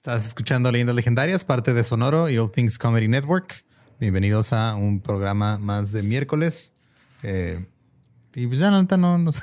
Estás 0.00 0.24
escuchando 0.24 0.72
Leyendas 0.72 0.96
Legendarias, 0.96 1.44
parte 1.44 1.74
de 1.74 1.84
Sonoro 1.84 2.30
y 2.30 2.38
All 2.38 2.50
Things 2.50 2.78
Comedy 2.78 3.06
Network. 3.06 3.66
Bienvenidos 3.98 4.54
a 4.54 4.74
un 4.74 5.02
programa 5.02 5.58
más 5.58 5.92
de 5.92 6.02
miércoles. 6.02 6.74
Eh, 7.22 7.66
y 8.34 8.46
pues 8.46 8.60
ya, 8.60 8.70
no, 8.70 9.18
no 9.18 9.30
sé. 9.30 9.42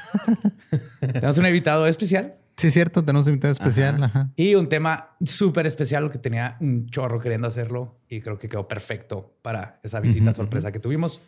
Tenemos 1.00 1.38
un 1.38 1.46
invitado 1.46 1.86
especial 1.86 2.38
Sí, 2.56 2.72
cierto, 2.72 3.04
tenemos 3.06 3.28
un 3.28 3.34
invitado 3.34 3.54
especial. 3.54 4.04
Ajá. 4.04 4.32
y 4.36 4.56
un 4.56 4.68
tema 4.68 5.16
súper 5.24 5.68
especial 5.68 6.10
que 6.10 6.18
tenía 6.18 6.58
un 6.60 6.88
chorro 6.88 7.20
queriendo 7.20 7.48
hacerlo 7.48 8.00
y 8.10 8.22
creo 8.22 8.40
que 8.40 8.50
quedó 8.50 8.68
perfecto 8.68 9.38
para 9.44 9.80
esa 9.84 10.00
visita 10.00 10.34
sorpresa 10.34 10.72
que 10.72 10.80
tuvimos. 10.80 11.22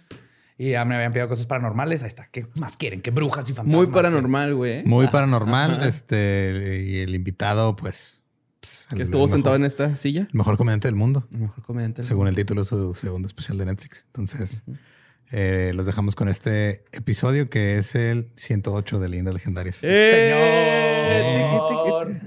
Y 0.57 0.71
ya 0.71 0.85
me 0.85 0.95
habían 0.95 1.13
pedido 1.13 1.29
cosas 1.29 1.45
paranormales. 1.45 2.01
Ahí 2.01 2.07
está. 2.07 2.29
¿Qué 2.31 2.47
más 2.55 2.77
quieren? 2.77 3.01
¿Qué 3.01 3.11
brujas 3.11 3.47
y 3.47 3.53
fantasmas? 3.53 3.75
Muy 3.75 3.93
paranormal, 3.93 4.55
güey. 4.55 4.83
Muy 4.85 5.05
paranormal. 5.05 5.83
Este, 5.83 6.83
y 6.83 7.01
el 7.01 7.13
invitado, 7.13 7.75
pues. 7.75 8.23
Pues, 8.59 8.87
Que 8.95 9.03
estuvo 9.03 9.27
sentado 9.27 9.55
en 9.55 9.65
esta 9.65 9.95
silla. 9.97 10.21
el 10.31 10.37
mejor 10.37 10.57
comediante 10.57 10.87
del 10.87 10.95
mundo, 10.95 11.27
El 11.31 11.39
mejor 11.39 11.63
comediante. 11.63 12.03
según 12.03 12.27
el 12.27 12.35
título 12.35 12.61
de 12.61 12.67
su 12.67 12.93
segundo 12.93 13.27
especial 13.27 13.57
de 13.57 13.65
Netflix. 13.65 14.05
Entonces, 14.07 14.63
eh, 15.31 15.71
los 15.75 15.85
dejamos 15.85 16.15
con 16.15 16.27
este 16.27 16.83
episodio 16.91 17.49
que 17.49 17.77
es 17.77 17.95
el 17.95 18.31
108 18.35 18.99
de 18.99 19.09
Leyendas 19.09 19.33
Legendarias. 19.33 19.79
¡Eh! 19.83 21.09
Señor. 21.13 22.19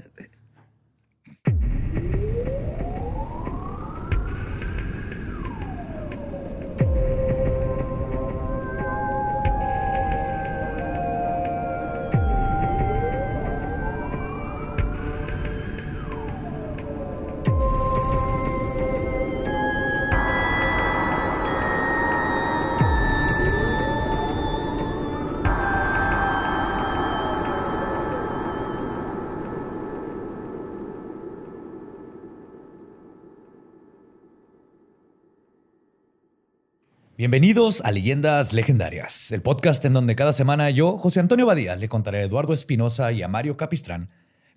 Bienvenidos 37.23 37.79
a 37.85 37.91
Leyendas 37.93 38.51
Legendarias, 38.51 39.31
el 39.31 39.41
podcast 39.41 39.85
en 39.85 39.93
donde 39.93 40.13
cada 40.13 40.33
semana 40.33 40.69
yo, 40.71 40.97
José 40.97 41.21
Antonio 41.21 41.45
Badía, 41.45 41.77
le 41.77 41.87
contaré 41.87 42.17
a 42.17 42.23
Eduardo 42.23 42.51
Espinosa 42.51 43.13
y 43.13 43.21
a 43.21 43.29
Mario 43.29 43.55
Capistrán 43.55 44.09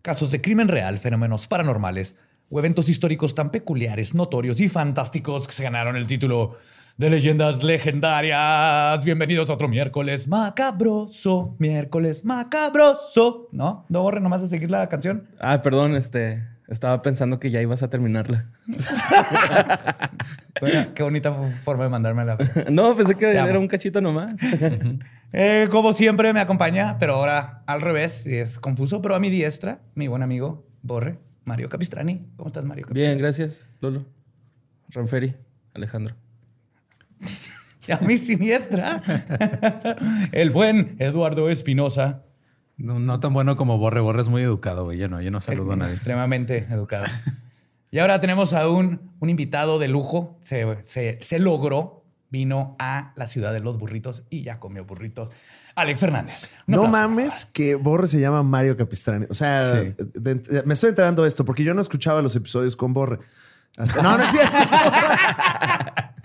casos 0.02 0.32
de 0.32 0.40
crimen 0.40 0.66
real, 0.66 0.98
fenómenos 0.98 1.46
paranormales 1.46 2.16
o 2.50 2.58
eventos 2.58 2.88
históricos 2.88 3.36
tan 3.36 3.50
peculiares, 3.52 4.16
notorios 4.16 4.58
y 4.58 4.68
fantásticos 4.68 5.46
que 5.46 5.52
se 5.52 5.62
ganaron 5.62 5.94
el 5.94 6.08
título 6.08 6.56
de 6.96 7.08
Leyendas 7.08 7.62
Legendarias. 7.62 9.04
Bienvenidos 9.04 9.48
a 9.48 9.52
otro 9.52 9.68
miércoles 9.68 10.26
macabroso, 10.26 11.54
miércoles 11.60 12.24
macabroso. 12.24 13.46
¿No? 13.52 13.86
¿No 13.88 14.02
borre 14.02 14.20
nomás 14.20 14.42
de 14.42 14.48
seguir 14.48 14.72
la 14.72 14.88
canción? 14.88 15.28
Ah, 15.38 15.62
perdón, 15.62 15.94
este. 15.94 16.55
Estaba 16.68 17.00
pensando 17.02 17.38
que 17.38 17.50
ya 17.50 17.60
ibas 17.62 17.82
a 17.82 17.90
terminarla. 17.90 18.46
Bueno, 20.58 20.94
qué 20.94 21.02
bonita 21.02 21.34
forma 21.64 21.84
de 21.84 21.90
mandármela. 21.90 22.38
No, 22.70 22.96
pensé 22.96 23.14
que 23.14 23.30
Te 23.30 23.38
amo. 23.38 23.50
era 23.50 23.58
un 23.58 23.68
cachito 23.68 24.00
nomás. 24.00 24.34
Eh, 25.32 25.68
como 25.70 25.92
siempre 25.92 26.32
me 26.32 26.40
acompaña, 26.40 26.96
pero 26.98 27.12
ahora 27.14 27.62
al 27.66 27.82
revés, 27.82 28.24
y 28.26 28.36
es 28.36 28.58
confuso, 28.58 29.02
pero 29.02 29.14
a 29.14 29.20
mi 29.20 29.28
diestra, 29.28 29.80
mi 29.94 30.08
buen 30.08 30.22
amigo 30.22 30.66
Borre, 30.82 31.18
Mario 31.44 31.68
Capistrani. 31.68 32.24
¿Cómo 32.36 32.48
estás, 32.48 32.64
Mario 32.64 32.86
Capistrani? 32.86 33.06
Bien, 33.06 33.18
gracias, 33.18 33.62
Lolo. 33.80 34.06
Ranferi, 34.90 35.34
Alejandro. 35.74 36.14
Y 37.88 37.92
a 37.92 37.98
mi 37.98 38.18
siniestra, 38.18 39.00
el 40.32 40.50
buen 40.50 40.96
Eduardo 40.98 41.48
Espinosa, 41.50 42.24
No, 42.76 42.98
no 42.98 43.20
tan 43.20 43.32
bueno 43.32 43.56
como 43.56 43.78
Borre. 43.78 44.00
Borre 44.00 44.22
es 44.22 44.28
muy 44.28 44.42
educado, 44.42 44.84
güey. 44.84 44.98
Yo 44.98 45.08
no, 45.08 45.20
yo 45.22 45.30
no 45.30 45.40
saludo 45.40 45.72
a 45.72 45.76
nadie. 45.76 45.92
extremadamente 45.94 46.66
educado. 46.70 47.06
Y 47.90 47.98
ahora 48.00 48.20
tenemos 48.20 48.52
a 48.52 48.68
un, 48.68 49.12
un 49.20 49.30
invitado 49.30 49.78
de 49.78 49.88
lujo. 49.88 50.38
Se, 50.42 50.78
se- 50.84 51.18
se 51.22 51.38
logró, 51.38 52.04
vino 52.30 52.76
a 52.78 53.12
la 53.16 53.26
ciudad 53.28 53.52
de 53.52 53.60
los 53.60 53.78
burritos 53.78 54.24
y 54.28 54.42
ya 54.42 54.58
comió 54.60 54.84
burritos. 54.84 55.30
Alex 55.74 56.00
Fernández. 56.00 56.50
No 56.66 56.86
mames 56.88 57.44
que 57.46 57.74
Borre 57.76 58.06
se 58.08 58.18
llama 58.20 58.42
Mario 58.42 58.76
Capistrani. 58.76 59.26
O 59.30 59.34
sea, 59.34 59.80
Sí. 59.82 59.94
de- 60.14 60.34
de- 60.36 60.62
me 60.64 60.74
estoy 60.74 60.90
enterando 60.90 61.22
de 61.22 61.28
esto 61.28 61.44
porque 61.44 61.64
yo 61.64 61.72
no 61.74 61.80
escuchaba 61.82 62.20
los 62.22 62.34
episodios 62.36 62.76
con 62.76 62.92
Borre. 62.92 63.18
Hasta- 63.76 64.02
no, 64.02 64.16
no 64.16 64.22
es 64.24 64.30
cierto. 64.30 64.54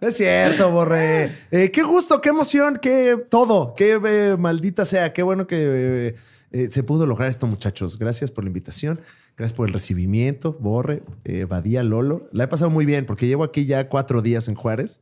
No 0.00 0.08
es 0.08 0.16
cierto, 0.16 0.70
Borre. 0.70 1.32
Eh, 1.50 1.70
qué 1.70 1.82
gusto, 1.82 2.20
qué 2.20 2.28
emoción, 2.30 2.78
qué 2.80 3.16
todo. 3.28 3.74
Qué 3.76 3.98
eh, 4.04 4.36
maldita 4.38 4.84
sea. 4.84 5.12
Qué 5.12 5.22
bueno 5.22 5.46
que 5.46 6.14
eh, 6.52 6.68
se 6.70 6.82
pudo 6.82 7.06
lograr 7.06 7.28
esto, 7.30 7.46
muchachos. 7.46 7.98
Gracias 7.98 8.30
por 8.30 8.44
la 8.44 8.48
invitación. 8.48 8.98
Gracias 9.36 9.54
por 9.56 9.66
el 9.68 9.74
recibimiento, 9.74 10.54
Borre, 10.58 11.02
Badía, 11.48 11.82
Lolo. 11.82 12.28
La 12.32 12.44
he 12.44 12.48
pasado 12.48 12.70
muy 12.70 12.86
bien 12.86 13.04
porque 13.04 13.26
llevo 13.26 13.44
aquí 13.44 13.66
ya 13.66 13.88
cuatro 13.88 14.22
días 14.22 14.48
en 14.48 14.54
Juárez. 14.54 15.00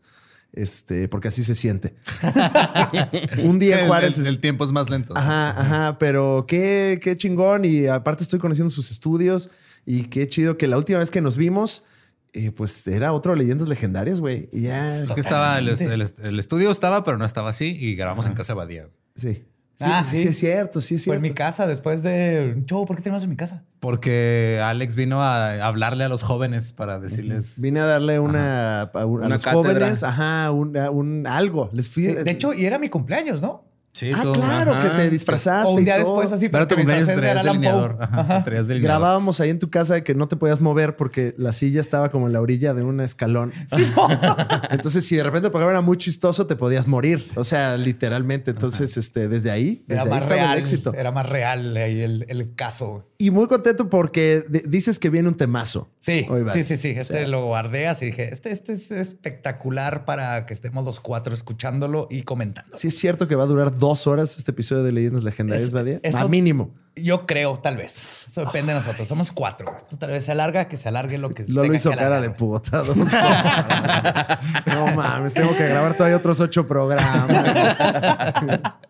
Este, 0.53 1.09
porque 1.09 1.29
así 1.29 1.43
se 1.43 1.55
siente. 1.57 1.95
Un 3.43 3.59
día 3.59 3.75
en 3.77 3.81
El- 3.83 3.87
Juárez. 3.89 4.17
el, 4.19 4.23
es- 4.23 4.29
el 4.29 4.41
tiempo 4.41 4.65
es 4.65 4.73
más 4.73 4.89
lento. 4.91 5.17
Ajá, 5.17 5.51
ajá, 5.51 5.99
pero 5.99 6.45
qué, 6.47 6.99
qué 7.03 7.17
chingón. 7.17 7.65
Y 7.65 7.87
aparte 7.87 8.23
estoy 8.25 8.39
conociendo 8.39 8.71
sus 8.71 8.91
estudios 8.91 9.51
y 9.87 10.05
qué 10.05 10.29
chido 10.29 10.57
que 10.57 10.67
la 10.69 10.79
última 10.79 10.99
vez 10.99 11.11
que 11.11 11.21
nos 11.21 11.37
vimos, 11.37 11.85
eh, 12.35 12.51
pues 12.51 12.87
era 12.87 13.13
otro 13.15 13.35
Leyendas 13.35 13.69
Legendarias, 13.69 14.21
güey. 14.21 14.49
Y 14.53 14.63
ya. 14.63 14.99
Es 15.03 15.13
que 15.13 15.21
estaba, 15.21 15.59
el, 15.59 15.69
el- 15.69 16.13
el 16.23 16.39
estudio 16.39 16.71
estaba, 16.71 17.03
pero 17.05 17.17
no 17.17 17.25
estaba 17.25 17.51
así 17.51 17.77
y 17.79 17.95
grabamos 17.95 18.27
en 18.27 18.35
casa 18.35 18.53
de 18.53 18.57
Badía. 18.59 18.83
güey. 18.83 18.95
Sí. 19.17 19.45
Sí, 19.77 19.85
Ah, 19.89 20.05
sí. 20.09 20.19
sí. 20.19 20.29
es 20.29 20.39
cierto, 20.39 20.81
sí 20.81 20.95
es 20.95 21.05
Fue 21.05 21.17
en 21.17 21.21
cierto. 21.23 21.33
mi 21.33 21.37
casa 21.37 21.67
después 21.67 22.05
de 22.05 22.53
un 22.57 22.65
show. 22.65 22.87
¿Por 22.87 22.95
qué 22.95 23.03
tenemos 23.03 23.25
en 23.25 23.31
mi 23.31 23.35
casa? 23.37 23.65
Porque 23.81 24.61
Alex 24.63 24.95
vino 24.95 25.21
a 25.21 25.67
hablarle 25.67 26.05
a 26.05 26.09
los 26.09 26.23
jóvenes 26.23 26.73
para 26.73 27.01
decirles. 27.01 27.61
Vine 27.61 27.81
a 27.81 27.85
darle 27.85 28.21
una, 28.21 28.83
a, 28.83 29.05
un- 29.07 29.23
a 29.23 29.27
Una 29.27 29.29
los 29.31 29.43
cátedra. 29.43 29.73
jóvenes, 29.75 30.03
ajá, 30.05 30.53
un, 30.53 30.77
un 30.77 31.27
algo. 31.27 31.71
Les 31.73 31.89
fui. 31.89 32.05
Sí, 32.05 32.13
de 32.13 32.31
hecho, 32.31 32.55
y 32.55 32.67
era 32.67 32.79
mi 32.79 32.89
cumpleaños, 32.89 33.43
¿no? 33.43 33.65
Sí, 33.95 34.11
ah, 34.13 34.23
claro, 34.35 34.73
ajá. 34.73 34.83
que 34.83 34.97
te 35.05 35.11
disfrazaste. 35.11 35.71
o 35.71 35.75
un 35.77 35.85
día 35.85 36.01
y 36.01 36.03
todo. 36.03 36.17
después 36.17 36.33
así. 36.33 36.49
Pero 36.49 36.67
tu 36.67 36.75
cumpleaños 36.75 37.07
de 37.07 37.15
traías 37.15 37.45
delineador. 37.45 37.97
Ajá, 38.01 38.43
traías 38.45 38.67
delineador. 38.67 39.01
Grabábamos 39.01 39.39
ahí 39.39 39.51
en 39.51 39.61
tu 39.61 39.71
casa 39.71 40.03
que 40.03 40.17
no 40.17 40.27
te 40.27 40.35
podías 40.37 40.61
mover 40.61 40.97
porque 40.97 41.33
la 41.39 41.53
silla 41.53 41.81
estaba 41.81 42.11
como 42.11 42.27
en 42.27 42.33
la 42.33 42.41
orilla 42.41 42.75
de 42.75 42.83
un 42.83 43.01
escalón. 43.01 43.53
Entonces, 44.71 45.07
si 45.07 45.17
de 45.17 45.23
repente 45.23 45.47
el 45.47 45.53
programa 45.53 45.73
era 45.73 45.81
muy 45.81 45.97
chistoso, 45.97 46.47
te 46.47 46.57
podías 46.57 46.87
morir. 46.89 47.25
O 47.37 47.45
sea, 47.45 47.77
literalmente. 47.77 48.51
Entonces, 48.51 48.97
este, 48.97 49.29
desde 49.29 49.53
ahí, 49.53 49.85
desde 49.87 49.95
Era 49.95 50.03
ahí 50.03 50.09
más 50.11 50.23
estaba 50.25 50.41
real. 50.41 50.53
el 50.55 50.59
éxito. 50.59 50.93
Era 50.93 51.13
más 51.13 51.29
real 51.29 51.77
ahí 51.77 52.01
el, 52.03 52.27
el 52.29 52.55
caso. 52.57 53.09
Y 53.17 53.31
muy 53.31 53.47
contento 53.47 53.89
porque 53.89 54.45
de- 54.49 54.65
dices 54.67 54.99
que 54.99 55.09
viene 55.09 55.29
un 55.29 55.37
temazo. 55.37 55.89
Sí, 56.01 56.27
Hoy 56.29 56.45
sí, 56.53 56.65
sí, 56.65 56.77
sí. 56.77 56.89
Este 56.91 57.01
O 57.15 57.17
sea, 57.19 57.29
lo 57.29 57.47
guardé 57.47 57.87
así. 57.87 58.07
Dije, 58.07 58.33
este, 58.33 58.51
este 58.51 58.73
es 58.73 58.91
espectacular 58.91 60.05
para 60.05 60.47
que 60.47 60.53
estemos 60.53 60.85
los 60.85 60.99
cuatro 61.01 61.33
escuchándolo 61.33 62.09
y 62.11 62.23
comentando. 62.23 62.77
Sí 62.77 62.89
es 62.89 62.99
cierto 62.99 63.29
que 63.29 63.37
va 63.37 63.45
a 63.45 63.47
durar 63.47 63.79
dos 63.79 63.84
horas 64.07 64.37
este 64.37 64.51
episodio 64.51 64.83
de 64.83 64.93
Leyendas 64.93 65.23
Legendarias, 65.25 65.67
Es- 65.69 65.73
Badía. 65.73 66.01
A 66.15 66.29
mínimo. 66.29 66.75
Yo 66.97 67.27
creo, 67.27 67.59
tal 67.59 67.77
vez. 67.77 68.25
Eso 68.29 68.43
depende 68.45 68.73
de 68.73 68.79
nosotros. 68.79 69.09
Somos 69.09 69.33
cuatro. 69.33 69.75
Esto 69.77 69.99
tal 69.99 70.11
vez 70.13 70.25
se 70.25 70.31
alarga, 70.33 70.69
que 70.69 70.77
se 70.77 70.89
alargue 70.89 71.19
lo 71.19 71.29
que 71.31 71.43
Lolo 71.45 71.63
tenga 71.63 71.75
hizo 71.77 71.91
que 71.91 71.97
cara 71.97 72.21
de 72.21 72.31
puta. 72.31 72.83
dos 72.83 72.97
horas. 72.97 74.39
no 74.67 74.87
mames, 74.95 75.35
tengo 75.35 75.57
que 75.57 75.67
grabar 75.67 75.97
todavía 75.97 76.17
otros 76.17 76.39
ocho 76.41 76.67
programas. 76.67 77.29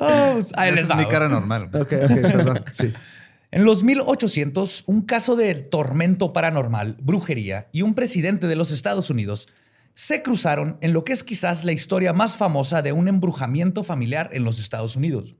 Oh, 0.00 0.30
pues, 0.34 0.50
ahí 0.56 0.70
Esa 0.70 0.80
les 0.80 0.88
es 0.90 0.96
mi 0.96 1.06
cara 1.08 1.28
normal. 1.28 1.64
ok, 1.74 1.92
ok, 2.04 2.20
perdón. 2.22 2.64
Sí. 2.72 2.92
En 3.50 3.64
los 3.64 3.82
1800, 3.82 4.84
un 4.86 5.02
caso 5.02 5.36
de 5.36 5.54
tormento 5.56 6.32
paranormal, 6.32 6.96
brujería 7.00 7.68
y 7.72 7.82
un 7.82 7.94
presidente 7.94 8.46
de 8.46 8.56
los 8.56 8.70
Estados 8.70 9.10
Unidos 9.10 9.48
se 10.00 10.22
cruzaron 10.22 10.78
en 10.80 10.92
lo 10.92 11.02
que 11.02 11.12
es 11.12 11.24
quizás 11.24 11.64
la 11.64 11.72
historia 11.72 12.12
más 12.12 12.36
famosa 12.36 12.82
de 12.82 12.92
un 12.92 13.08
embrujamiento 13.08 13.82
familiar 13.82 14.30
en 14.32 14.44
los 14.44 14.60
Estados 14.60 14.94
Unidos. 14.94 15.34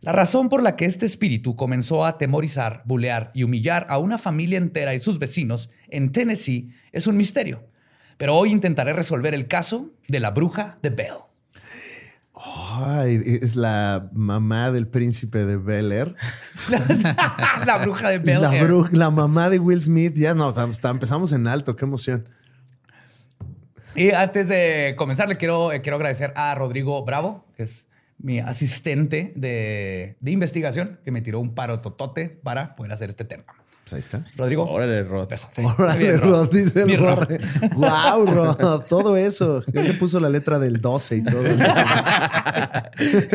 La 0.00 0.10
razón 0.12 0.48
por 0.48 0.62
la 0.62 0.74
que 0.74 0.86
este 0.86 1.04
espíritu 1.04 1.54
comenzó 1.54 2.02
a 2.02 2.08
atemorizar, 2.08 2.80
bulear 2.86 3.30
y 3.34 3.42
humillar 3.42 3.86
a 3.90 3.98
una 3.98 4.16
familia 4.16 4.56
entera 4.56 4.94
y 4.94 5.00
sus 5.00 5.18
vecinos 5.18 5.68
en 5.90 6.12
Tennessee 6.12 6.70
es 6.92 7.06
un 7.06 7.18
misterio. 7.18 7.68
Pero 8.16 8.34
hoy 8.34 8.52
intentaré 8.52 8.94
resolver 8.94 9.34
el 9.34 9.48
caso 9.48 9.90
de 10.08 10.20
la 10.20 10.30
bruja 10.30 10.78
de 10.80 10.88
Bell. 10.88 11.18
Ay, 12.34 13.20
es 13.42 13.54
la 13.54 14.08
mamá 14.14 14.70
del 14.70 14.86
príncipe 14.88 15.44
de 15.44 15.58
Bel 15.58 15.92
Air. 15.92 16.14
la 17.66 17.78
bruja 17.82 18.08
de 18.08 18.18
Bell. 18.18 18.40
La, 18.40 18.56
Air. 18.56 18.66
bru- 18.66 18.90
la 18.92 19.10
mamá 19.10 19.50
de 19.50 19.58
Will 19.58 19.82
Smith. 19.82 20.14
Ya 20.16 20.34
no, 20.34 20.54
empezamos 20.84 21.32
en 21.34 21.46
alto. 21.46 21.76
Qué 21.76 21.84
emoción. 21.84 22.26
Y 23.96 24.10
antes 24.10 24.48
de 24.48 24.94
comenzar, 24.96 25.28
le 25.28 25.36
quiero, 25.36 25.72
eh, 25.72 25.80
quiero 25.80 25.96
agradecer 25.96 26.32
a 26.36 26.54
Rodrigo 26.54 27.04
Bravo, 27.04 27.44
que 27.56 27.62
es 27.62 27.86
mi 28.18 28.40
asistente 28.40 29.32
de, 29.36 30.16
de 30.20 30.30
investigación, 30.30 30.98
que 31.04 31.10
me 31.10 31.20
tiró 31.20 31.40
un 31.40 31.54
paro 31.54 31.80
totote 31.80 32.28
para 32.28 32.74
poder 32.74 32.92
hacer 32.92 33.08
este 33.10 33.24
tema. 33.24 33.44
Pues 33.84 33.92
ahí 33.92 34.00
está. 34.00 34.24
Rodrigo. 34.36 34.64
Órale, 34.64 35.02
Rod. 35.04 35.28
besote. 35.28 35.62
Órale, 35.78 35.98
Bien, 35.98 36.18
Rod, 36.20 36.50
dice 36.50 36.80
el 36.80 36.86
Mi 36.86 36.96
Rod. 36.96 37.28
Guau, 37.74 38.24
Rod. 38.26 38.80
Todo 38.88 39.16
eso. 39.16 39.62
Él 39.74 39.88
le 39.88 39.94
puso 39.94 40.18
la 40.20 40.30
letra 40.30 40.58
del 40.58 40.80
12 40.80 41.16
y 41.16 41.22
todo. 41.22 41.42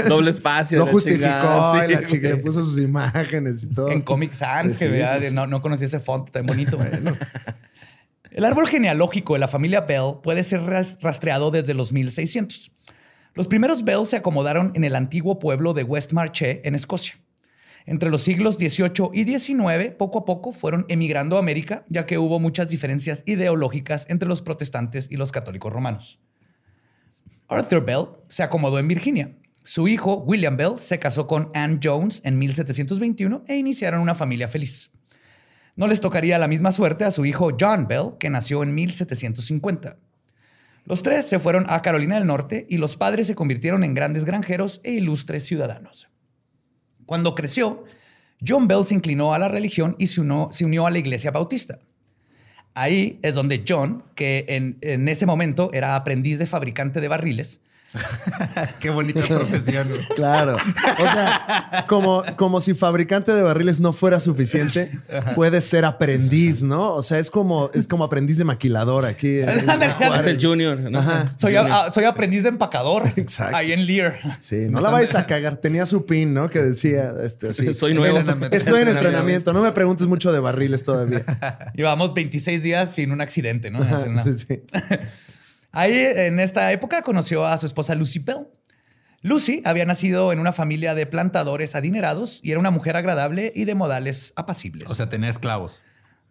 Doble 0.08 0.32
espacio. 0.32 0.80
Lo 0.80 0.86
la 0.86 0.92
justificó. 0.92 1.24
chingada, 1.28 1.86
sí, 1.88 1.94
la 1.94 2.04
chica 2.06 2.30
le 2.30 2.38
puso 2.38 2.64
sus 2.66 2.80
imágenes 2.80 3.64
y 3.64 3.68
todo. 3.68 3.90
En 3.92 4.02
Comic 4.02 4.34
Sans, 4.34 4.76
Sí, 4.76 4.86
que 4.86 4.92
vea, 4.92 5.16
sí, 5.18 5.22
de- 5.22 5.30
sí. 5.30 5.36
No, 5.36 5.46
no 5.46 5.62
conocí 5.62 5.86
ese 5.86 6.00
font 6.00 6.30
tan 6.32 6.46
bonito. 6.48 6.80
El 8.32 8.46
árbol 8.46 8.68
genealógico 8.68 9.34
de 9.34 9.40
la 9.40 9.48
familia 9.48 9.82
Bell 9.82 10.16
puede 10.22 10.44
ser 10.44 10.62
ras- 10.62 10.98
rastreado 11.02 11.52
desde 11.52 11.74
los 11.74 11.92
1600. 11.92 12.72
Los 13.34 13.48
primeros 13.48 13.84
Bell 13.84 14.06
se 14.06 14.18
acomodaron 14.18 14.72
en 14.76 14.84
el 14.84 14.96
antiguo 14.96 15.40
pueblo 15.40 15.74
de 15.74 15.84
West 15.84 16.14
Marche, 16.14 16.62
en 16.68 16.76
Escocia. 16.76 17.16
Entre 17.86 18.10
los 18.12 18.22
siglos 18.22 18.56
XVIII 18.58 19.10
y 19.14 19.24
XIX, 19.24 19.92
poco 19.98 20.20
a 20.20 20.26
poco 20.26 20.52
fueron 20.52 20.86
emigrando 20.90 21.38
a 21.38 21.40
América, 21.40 21.86
ya 21.90 22.06
que 22.06 22.20
hubo 22.20 22.40
muchas 22.40 22.70
diferencias 22.70 23.24
ideológicas 23.26 24.06
entre 24.10 24.28
los 24.30 24.42
protestantes 24.42 25.08
y 25.10 25.18
los 25.18 25.32
católicos 25.32 25.74
romanos. 25.74 26.20
Arthur 27.48 27.84
Bell 27.84 28.06
se 28.28 28.44
acomodó 28.44 28.78
en 28.78 28.88
Virginia. 28.88 29.36
Su 29.64 29.88
hijo, 29.88 30.18
William 30.18 30.56
Bell, 30.56 30.78
se 30.78 31.00
casó 31.00 31.26
con 31.26 31.50
Anne 31.56 31.80
Jones 31.84 32.22
en 32.24 32.38
1721 32.38 33.44
e 33.48 33.56
iniciaron 33.58 34.02
una 34.02 34.14
familia 34.14 34.48
feliz. 34.48 34.92
No 35.80 35.88
les 35.88 36.02
tocaría 36.02 36.38
la 36.38 36.50
misma 36.50 36.74
suerte 36.74 37.06
a 37.06 37.12
su 37.12 37.26
hijo 37.26 37.56
John 37.58 37.88
Bell, 37.88 38.18
que 38.20 38.30
nació 38.30 38.64
en 38.64 38.76
1750. 38.76 39.96
Los 40.84 41.04
tres 41.04 41.26
se 41.26 41.40
fueron 41.40 41.66
a 41.70 41.82
Carolina 41.82 42.16
del 42.16 42.28
Norte 42.28 42.68
y 42.70 42.76
los 42.76 42.98
padres 42.98 43.28
se 43.28 43.36
convirtieron 43.36 43.86
en 43.86 43.94
grandes 43.94 44.26
granjeros 44.26 44.82
e 44.84 44.92
ilustres 44.92 45.46
ciudadanos. 45.46 46.10
Cuando 47.06 47.34
creció, 47.34 47.86
John 48.46 48.68
Bell 48.68 48.84
se 48.84 48.94
inclinó 48.94 49.34
a 49.34 49.40
la 49.40 49.48
religión 49.48 49.96
y 49.98 50.08
se 50.08 50.20
unió, 50.20 50.86
a 50.86 50.92
la 50.92 51.00
iglesia 51.00 51.32
bautista. 51.32 51.80
Ahí 52.74 53.18
es 53.22 53.36
donde 53.36 53.64
John, 53.66 54.04
que 54.16 54.44
en 54.82 55.08
ese 55.08 55.26
momento 55.26 55.70
era 55.72 55.96
aprendiz 55.96 56.40
de 56.40 56.46
fabricante 56.46 57.00
de 57.00 57.08
barriles, 57.08 57.62
Qué 58.80 58.90
bonita 58.90 59.22
profesión. 59.22 59.88
Claro. 60.16 60.56
O 60.58 61.02
sea, 61.02 61.86
como, 61.88 62.24
como 62.36 62.60
si 62.62 62.74
fabricante 62.74 63.32
de 63.32 63.42
barriles 63.42 63.80
no 63.80 63.94
fuera 63.94 64.20
suficiente, 64.20 64.92
puedes 65.34 65.64
ser 65.64 65.86
aprendiz, 65.86 66.62
¿no? 66.62 66.94
O 66.94 67.04
sea, 67.04 67.20
es 67.20 67.30
como, 67.30 67.72
es 67.74 67.88
como 67.88 68.04
aprendiz 68.04 68.38
de 68.38 68.44
maquilador 68.44 69.06
aquí. 69.06 69.40
en- 69.40 69.50
en. 69.50 69.70
Es 70.20 70.28
el 70.28 70.40
Junior. 70.44 70.80
¿no? 70.80 71.00
Ajá. 71.00 71.26
soy, 71.38 71.56
a- 71.56 71.86
a- 71.86 71.94
soy 71.94 72.04
aprendiz 72.04 72.44
de 72.44 72.50
empacador 72.50 73.12
Exacto. 73.16 73.56
ahí 73.56 73.72
en 73.72 73.86
Lear. 73.86 74.20
Sí, 74.42 74.68
no 74.70 74.82
la 74.82 74.90
vais 74.90 75.16
a 75.16 75.26
cagar. 75.26 75.58
Tenía 75.58 75.86
su 75.86 76.06
pin, 76.06 76.34
¿no? 76.34 76.50
Que 76.50 76.60
decía, 76.60 77.14
este, 77.24 77.50
así. 77.50 77.74
Soy 77.80 77.94
nuevo. 77.94 78.20
Estoy 78.52 78.82
en 78.82 78.90
entrenamiento. 78.90 79.54
No 79.54 79.62
me 79.62 79.72
preguntes 79.72 80.06
mucho 80.08 80.32
de 80.34 80.40
barriles 80.40 80.84
todavía. 80.84 81.24
Llevamos 81.74 82.14
26 82.14 82.62
días 82.62 82.94
sin 82.94 83.12
un 83.12 83.22
accidente, 83.22 83.72
¿no? 83.72 83.82
Ajá, 83.82 84.04
sí, 84.24 84.34
sí. 84.34 84.62
Ahí, 85.72 85.94
en 85.94 86.40
esta 86.40 86.72
época, 86.72 87.02
conoció 87.02 87.46
a 87.46 87.58
su 87.58 87.66
esposa 87.66 87.96
Lucy 87.96 88.20
Bell. 88.20 88.48
Lucy 89.22 89.62
había 89.66 89.86
nacido 89.86 90.32
en 90.32 90.40
una 90.40 90.54
familia 90.54 90.96
de 90.96 91.06
plantadores 91.06 91.76
adinerados 91.76 92.40
y 92.42 92.52
era 92.52 92.60
una 92.60 92.72
mujer 92.72 92.96
agradable 92.96 93.52
y 93.54 93.66
de 93.66 93.76
modales 93.76 94.34
apacibles. 94.36 94.90
O 94.90 94.96
sea, 94.96 95.10
tener 95.10 95.30
esclavos. 95.30 95.84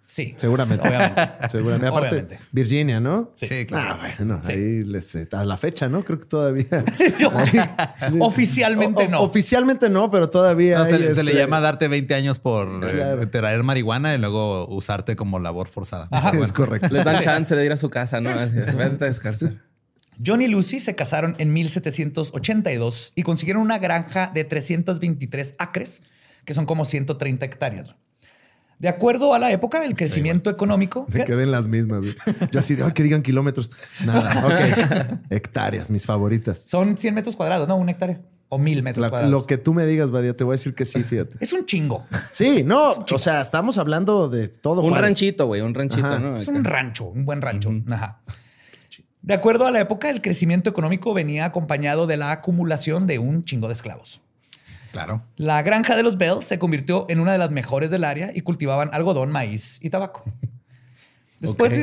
Sí. 0.09 0.35
Seguramente. 0.39 0.89
Obviamente. 0.89 1.23
Seguramente. 1.51 1.87
Aparte, 1.89 2.09
Obviamente. 2.09 2.39
Virginia, 2.51 2.99
¿no? 2.99 3.31
Sí, 3.35 3.67
claro. 3.67 3.99
Ah, 4.01 4.09
bueno, 4.17 4.41
Sí. 4.43 4.53
ahí 4.53 4.85
les, 4.85 5.15
eh, 5.15 5.29
a 5.31 5.45
la 5.45 5.57
fecha, 5.59 5.89
¿no? 5.91 6.03
Creo 6.03 6.19
que 6.19 6.27
todavía. 6.27 6.85
Oficialmente 8.21 9.05
O- 9.05 9.09
no. 9.09 9.21
Oficialmente 9.21 9.91
no, 9.91 10.11
pero 10.11 10.31
todavía. 10.31 10.79
No, 10.79 10.87
se, 10.87 10.99
le 10.99 11.11
este, 11.11 11.35
llama 11.35 11.61
darte 11.61 11.89
20 11.89 12.15
años 12.15 12.39
por 12.39 12.81
eh, 12.85 13.27
traer 13.27 13.63
marihuana 13.63 14.15
y 14.15 14.19
luego 14.19 14.67
usarte 14.69 15.15
como 15.17 15.39
labor 15.39 15.69
forzada. 15.69 16.09
Es 16.43 16.53
correcto. 16.53 16.89
Les 16.91 17.05
dan 17.05 17.23
chance 17.23 17.55
de 17.55 17.65
ir 17.65 17.73
a 17.73 17.77
su 17.77 17.91
casa, 17.91 18.21
¿no? 18.21 18.31
Así, 18.31 18.57
vete 18.77 19.05
a 19.05 19.09
descansar. 19.09 19.53
John 20.25 20.43
y 20.43 20.49
Lucy 20.49 20.81
se 20.81 20.95
casaron 20.97 21.37
en 21.39 21.53
1782 21.53 23.13
y 23.15 23.23
consiguieron 23.23 23.63
una 23.63 23.79
granja 23.79 24.31
de 24.35 24.43
323 24.45 25.55
acres, 25.59 26.03
que 26.45 26.55
son 26.55 26.67
como 26.67 26.85
130 26.85 27.47
hectáreas. 27.47 27.95
De 28.79 28.89
acuerdo 28.89 29.35
a 29.35 29.39
la 29.41 29.51
época, 29.51 29.85
el 29.85 29.97
crecimiento 29.97 30.51
económico... 30.51 31.07
Me 31.13 31.25
quedé 31.25 31.43
en 31.43 31.51
las 31.51 31.67
mismas. 31.67 32.01
güey. 32.01 32.15
Yo 32.53 32.61
así 32.61 32.77
de 32.77 32.85
"Ay, 32.85 32.93
que 32.93 33.03
digan 33.03 33.23
kilómetros. 33.23 33.71
Nada, 34.05 34.47
ok. 35.21 35.21
Hectáreas, 35.31 35.91
mis 35.91 36.07
favoritas. 36.07 36.61
Son 36.69 36.97
100 36.97 37.15
metros 37.15 37.35
cuadrados, 37.35 37.67
¿no? 37.67 37.77
Una 37.77 37.91
hectárea. 37.93 38.21
O 38.51 38.57
mil 38.59 38.83
metros 38.83 39.03
La- 39.03 39.11
cuadrados. 39.11 39.33
lo 39.33 39.47
que 39.47 39.59
tú 39.59 39.75
me 39.75 39.85
digas, 39.85 40.11
Badia, 40.11 40.35
te 40.37 40.45
voy 40.45 40.53
a 40.53 40.57
decir 40.57 40.75
que 40.75 40.85
sí, 40.85 41.03
fíjate. 41.03 41.37
Es 41.41 41.53
un 41.53 41.67
chingo. 41.67 42.07
Sí, 42.31 42.63
no, 42.65 42.93
o 42.93 43.19
sea, 43.19 43.41
estamos 43.43 43.77
hablando 43.79 44.29
de 44.31 44.49
todo. 44.49 44.81
Un 44.83 44.89
Juárez. 44.91 45.03
ranchito, 45.09 45.47
güey. 45.47 45.61
Un 45.61 45.75
ranchito, 45.75 46.07
Ajá. 46.07 46.19
¿no? 46.21 46.37
Es 46.37 46.49
un 46.49 46.65
rancho, 46.65 47.05
un 47.07 47.27
buen 47.27 47.43
rancho. 47.43 47.71
Ajá. 47.91 48.21
De 49.21 49.35
acuerdo 49.35 49.67
a 49.67 49.71
la 49.71 49.81
época, 49.81 50.09
el 50.09 50.23
crecimiento 50.23 50.71
económico 50.71 51.13
venía 51.13 51.45
acompañado 51.45 52.07
de 52.07 52.17
la 52.17 52.31
acumulación 52.31 53.07
de 53.07 53.19
un 53.19 53.45
chingo 53.45 53.67
de 53.67 53.75
esclavos. 53.75 54.23
Claro. 54.93 55.23
La 55.37 55.63
granja 55.63 55.97
de 55.97 56.03
los 56.03 56.17
Bell 56.19 56.43
se 56.43 56.59
convirtió 56.59 57.07
en 57.09 57.21
una 57.21 57.33
de 57.33 57.39
las 57.39 57.51
mejores 57.51 57.91
del 57.91 58.05
área 58.05 58.31
y 58.35 58.41
cultivaban 58.41 58.91
algodón, 58.93 59.31
maíz 59.31 59.79
y 59.83 59.91
tabaco. 59.91 60.25
Después. 61.41 61.79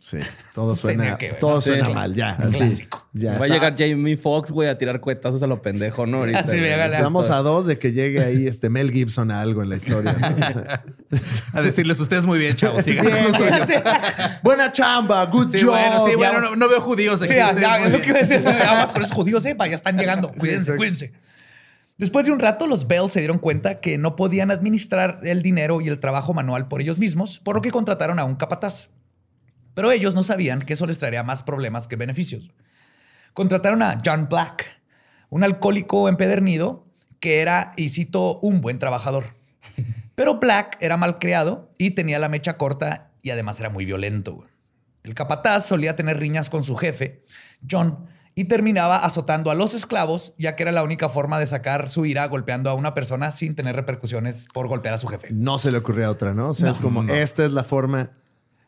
Sí, 0.00 0.16
todo 0.54 0.74
suena, 0.76 1.18
que 1.18 1.34
todo 1.34 1.60
Sí. 1.60 1.66
suena 1.70 1.90
mal, 1.90 2.14
ya. 2.14 2.30
Así, 2.30 2.56
clásico. 2.56 3.06
ya 3.12 3.36
Va 3.38 3.44
a 3.44 3.48
llegar 3.48 3.74
Jamie 3.76 4.16
Foxx, 4.16 4.50
güey, 4.50 4.66
a 4.70 4.78
tirar 4.78 5.00
cuetazos 5.00 5.42
a 5.42 5.46
lo 5.46 5.60
pendejo, 5.60 6.06
¿no? 6.06 6.18
Ahorita, 6.20 6.38
Así 6.38 6.56
la- 6.58 6.86
Estamos 6.86 7.28
a 7.28 7.38
dos 7.42 7.66
de 7.66 7.78
que 7.78 7.92
llegue 7.92 8.20
ahí 8.24 8.46
este 8.46 8.70
Mel 8.70 8.90
Gibson 8.90 9.30
a 9.30 9.42
algo 9.42 9.62
en 9.62 9.68
la 9.68 9.76
historia. 9.76 10.14
¿no? 10.14 10.46
O 10.46 10.50
sea, 10.52 10.84
A 11.52 11.60
decirles, 11.60 12.00
ustedes 12.00 12.24
muy 12.24 12.38
bien, 12.38 12.56
chavos. 12.56 12.82
Sigan. 12.84 13.06
Buena 14.42 14.72
chamba, 14.72 15.26
good 15.26 15.48
Sí, 15.50 15.60
job. 15.60 15.70
bueno, 15.70 16.04
sí, 16.06 16.12
ya. 16.12 16.16
bueno, 16.16 16.40
no, 16.40 16.56
no 16.56 16.68
veo 16.68 16.80
judíos 16.80 17.20
aquí. 17.20 17.34
Ya, 17.34 17.54
ya, 17.54 17.84
es 17.84 17.92
lo 17.92 18.00
que 18.00 18.08
iba 18.08 18.18
a 18.18 18.22
decir. 18.22 18.42
Vamos 18.42 18.92
con 18.92 19.02
los 19.02 19.12
judíos, 19.12 19.44
¿eh? 19.44 19.54
Vaya, 19.54 19.76
están 19.76 19.98
llegando. 19.98 20.32
Cuídense, 20.32 20.76
cuídense. 20.76 21.12
Después 21.98 22.24
de 22.24 22.32
un 22.32 22.38
rato, 22.38 22.68
los 22.68 22.86
Bell 22.86 23.10
se 23.10 23.18
dieron 23.18 23.40
cuenta 23.40 23.80
que 23.80 23.98
no 23.98 24.14
podían 24.14 24.52
administrar 24.52 25.18
el 25.24 25.42
dinero 25.42 25.80
y 25.80 25.88
el 25.88 25.98
trabajo 25.98 26.32
manual 26.32 26.68
por 26.68 26.80
ellos 26.80 26.98
mismos, 26.98 27.40
por 27.40 27.56
lo 27.56 27.60
que 27.60 27.72
contrataron 27.72 28.20
a 28.20 28.24
un 28.24 28.36
capataz. 28.36 28.90
Pero 29.74 29.90
ellos 29.90 30.14
no 30.14 30.22
sabían 30.22 30.62
que 30.62 30.74
eso 30.74 30.86
les 30.86 31.00
traería 31.00 31.24
más 31.24 31.42
problemas 31.42 31.88
que 31.88 31.96
beneficios. 31.96 32.50
Contrataron 33.34 33.82
a 33.82 34.00
John 34.04 34.28
Black, 34.30 34.80
un 35.28 35.42
alcohólico 35.42 36.08
empedernido 36.08 36.86
que 37.18 37.40
era, 37.40 37.72
y 37.76 37.88
cito, 37.88 38.38
un 38.40 38.60
buen 38.60 38.78
trabajador. 38.78 39.34
Pero 40.14 40.38
Black 40.38 40.76
era 40.80 40.96
malcriado 40.96 41.72
y 41.78 41.90
tenía 41.90 42.20
la 42.20 42.28
mecha 42.28 42.56
corta 42.56 43.10
y 43.22 43.30
además 43.30 43.58
era 43.58 43.70
muy 43.70 43.84
violento. 43.84 44.46
El 45.02 45.14
capataz 45.14 45.66
solía 45.66 45.96
tener 45.96 46.18
riñas 46.18 46.48
con 46.48 46.62
su 46.62 46.76
jefe, 46.76 47.24
John, 47.68 48.06
y 48.38 48.44
terminaba 48.44 48.98
azotando 48.98 49.50
a 49.50 49.56
los 49.56 49.74
esclavos, 49.74 50.32
ya 50.38 50.54
que 50.54 50.62
era 50.62 50.70
la 50.70 50.84
única 50.84 51.08
forma 51.08 51.40
de 51.40 51.46
sacar 51.48 51.90
su 51.90 52.06
ira 52.06 52.24
golpeando 52.28 52.70
a 52.70 52.74
una 52.74 52.94
persona 52.94 53.32
sin 53.32 53.56
tener 53.56 53.74
repercusiones 53.74 54.46
por 54.54 54.68
golpear 54.68 54.94
a 54.94 54.98
su 54.98 55.08
jefe. 55.08 55.26
No 55.32 55.58
se 55.58 55.72
le 55.72 55.78
ocurría 55.78 56.08
otra, 56.08 56.34
¿no? 56.34 56.50
O 56.50 56.54
sea, 56.54 56.70
es 56.70 56.78
como, 56.78 57.02
esta 57.02 57.44
es 57.44 57.50
la 57.50 57.64
forma. 57.64 58.12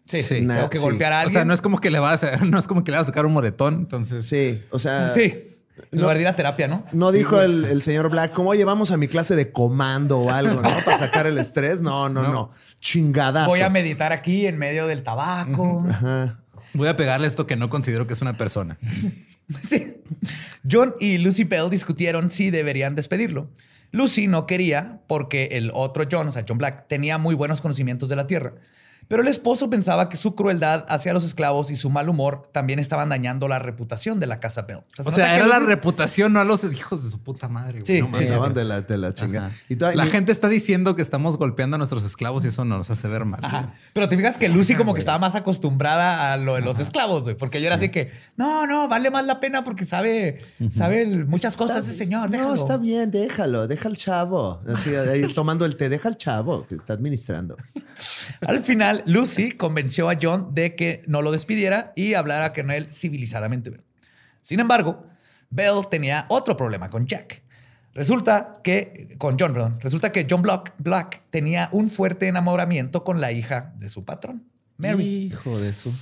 Sí, 0.06 0.24
Sí. 0.24 0.40
Nah, 0.40 0.56
tengo 0.56 0.70
que 0.70 0.78
sí. 0.78 0.82
golpear 0.82 1.12
a 1.12 1.16
O 1.16 1.18
alguien. 1.20 1.32
sea, 1.34 1.44
no 1.44 1.54
es 1.54 1.62
como 1.62 1.78
que 1.78 1.88
le 1.92 2.00
vas 2.00 2.24
a, 2.24 2.36
no 2.44 2.58
es 2.58 2.66
como 2.66 2.82
que 2.82 2.90
le 2.90 2.96
vas 2.96 3.06
a 3.06 3.10
sacar 3.10 3.26
un 3.26 3.32
moretón, 3.32 3.74
entonces. 3.74 4.26
Sí, 4.26 4.60
o 4.70 4.80
sea. 4.80 5.14
Sí. 5.14 5.46
En 5.92 6.00
lugar 6.00 6.16
de 6.16 6.22
ir 6.22 6.26
a 6.28 6.34
terapia, 6.34 6.66
¿no? 6.66 6.84
No 6.90 7.12
dijo 7.12 7.40
el, 7.40 7.64
el 7.64 7.80
señor 7.82 8.10
Black, 8.10 8.32
como, 8.32 8.50
oye, 8.50 8.64
vamos 8.64 8.90
a 8.90 8.96
mi 8.96 9.06
clase 9.06 9.36
de 9.36 9.52
comando 9.52 10.18
o 10.18 10.30
algo, 10.32 10.62
¿no? 10.62 10.68
Para 10.84 10.98
sacar 10.98 11.28
el 11.28 11.38
estrés. 11.38 11.80
No, 11.80 12.08
no, 12.08 12.24
no. 12.24 12.50
Chingadazos. 12.80 13.52
Voy 13.52 13.60
a 13.60 13.70
meditar 13.70 14.12
aquí 14.12 14.48
en 14.48 14.58
medio 14.58 14.88
del 14.88 15.04
tabaco. 15.04 15.86
Ajá. 15.88 16.40
Voy 16.74 16.88
a 16.88 16.96
pegarle 16.96 17.28
esto 17.28 17.46
que 17.46 17.54
no 17.54 17.70
considero 17.70 18.08
que 18.08 18.14
es 18.14 18.20
una 18.20 18.32
persona. 18.32 18.76
Sí. 19.68 19.94
John 20.70 20.94
y 21.00 21.18
Lucy 21.18 21.44
Bell 21.44 21.70
discutieron 21.70 22.30
si 22.30 22.50
deberían 22.50 22.94
despedirlo. 22.94 23.50
Lucy 23.92 24.28
no 24.28 24.46
quería 24.46 25.00
porque 25.08 25.48
el 25.52 25.70
otro 25.74 26.04
John, 26.10 26.28
o 26.28 26.32
sea, 26.32 26.44
John 26.48 26.58
Black, 26.58 26.86
tenía 26.88 27.18
muy 27.18 27.34
buenos 27.34 27.60
conocimientos 27.60 28.08
de 28.08 28.16
la 28.16 28.26
tierra. 28.26 28.54
Pero 29.10 29.22
el 29.22 29.28
esposo 29.28 29.68
pensaba 29.68 30.08
que 30.08 30.16
su 30.16 30.36
crueldad 30.36 30.86
hacia 30.88 31.12
los 31.12 31.24
esclavos 31.24 31.72
y 31.72 31.76
su 31.76 31.90
mal 31.90 32.08
humor 32.08 32.42
también 32.52 32.78
estaban 32.78 33.08
dañando 33.08 33.48
la 33.48 33.58
reputación 33.58 34.20
de 34.20 34.28
la 34.28 34.38
casa 34.38 34.62
Bell. 34.62 34.82
se 34.94 35.02
O 35.02 35.10
sea, 35.10 35.34
era 35.34 35.48
la 35.48 35.58
reputación, 35.58 36.32
no 36.32 36.38
a 36.38 36.44
los 36.44 36.62
hijos 36.72 37.02
de 37.02 37.10
su 37.10 37.18
puta 37.18 37.48
madre. 37.48 37.80
güey. 37.80 37.86
Sí, 37.86 38.00
No 38.00 38.06
sí, 38.16 38.18
sí, 38.18 38.24
Estaban 38.26 38.54
de 38.54 38.64
la, 38.64 38.82
de 38.82 38.96
la 38.98 39.12
chingada. 39.12 39.48
Ajá. 39.48 39.56
Y 39.68 39.74
toda- 39.74 39.96
La 39.96 40.06
y- 40.06 40.10
gente 40.10 40.30
está 40.30 40.48
diciendo 40.48 40.94
que 40.94 41.02
estamos 41.02 41.38
golpeando 41.38 41.74
a 41.74 41.78
nuestros 41.78 42.04
esclavos 42.04 42.44
y 42.44 42.48
eso 42.48 42.64
nos 42.64 42.88
hace 42.88 43.08
ver 43.08 43.24
mal. 43.24 43.40
Ajá. 43.44 43.74
Pero 43.94 44.08
te 44.08 44.16
fijas 44.16 44.38
que 44.38 44.48
Lucy 44.48 44.76
como 44.76 44.94
que 44.94 45.00
estaba 45.00 45.18
más 45.18 45.34
acostumbrada 45.34 46.32
a 46.32 46.36
lo 46.36 46.54
de 46.54 46.60
los 46.60 46.78
esclavos, 46.78 47.24
güey. 47.24 47.36
Porque 47.36 47.58
ella 47.58 47.66
era 47.66 47.76
así 47.76 47.88
que, 47.88 48.12
no, 48.36 48.64
no, 48.68 48.86
vale 48.86 49.10
más 49.10 49.26
la 49.26 49.40
pena 49.40 49.64
porque 49.64 49.86
sabe, 49.86 50.40
sabe 50.72 51.04
muchas 51.24 51.56
cosas 51.56 51.84
ese 51.84 51.94
señor. 51.98 52.30
No, 52.30 52.36
déjalo". 52.36 52.54
está 52.54 52.76
bien, 52.76 53.10
déjalo, 53.10 53.66
deja 53.66 53.88
al 53.88 53.96
chavo. 53.96 54.60
Así, 54.72 54.94
ahí 54.94 55.22
tomando 55.34 55.64
el 55.66 55.74
té, 55.76 55.88
deja 55.88 56.08
al 56.08 56.16
chavo 56.16 56.64
que 56.68 56.76
está 56.76 56.92
administrando. 56.92 57.56
Al 58.46 58.60
final, 58.62 58.99
Lucy 59.06 59.52
convenció 59.52 60.08
a 60.08 60.16
John 60.20 60.54
de 60.54 60.74
que 60.74 61.02
no 61.06 61.22
lo 61.22 61.32
despidiera 61.32 61.92
y 61.96 62.14
hablara 62.14 62.52
con 62.52 62.70
él 62.70 62.92
civilizadamente. 62.92 63.80
Sin 64.42 64.60
embargo, 64.60 65.04
Bell 65.50 65.86
tenía 65.90 66.26
otro 66.28 66.56
problema 66.56 66.90
con 66.90 67.06
Jack. 67.06 67.42
Resulta 67.92 68.52
que, 68.62 69.16
con 69.18 69.36
John, 69.38 69.52
perdón, 69.52 69.80
resulta 69.80 70.12
que 70.12 70.26
John 70.28 70.42
Black, 70.42 70.74
Black 70.78 71.22
tenía 71.30 71.68
un 71.72 71.90
fuerte 71.90 72.28
enamoramiento 72.28 73.02
con 73.02 73.20
la 73.20 73.32
hija 73.32 73.74
de 73.78 73.88
su 73.88 74.04
patrón, 74.04 74.44
Mary. 74.76 75.30
Hijo 75.32 75.58
de 75.58 75.74
su. 75.74 75.92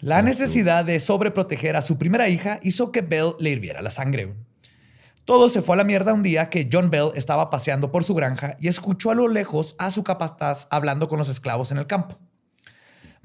La 0.00 0.22
necesidad 0.22 0.84
de 0.84 1.00
sobreproteger 1.00 1.76
a 1.76 1.82
su 1.82 1.98
primera 1.98 2.28
hija 2.28 2.58
hizo 2.62 2.92
que 2.92 3.02
Bell 3.02 3.32
le 3.38 3.50
hirviera 3.50 3.82
la 3.82 3.90
sangre. 3.90 4.34
Todo 5.24 5.48
se 5.48 5.60
fue 5.60 5.74
a 5.74 5.78
la 5.78 5.84
mierda 5.84 6.12
un 6.12 6.22
día 6.22 6.48
que 6.50 6.68
John 6.72 6.88
Bell 6.88 7.10
estaba 7.14 7.50
paseando 7.50 7.90
por 7.90 8.04
su 8.04 8.14
granja 8.14 8.56
y 8.60 8.68
escuchó 8.68 9.10
a 9.10 9.14
lo 9.14 9.26
lejos 9.26 9.74
a 9.78 9.90
su 9.90 10.04
capataz 10.04 10.68
hablando 10.70 11.08
con 11.08 11.18
los 11.18 11.28
esclavos 11.28 11.72
en 11.72 11.78
el 11.78 11.86
campo. 11.86 12.18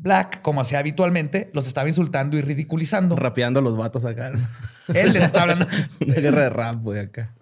Black, 0.02 0.42
como 0.42 0.62
hacía 0.62 0.80
habitualmente, 0.80 1.52
los 1.54 1.68
estaba 1.68 1.88
insultando 1.88 2.36
y 2.36 2.42
ridiculizando. 2.42 3.16
Rapeando 3.16 3.62
los 3.62 3.78
vatos 3.78 4.04
acá. 4.04 4.32
Él 4.88 5.14
les 5.14 5.24
estaba 5.24 5.44
hablando. 5.44 5.68
Una 6.00 6.16
guerra 6.16 6.42
de 6.42 6.50
rap, 6.50 6.76
güey, 6.82 7.00
acá. 7.02 7.36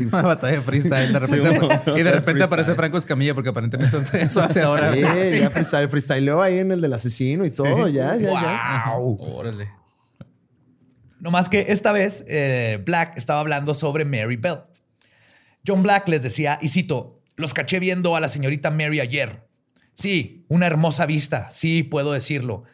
Una 0.00 0.22
batalla 0.22 0.58
de 0.58 0.62
freestyle. 0.62 1.10
De 1.10 1.18
repente, 1.18 1.58
Sí, 1.58 1.90
y 1.96 2.02
de 2.02 2.12
repente 2.12 2.44
aparece 2.44 2.74
Franco 2.74 2.98
Escamilla 2.98 3.34
porque 3.34 3.48
aparentemente 3.48 3.96
eso, 3.96 4.04
eso 4.16 4.42
hace 4.42 4.60
ahora. 4.60 4.92
Sí, 4.92 5.00
ya 5.00 5.48
freestyle, 5.48 5.88
freestyleó 5.88 6.42
ahí 6.42 6.58
en 6.58 6.70
el 6.70 6.82
del 6.82 6.92
asesino 6.92 7.46
y 7.46 7.50
todo, 7.50 7.88
ya, 7.88 8.14
ya, 8.16 8.30
ya. 8.30 8.84
¡Wow! 8.94 9.16
Órale. 9.20 9.70
No 11.18 11.30
más 11.30 11.48
que 11.48 11.66
esta 11.68 11.92
vez 11.92 12.26
eh, 12.28 12.82
Black 12.84 13.16
estaba 13.16 13.40
hablando 13.40 13.72
sobre 13.72 14.04
Mary 14.04 14.36
Bell. 14.36 14.60
John 15.66 15.82
Black 15.82 16.08
les 16.08 16.22
decía, 16.22 16.58
y 16.60 16.68
cito, 16.68 17.22
los 17.36 17.54
caché 17.54 17.80
viendo 17.80 18.16
a 18.16 18.20
la 18.20 18.28
señorita 18.28 18.70
Mary 18.70 19.00
ayer. 19.00 19.46
Sí, 19.94 20.44
una 20.48 20.66
hermosa 20.66 21.06
vista, 21.06 21.48
sí, 21.50 21.82
puedo 21.82 22.12
decirlo. 22.12 22.64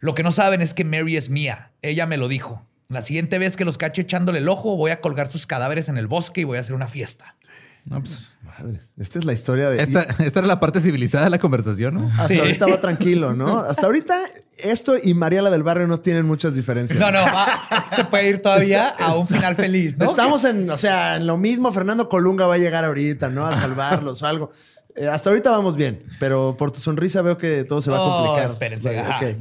Lo 0.00 0.14
que 0.14 0.22
no 0.22 0.30
saben 0.30 0.60
es 0.62 0.74
que 0.74 0.84
Mary 0.84 1.16
es 1.16 1.30
mía. 1.30 1.70
Ella 1.82 2.06
me 2.06 2.16
lo 2.16 2.28
dijo. 2.28 2.66
La 2.88 3.02
siguiente 3.02 3.38
vez 3.38 3.56
que 3.56 3.64
los 3.64 3.78
cache 3.78 4.02
echándole 4.02 4.38
el 4.38 4.48
ojo, 4.48 4.76
voy 4.76 4.90
a 4.90 5.00
colgar 5.00 5.28
sus 5.30 5.46
cadáveres 5.46 5.88
en 5.88 5.98
el 5.98 6.06
bosque 6.06 6.40
y 6.42 6.44
voy 6.44 6.58
a 6.58 6.60
hacer 6.60 6.74
una 6.74 6.88
fiesta. 6.88 7.36
No, 7.84 8.00
pues, 8.00 8.36
Madres, 8.42 8.94
esta 8.98 9.18
es 9.18 9.24
la 9.24 9.32
historia 9.32 9.70
de... 9.70 9.82
esta, 9.82 10.02
esta 10.02 10.40
era 10.40 10.46
la 10.46 10.60
parte 10.60 10.80
civilizada 10.80 11.24
de 11.24 11.30
la 11.30 11.38
conversación, 11.38 11.94
¿no? 11.94 12.06
Hasta 12.10 12.28
Sí. 12.28 12.38
ahorita 12.38 12.66
va 12.66 12.80
tranquilo, 12.80 13.34
¿no? 13.34 13.58
Hasta 13.68 13.86
ahorita 13.86 14.14
esto 14.58 14.96
y 15.02 15.14
Mariela 15.14 15.48
del 15.50 15.62
Barrio 15.62 15.86
no 15.86 16.00
tienen 16.00 16.26
muchas 16.26 16.54
diferencias. 16.54 16.98
No, 17.00 17.10
no, 17.10 17.20
va- 17.22 17.86
se 17.96 18.04
puede 18.04 18.28
ir 18.28 18.42
todavía 18.42 18.88
a 18.88 19.14
un 19.16 19.26
final 19.26 19.54
feliz, 19.56 19.96
¿no? 19.96 20.04
Estamos 20.10 20.44
en, 20.44 20.68
o 20.70 20.76
sea, 20.76 21.16
en 21.16 21.26
lo 21.26 21.38
mismo. 21.38 21.72
Fernando 21.72 22.08
Colunga 22.08 22.46
va 22.46 22.56
a 22.56 22.58
llegar 22.58 22.84
ahorita, 22.84 23.30
¿no? 23.30 23.46
A 23.46 23.56
salvarlos 23.56 24.22
o 24.22 24.26
algo. 24.26 24.52
Eh, 24.96 25.06
hasta 25.08 25.30
ahorita 25.30 25.50
vamos 25.50 25.76
bien, 25.76 26.04
pero 26.18 26.56
por 26.58 26.72
tu 26.72 26.80
sonrisa 26.80 27.22
veo 27.22 27.38
que 27.38 27.64
todo 27.64 27.80
se 27.80 27.90
va 27.90 27.98
a 27.98 28.00
Oh, 28.02 28.24
complicar. 28.26 28.50
espérense, 28.50 28.96
Vale, 29.02 29.32
ok. 29.32 29.36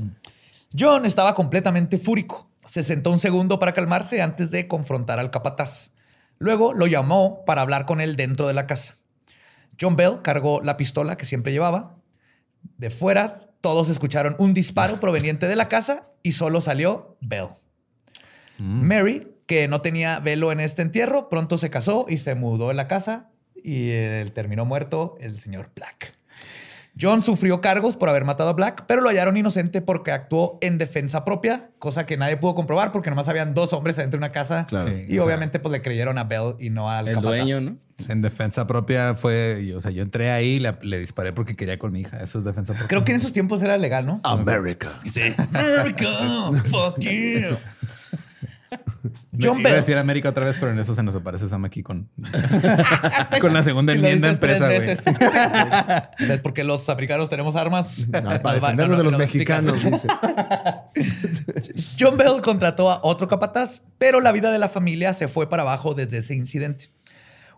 John 0.77 1.05
estaba 1.05 1.33
completamente 1.33 1.97
fúrico. 1.97 2.49
Se 2.65 2.83
sentó 2.83 3.11
un 3.11 3.19
segundo 3.19 3.59
para 3.59 3.73
calmarse 3.73 4.21
antes 4.21 4.51
de 4.51 4.67
confrontar 4.67 5.19
al 5.19 5.31
capataz. 5.31 5.91
Luego 6.37 6.73
lo 6.73 6.85
llamó 6.85 7.43
para 7.45 7.61
hablar 7.61 7.85
con 7.85 8.01
él 8.01 8.15
dentro 8.15 8.47
de 8.47 8.53
la 8.53 8.67
casa. 8.67 8.95
John 9.79 9.95
Bell 9.95 10.21
cargó 10.21 10.61
la 10.61 10.75
pistola 10.77 11.15
que 11.17 11.25
siempre 11.25 11.51
llevaba. 11.53 11.95
De 12.77 12.89
fuera, 12.89 13.47
todos 13.61 13.89
escucharon 13.89 14.35
un 14.37 14.53
disparo 14.53 14.99
proveniente 14.99 15.47
de 15.47 15.55
la 15.55 15.69
casa 15.69 16.09
y 16.21 16.33
solo 16.33 16.61
salió 16.61 17.17
Bell. 17.21 17.47
Mary, 18.59 19.27
que 19.45 19.67
no 19.67 19.81
tenía 19.81 20.19
velo 20.19 20.51
en 20.51 20.59
este 20.59 20.81
entierro, 20.81 21.29
pronto 21.29 21.57
se 21.57 21.69
casó 21.69 22.05
y 22.09 22.17
se 22.17 22.35
mudó 22.35 22.67
de 22.69 22.73
la 22.73 22.87
casa 22.87 23.29
y 23.63 23.89
eh, 23.91 24.29
terminó 24.33 24.65
muerto 24.65 25.17
el 25.19 25.39
señor 25.39 25.69
Black. 25.75 26.13
John 26.99 27.21
sufrió 27.21 27.61
cargos 27.61 27.95
por 27.95 28.09
haber 28.09 28.25
matado 28.25 28.49
a 28.49 28.53
Black, 28.53 28.85
pero 28.87 29.01
lo 29.01 29.09
hallaron 29.09 29.37
inocente 29.37 29.81
porque 29.83 30.11
actuó 30.11 30.57
en 30.61 30.79
defensa 30.79 31.23
propia, 31.23 31.69
cosa 31.77 32.07
que 32.07 32.17
nadie 32.17 32.37
pudo 32.37 32.55
comprobar 32.55 32.91
porque 32.91 33.11
nomás 33.11 33.27
habían 33.27 33.53
dos 33.53 33.71
hombres 33.73 33.99
adentro 33.99 34.17
de 34.19 34.25
una 34.25 34.31
casa. 34.31 34.65
Claro. 34.67 34.87
Sí, 34.89 35.05
y 35.07 35.13
sea, 35.13 35.23
obviamente 35.23 35.59
pues 35.59 35.71
le 35.73 35.83
creyeron 35.83 36.17
a 36.17 36.23
Bell 36.23 36.55
y 36.57 36.71
no 36.71 36.89
al 36.89 37.07
El 37.09 37.13
capataz. 37.13 37.29
dueño, 37.45 37.61
¿no? 37.61 37.77
En 38.09 38.23
defensa 38.23 38.65
propia 38.65 39.13
fue, 39.13 39.73
o 39.75 39.81
sea, 39.81 39.91
yo 39.91 40.01
entré 40.01 40.31
ahí 40.31 40.53
y 40.53 40.59
le, 40.59 40.75
le 40.81 40.97
disparé 40.99 41.33
porque 41.33 41.55
quería 41.55 41.77
con 41.77 41.91
mi 41.91 42.01
hija. 42.01 42.17
Eso 42.17 42.39
es 42.39 42.45
defensa 42.45 42.73
propia. 42.73 42.87
Creo 42.87 43.03
que 43.05 43.11
en 43.11 43.17
esos 43.17 43.31
tiempos 43.31 43.61
era 43.61 43.77
legal, 43.77 44.07
¿no? 44.07 44.19
America. 44.23 44.93
Sí. 45.05 45.21
America, 45.53 46.07
fuck 46.65 46.97
you. 46.99 47.57
John 49.39 49.59
Iba 49.59 49.69
a 49.69 49.73
Bell. 49.73 49.75
decir 49.75 49.97
América 49.97 50.29
otra 50.29 50.45
vez, 50.45 50.57
pero 50.59 50.71
en 50.71 50.79
eso 50.79 50.93
se 50.95 51.03
nos 51.03 51.15
aparece 51.15 51.47
Sam 51.47 51.65
aquí 51.65 51.83
con, 51.83 52.09
con 53.41 53.53
la 53.53 53.63
segunda 53.63 53.93
enmienda 53.93 54.29
empresa, 54.29 54.65
güey. 54.67 54.95
¿Sabes 54.97 56.39
por 56.41 56.53
qué 56.53 56.63
los 56.63 56.89
africanos 56.89 57.29
tenemos 57.29 57.55
armas? 57.55 58.07
No, 58.07 58.21
para 58.41 58.55
defendernos 58.55 58.97
no, 58.97 59.03
de 59.03 59.11
los 59.11 59.21
explican. 59.21 59.65
mexicanos, 59.65 59.83
dice. 59.83 60.07
John 61.99 62.17
Bell 62.17 62.41
contrató 62.41 62.91
a 62.91 62.99
otro 63.03 63.27
capataz, 63.27 63.81
pero 63.97 64.21
la 64.21 64.31
vida 64.31 64.51
de 64.51 64.59
la 64.59 64.69
familia 64.69 65.13
se 65.13 65.27
fue 65.27 65.49
para 65.49 65.63
abajo 65.63 65.93
desde 65.93 66.17
ese 66.17 66.35
incidente. 66.35 66.89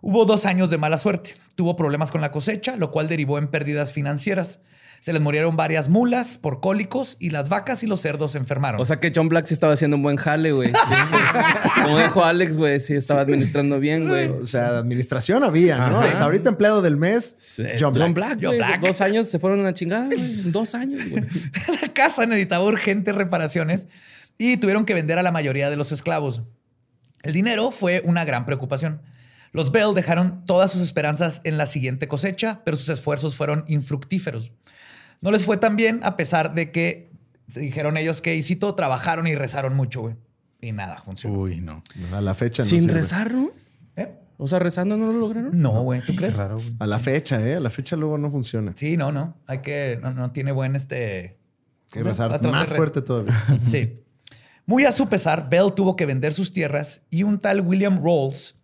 Hubo 0.02 0.26
dos 0.26 0.46
años 0.46 0.70
de 0.70 0.78
mala 0.78 0.98
suerte. 0.98 1.36
Tuvo 1.56 1.76
problemas 1.76 2.12
con 2.12 2.22
la 2.22 2.32
cosecha, 2.32 2.78
lo 2.78 2.90
cual 2.92 3.08
derivó 3.08 3.38
en 3.38 3.48
pérdidas 3.48 3.92
financieras. 3.92 4.60
Se 5.00 5.14
les 5.14 5.22
murieron 5.22 5.56
varias 5.56 5.88
mulas 5.88 6.38
por 6.38 6.60
cólicos 6.60 7.16
y 7.20 7.30
las 7.30 7.48
vacas 7.50 7.84
y 7.84 7.88
los 7.88 8.02
cerdos 8.02 8.32
se 8.32 8.38
enfermaron. 8.38 8.82
O 8.82 8.86
sea 8.86 9.00
que 9.00 9.12
John 9.16 9.30
Black 9.30 9.46
sí 9.46 9.54
estaba 9.54 9.74
haciendo 9.74 9.98
un 9.98 10.04
buen 10.04 10.18
jale, 10.18 10.52
güey. 10.52 10.70
Sí. 10.70 11.82
Como 11.84 11.98
dijo 12.00 12.24
Alex, 12.26 12.58
güey, 12.58 12.80
sí 12.80 12.96
estaba 12.96 13.22
administrando 13.22 13.80
bien, 13.80 14.08
güey. 14.08 14.28
O 14.28 14.46
sea, 14.46 14.78
administración 14.78 15.44
había, 15.44 15.78
¿no? 15.78 15.98
Ajá. 15.98 16.08
Hasta 16.08 16.24
ahorita 16.24 16.50
empleado 16.50 16.82
del 16.82 16.98
mes, 16.98 17.36
Sí, 17.38 17.64
John 17.80 17.94
Black. 17.94 18.40
John. 18.42 18.58
Black. 18.58 18.82
Dos 18.82 19.02
años 19.02 19.28
se 19.30 19.40
fueron 19.40 19.62
a 19.62 19.64
la 19.64 19.74
chingada, 19.74 20.06
güey. 20.06 20.20
Dos 20.46 20.76
años, 20.76 21.02
güey. 21.10 21.24
la 21.82 21.94
casa 21.94 22.26
necesitaba 22.26 22.66
urgentes 22.66 23.16
reparaciones 23.16 23.88
y 24.38 24.58
tuvieron 24.58 24.86
que 24.86 24.94
vender 24.94 25.18
a 25.18 25.24
la 25.24 25.32
mayoría 25.32 25.70
de 25.70 25.76
los 25.76 25.92
esclavos. 25.92 26.42
El 27.24 27.34
dinero 27.34 27.72
fue 27.72 28.02
una 28.06 28.26
gran 28.26 28.46
preocupación. 28.46 29.02
Los 29.52 29.72
Bell 29.72 29.94
dejaron 29.96 30.46
todas 30.46 30.72
sus 30.72 30.82
esperanzas 30.82 31.42
en 31.44 31.58
la 31.58 31.66
siguiente 31.66 32.08
cosecha, 32.08 32.62
pero 32.64 32.78
sus 32.78 32.90
esfuerzos 32.90 33.36
fueron 33.36 33.66
infructíferos. 33.68 34.52
No 35.22 35.32
les 35.32 35.46
fue 35.46 35.58
tan 35.58 35.76
bien 35.76 36.00
a 36.04 36.16
pesar 36.16 36.54
de 36.54 36.72
que 36.72 37.12
se 37.48 37.60
dijeron 37.60 37.98
ellos 37.98 38.22
que, 38.22 38.36
y 38.36 38.42
cito, 38.42 38.74
trabajaron 38.76 39.28
y 39.28 39.36
rezaron 39.36 39.76
mucho, 39.76 40.02
güey. 40.02 40.16
Y 40.62 40.72
nada, 40.72 41.02
funcionó. 41.04 41.40
Uy, 41.40 41.62
no. 41.62 41.84
A 42.14 42.22
la 42.22 42.34
fecha 42.36 42.64
no 42.64 42.70
Sin 42.70 42.82
sirve. 42.82 42.94
rezar, 42.96 43.34
¿no? 43.34 43.52
¿Eh? 43.96 44.10
O 44.38 44.48
sea, 44.48 44.60
rezando 44.60 44.98
no 44.98 45.12
lo 45.12 45.20
lograron. 45.20 45.52
No, 45.62 45.84
güey, 45.84 46.02
¿tú 46.06 46.16
crees? 46.16 46.36
Raro, 46.36 46.56
güey. 46.56 46.76
A 46.80 46.86
la 46.86 47.00
fecha, 47.00 47.42
¿eh? 47.46 47.56
A 47.56 47.60
la 47.60 47.70
fecha 47.70 47.96
luego 47.96 48.18
no 48.18 48.30
funciona. 48.30 48.74
Sí, 48.76 48.96
no, 48.98 49.12
no. 49.12 49.36
Hay 49.48 49.60
que, 49.60 50.00
no, 50.02 50.14
no 50.14 50.32
tiene 50.32 50.52
buen 50.52 50.76
este... 50.76 51.38
Que 51.92 52.04
rezar 52.04 52.42
más 52.44 52.70
re- 52.70 52.76
fuerte 52.76 53.02
todavía. 53.02 53.34
Sí. 53.62 54.00
Muy 54.66 54.86
a 54.86 54.92
su 54.92 55.10
pesar, 55.10 55.50
Bell 55.50 55.74
tuvo 55.76 55.96
que 55.96 56.06
vender 56.06 56.34
sus 56.34 56.52
tierras 56.52 57.02
y 57.10 57.24
un 57.24 57.40
tal 57.40 57.62
William 57.62 58.04
Rolls, 58.04 58.56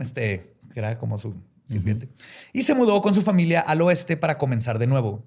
este, 0.00 0.52
que 0.74 0.80
era 0.80 0.98
como 0.98 1.16
su 1.18 1.34
sirviente, 1.64 2.08
y 2.52 2.62
se 2.62 2.74
mudó 2.74 3.00
con 3.00 3.14
su 3.14 3.22
familia 3.22 3.60
al 3.60 3.80
oeste 3.82 4.16
para 4.16 4.38
comenzar 4.38 4.80
de 4.80 4.88
nuevo. 4.88 5.24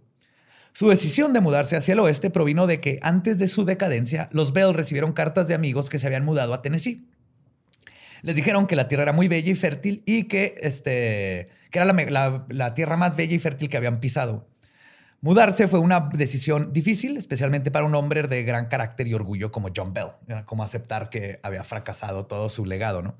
Su 0.74 0.90
decisión 0.90 1.34
de 1.34 1.42
mudarse 1.42 1.76
hacia 1.76 1.94
el 1.94 2.00
oeste 2.00 2.30
provino 2.30 2.68
de 2.68 2.80
que 2.80 3.00
antes 3.02 3.38
de 3.40 3.48
su 3.48 3.66
decadencia, 3.66 4.30
los 4.32 4.54
Bell 4.54 4.74
recibieron 4.74 5.14
cartas 5.14 5.48
de 5.48 5.56
amigos 5.56 5.90
que 5.90 6.00
se 6.00 6.08
habían 6.08 6.26
mudado 6.26 6.54
a 6.54 6.62
Tennessee. 6.62 7.08
Les 8.22 8.36
dijeron 8.36 8.68
que 8.68 8.76
la 8.76 8.88
tierra 8.88 9.04
era 9.04 9.14
muy 9.14 9.28
bella 9.28 9.52
y 9.52 9.56
fértil 9.56 10.04
y 10.06 10.24
que, 10.26 10.56
este, 10.62 11.50
que 11.72 11.80
era 11.80 11.86
la, 11.86 12.74
tierra 12.74 12.98
más 12.98 13.16
bella 13.16 13.36
y 13.36 13.40
fértil 13.40 13.70
que 13.70 13.78
habían 13.78 14.00
pisado. 14.00 14.48
Mudarse 15.22 15.68
fue 15.68 15.80
una 15.80 16.10
decisión 16.14 16.72
difícil, 16.72 17.18
especialmente 17.18 17.72
para 17.72 17.86
un 17.86 17.94
hombre 17.96 18.24
de 18.24 18.44
gran 18.44 18.68
carácter 18.68 19.08
y 19.08 19.14
orgullo 19.14 19.52
como 19.52 19.70
John 19.76 19.94
Bell. 19.94 20.12
Era 20.28 20.46
como 20.46 20.64
aceptar 20.64 21.10
que 21.10 21.40
había 21.44 21.64
fracasado 21.64 22.26
todo 22.26 22.50
su 22.50 22.66
legado, 22.66 23.02
¿no? 23.02 23.16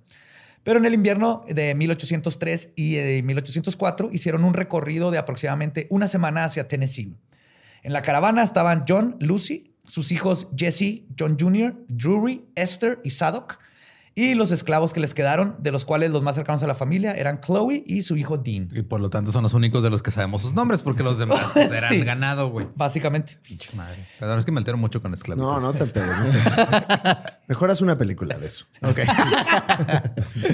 Pero 0.64 0.80
en 0.80 0.86
el 0.86 0.94
invierno 0.94 1.44
de 1.48 1.74
1803 1.76 2.74
y 2.76 2.96
de 2.96 3.24
1804 3.24 4.10
hicieron 4.12 4.44
un 4.44 4.54
recorrido 4.54 5.12
de 5.12 5.18
aproximadamente 5.18 5.88
una 5.90 6.08
semana 6.08 6.44
hacia 6.44 6.68
Tennessee. 6.68 7.16
En 7.84 7.94
la 7.94 8.02
caravana 8.02 8.44
estaban 8.44 8.86
John, 8.88 9.16
Lucy, 9.20 9.74
sus 9.86 10.12
hijos 10.12 10.48
Jesse, 10.56 11.04
John 11.18 11.38
Jr., 11.40 11.76
Drury, 11.88 12.46
Esther 12.56 13.00
y 13.04 13.12
Sadok, 13.12 13.60
y 14.26 14.34
los 14.36 14.52
esclavos 14.52 14.92
que 14.94 15.00
les 15.00 15.14
quedaron, 15.14 15.56
de 15.60 15.72
los 15.72 15.86
cuales 15.86 16.12
los 16.12 16.22
más 16.24 16.36
cercanos 16.36 16.62
a 16.64 16.68
la 16.68 16.76
familia 16.76 17.14
eran 17.14 17.40
Chloe 17.42 17.84
y 17.86 18.02
su 18.02 18.18
hijo 18.18 18.38
Dean. 18.38 18.70
Y 18.74 18.82
por 18.82 19.00
lo 19.00 19.10
tanto 19.10 19.32
son 19.32 19.44
los 19.44 19.54
únicos 19.54 19.82
de 19.84 19.90
los 19.90 20.02
que 20.04 20.12
sabemos 20.12 20.42
sus 20.42 20.54
nombres, 20.54 20.82
porque 20.82 21.04
los 21.04 21.18
demás 21.20 21.52
pues, 21.54 21.72
eran 21.72 21.90
Sí. 21.94 22.02
ganado, 22.02 22.50
güey. 22.50 22.68
Básicamente. 22.76 23.38
Pinche 23.48 23.76
madre. 23.76 24.06
Perdón, 24.20 24.40
es 24.40 24.46
que 24.46 24.52
me 24.52 24.60
altero 24.60 24.78
mucho 24.78 25.02
con 25.02 25.14
esclavitud. 25.14 25.46
No, 25.48 25.60
no 25.60 25.74
te 25.74 25.84
alteres. 25.84 26.10
no 26.10 26.26
te- 26.26 27.18
Mejor 27.48 27.72
haz 27.72 27.82
una 27.82 27.98
película 27.98 28.38
de 28.38 28.48
eso. 28.48 28.66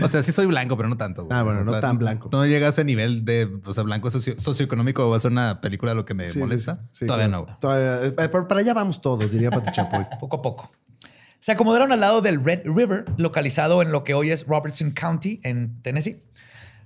O 0.03 0.07
sea, 0.07 0.23
sí 0.23 0.31
soy 0.31 0.45
blanco, 0.45 0.77
pero 0.77 0.89
no 0.89 0.97
tanto. 0.97 1.27
Ah, 1.31 1.43
bueno, 1.43 1.63
no 1.63 1.79
tan 1.79 1.97
blanco. 1.97 2.29
No 2.31 2.45
llega 2.45 2.67
a 2.67 2.69
ese 2.69 2.83
nivel 2.83 3.25
de, 3.25 3.49
o 3.65 3.73
sea, 3.73 3.83
blanco 3.83 4.09
socio- 4.11 4.39
socioeconómico. 4.39 5.09
Va 5.09 5.17
a 5.17 5.19
ser 5.19 5.31
una 5.31 5.61
película 5.61 5.93
lo 5.93 6.05
que 6.05 6.13
me 6.13 6.25
Sí, 6.27 6.39
molesta. 6.39 6.75
sí, 6.91 6.99
sí, 6.99 7.05
Todavía 7.05 7.27
claro. 7.27 7.45
no. 7.49 7.57
Todavía- 7.59 8.05
eh, 8.07 8.11
pero 8.31 8.47
para 8.47 8.61
allá 8.61 8.73
vamos 8.73 9.01
todos, 9.01 9.29
diría 9.31 9.49
Pati 9.49 9.71
Chapoy. 9.71 10.05
Poco 10.19 10.37
a 10.37 10.41
poco. 10.41 10.71
Se 11.45 11.51
acomodaron 11.51 11.91
al 11.91 11.99
lado 11.99 12.21
del 12.21 12.43
Red 12.43 12.61
River, 12.65 13.05
localizado 13.17 13.83
en 13.83 13.91
lo 13.91 14.03
que 14.03 14.15
hoy 14.15 14.31
es 14.31 14.47
Robertson 14.47 14.89
County, 14.89 15.41
en 15.43 15.79
Tennessee. 15.83 16.23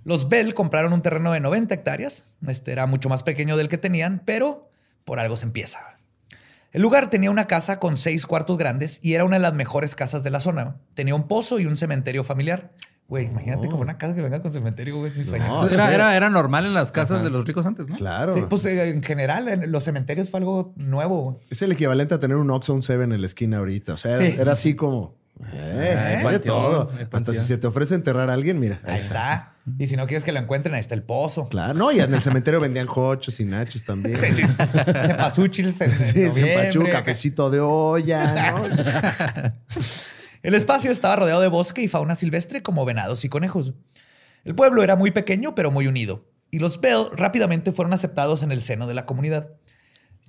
Los 0.03 0.27
Bell 0.27 0.53
compraron 0.53 0.91
un 0.91 1.01
terreno 1.01 1.31
de 1.31 1.39
90 1.39 1.75
hectáreas. 1.75 2.27
Este 2.45 2.73
era 2.73 2.85
mucho 2.85 3.07
más 3.07 3.23
pequeño 3.23 3.55
del 3.55 3.69
que 3.69 3.77
tenían, 3.77 4.21
pero 4.25 4.69
por 5.05 5.17
algo 5.17 5.37
se 5.37 5.45
empieza. 5.45 5.95
El 6.73 6.81
lugar 6.81 7.09
tenía 7.09 7.31
una 7.31 7.47
casa 7.47 7.79
con 7.79 7.95
seis 7.95 8.25
cuartos 8.25 8.57
grandes 8.57 8.99
y 9.01 9.13
era 9.13 9.23
una 9.23 9.37
de 9.37 9.43
las 9.43 9.53
mejores 9.53 9.95
casas 9.95 10.23
de 10.23 10.29
la 10.29 10.41
zona. 10.41 10.75
Tenía 10.93 11.15
un 11.15 11.29
pozo 11.29 11.61
y 11.61 11.65
un 11.65 11.77
cementerio 11.77 12.25
familiar. 12.25 12.73
Güey, 13.09 13.25
imagínate 13.25 13.67
como 13.67 13.81
una 13.81 13.97
casa 13.97 14.13
que 14.13 14.21
venga 14.21 14.39
con 14.41 14.51
cementerio, 14.51 14.97
güey. 14.99 15.11
No, 15.39 15.67
Era, 15.67 15.91
era, 15.93 16.15
era 16.15 16.29
normal 16.29 16.65
en 16.67 16.75
las 16.75 16.91
casas 16.91 17.23
de 17.23 17.31
los 17.31 17.43
ricos 17.43 17.65
antes, 17.65 17.87
¿no? 17.87 17.95
Claro. 17.95 18.33
Sí, 18.33 18.41
pues 18.47 18.63
eh, 18.65 18.89
en 18.89 19.01
general, 19.01 19.47
en 19.49 19.71
los 19.71 19.83
cementerios 19.83 20.29
fue 20.29 20.39
algo 20.39 20.73
nuevo. 20.75 21.23
güey. 21.23 21.37
Es 21.49 21.61
el 21.63 21.71
equivalente 21.71 22.13
a 22.13 22.19
tener 22.19 22.37
un 22.37 22.51
Oxxo, 22.51 22.73
un 22.73 22.83
Seven 22.83 23.11
en 23.11 23.21
la 23.21 23.25
esquina 23.25 23.57
ahorita. 23.57 23.93
O 23.93 23.97
sea, 23.97 24.15
era, 24.17 24.25
Sí. 24.29 24.35
era 24.39 24.51
así 24.51 24.75
como... 24.75 25.17
Eh, 25.53 26.21
hay 26.27 26.39
todo. 26.39 26.91
Hasta 27.11 27.33
si 27.33 27.39
se 27.39 27.57
te 27.57 27.65
ofrece 27.65 27.95
enterrar 27.95 28.29
a 28.29 28.33
alguien, 28.33 28.59
mira. 28.59 28.81
Ahí 28.85 28.99
está. 28.99 29.53
Y 29.77 29.87
si 29.87 29.95
no 29.95 30.05
quieres 30.05 30.23
que 30.23 30.31
lo 30.33 30.39
encuentren, 30.39 30.75
ahí 30.75 30.81
está 30.81 30.95
el 30.95 31.03
pozo. 31.03 31.47
Claro, 31.47 31.73
no, 31.75 31.91
y 31.91 31.99
en 32.01 32.13
el 32.13 32.21
cementerio 32.21 32.59
vendían 32.59 32.87
hochos 32.93 33.39
y 33.39 33.45
nachos 33.45 33.83
también. 33.85 34.19
En 34.23 35.31
Sí, 35.31 35.41
noviembre. 36.25 36.55
Pachú, 36.65 36.83
cafecito 36.91 37.49
de 37.49 37.59
olla, 37.61 38.51
¿no? 38.51 38.63
El 40.41 40.53
espacio 40.53 40.91
estaba 40.91 41.17
rodeado 41.17 41.41
de 41.41 41.50
bosque 41.50 41.81
y 41.81 41.89
fauna 41.89 42.15
silvestre 42.15 42.63
como 42.63 42.86
venados 42.86 43.25
y 43.25 43.29
conejos. 43.29 43.74
El 44.46 44.55
pueblo 44.55 44.84
era 44.84 44.96
muy 44.96 45.12
pequeño 45.12 45.53
pero 45.53 45.69
muy 45.69 45.88
unido, 45.88 46.29
y 46.50 46.60
los 46.60 46.79
Bell 46.79 47.08
rápidamente 47.12 47.74
fueron 47.74 47.93
aceptados 47.93 48.41
en 48.41 48.51
el 48.51 48.62
seno 48.62 48.88
de 48.88 48.93
la 48.93 49.05
comunidad. 49.05 49.51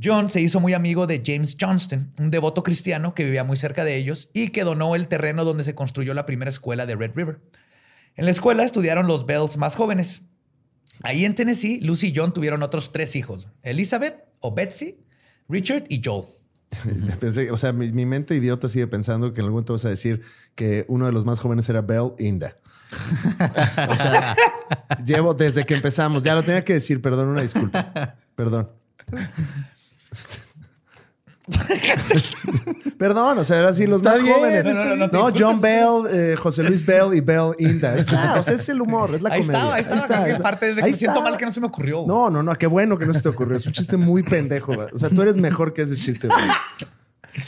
John 0.03 0.29
se 0.29 0.41
hizo 0.41 0.59
muy 0.59 0.73
amigo 0.73 1.07
de 1.07 1.23
James 1.25 1.57
Johnston, 1.61 2.11
un 2.19 2.31
devoto 2.31 2.63
cristiano 2.63 3.15
que 3.15 3.25
vivía 3.25 3.45
muy 3.45 3.57
cerca 3.57 3.85
de 3.85 3.97
ellos 3.97 4.31
y 4.33 4.49
que 4.49 4.65
donó 4.65 4.97
el 4.97 5.09
terreno 5.09 5.45
donde 5.45 5.63
se 5.63 5.75
construyó 5.75 6.13
la 6.15 6.27
primera 6.27 6.49
escuela 6.49 6.87
de 6.87 6.97
Red 6.97 7.13
River. 7.15 7.41
En 8.17 8.25
la 8.25 8.31
escuela 8.33 8.65
estudiaron 8.65 9.07
los 9.07 9.27
Bells 9.27 9.59
más 9.59 9.77
jóvenes. 9.77 10.23
Ahí 11.03 11.25
en 11.25 11.35
Tennessee, 11.35 11.81
Lucy 11.81 12.09
y 12.09 12.13
John 12.17 12.33
tuvieron 12.33 12.63
otros 12.63 12.93
tres 12.93 13.15
hijos, 13.15 13.49
Elizabeth 13.63 14.25
o 14.41 14.55
Betsy, 14.55 14.99
Richard 15.49 15.85
y 15.89 16.01
Joel. 16.05 16.40
Pensé, 17.21 17.51
o 17.51 17.57
sea, 17.57 17.73
mi, 17.73 17.93
mi 17.93 18.07
mente 18.07 18.35
idiota 18.35 18.69
sigue 18.69 18.87
pensando 18.87 19.33
que 19.33 19.41
en 19.41 19.47
algún 19.47 19.57
momento 19.57 19.73
vas 19.73 19.85
a 19.85 19.89
decir 19.89 20.23
que 20.55 20.85
uno 20.89 21.07
de 21.07 21.13
los 21.13 21.25
más 21.25 21.41
jóvenes 21.41 21.69
era 21.69 21.81
Bell 21.83 22.13
Inda. 22.19 22.57
O 23.89 23.95
sea, 23.95 24.37
llevo 25.05 25.35
desde 25.35 25.65
que 25.65 25.75
empezamos. 25.75 26.23
Ya 26.23 26.35
lo 26.35 26.43
tenía 26.43 26.65
que 26.65 26.75
decir, 26.75 27.01
perdón, 27.01 27.29
una 27.29 27.43
disculpa. 27.43 28.17
Perdón. 28.35 28.71
Perdón, 32.99 33.39
o 33.39 33.45
sea, 33.45 33.59
eran 33.59 33.71
así 33.71 33.87
los 33.87 34.03
más 34.03 34.21
bien, 34.21 34.35
jóvenes. 34.35 34.65
no, 34.65 34.73
no, 34.75 34.85
no, 34.85 34.97
no 34.97 35.09
No. 35.09 35.35
John 35.37 35.61
Bell, 35.61 36.07
eh, 36.11 36.37
José 36.39 36.65
Luis 36.65 36.85
Bell 36.85 37.15
y 37.15 37.21
Bell 37.21 37.53
Inda. 37.59 37.97
Está, 37.97 38.39
o 38.39 38.43
sea, 38.43 38.55
es 38.55 38.69
el 38.69 38.81
humor, 38.81 39.15
es 39.15 39.23
la 39.23 39.31
Ahí 39.31 39.41
comedia. 39.41 39.59
estaba, 39.59 39.75
ahí 39.75 39.83
estaba. 39.83 40.25
ahí 40.25 40.39
parte 40.41 40.67
de 40.75 40.83
que 40.83 40.83
me 40.89 40.95
siento 40.95 41.23
mal 41.23 41.37
que 41.37 41.47
no 41.47 41.53
se 41.53 41.61
me 41.61 41.67
ocurrió. 41.67 42.05
No, 42.07 42.29
no, 42.31 42.43
no, 42.43 42.55
qué 42.57 42.67
bueno 42.67 42.99
que 42.99 43.07
no 43.07 43.15
se 43.15 43.23
te 43.23 43.29
ocurrió. 43.29 43.57
Es 43.57 43.67
un 43.67 43.73
chiste 43.73 43.97
muy 43.97 44.23
pendejo. 44.23 44.73
O 44.93 44.99
sea, 44.99 45.09
tú 45.09 45.23
eres 45.23 45.37
mejor 45.37 45.73
que 45.73 45.83
ese 45.83 45.97
chiste. 45.97 46.29
güey. 46.29 46.41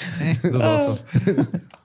Dudoso. 0.42 1.04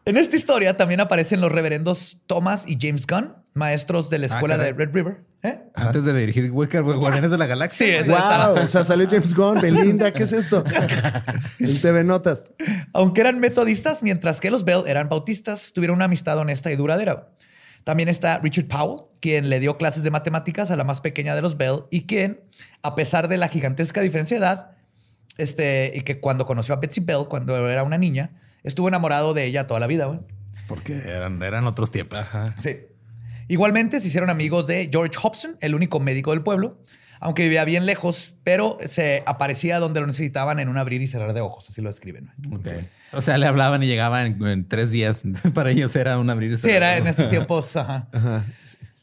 En 0.05 0.15
esta 0.15 0.35
historia 0.35 0.77
también 0.77 1.01
aparecen 1.01 1.41
los 1.41 1.51
reverendos 1.51 2.21
Thomas 2.27 2.63
y 2.65 2.77
James 2.79 3.05
Gunn, 3.05 3.33
maestros 3.53 4.09
de 4.09 4.19
la 4.19 4.27
escuela 4.27 4.55
caray. 4.55 4.71
de 4.71 4.77
Red 4.77 4.93
River. 4.93 5.17
¿Eh? 5.43 5.59
Antes 5.75 6.05
de 6.05 6.13
dirigir 6.13 6.49
Wicker, 6.51 6.81
Guardianes 6.81 7.29
de 7.29 7.37
la 7.37 7.45
Galaxia. 7.45 8.03
Sí. 8.03 8.09
Wow, 8.09 8.63
o 8.63 8.67
sea, 8.67 8.83
salió 8.83 9.07
James 9.09 9.33
Gunn, 9.35 9.59
Belinda, 9.61 10.11
¿qué 10.11 10.23
es 10.23 10.33
esto? 10.33 10.63
En 11.59 11.81
TV 11.81 12.03
Notas. 12.03 12.45
Aunque 12.93 13.21
eran 13.21 13.39
metodistas, 13.39 14.01
mientras 14.01 14.39
que 14.39 14.49
los 14.49 14.63
Bell 14.63 14.83
eran 14.87 15.09
bautistas, 15.09 15.73
tuvieron 15.73 15.97
una 15.97 16.05
amistad 16.05 16.37
honesta 16.37 16.71
y 16.71 16.75
duradera. 16.75 17.29
También 17.83 18.09
está 18.09 18.39
Richard 18.39 18.67
Powell, 18.67 19.07
quien 19.19 19.49
le 19.49 19.59
dio 19.59 19.77
clases 19.77 20.03
de 20.03 20.11
matemáticas 20.11 20.71
a 20.71 20.75
la 20.75 20.83
más 20.83 21.01
pequeña 21.01 21.35
de 21.35 21.41
los 21.41 21.57
Bell 21.57 21.83
y 21.89 22.05
quien, 22.05 22.41
a 22.81 22.95
pesar 22.95 23.27
de 23.27 23.37
la 23.37 23.47
gigantesca 23.47 24.01
diferencia 24.01 24.39
de 24.39 24.45
edad, 24.45 24.76
este, 25.37 25.91
y 25.95 26.01
que 26.01 26.19
cuando 26.19 26.45
conoció 26.45 26.73
a 26.75 26.77
Betsy 26.77 27.01
Bell 27.01 27.25
cuando 27.29 27.69
era 27.69 27.83
una 27.83 27.97
niña, 27.97 28.31
estuvo 28.63 28.87
enamorado 28.87 29.33
de 29.33 29.45
ella 29.45 29.67
toda 29.67 29.79
la 29.79 29.87
vida. 29.87 30.05
güey. 30.05 30.19
Porque 30.67 30.93
eran, 30.97 31.41
eran 31.43 31.65
otros 31.65 31.91
tiempos. 31.91 32.29
Sí. 32.57 32.77
Igualmente 33.47 33.99
se 34.01 34.07
hicieron 34.07 34.29
amigos 34.29 34.67
de 34.67 34.89
George 34.91 35.17
Hobson, 35.21 35.55
el 35.61 35.73
único 35.75 35.99
médico 36.01 36.31
del 36.31 36.41
pueblo, 36.43 36.81
aunque 37.21 37.43
vivía 37.43 37.63
bien 37.63 37.85
lejos, 37.85 38.35
pero 38.43 38.77
se 38.85 39.23
aparecía 39.25 39.79
donde 39.79 40.01
lo 40.01 40.07
necesitaban 40.07 40.59
en 40.59 40.67
un 40.67 40.77
abrir 40.77 41.01
y 41.01 41.07
cerrar 41.07 41.33
de 41.33 41.39
ojos, 41.41 41.69
así 41.69 41.81
lo 41.81 41.89
describen. 41.89 42.31
Ok. 42.51 42.67
O 43.13 43.21
sea, 43.21 43.37
le 43.37 43.45
hablaban 43.47 43.81
y 43.81 43.87
llegaban 43.87 44.27
en, 44.27 44.47
en 44.47 44.67
tres 44.67 44.91
días. 44.91 45.23
Para 45.53 45.71
ellos 45.71 45.95
era 45.95 46.19
un 46.19 46.29
abrir 46.29 46.51
y 46.51 46.55
Sí, 46.57 46.63
cerrar. 46.63 46.75
era 46.75 46.97
en 46.97 47.07
esos 47.07 47.29
tiempos. 47.29 47.75
ajá. 47.77 48.09
Ajá. 48.11 48.43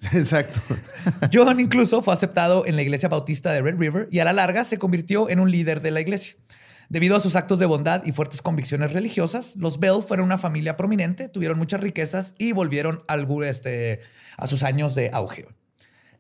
Exacto. 0.13 0.61
John 1.33 1.61
incluso 1.61 2.03
fue 2.03 2.15
aceptado 2.15 2.67
en 2.67 2.77
la 2.77 2.83
iglesia 2.83 3.09
bautista 3.09 3.53
de 3.53 3.63
Red 3.63 3.79
River 3.79 4.09
y 4.11 4.19
a 4.19 4.25
la 4.25 4.33
larga 4.33 4.65
se 4.65 4.79
convirtió 4.79 5.29
en 5.29 5.41
un 5.41 5.51
líder 5.51 5.83
de 5.83 5.91
la 5.91 6.01
iglesia. 6.01 6.37
Debido 6.89 7.17
a 7.17 7.21
sus 7.21 7.35
actos 7.35 7.59
de 7.59 7.67
bondad 7.67 8.05
y 8.05 8.13
fuertes 8.13 8.43
convicciones 8.43 8.93
religiosas, 8.93 9.57
los 9.57 9.81
Bell 9.81 10.03
fueron 10.07 10.27
una 10.27 10.39
familia 10.39 10.77
prominente, 10.77 11.29
tuvieron 11.29 11.59
muchas 11.59 11.81
riquezas 11.81 12.35
y 12.39 12.53
volvieron 12.53 13.05
este, 13.45 14.01
a 14.37 14.47
sus 14.47 14.63
años 14.63 14.95
de 14.95 15.11
auge. 15.13 15.49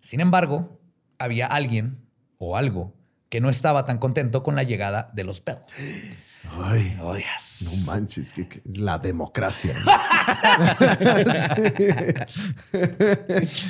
Sin 0.00 0.20
embargo, 0.20 0.80
había 1.18 1.46
alguien 1.46 1.98
o 2.38 2.56
algo 2.56 2.94
que 3.28 3.40
no 3.40 3.50
estaba 3.50 3.84
tan 3.84 3.98
contento 3.98 4.42
con 4.42 4.54
la 4.54 4.62
llegada 4.62 5.10
de 5.12 5.24
los 5.24 5.44
Bell. 5.44 5.58
Ay, 6.52 6.96
Oh, 7.00 7.16
yes. 7.16 7.62
no 7.64 7.86
manches, 7.92 8.32
que, 8.32 8.46
que- 8.48 8.62
la 8.64 8.98
democracia. 8.98 9.74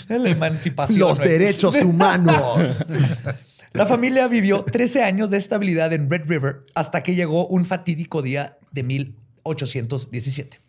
La 0.08 0.28
emancipación. 0.30 0.98
Los 0.98 1.18
derechos 1.18 1.76
humanos. 1.82 2.84
La 3.72 3.86
familia 3.86 4.28
vivió 4.28 4.64
13 4.64 5.02
años 5.02 5.30
de 5.30 5.36
estabilidad 5.38 5.92
en 5.92 6.08
Red 6.08 6.22
River 6.28 6.64
hasta 6.76 7.02
que 7.02 7.14
llegó 7.16 7.46
un 7.48 7.64
fatídico 7.64 8.22
día 8.22 8.56
de 8.70 8.84
1817. 8.84 10.60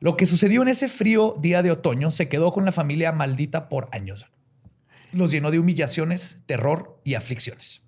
Lo 0.00 0.18
que 0.18 0.26
sucedió 0.26 0.60
en 0.60 0.68
ese 0.68 0.88
frío 0.88 1.36
día 1.40 1.62
de 1.62 1.70
otoño 1.70 2.10
se 2.10 2.28
quedó 2.28 2.52
con 2.52 2.66
la 2.66 2.72
familia 2.72 3.12
maldita 3.12 3.70
por 3.70 3.88
años. 3.92 4.26
Los 5.12 5.30
llenó 5.30 5.50
de 5.50 5.58
humillaciones, 5.58 6.36
terror 6.44 7.00
y 7.04 7.14
aflicciones. 7.14 7.80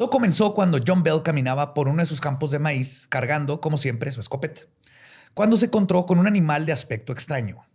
Todo 0.00 0.08
comenzó 0.08 0.54
cuando 0.54 0.80
John 0.84 1.02
Bell 1.02 1.22
caminaba 1.22 1.74
por 1.74 1.86
uno 1.86 2.00
de 2.00 2.06
sus 2.06 2.22
campos 2.22 2.50
de 2.50 2.58
maíz, 2.58 3.06
cargando, 3.10 3.60
como 3.60 3.76
siempre, 3.76 4.10
su 4.10 4.20
escopeta, 4.20 4.62
cuando 5.34 5.58
se 5.58 5.66
encontró 5.66 6.06
con 6.06 6.18
un 6.18 6.26
animal 6.26 6.64
de 6.64 6.72
aspecto 6.72 7.12
extraño. 7.12 7.66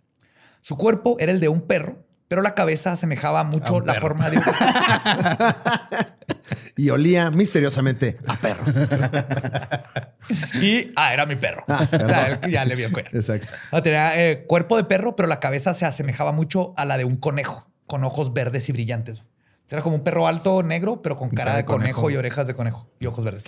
Su 0.60 0.76
cuerpo 0.76 1.18
era 1.20 1.32
el 1.32 1.40
de 1.40 1.50
un 1.50 1.62
perro, 1.62 2.04
pero 2.28 2.42
la 2.42 2.56
cabeza 2.56 2.94
asemejaba 2.94 3.44
mucho 3.44 3.80
la 3.80 3.94
perro. 3.94 4.02
forma 4.02 4.32
de 4.32 4.38
un 4.38 4.44
Y 6.76 6.90
olía 6.90 7.30
misteriosamente 7.30 8.18
a 8.26 8.38
perro. 8.38 8.64
Y, 10.60 10.94
ah, 10.96 11.14
era 11.14 11.28
mi 11.28 11.36
perro. 11.36 11.64
Ah. 11.68 11.88
Era 11.92 12.42
ya 12.50 12.66
le 12.66 12.76
vio 12.76 12.92
cuero. 12.92 13.12
Exacto. 13.14 13.54
Ah, 13.70 13.84
tenía 13.84 14.20
eh, 14.20 14.46
cuerpo 14.48 14.78
de 14.78 14.86
perro, 14.86 15.16
pero 15.16 15.28
la 15.28 15.40
cabeza 15.40 15.76
se 15.76 15.86
asemejaba 15.86 16.32
mucho 16.32 16.74
a 16.76 16.86
la 16.86 16.98
de 16.98 17.06
un 17.06 17.18
conejo, 17.18 17.70
con 17.86 18.04
ojos 18.04 18.34
verdes 18.34 18.68
y 18.70 18.72
brillantes. 18.72 19.22
Era 19.69 19.82
como 19.82 19.95
un 19.95 20.04
perro 20.04 20.28
alto, 20.28 20.62
negro, 20.63 21.01
pero 21.01 21.17
con 21.17 21.30
cara, 21.30 21.56
de 21.56 21.65
conejo. 21.65 22.10
y 22.10 22.15
orejas 22.15 22.47
de 22.47 22.54
conejo 22.54 22.89
y 22.99 23.08
ojos 23.08 23.23
verdes. 23.23 23.45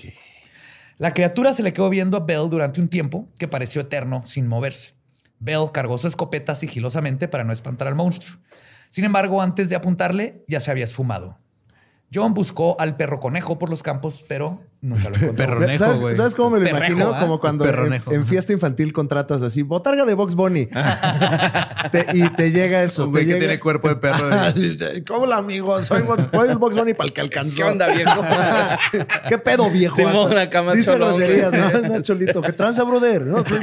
La 0.97 1.13
criatura 1.13 1.53
se 1.53 1.61
le 1.61 1.73
quedó 1.73 1.89
viendo 1.89 2.17
a 2.17 2.21
Bell 2.21 2.49
durante 2.49 2.81
un 2.81 2.87
tiempo 2.87 3.27
que 3.37 3.47
pareció 3.47 3.81
eterno 3.81 4.23
sin 4.25 4.47
moverse. 4.47 4.95
Bell 5.39 5.71
cargó 5.71 5.99
su 5.99 6.07
escopeta 6.07 6.55
sigilosamente 6.55 7.27
para 7.27 7.43
no 7.43 7.53
espantar 7.53 7.87
al 7.87 7.95
monstruo. 7.95 8.39
Sin 8.89 9.05
embargo, 9.05 9.41
antes 9.41 9.69
de 9.69 9.75
apuntarle, 9.75 10.43
ya 10.47 10.59
se 10.59 10.71
había 10.71 10.85
esfumado. 10.85 11.37
John 12.11 12.33
buscó 12.33 12.77
al 12.79 12.95
perro 12.95 13.19
conejo 13.19 13.59
por 13.59 13.69
los 13.69 13.83
campos, 13.83 14.23
pero 14.27 14.63
nunca 14.81 15.09
lo 15.09 15.15
encontró. 15.15 15.35
Perronejo, 15.35 15.83
¿Sabes, 15.83 15.99
güey. 15.99 16.15
¿Sabes 16.15 16.35
cómo 16.35 16.51
me 16.51 16.59
lo 16.59 16.65
Perrejo, 16.65 16.93
imagino? 16.93 17.13
¿ah? 17.15 17.19
Como 17.19 17.39
cuando 17.39 17.65
en, 17.67 18.01
en 18.11 18.25
fiesta 18.25 18.53
infantil 18.53 18.93
contratas 18.93 19.41
así, 19.41 19.61
botarga 19.63 20.05
de 20.05 20.13
Box 20.13 20.35
Bunny. 20.35 20.67
Te- 21.91 22.05
y 22.13 22.29
te 22.29 22.51
llega 22.51 22.83
eso. 22.83 23.05
Un 23.05 23.11
güey 23.11 23.23
te 23.23 23.27
que 23.27 23.33
llega- 23.35 23.45
tiene 23.47 23.59
cuerpo 23.59 23.89
de 23.89 23.95
perro. 23.95 24.29
¿Cómo 25.07 25.25
la 25.25 25.37
amigo? 25.37 25.83
Soy, 25.83 26.03
soy 26.31 26.49
el 26.49 26.57
Box 26.57 26.75
Bunny 26.75 26.93
para 26.93 27.07
el 27.07 27.13
que 27.13 27.21
alcanzó. 27.21 27.55
¿Qué 27.57 27.63
onda, 27.63 27.87
viejo? 27.87 28.21
¿Qué 29.29 29.37
pedo, 29.37 29.69
viejo? 29.69 29.95
Simón, 29.95 30.37
acá 30.37 30.61
más 30.63 30.75
Dice 30.75 30.91
cholón, 30.91 31.17
groserías. 31.17 31.51
¿no? 31.53 31.67
Es 31.69 31.89
más 31.89 32.01
cholito. 32.03 32.41
¿Qué 32.41 32.53
tranza, 32.53 32.83
brother? 32.83 33.21
No, 33.25 33.43
soy, 33.45 33.59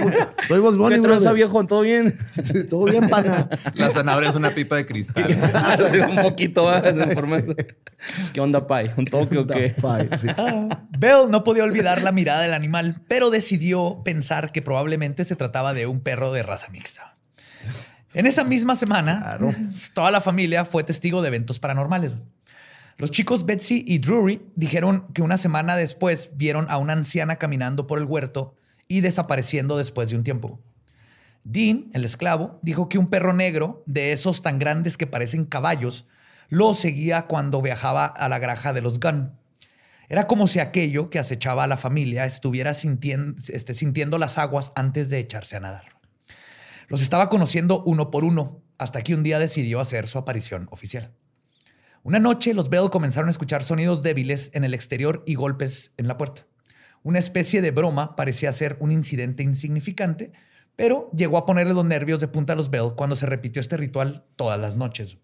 soy 0.48 0.61
Box 0.61 0.77
Bunny, 0.77 0.96
¿Qué 0.96 1.03
tranza, 1.03 1.33
viejo? 1.33 1.64
¿Todo 1.66 1.81
bien? 1.83 2.18
Sí, 2.42 2.64
Todo 2.64 2.85
bien, 2.87 3.09
pana. 3.09 3.48
La 3.74 3.90
zanahoria 3.90 4.31
es 4.31 4.37
una 4.37 4.50
pipa 4.50 4.77
de 4.77 4.87
cristal. 4.87 5.37
Un 6.11 6.22
poquito 6.22 6.64
más 6.64 6.85
en 6.85 7.11
forma 7.12 7.40
de- 7.40 7.77
¿Qué 8.33 8.40
onda, 8.40 8.66
Pai? 8.66 8.90
¿Un 8.98 9.07
toque 9.07 9.38
o 9.38 9.46
qué? 9.46 9.74
Bye, 9.81 10.11
sí. 10.18 10.27
Bell 11.04 11.30
no 11.30 11.44
podía 11.44 11.64
olvidar 11.64 12.00
la 12.00 12.12
mirada 12.12 12.40
del 12.40 12.54
animal, 12.54 13.02
pero 13.08 13.28
decidió 13.28 14.00
pensar 14.06 14.52
que 14.52 14.62
probablemente 14.62 15.26
se 15.26 15.36
trataba 15.36 15.74
de 15.74 15.86
un 15.86 16.00
perro 16.00 16.32
de 16.32 16.42
raza 16.42 16.70
mixta. 16.70 17.18
En 18.14 18.24
esa 18.24 18.42
misma 18.42 18.74
semana, 18.74 19.38
toda 19.92 20.10
la 20.10 20.22
familia 20.22 20.64
fue 20.64 20.82
testigo 20.82 21.20
de 21.20 21.28
eventos 21.28 21.60
paranormales. 21.60 22.16
Los 22.96 23.10
chicos 23.10 23.44
Betsy 23.44 23.84
y 23.86 23.98
Drury 23.98 24.50
dijeron 24.56 25.06
que 25.12 25.20
una 25.20 25.36
semana 25.36 25.76
después 25.76 26.30
vieron 26.36 26.68
a 26.70 26.78
una 26.78 26.94
anciana 26.94 27.36
caminando 27.36 27.86
por 27.86 27.98
el 27.98 28.06
huerto 28.06 28.56
y 28.88 29.02
desapareciendo 29.02 29.76
después 29.76 30.08
de 30.08 30.16
un 30.16 30.24
tiempo. 30.24 30.58
Dean, 31.42 31.90
el 31.92 32.06
esclavo, 32.06 32.58
dijo 32.62 32.88
que 32.88 32.96
un 32.96 33.10
perro 33.10 33.34
negro, 33.34 33.82
de 33.84 34.12
esos 34.12 34.40
tan 34.40 34.58
grandes 34.58 34.96
que 34.96 35.06
parecen 35.06 35.44
caballos, 35.44 36.06
lo 36.48 36.72
seguía 36.72 37.26
cuando 37.26 37.60
viajaba 37.60 38.06
a 38.06 38.30
la 38.30 38.38
granja 38.38 38.72
de 38.72 38.80
los 38.80 39.00
Gunn. 39.00 39.43
Era 40.08 40.26
como 40.26 40.46
si 40.46 40.60
aquello 40.60 41.10
que 41.10 41.18
acechaba 41.18 41.64
a 41.64 41.66
la 41.66 41.76
familia 41.76 42.26
estuviera 42.26 42.72
este, 42.72 43.74
sintiendo 43.74 44.18
las 44.18 44.38
aguas 44.38 44.72
antes 44.74 45.08
de 45.10 45.18
echarse 45.18 45.56
a 45.56 45.60
nadar. 45.60 45.98
Los 46.88 47.02
estaba 47.02 47.28
conociendo 47.28 47.82
uno 47.84 48.10
por 48.10 48.24
uno, 48.24 48.62
hasta 48.78 49.02
que 49.02 49.14
un 49.14 49.22
día 49.22 49.38
decidió 49.38 49.80
hacer 49.80 50.06
su 50.06 50.18
aparición 50.18 50.68
oficial. 50.70 51.14
Una 52.02 52.18
noche 52.18 52.52
los 52.52 52.68
Bell 52.68 52.90
comenzaron 52.90 53.28
a 53.28 53.30
escuchar 53.30 53.62
sonidos 53.62 54.02
débiles 54.02 54.50
en 54.52 54.64
el 54.64 54.74
exterior 54.74 55.22
y 55.26 55.36
golpes 55.36 55.92
en 55.96 56.06
la 56.06 56.18
puerta. 56.18 56.46
Una 57.02 57.18
especie 57.18 57.62
de 57.62 57.70
broma 57.70 58.16
parecía 58.16 58.52
ser 58.52 58.76
un 58.80 58.92
incidente 58.92 59.42
insignificante, 59.42 60.32
pero 60.76 61.10
llegó 61.14 61.38
a 61.38 61.46
ponerle 61.46 61.72
los 61.72 61.84
nervios 61.84 62.20
de 62.20 62.28
punta 62.28 62.52
a 62.52 62.56
los 62.56 62.70
Bell 62.70 62.92
cuando 62.96 63.16
se 63.16 63.26
repitió 63.26 63.60
este 63.60 63.76
ritual 63.76 64.26
todas 64.36 64.60
las 64.60 64.76
noches. 64.76 65.16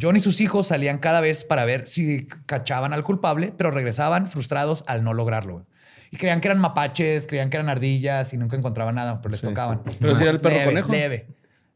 John 0.00 0.16
y 0.16 0.20
sus 0.20 0.40
hijos 0.40 0.68
salían 0.68 0.98
cada 0.98 1.20
vez 1.20 1.44
para 1.44 1.64
ver 1.64 1.86
si 1.86 2.26
cachaban 2.46 2.92
al 2.92 3.04
culpable, 3.04 3.52
pero 3.56 3.70
regresaban 3.70 4.26
frustrados 4.26 4.84
al 4.86 5.04
no 5.04 5.12
lograrlo. 5.12 5.66
Y 6.10 6.16
creían 6.16 6.40
que 6.40 6.48
eran 6.48 6.60
mapaches, 6.60 7.26
creían 7.26 7.50
que 7.50 7.56
eran 7.56 7.68
ardillas 7.68 8.32
y 8.32 8.36
nunca 8.36 8.56
encontraban 8.56 8.94
nada, 8.94 9.20
pero 9.20 9.32
les 9.32 9.40
tocaban. 9.40 9.82
Pero 9.98 10.14
si 10.14 10.22
era 10.22 10.30
el 10.30 10.40
perro 10.40 10.56
Leve, 10.56 10.66
conejo. 10.66 10.92
Leve. 10.92 11.26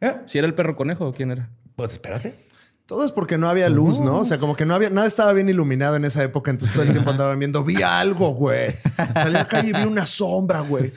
¿Eh? 0.00 0.14
¿Si 0.26 0.38
era 0.38 0.46
el 0.46 0.54
perro 0.54 0.76
conejo 0.76 1.06
o 1.06 1.12
quién 1.12 1.30
era? 1.30 1.48
Pues 1.74 1.92
espérate. 1.92 2.46
Todo 2.86 3.04
es 3.04 3.10
porque 3.10 3.36
no 3.36 3.48
había 3.48 3.68
luz, 3.68 4.00
¿no? 4.00 4.18
O 4.18 4.24
sea, 4.24 4.38
como 4.38 4.54
que 4.54 4.64
no 4.64 4.72
había, 4.72 4.90
nada 4.90 5.08
estaba 5.08 5.32
bien 5.32 5.48
iluminado 5.48 5.96
en 5.96 6.04
esa 6.04 6.22
época, 6.22 6.52
entonces 6.52 6.72
todo 6.72 6.84
el 6.84 6.92
tiempo 6.92 7.10
andaban 7.12 7.36
viendo, 7.38 7.64
vi 7.64 7.82
algo, 7.82 8.34
güey. 8.34 8.76
Salí 9.12 9.34
a 9.34 9.40
la 9.40 9.48
calle 9.48 9.70
y 9.70 9.72
vi 9.72 9.82
una 9.82 10.06
sombra, 10.06 10.60
güey. 10.60 10.92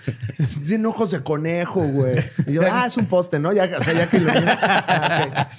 Tiene 0.67 0.86
ojos 0.86 1.10
de 1.12 1.23
conejo, 1.23 1.82
güey. 1.82 2.23
Y 2.45 2.53
yo, 2.53 2.62
ah, 2.69 2.86
es 2.86 2.95
un 2.95 3.08
poste, 3.08 3.39
¿no? 3.39 3.51
Ya, 3.53 3.67
o 3.75 3.82
sea, 3.82 3.93
ya 3.93 4.08
que 4.08 4.17
ilumina. 4.17 4.60
Ah. 4.91 5.49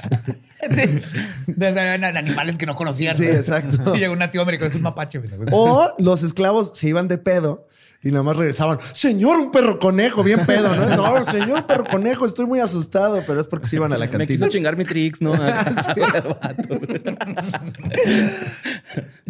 De, 0.68 0.87
de- 1.46 1.73
de- 1.73 1.99
de 1.99 2.07
animales 2.18 2.59
que 2.59 2.66
no 2.66 2.75
conocían. 2.77 3.16
Sí, 3.16 3.25
exacto. 3.25 3.94
Y 3.96 3.99
llegó 3.99 4.12
un 4.12 4.18
nativo 4.18 4.42
americano, 4.42 4.68
es 4.68 4.75
un 4.75 4.83
mapache. 4.83 5.20
O 5.53 5.92
los 5.99 6.23
esclavos 6.23 6.73
se 6.75 6.88
iban 6.88 7.09
de 7.09 7.18
pedo 7.18 7.66
y 8.03 8.11
nada 8.11 8.23
más 8.23 8.35
regresaban, 8.37 8.79
señor, 8.92 9.37
un 9.38 9.51
perro 9.51 9.79
conejo, 9.79 10.23
bien 10.23 10.40
pedo, 10.46 10.75
¿no? 10.75 10.87
No, 10.96 11.31
señor, 11.31 11.59
un 11.59 11.66
perro 11.66 11.85
conejo, 11.85 12.25
estoy 12.25 12.46
muy 12.46 12.59
asustado, 12.59 13.23
pero 13.27 13.40
es 13.42 13.46
porque 13.46 13.66
se 13.66 13.77
iban 13.77 13.92
a 13.92 13.99
la 13.99 14.07
Me 14.07 14.11
cantina. 14.11 14.27
quiso 14.38 14.49
chingar 14.49 14.75
mi 14.75 14.87
tricks, 14.87 15.20
¿no? 15.20 15.33
Vato. 15.37 16.81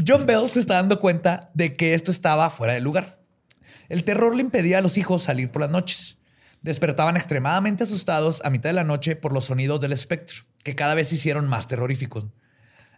John 0.06 0.26
Bell 0.26 0.48
se 0.50 0.60
está 0.60 0.74
dando 0.74 1.00
cuenta 1.00 1.50
de 1.54 1.74
que 1.74 1.94
esto 1.94 2.10
estaba 2.10 2.48
fuera 2.50 2.72
de 2.74 2.80
lugar. 2.80 3.18
El 3.88 4.04
terror 4.04 4.34
le 4.36 4.42
impedía 4.42 4.78
a 4.78 4.82
los 4.82 4.96
hijos 4.98 5.24
salir 5.24 5.50
por 5.50 5.62
las 5.62 5.70
noches. 5.70 6.18
Despertaban 6.62 7.16
extremadamente 7.16 7.84
asustados 7.84 8.40
a 8.44 8.50
mitad 8.50 8.68
de 8.70 8.74
la 8.74 8.84
noche 8.84 9.16
por 9.16 9.32
los 9.32 9.46
sonidos 9.46 9.80
del 9.80 9.92
espectro, 9.92 10.42
que 10.62 10.74
cada 10.74 10.94
vez 10.94 11.08
se 11.08 11.16
hicieron 11.16 11.48
más 11.48 11.68
terroríficos. 11.68 12.26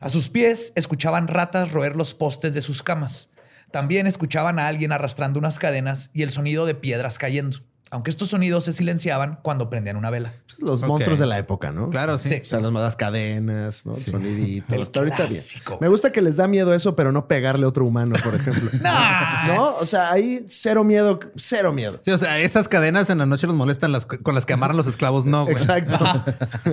A 0.01 0.09
sus 0.09 0.29
pies 0.29 0.73
escuchaban 0.75 1.29
ratas 1.29 1.73
roer 1.73 1.97
los 1.97 2.15
postes 2.15 2.55
de 2.55 2.63
sus 2.63 2.83
camas. 2.83 3.29
También 3.71 4.07
escuchaban 4.07 4.59
a 4.59 4.67
alguien 4.67 4.93
arrastrando 4.93 5.39
unas 5.39 5.59
cadenas 5.59 6.11
y 6.13 6.23
el 6.23 6.31
sonido 6.31 6.67
de 6.67 6.75
piedras 6.75 7.19
cayendo, 7.19 7.61
aunque 7.93 8.11
estos 8.11 8.31
sonidos 8.31 8.65
se 8.65 8.73
silenciaban 8.73 9.39
cuando 9.43 9.69
prendían 9.71 9.97
una 9.97 10.11
vela. 10.11 10.33
Los 10.59 10.83
Ok. 10.83 10.89
monstruos 10.89 11.19
de 11.19 11.27
la 11.27 11.39
época, 11.39 11.73
¿no? 11.73 11.91
Claro, 11.91 12.19
sí. 12.19 12.29
Sí. 12.29 12.37
O 12.43 12.45
sea, 12.45 12.61
las 12.61 12.73
malas 12.73 12.97
cadenas, 12.97 13.85
¿no? 13.87 13.95
Soniditos. 13.97 14.73
El 14.73 14.83
Hasta 14.83 15.01
ahorita 15.01 15.17
bien. 15.19 15.29
clásico. 15.29 15.79
Me 15.81 15.89
gusta 15.89 16.11
que 16.13 16.23
les 16.23 16.37
da 16.37 16.49
miedo 16.49 16.73
eso, 16.75 16.97
pero 16.97 17.13
no 17.13 17.29
pegarle 17.29 17.65
a 17.65 17.69
otro 17.69 17.85
humano, 17.85 18.17
por 18.25 18.35
ejemplo. 18.35 18.71
¿No? 19.47 19.75
O 19.77 19.87
sea, 19.87 20.11
ahí 20.13 20.45
cero 20.49 20.85
miedo, 20.85 21.21
cero 21.37 21.73
miedo. 21.73 22.01
Sí, 22.05 22.11
o 22.11 22.19
sea, 22.19 22.39
esas 22.39 22.69
cadenas 22.69 23.11
en 23.11 23.19
la 23.19 23.27
noche 23.27 23.47
los 23.47 23.57
molestan 23.57 23.93
las 23.93 24.07
con 24.07 24.35
las 24.35 24.47
que 24.47 24.53
amarran 24.55 24.77
los 24.77 24.87
esclavos, 24.87 25.25
no, 25.27 25.43
güey. 25.45 25.55
Exacto. 25.55 26.25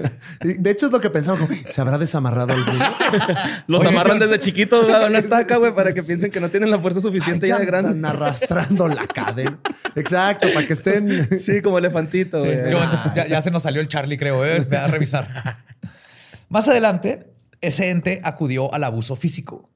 De 0.41 0.69
hecho, 0.71 0.85
es 0.85 0.91
lo 0.91 1.01
que 1.01 1.09
pensamos. 1.09 1.41
como, 1.41 1.53
¿Se 1.69 1.81
habrá 1.81 1.97
desamarrado 1.97 2.53
alguno? 2.53 2.79
Los 3.67 3.85
amarran 3.85 4.19
desde 4.19 4.39
chiquitos 4.39 4.89
a 4.89 5.05
una 5.07 5.19
estaca, 5.19 5.57
güey, 5.57 5.73
para 5.73 5.93
que 5.93 6.01
piensen 6.03 6.31
que 6.31 6.39
no 6.39 6.49
tienen 6.49 6.71
la 6.71 6.79
fuerza 6.79 7.01
suficiente 7.01 7.45
Ay, 7.47 7.49
ya 7.49 7.59
de 7.59 7.65
grande. 7.65 7.89
Están 7.91 8.05
arrastrando 8.05 8.87
la 8.87 9.05
cadena. 9.07 9.57
Exacto, 9.95 10.47
para 10.53 10.65
que 10.65 10.73
estén. 10.73 11.08
Sí, 11.37 11.61
como 11.61 11.77
elefantito, 11.77 12.39
güey. 12.39 12.59
John, 12.71 13.13
ya, 13.15 13.27
ya 13.27 13.41
se 13.41 13.51
nos 13.51 13.63
salió 13.63 13.81
el 13.81 13.87
Charlie, 13.87 14.17
creo. 14.17 14.45
¿eh? 14.45 14.59
Ve 14.59 14.77
a 14.77 14.87
revisar. 14.87 15.27
Más 16.49 16.67
adelante, 16.67 17.31
ese 17.61 17.89
ente 17.89 18.21
acudió 18.23 18.73
al 18.73 18.83
abuso 18.83 19.15
físico. 19.15 19.69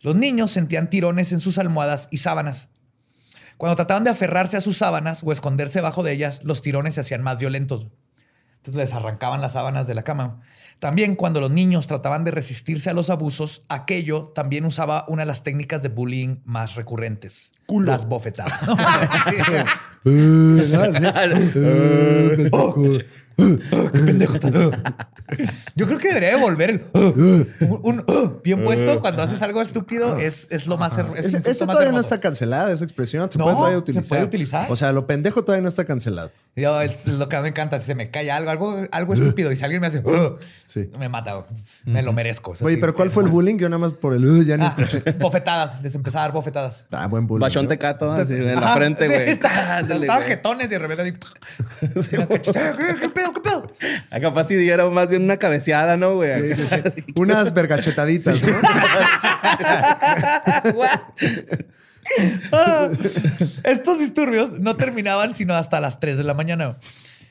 Los 0.00 0.16
niños 0.16 0.50
sentían 0.50 0.90
tirones 0.90 1.32
en 1.32 1.40
sus 1.40 1.58
almohadas 1.58 2.08
y 2.10 2.18
sábanas. 2.18 2.70
Cuando 3.56 3.76
trataban 3.76 4.02
de 4.02 4.10
aferrarse 4.10 4.56
a 4.56 4.60
sus 4.60 4.78
sábanas 4.78 5.22
o 5.24 5.30
esconderse 5.30 5.80
bajo 5.80 6.02
de 6.02 6.12
ellas, 6.12 6.40
los 6.42 6.62
tirones 6.62 6.94
se 6.94 7.00
hacían 7.00 7.22
más 7.22 7.38
violentos. 7.38 7.86
Entonces 8.56 8.76
les 8.76 8.94
arrancaban 8.94 9.40
las 9.40 9.52
sábanas 9.52 9.86
de 9.86 9.94
la 9.94 10.02
cama. 10.02 10.40
También 10.82 11.14
cuando 11.14 11.38
los 11.38 11.52
niños 11.52 11.86
trataban 11.86 12.24
de 12.24 12.32
resistirse 12.32 12.90
a 12.90 12.92
los 12.92 13.08
abusos, 13.08 13.62
aquello 13.68 14.32
también 14.34 14.64
usaba 14.64 15.04
una 15.06 15.22
de 15.22 15.26
las 15.26 15.44
técnicas 15.44 15.80
de 15.80 15.88
bullying 15.88 16.38
más 16.44 16.74
recurrentes. 16.74 17.52
Las 17.92 18.08
bofetadas. 18.08 18.66
¡Qué 23.92 23.98
pendejo! 23.98 24.34
Yo 25.76 25.86
creo 25.86 25.98
que 25.98 26.08
debería 26.08 26.30
de 26.36 26.40
volver 26.42 26.70
el 26.70 26.82
un, 26.94 27.48
un, 28.06 28.40
bien 28.44 28.62
puesto 28.62 29.00
cuando 29.00 29.22
haces 29.22 29.40
algo 29.40 29.62
estúpido 29.62 30.16
es, 30.18 30.48
es 30.50 30.66
lo 30.66 30.76
más 30.76 30.96
her- 30.98 31.00
es 31.00 31.08
Ese, 31.10 31.18
un 31.18 31.24
insulto 31.26 31.50
ese 31.50 31.66
más 31.66 31.74
todavía 31.74 31.92
no 31.92 31.98
hermoso. 31.98 32.14
está 32.14 32.20
cancelada, 32.20 32.72
esa 32.72 32.84
expresión. 32.84 33.30
Se 33.30 33.38
No, 33.38 33.44
puede 33.44 33.56
todavía 33.56 33.76
se 33.76 33.80
utilizar. 33.80 34.08
puede 34.08 34.24
utilizar. 34.24 34.70
O 34.70 34.76
sea, 34.76 34.92
lo 34.92 35.06
pendejo 35.06 35.42
todavía 35.44 35.62
no 35.62 35.68
está 35.68 35.84
cancelado. 35.84 36.30
Yo, 36.54 36.82
es 36.82 37.06
lo 37.06 37.28
que 37.30 37.40
me 37.40 37.48
encanta, 37.48 37.78
si 37.80 37.86
se 37.86 37.94
me 37.94 38.10
cae 38.10 38.30
algo, 38.30 38.50
algo, 38.50 38.84
algo 38.92 39.14
estúpido 39.14 39.50
y 39.52 39.56
si 39.56 39.64
alguien 39.64 39.80
me 39.80 39.86
hace 39.86 40.02
Sí. 40.66 40.90
me 40.98 41.08
mata, 41.08 41.44
me 41.86 42.02
lo 42.02 42.12
merezco. 42.12 42.52
Es 42.52 42.60
Oye, 42.62 42.74
así, 42.74 42.80
pero 42.80 42.94
¿cuál 42.94 43.10
fue 43.10 43.22
el 43.22 43.30
bullying? 43.30 43.56
Yo 43.56 43.68
nada 43.70 43.78
más 43.78 43.94
por 43.94 44.12
el 44.12 44.24
uh, 44.28 44.42
ya 44.42 44.58
ni 44.58 44.64
Ah, 44.66 44.74
escuché. 44.76 45.12
bofetadas, 45.18 45.80
les 45.82 45.94
empezaba 45.94 46.24
a 46.24 46.28
dar 46.28 46.32
bofetadas. 46.34 46.84
Ah, 46.90 47.06
buen 47.06 47.26
bullying. 47.26 47.40
Bachón 47.40 47.64
¿no? 47.64 47.68
tecato, 47.70 48.10
así 48.12 48.34
en 48.34 48.60
la 48.60 48.74
frente, 48.74 49.06
güey. 49.06 49.30
Estaban 49.30 50.22
jetones 50.24 50.66
y 50.66 50.70
de 50.70 50.78
repente 50.78 51.02
así, 51.02 52.14
"Eh, 52.16 52.72
¿Qué, 52.76 52.96
qué 53.00 53.08
pedo? 53.22 53.32
¿Qué 53.32 53.40
pedo? 53.40 53.66
Ah, 54.10 54.20
Capaz 54.20 54.44
si 54.48 54.56
diera 54.56 54.88
más 54.88 55.10
bien 55.10 55.22
una 55.22 55.36
cabeceada, 55.36 55.96
¿no, 55.96 56.16
güey? 56.16 56.54
Sí, 56.54 56.66
sí, 56.66 56.76
sí. 56.96 57.04
Unas 57.16 57.52
vergachetaditas, 57.54 58.42
¿no? 58.42 58.52
Ah, 62.52 62.90
Estos 63.64 63.98
disturbios 63.98 64.60
no 64.60 64.76
terminaban 64.76 65.34
sino 65.34 65.54
hasta 65.54 65.80
las 65.80 66.00
3 66.00 66.18
de 66.18 66.24
la 66.24 66.34
mañana. 66.34 66.78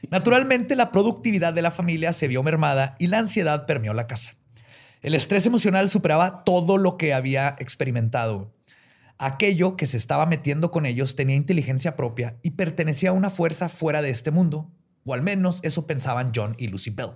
Naturalmente, 0.10 0.76
la 0.76 0.92
productividad 0.92 1.54
de 1.54 1.62
la 1.62 1.72
familia 1.72 2.14
se 2.14 2.28
vio 2.28 2.42
mermada 2.42 2.96
y 2.98 3.08
la 3.08 3.20
ansiedad 3.20 3.66
permeó 3.66 3.94
la 3.94 4.08
casa. 4.08 4.34
El 5.02 5.14
estrés 5.14 5.46
emocional 5.46 5.90
superaba 5.90 6.44
todo 6.44 6.78
lo 6.78 6.98
que 6.98 7.14
había 7.14 7.56
experimentado. 7.60 8.52
Aquello 9.20 9.76
que 9.76 9.86
se 9.86 9.98
estaba 9.98 10.26
metiendo 10.26 10.72
con 10.72 10.86
ellos 10.88 11.16
tenía 11.16 11.36
inteligencia 11.36 11.96
propia 11.96 12.38
y 12.42 12.52
pertenecía 12.52 13.12
a 13.12 13.14
una 13.14 13.30
fuerza 13.30 13.70
fuera 13.70 14.02
de 14.02 14.10
este 14.10 14.32
mundo, 14.32 14.72
o 15.06 15.14
al 15.14 15.22
menos 15.22 15.60
eso 15.64 15.88
pensaban 15.88 16.32
John 16.36 16.56
y 16.58 16.68
Lucy 16.68 16.90
Bell. 16.92 17.12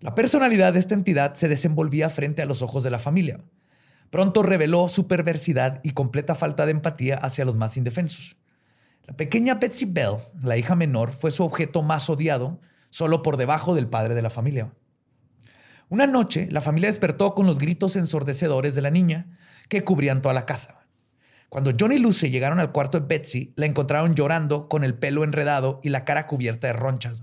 La 0.00 0.14
personalidad 0.14 0.72
de 0.72 0.78
esta 0.78 0.94
entidad 0.94 1.34
se 1.34 1.48
desenvolvía 1.48 2.08
frente 2.10 2.42
a 2.42 2.46
los 2.46 2.62
ojos 2.62 2.84
de 2.84 2.90
la 2.90 2.98
familia. 2.98 3.40
Pronto 4.10 4.42
reveló 4.42 4.88
su 4.88 5.06
perversidad 5.08 5.80
y 5.82 5.90
completa 5.90 6.34
falta 6.34 6.66
de 6.66 6.72
empatía 6.72 7.16
hacia 7.16 7.44
los 7.44 7.56
más 7.56 7.76
indefensos. 7.76 8.36
La 9.06 9.16
pequeña 9.16 9.54
Betsy 9.54 9.86
Bell, 9.86 10.18
la 10.42 10.56
hija 10.56 10.76
menor, 10.76 11.12
fue 11.14 11.30
su 11.30 11.42
objeto 11.42 11.82
más 11.82 12.08
odiado, 12.08 12.60
solo 12.90 13.22
por 13.22 13.36
debajo 13.36 13.74
del 13.74 13.88
padre 13.88 14.14
de 14.14 14.22
la 14.22 14.30
familia. 14.30 14.72
Una 15.88 16.06
noche, 16.06 16.46
la 16.50 16.60
familia 16.60 16.90
despertó 16.90 17.34
con 17.34 17.46
los 17.46 17.58
gritos 17.58 17.96
ensordecedores 17.96 18.74
de 18.74 18.82
la 18.82 18.90
niña 18.90 19.38
que 19.68 19.82
cubrían 19.84 20.22
toda 20.22 20.34
la 20.34 20.46
casa. 20.46 20.86
Cuando 21.48 21.72
John 21.78 21.92
y 21.92 21.98
Lucy 21.98 22.30
llegaron 22.30 22.60
al 22.60 22.72
cuarto 22.72 23.00
de 23.00 23.06
Betsy, 23.06 23.52
la 23.56 23.66
encontraron 23.66 24.14
llorando 24.14 24.68
con 24.68 24.84
el 24.84 24.94
pelo 24.94 25.24
enredado 25.24 25.80
y 25.82 25.88
la 25.88 26.04
cara 26.04 26.26
cubierta 26.26 26.66
de 26.66 26.74
ronchas. 26.74 27.22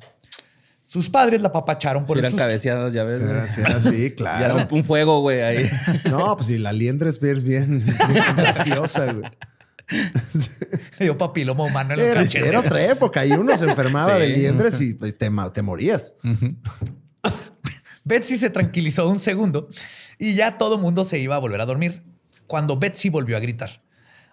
Sus 0.83 1.09
padres 1.09 1.41
la 1.41 1.51
papacharon 1.51 2.05
por 2.05 2.15
Si 2.15 2.19
el 2.19 2.25
eran 2.25 2.31
susto. 2.31 2.43
cabeceadas, 2.43 2.93
ya 2.93 3.03
ves. 3.03 3.21
güey. 3.21 3.47
Sí, 3.47 3.61
sí, 3.81 4.15
Ya 4.17 4.37
era 4.39 4.47
claro. 4.47 4.67
un, 4.71 4.77
un 4.79 4.83
fuego, 4.83 5.19
güey, 5.21 5.41
ahí. 5.41 5.69
No, 6.09 6.35
pues 6.35 6.47
si 6.47 6.57
la 6.57 6.71
liendra 6.73 7.09
es 7.09 7.19
bien, 7.19 7.43
bien 7.43 7.83
graciosa, 8.37 9.11
güey. 9.13 9.29
Le 10.97 11.05
dio 11.05 11.17
papiloma 11.17 11.63
humano 11.65 11.93
en 11.93 11.99
los 11.99 12.07
Era, 12.09 12.21
cachetes. 12.23 12.47
era 12.49 12.59
otra 12.61 12.83
época 12.83 13.23
y 13.25 13.33
uno 13.33 13.55
se 13.55 13.65
enfermaba 13.65 14.15
Sí. 14.15 14.21
de 14.21 14.27
liendres 14.29 14.81
y 14.81 14.93
pues, 14.95 15.15
te 15.17 15.29
morías. 15.29 16.15
Betsy 18.03 18.37
se 18.37 18.49
tranquilizó 18.49 19.07
un 19.09 19.19
segundo 19.19 19.67
y 20.17 20.35
ya 20.35 20.57
todo 20.57 20.77
mundo 20.79 21.03
se 21.05 21.19
iba 21.19 21.35
a 21.35 21.39
volver 21.39 21.61
a 21.61 21.65
dormir 21.65 22.03
cuando 22.47 22.77
Betsy 22.77 23.09
volvió 23.09 23.37
a 23.37 23.39
gritar. 23.39 23.81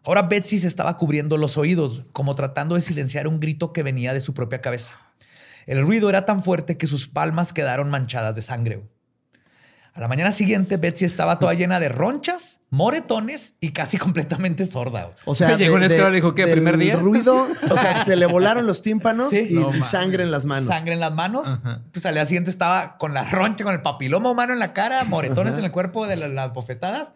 Ahora 0.04 0.22
Betsy 0.22 0.58
se 0.58 0.66
estaba 0.66 0.96
cubriendo 0.96 1.36
los 1.36 1.56
oídos, 1.58 2.02
como 2.12 2.34
tratando 2.34 2.74
de 2.74 2.80
silenciar 2.80 3.26
un 3.28 3.38
grito 3.40 3.72
que 3.72 3.82
venía 3.82 4.12
de 4.12 4.20
su 4.20 4.34
propia 4.34 4.60
cabeza. 4.60 4.96
El 5.66 5.82
ruido 5.82 6.08
era 6.10 6.26
tan 6.26 6.42
fuerte 6.42 6.76
que 6.76 6.88
sus 6.88 7.06
palmas 7.08 7.52
quedaron 7.52 7.88
manchadas 7.88 8.34
de 8.34 8.42
sangre. 8.42 8.82
A 9.94 10.00
la 10.00 10.08
mañana 10.08 10.32
siguiente, 10.32 10.78
Betsy 10.78 11.04
estaba 11.04 11.38
toda 11.38 11.52
llena 11.52 11.78
de 11.78 11.90
ronchas, 11.90 12.60
moretones 12.70 13.54
y 13.60 13.72
casi 13.72 13.98
completamente 13.98 14.64
sorda. 14.66 15.14
O 15.26 15.34
sea, 15.34 15.54
Llegó 15.58 15.78
esclavo 15.78 16.08
y 16.08 16.12
le 16.12 16.16
dijo, 16.16 16.34
¿qué, 16.34 16.46
del 16.46 16.52
primer 16.54 16.78
día? 16.78 16.96
ruido, 16.96 17.46
o 17.70 17.76
sea, 17.76 18.02
se 18.02 18.16
le 18.16 18.24
volaron 18.26 18.66
los 18.66 18.80
tímpanos 18.82 19.28
Sí. 19.30 19.48
y, 19.50 19.54
No 19.54 19.72
y 19.76 19.82
sangre 19.82 20.24
en 20.24 20.30
las 20.30 20.46
manos. 20.46 20.66
Sangre 20.66 20.94
en 20.94 21.00
las 21.00 21.12
manos. 21.12 21.46
Pues 21.92 22.04
al 22.06 22.14
día 22.14 22.24
siguiente 22.26 22.50
estaba 22.50 22.96
con 22.96 23.12
la 23.14 23.24
roncha, 23.24 23.64
con 23.64 23.74
el 23.74 23.82
papiloma 23.82 24.30
humano 24.30 24.52
en 24.54 24.58
la 24.58 24.72
cara, 24.72 25.04
moretones 25.04 25.58
en 25.58 25.64
el 25.64 25.70
cuerpo 25.70 26.06
de 26.06 26.16
la- 26.16 26.28
las 26.28 26.52
bofetadas 26.54 27.12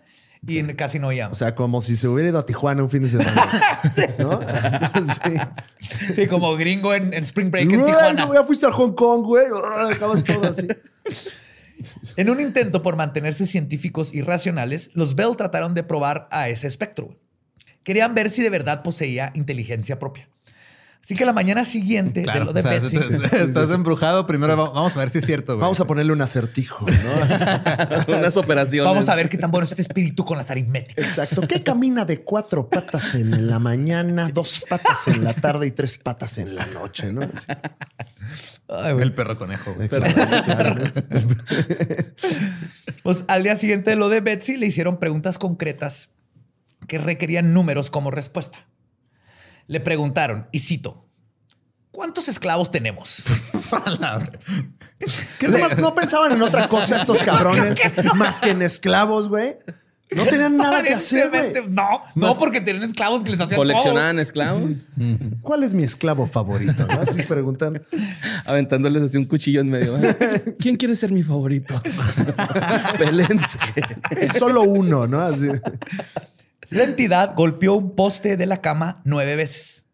y 0.47 0.63
casi 0.75 0.99
no 0.99 1.09
oíamos. 1.09 1.33
O 1.33 1.39
sea, 1.39 1.55
como 1.55 1.81
si 1.81 1.97
se 1.97 2.09
hubiera 2.09 2.31
ido 2.31 2.39
a 2.39 2.47
Tijuana 2.47 2.83
un 2.83 2.91
fin 2.91 3.03
de 3.03 3.09
semana. 3.09 3.83
¿No? 4.19 4.41
Sí. 5.25 6.13
Sí, 6.15 6.27
como 6.27 6.57
gringo 6.57 6.95
en, 6.95 7.13
en 7.13 7.25
Spring 7.25 7.51
Break 7.51 7.73
en 7.73 7.85
Tijuana. 7.85 8.31
Ya 8.33 8.45
fuiste 8.45 8.67
a 8.67 8.73
Hong 8.73 8.93
Kong, 8.93 9.25
güey. 9.25 9.47
Acabas 9.91 10.25
todo 10.25 10.49
así. 10.49 10.69
En 12.17 12.31
un 12.31 12.41
intento 12.41 12.83
por 12.83 12.97
mantenerse 12.97 13.47
científicos 13.47 14.15
y 14.15 14.23
racionales, 14.23 14.91
los 14.95 15.15
Bell 15.15 15.37
trataron 15.37 15.75
de 15.75 15.83
probar 15.83 16.29
a 16.31 16.49
ese 16.49 16.67
espectro. 16.67 17.19
Querían 17.83 18.15
ver 18.15 18.31
si 18.31 18.43
de 18.43 18.51
verdad 18.51 18.83
poseía 18.83 19.31
inteligencia 19.35 19.99
propia. 19.99 20.29
Así 21.07 21.15
que 21.15 21.25
la 21.25 21.33
mañana 21.33 21.65
siguiente 21.65 22.23
de 22.23 22.41
lo 22.41 22.53
de 22.53 22.59
o 22.59 22.63
sea, 22.65 22.73
Betsy, 22.81 22.99
estás 23.37 23.71
embrujado. 23.71 24.27
Primero 24.27 24.57
va- 24.57 24.71
vamos 24.71 24.97
a 24.97 24.99
ver 24.99 25.11
si 25.11 25.19
es 25.19 25.25
cierto. 25.25 25.53
güey. 25.55 25.61
Vamos 25.63 25.79
a 25.79 25.85
ponerle 25.85 26.13
un 26.13 26.21
acertijo, 26.21 26.85
¿no? 26.85 28.09
Unas 28.19 28.37
operaciones. 28.37 28.85
vamos 28.93 29.09
a 29.09 29.15
ver 29.15 29.29
qué 29.29 29.39
tan 29.39 29.53
bueno 29.53 29.67
es 29.67 29.71
este 29.71 29.83
espíritu 29.83 30.25
con 30.25 30.37
las 30.37 30.51
aritméticas. 30.51 31.05
Exacto. 31.05 31.47
¿Qué 31.47 31.63
camina 31.63 32.05
de 32.05 32.23
cuatro 32.23 32.69
patas 32.69 33.15
en 33.15 33.47
la 33.47 33.61
mañana, 33.61 34.31
dos 34.35 34.65
patas 34.69 35.07
en 35.07 35.23
la 35.23 35.33
tarde 35.33 35.69
y 35.69 35.71
tres 35.71 35.97
patas 35.97 36.39
en 36.39 36.57
la 36.57 36.67
noche, 36.67 37.13
no? 37.13 37.21
Así. 37.23 37.47
Ay, 38.69 38.93
güey. 38.95 39.05
el 39.05 39.15
perro 39.15 39.39
conejo. 39.39 39.75
güey. 39.75 39.89
Pues 43.05 43.25
al 43.29 43.43
día 43.45 43.55
siguiente 43.55 43.91
de 43.91 43.97
lo 43.97 44.09
de 44.09 44.21
Betsy 44.21 44.57
le 44.57 44.67
hicieron 44.67 44.99
preguntas 44.99 45.39
concretas 45.39 46.09
que 46.89 46.99
requerían 46.99 47.55
números 47.55 47.91
como 47.91 48.11
respuesta. 48.11 48.67
Le 49.67 49.81
preguntaron, 49.81 50.47
y 50.53 50.61
cito, 50.61 51.09
¿cuántos 51.91 52.29
esclavos 52.29 52.71
tenemos? 52.71 53.25
¿Qué 55.39 55.49
nomás 55.49 55.77
no 55.79 55.95
pensaban 55.95 56.33
en 56.33 56.43
otra 56.43 56.69
cosa 56.69 56.99
estos 56.99 57.19
cabrones 57.25 57.79
más 58.15 58.41
que 58.41 58.51
en 58.51 58.63
esclavos, 58.63 59.29
güey? 59.29 59.57
No 60.15 60.25
tenían 60.25 60.57
nada 60.57 60.85
que 60.85 60.95
hacer, 60.95 61.31
güey. 61.31 61.53
No, 61.69 62.03
no 62.15 62.37
porque 62.37 62.61
tenían 62.61 62.85
esclavos 62.85 63.25
que 63.25 63.31
les 63.33 63.41
hacían 63.41 63.59
Coleccionaban 63.59 64.21
esclavos, 64.21 64.77
¿Cuál 65.43 65.65
es 65.65 65.75
mi 65.75 65.83
esclavo 65.83 66.29
favorito? 66.29 66.87
no? 66.87 67.01
Así 67.01 67.25
preguntan. 67.25 67.83
aventándoles 68.47 69.03
así 69.03 69.19
un 69.19 69.25
cuchillo 69.25 69.61
en 69.61 69.71
medio. 69.71 69.97
¿Quién 70.61 70.77
quiere 70.77 70.95
ser 70.95 71.11
mi 71.11 71.25
favorito? 71.25 71.83
Pelense. 72.99 73.59
Solo 74.39 74.63
uno, 74.63 75.09
¿no? 75.09 75.21
Así. 75.21 75.49
La 76.71 76.85
entidad 76.85 77.35
golpeó 77.35 77.75
un 77.75 77.95
poste 77.95 78.37
de 78.37 78.47
la 78.47 78.61
cama 78.61 79.01
nueve 79.05 79.37
veces, 79.37 79.87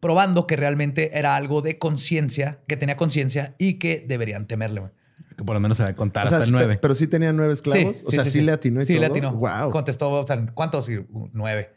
probando 0.00 0.46
que 0.46 0.56
realmente 0.56 1.18
era 1.18 1.36
algo 1.36 1.62
de 1.62 1.78
conciencia, 1.78 2.60
que 2.66 2.76
tenía 2.76 2.96
conciencia 2.96 3.54
y 3.58 3.74
que 3.74 4.04
deberían 4.06 4.46
temerle. 4.46 4.80
güey. 4.80 4.92
Que 5.36 5.44
por 5.44 5.54
lo 5.54 5.60
menos 5.60 5.76
se 5.76 5.84
va 5.84 5.90
a 5.90 5.94
contar 5.94 6.26
O 6.26 6.28
sea, 6.28 6.38
hasta 6.38 6.46
el 6.48 6.52
nueve. 6.52 6.78
Pero 6.82 6.94
sí 6.96 7.06
tenían 7.06 7.36
nueve 7.36 7.52
esclavos. 7.52 7.96
o 8.04 8.10
sea, 8.10 8.24
sí, 8.24 8.40
le 8.40 8.50
atinó 8.52 8.82
y 8.82 8.86
sí 8.86 8.94
todo. 8.94 9.00
le 9.02 9.06
atinó. 9.06 9.34
Wow. 9.34 9.70
Contestó, 9.70 10.10
o 10.10 10.26
sea, 10.26 10.44
¿cuántos? 10.52 10.88
Y, 10.88 10.96
uh, 10.98 11.30
Nueve. 11.32 11.74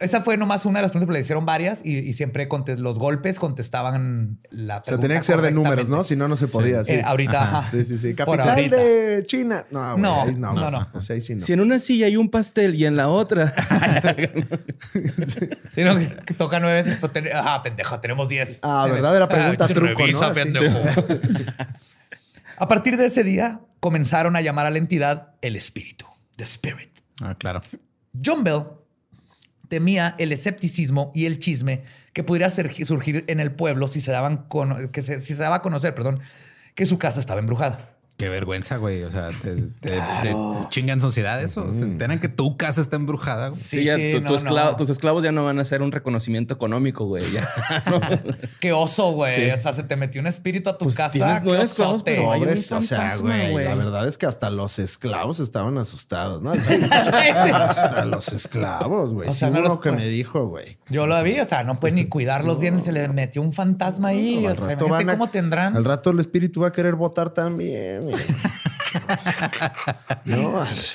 Esa 0.00 0.22
fue 0.22 0.38
nomás 0.38 0.64
una 0.64 0.78
de 0.78 0.82
las 0.84 0.92
preguntas, 0.92 1.06
pero 1.08 1.14
le 1.14 1.20
hicieron 1.20 1.44
varias 1.44 1.82
y, 1.84 1.98
y 1.98 2.14
siempre 2.14 2.48
los 2.78 2.98
golpes 2.98 3.38
contestaban 3.38 4.38
la 4.48 4.78
O 4.78 4.82
sea, 4.84 4.98
tenía 4.98 5.18
que 5.18 5.24
ser 5.24 5.42
de 5.42 5.50
números, 5.50 5.90
¿no? 5.90 6.02
Si 6.04 6.16
no, 6.16 6.26
no 6.26 6.36
se 6.36 6.48
podía. 6.48 6.82
Sí. 6.84 6.94
Eh, 6.94 7.02
ahorita, 7.04 7.42
ajá. 7.42 7.70
Sí, 7.70 7.84
sí, 7.84 7.98
sí. 7.98 8.14
Por 8.14 8.38
Capital 8.38 8.48
ahorita. 8.48 8.76
de 8.78 9.24
China. 9.26 9.66
No, 9.70 9.90
güey, 9.92 10.02
No, 10.02 10.22
ahí 10.22 10.36
no, 10.36 10.54
no, 10.54 10.70
no. 10.70 10.88
O 10.94 11.00
sea, 11.02 11.14
ahí 11.14 11.20
sí 11.20 11.34
no. 11.34 11.44
Si 11.44 11.52
en 11.52 11.60
una 11.60 11.78
silla 11.80 12.06
hay 12.06 12.16
un 12.16 12.30
pastel 12.30 12.74
y 12.76 12.86
en 12.86 12.96
la 12.96 13.08
otra. 13.08 13.52
Sí, 15.72 15.84
no, 15.84 15.96
que, 15.96 16.34
toca 16.34 16.58
nueve 16.58 16.82
veces. 16.82 16.98
pues, 16.98 17.12
ten- 17.12 17.28
Ajá, 17.32 17.62
pendejo, 17.62 18.00
tenemos 18.00 18.28
diez. 18.28 18.58
Ah, 18.62 18.88
verdadera 18.90 19.28
pregunta 19.28 19.66
Ah, 19.66 19.68
truco, 19.68 20.00
revisa, 20.00 20.28
¿no? 20.30 20.34
Sí, 20.34 20.40
pendejo. 20.40 20.78
A 22.56 22.68
partir 22.68 22.96
de 22.96 23.06
ese 23.06 23.22
día, 23.22 23.60
comenzaron 23.78 24.34
a 24.36 24.40
llamar 24.40 24.66
a 24.66 24.70
la 24.70 24.78
entidad 24.78 25.34
el 25.42 25.56
espíritu, 25.56 26.06
the 26.36 26.44
spirit. 26.44 26.90
Ah, 27.20 27.34
claro. 27.38 27.60
John 28.24 28.42
Bell 28.42 28.64
temía 29.70 30.16
el 30.18 30.32
escepticismo 30.32 31.12
y 31.14 31.24
el 31.24 31.38
chisme 31.38 31.84
que 32.12 32.24
pudiera 32.24 32.50
surgir 32.50 33.24
en 33.28 33.40
el 33.40 33.52
pueblo 33.52 33.86
si 33.88 34.00
se 34.00 34.10
daban 34.10 34.48
que 34.92 35.00
si 35.00 35.20
se 35.20 35.36
daba 35.36 35.56
a 35.56 35.62
conocer, 35.62 35.94
perdón, 35.94 36.20
que 36.74 36.84
su 36.84 36.98
casa 36.98 37.20
estaba 37.20 37.40
embrujada. 37.40 37.89
Qué 38.20 38.28
vergüenza, 38.28 38.76
güey. 38.76 39.02
O 39.04 39.10
sea, 39.10 39.30
te, 39.40 39.56
te- 39.80 39.90
te 40.22 40.36
chinga 40.68 40.92
en 40.92 41.00
sociedad 41.00 41.40
eso. 41.42 41.72
Se 41.72 41.84
enteran 41.84 42.20
que 42.20 42.28
tu 42.28 42.58
casa 42.58 42.82
está 42.82 42.96
embrujada. 42.96 43.48
güey. 43.48 43.58
Sí, 43.58 43.78
Sí, 43.78 43.84
ya 43.84 43.96
sí, 43.96 44.12
tu- 44.12 44.20
no, 44.20 44.28
tu 44.28 44.34
esclavo- 44.36 44.70
no. 44.72 44.76
tus 44.76 44.90
esclavos 44.90 45.24
ya 45.24 45.32
no 45.32 45.42
van 45.44 45.58
a 45.58 45.62
hacer 45.62 45.80
un 45.80 45.90
reconocimiento 45.90 46.52
económico, 46.52 47.06
güey. 47.06 47.24
Ya. 47.32 47.48
No. 47.90 47.98
Qué 48.60 48.72
oso, 48.74 49.12
güey. 49.12 49.46
Sí. 49.46 49.50
O 49.50 49.56
sea, 49.56 49.72
se 49.72 49.84
te 49.84 49.96
metió 49.96 50.20
un 50.20 50.26
espíritu 50.26 50.68
a 50.68 50.76
tu 50.76 50.84
Pues 50.84 50.96
casa. 50.96 51.14
tienes 51.14 51.38
qué 51.40 51.44
nueve 51.46 51.64
esclavos, 51.64 52.02
pero 52.02 52.30
hay 52.32 52.40
un 52.40 52.44
Pobres, 52.46 52.70
o 52.72 52.82
sea, 52.82 52.98
fantasma, 52.98 53.30
güey, 53.36 53.50
güey. 53.52 53.64
la 53.64 53.74
verdad 53.74 54.06
es 54.06 54.18
que 54.18 54.26
hasta 54.26 54.50
los 54.50 54.78
esclavos 54.78 55.40
estaban 55.40 55.78
asustados, 55.78 56.42
¿no? 56.42 56.50
Así, 56.52 56.68
hasta 57.52 58.04
los 58.04 58.28
esclavos, 58.32 59.14
güey. 59.14 59.28
O 59.28 59.32
sea, 59.32 59.48
sí, 59.48 59.54
no 59.54 59.60
uno 59.60 59.68
los 59.70 59.80
que 59.80 59.90
puede- 59.90 60.02
me 60.04 60.08
dijo, 60.08 60.46
güey. 60.46 60.76
Yo 60.90 61.06
lo 61.06 61.22
vi, 61.22 61.40
o 61.40 61.46
sea, 61.48 61.64
no 61.64 61.80
pueden 61.80 61.94
ni 61.96 62.06
cuidarlos 62.08 62.60
bien. 62.60 62.80
Se 62.80 62.92
le 62.92 63.08
metió 63.08 63.40
un 63.40 63.52
fantasma 63.54 64.08
ahí. 64.08 64.46
O 64.46 64.54
sea, 64.54 64.70
rato 64.76 64.86
imagínate 64.86 64.90
van 64.90 65.08
a- 65.08 65.12
cómo 65.12 65.30
tendrán. 65.30 65.76
Al 65.76 65.84
rato 65.84 66.10
el 66.10 66.18
espíritu 66.20 66.60
va 66.60 66.68
a 66.68 66.72
querer 66.72 66.94
votar 66.96 67.30
también. 67.30 68.09
Güey. 68.10 68.24
no, 70.24 70.60
así. 70.60 70.94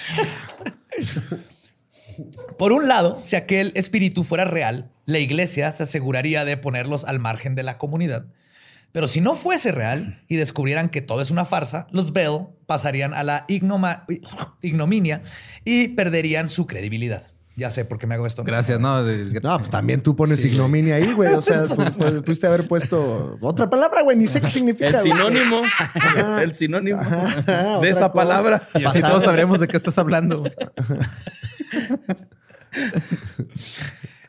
Por 2.57 2.71
un 2.71 2.87
lado, 2.87 3.19
si 3.23 3.35
aquel 3.35 3.71
espíritu 3.75 4.23
fuera 4.23 4.45
real, 4.45 4.89
la 5.05 5.19
iglesia 5.19 5.71
se 5.71 5.83
aseguraría 5.83 6.45
de 6.45 6.57
ponerlos 6.57 7.03
al 7.05 7.19
margen 7.19 7.55
de 7.55 7.63
la 7.63 7.77
comunidad. 7.77 8.25
Pero 8.91 9.07
si 9.07 9.19
no 9.19 9.35
fuese 9.35 9.73
real 9.73 10.23
y 10.29 10.37
descubrieran 10.37 10.87
que 10.89 11.01
todo 11.01 11.21
es 11.21 11.29
una 11.29 11.43
farsa, 11.43 11.87
los 11.91 12.13
Bell 12.13 12.47
pasarían 12.65 13.13
a 13.13 13.23
la 13.23 13.45
ignoma- 13.49 14.05
ignominia 14.61 15.21
y 15.65 15.89
perderían 15.89 16.47
su 16.47 16.65
credibilidad. 16.65 17.23
Ya 17.57 17.71
sé 17.71 17.85
por 17.85 17.97
qué 17.99 18.05
me 18.05 18.15
hago 18.15 18.27
esto. 18.27 18.43
Gracias, 18.43 18.79
¿no? 18.81 19.03
De- 19.03 19.39
No, 19.43 19.57
pues 19.57 19.69
también 19.69 20.01
tú 20.03 20.13
pones 20.15 20.43
ignominia 20.43 20.95
ahí, 20.95 21.13
güey. 21.13 21.33
O 21.33 21.41
sea, 21.41 21.63
pu- 21.63 21.75
pu- 21.95 22.23
pudiste 22.23 22.47
haber 22.47 22.67
puesto 22.67 23.37
otra 23.41 23.69
palabra, 23.69 24.01
güey. 24.03 24.17
Ni 24.17 24.27
sé 24.27 24.41
qué 24.41 24.47
significa. 24.49 24.87
El 24.89 24.97
sinónimo. 24.99 25.61
El 26.41 26.53
sinónimo 26.53 26.99
Ajá, 26.99 27.79
de 27.79 27.89
esa 27.89 28.11
cosa. 28.11 28.13
palabra. 28.13 28.67
Y 28.75 28.83
así 28.83 29.01
todos 29.01 29.23
sabremos 29.23 29.59
de 29.61 29.67
qué 29.69 29.77
estás 29.77 29.97
hablando. 29.97 30.43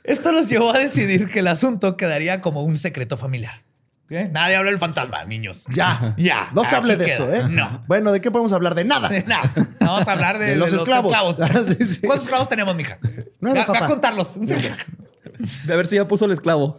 Esto 0.04 0.30
nos 0.32 0.48
llevó 0.48 0.72
a 0.72 0.78
decidir 0.78 1.28
que 1.28 1.40
el 1.40 1.48
asunto 1.48 1.96
quedaría 1.96 2.40
como 2.40 2.62
un 2.62 2.76
secreto 2.76 3.16
familiar. 3.16 3.62
¿Ok? 4.07 4.31
Nadie 4.33 4.57
habla 4.57 4.71
del 4.71 4.79
fantasma, 4.79 5.25
niños. 5.25 5.64
Ya. 5.75 6.14
Ya. 6.19 6.49
No 6.55 6.64
se 6.64 6.75
hable 6.77 6.97
de 6.97 7.05
queda. 7.07 7.14
eso, 7.14 7.33
¿eh? 7.33 7.42
No. 7.51 7.83
Bueno, 7.88 8.12
¿de 8.12 8.21
qué 8.21 8.31
podemos 8.31 8.53
hablar? 8.53 8.75
De 8.75 8.85
nada. 8.85 9.11
No, 9.27 9.66
vamos 9.81 10.09
a 10.09 10.12
hablar 10.12 10.38
de, 10.40 10.47
De 10.51 10.57
los 10.57 10.73
esclavos. 10.73 11.12
Ah, 11.40 11.49
sí, 11.66 11.85
sí. 11.85 12.01
¿Cuántos 12.01 12.25
esclavos 12.25 12.49
tenemos, 12.49 12.75
mija? 12.77 12.99
Nueve, 13.40 13.40
Ve 13.40 13.49
a- 13.51 13.53
ve 13.53 13.61
a 13.62 13.66
papá. 13.66 13.87
contarlos. 13.88 14.38
De 14.40 15.73
a 15.73 15.77
ver 15.77 15.87
si 15.87 15.97
ya 15.97 16.07
puso 16.09 16.25
el 16.25 16.33
esclavo. 16.33 16.77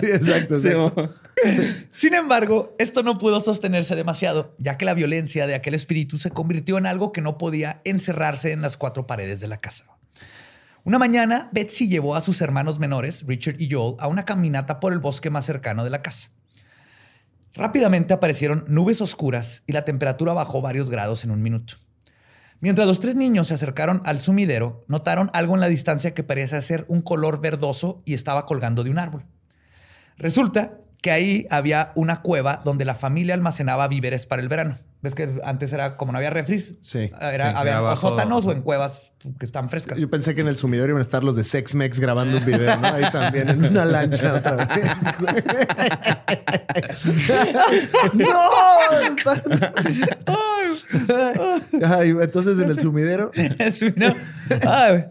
Sí, 0.00 0.06
exacto. 0.06 0.56
Sin 1.90 2.14
embargo, 2.14 2.74
esto 2.78 3.02
no 3.02 3.18
pudo 3.18 3.40
sostenerse 3.40 3.96
demasiado, 3.96 4.54
ya 4.58 4.76
que 4.76 4.84
la 4.84 4.94
violencia 4.94 5.46
de 5.46 5.54
aquel 5.54 5.74
espíritu 5.74 6.18
se 6.18 6.30
convirtió 6.30 6.78
en 6.78 6.86
algo 6.86 7.10
que 7.12 7.20
no 7.20 7.38
podía 7.38 7.80
encerrarse 7.84 8.52
en 8.52 8.60
las 8.62 8.76
cuatro 8.76 9.06
paredes 9.06 9.40
de 9.40 9.48
la 9.48 9.60
casa. 9.60 9.86
Una 10.88 10.98
mañana, 10.98 11.50
Betsy 11.52 11.86
llevó 11.86 12.14
a 12.14 12.22
sus 12.22 12.40
hermanos 12.40 12.78
menores, 12.78 13.22
Richard 13.26 13.60
y 13.60 13.70
Joel, 13.70 13.96
a 13.98 14.08
una 14.08 14.24
caminata 14.24 14.80
por 14.80 14.94
el 14.94 15.00
bosque 15.00 15.28
más 15.28 15.44
cercano 15.44 15.84
de 15.84 15.90
la 15.90 16.00
casa. 16.00 16.30
Rápidamente 17.52 18.14
aparecieron 18.14 18.64
nubes 18.68 19.02
oscuras 19.02 19.64
y 19.66 19.72
la 19.72 19.84
temperatura 19.84 20.32
bajó 20.32 20.62
varios 20.62 20.88
grados 20.88 21.24
en 21.24 21.30
un 21.30 21.42
minuto. 21.42 21.74
Mientras 22.60 22.88
los 22.88 23.00
tres 23.00 23.16
niños 23.16 23.48
se 23.48 23.52
acercaron 23.52 24.00
al 24.06 24.18
sumidero, 24.18 24.86
notaron 24.88 25.30
algo 25.34 25.56
en 25.56 25.60
la 25.60 25.68
distancia 25.68 26.14
que 26.14 26.22
parecía 26.22 26.62
ser 26.62 26.86
un 26.88 27.02
color 27.02 27.42
verdoso 27.42 28.00
y 28.06 28.14
estaba 28.14 28.46
colgando 28.46 28.82
de 28.82 28.88
un 28.90 28.98
árbol. 28.98 29.26
Resulta 30.16 30.78
que 31.02 31.10
ahí 31.10 31.46
había 31.50 31.92
una 31.96 32.22
cueva 32.22 32.62
donde 32.64 32.86
la 32.86 32.94
familia 32.94 33.34
almacenaba 33.34 33.88
víveres 33.88 34.24
para 34.24 34.40
el 34.40 34.48
verano. 34.48 34.78
¿Ves 35.00 35.14
que 35.14 35.40
antes 35.44 35.72
era 35.72 35.96
como 35.96 36.10
no 36.10 36.18
había 36.18 36.30
refris? 36.30 36.74
Sí. 36.80 37.12
Era, 37.20 37.52
Sí, 37.52 37.56
había 37.56 37.80
o 37.82 37.96
sótanos 37.96 38.44
o 38.46 38.52
en 38.52 38.62
cuevas 38.62 39.12
que 39.38 39.46
están 39.46 39.70
frescas. 39.70 39.96
Yo 39.96 40.10
pensé 40.10 40.34
que 40.34 40.40
en 40.40 40.48
el 40.48 40.56
sumidor 40.56 40.88
iban 40.88 40.98
a 40.98 41.02
estar 41.02 41.22
los 41.22 41.36
de 41.36 41.44
Sex 41.44 41.76
Mex 41.76 42.00
grabando 42.00 42.38
un 42.38 42.44
video, 42.44 42.76
¿no? 42.78 42.88
Ahí 42.88 43.04
también, 43.12 43.48
en 43.48 43.64
una 43.64 43.84
lancha 43.84 44.34
otra 44.34 44.66
vez. 44.66 44.90
¡No! 48.14 48.50
Ay, 51.84 52.10
entonces 52.20 52.60
en 52.60 52.70
el 52.70 52.78
sumidero. 52.80 53.30
Ay, 54.66 54.90
güey. 54.90 55.04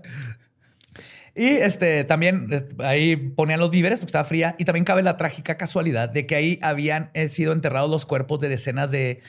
y 1.35 1.47
este 1.47 2.03
también 2.03 2.47
eh, 2.51 2.67
ahí 2.79 3.15
ponían 3.15 3.59
los 3.59 3.69
víveres 3.69 3.99
porque 3.99 4.09
estaba 4.09 4.25
fría. 4.25 4.55
Y 4.59 4.65
también 4.65 4.83
cabe 4.83 5.01
la 5.03 5.15
trágica 5.15 5.55
casualidad 5.57 6.09
de 6.09 6.25
que 6.25 6.35
ahí 6.35 6.59
habían 6.61 7.09
eh, 7.13 7.29
sido 7.29 7.53
enterrados 7.53 7.89
los 7.89 8.05
cuerpos 8.05 8.39
de 8.41 8.49
decenas 8.49 8.91
de 8.91 9.21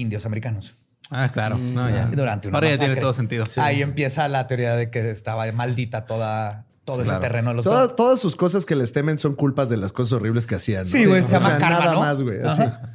indios 0.00 0.26
americanos. 0.26 0.74
Ah, 1.10 1.30
claro. 1.32 1.56
No, 1.58 1.88
ya. 1.88 2.06
Durante 2.06 2.48
una 2.48 2.56
Ahora 2.58 2.66
ya 2.68 2.72
masacre. 2.74 2.86
tiene 2.88 3.00
todo 3.00 3.12
sentido. 3.12 3.44
Ahí 3.56 3.80
empieza 3.82 4.26
la 4.28 4.46
teoría 4.46 4.74
de 4.74 4.90
que 4.90 5.10
estaba 5.10 5.50
maldita 5.52 6.04
toda, 6.06 6.66
todo 6.84 6.96
ese 7.02 7.06
Claro. 7.10 7.20
terreno 7.20 7.50
de 7.50 7.56
los 7.56 7.64
Todas, 7.64 7.94
todas 7.94 8.18
sus 8.18 8.34
cosas 8.34 8.66
que 8.66 8.74
les 8.74 8.92
temen 8.92 9.18
son 9.18 9.34
culpas 9.36 9.68
de 9.68 9.76
las 9.76 9.92
cosas 9.92 10.14
horribles 10.14 10.46
que 10.48 10.56
hacían. 10.56 10.82
¿no? 10.84 10.88
Sí, 10.88 11.04
güey, 11.06 11.22
se 11.22 11.36
O 11.36 11.38
llama 11.38 11.50
sea, 11.50 11.58
karma, 11.58 11.78
Nada 11.78 11.92
¿no? 11.92 12.00
más, 12.00 12.22
güey. 12.22 12.38
Así. 12.42 12.62
Ajá. 12.62 12.94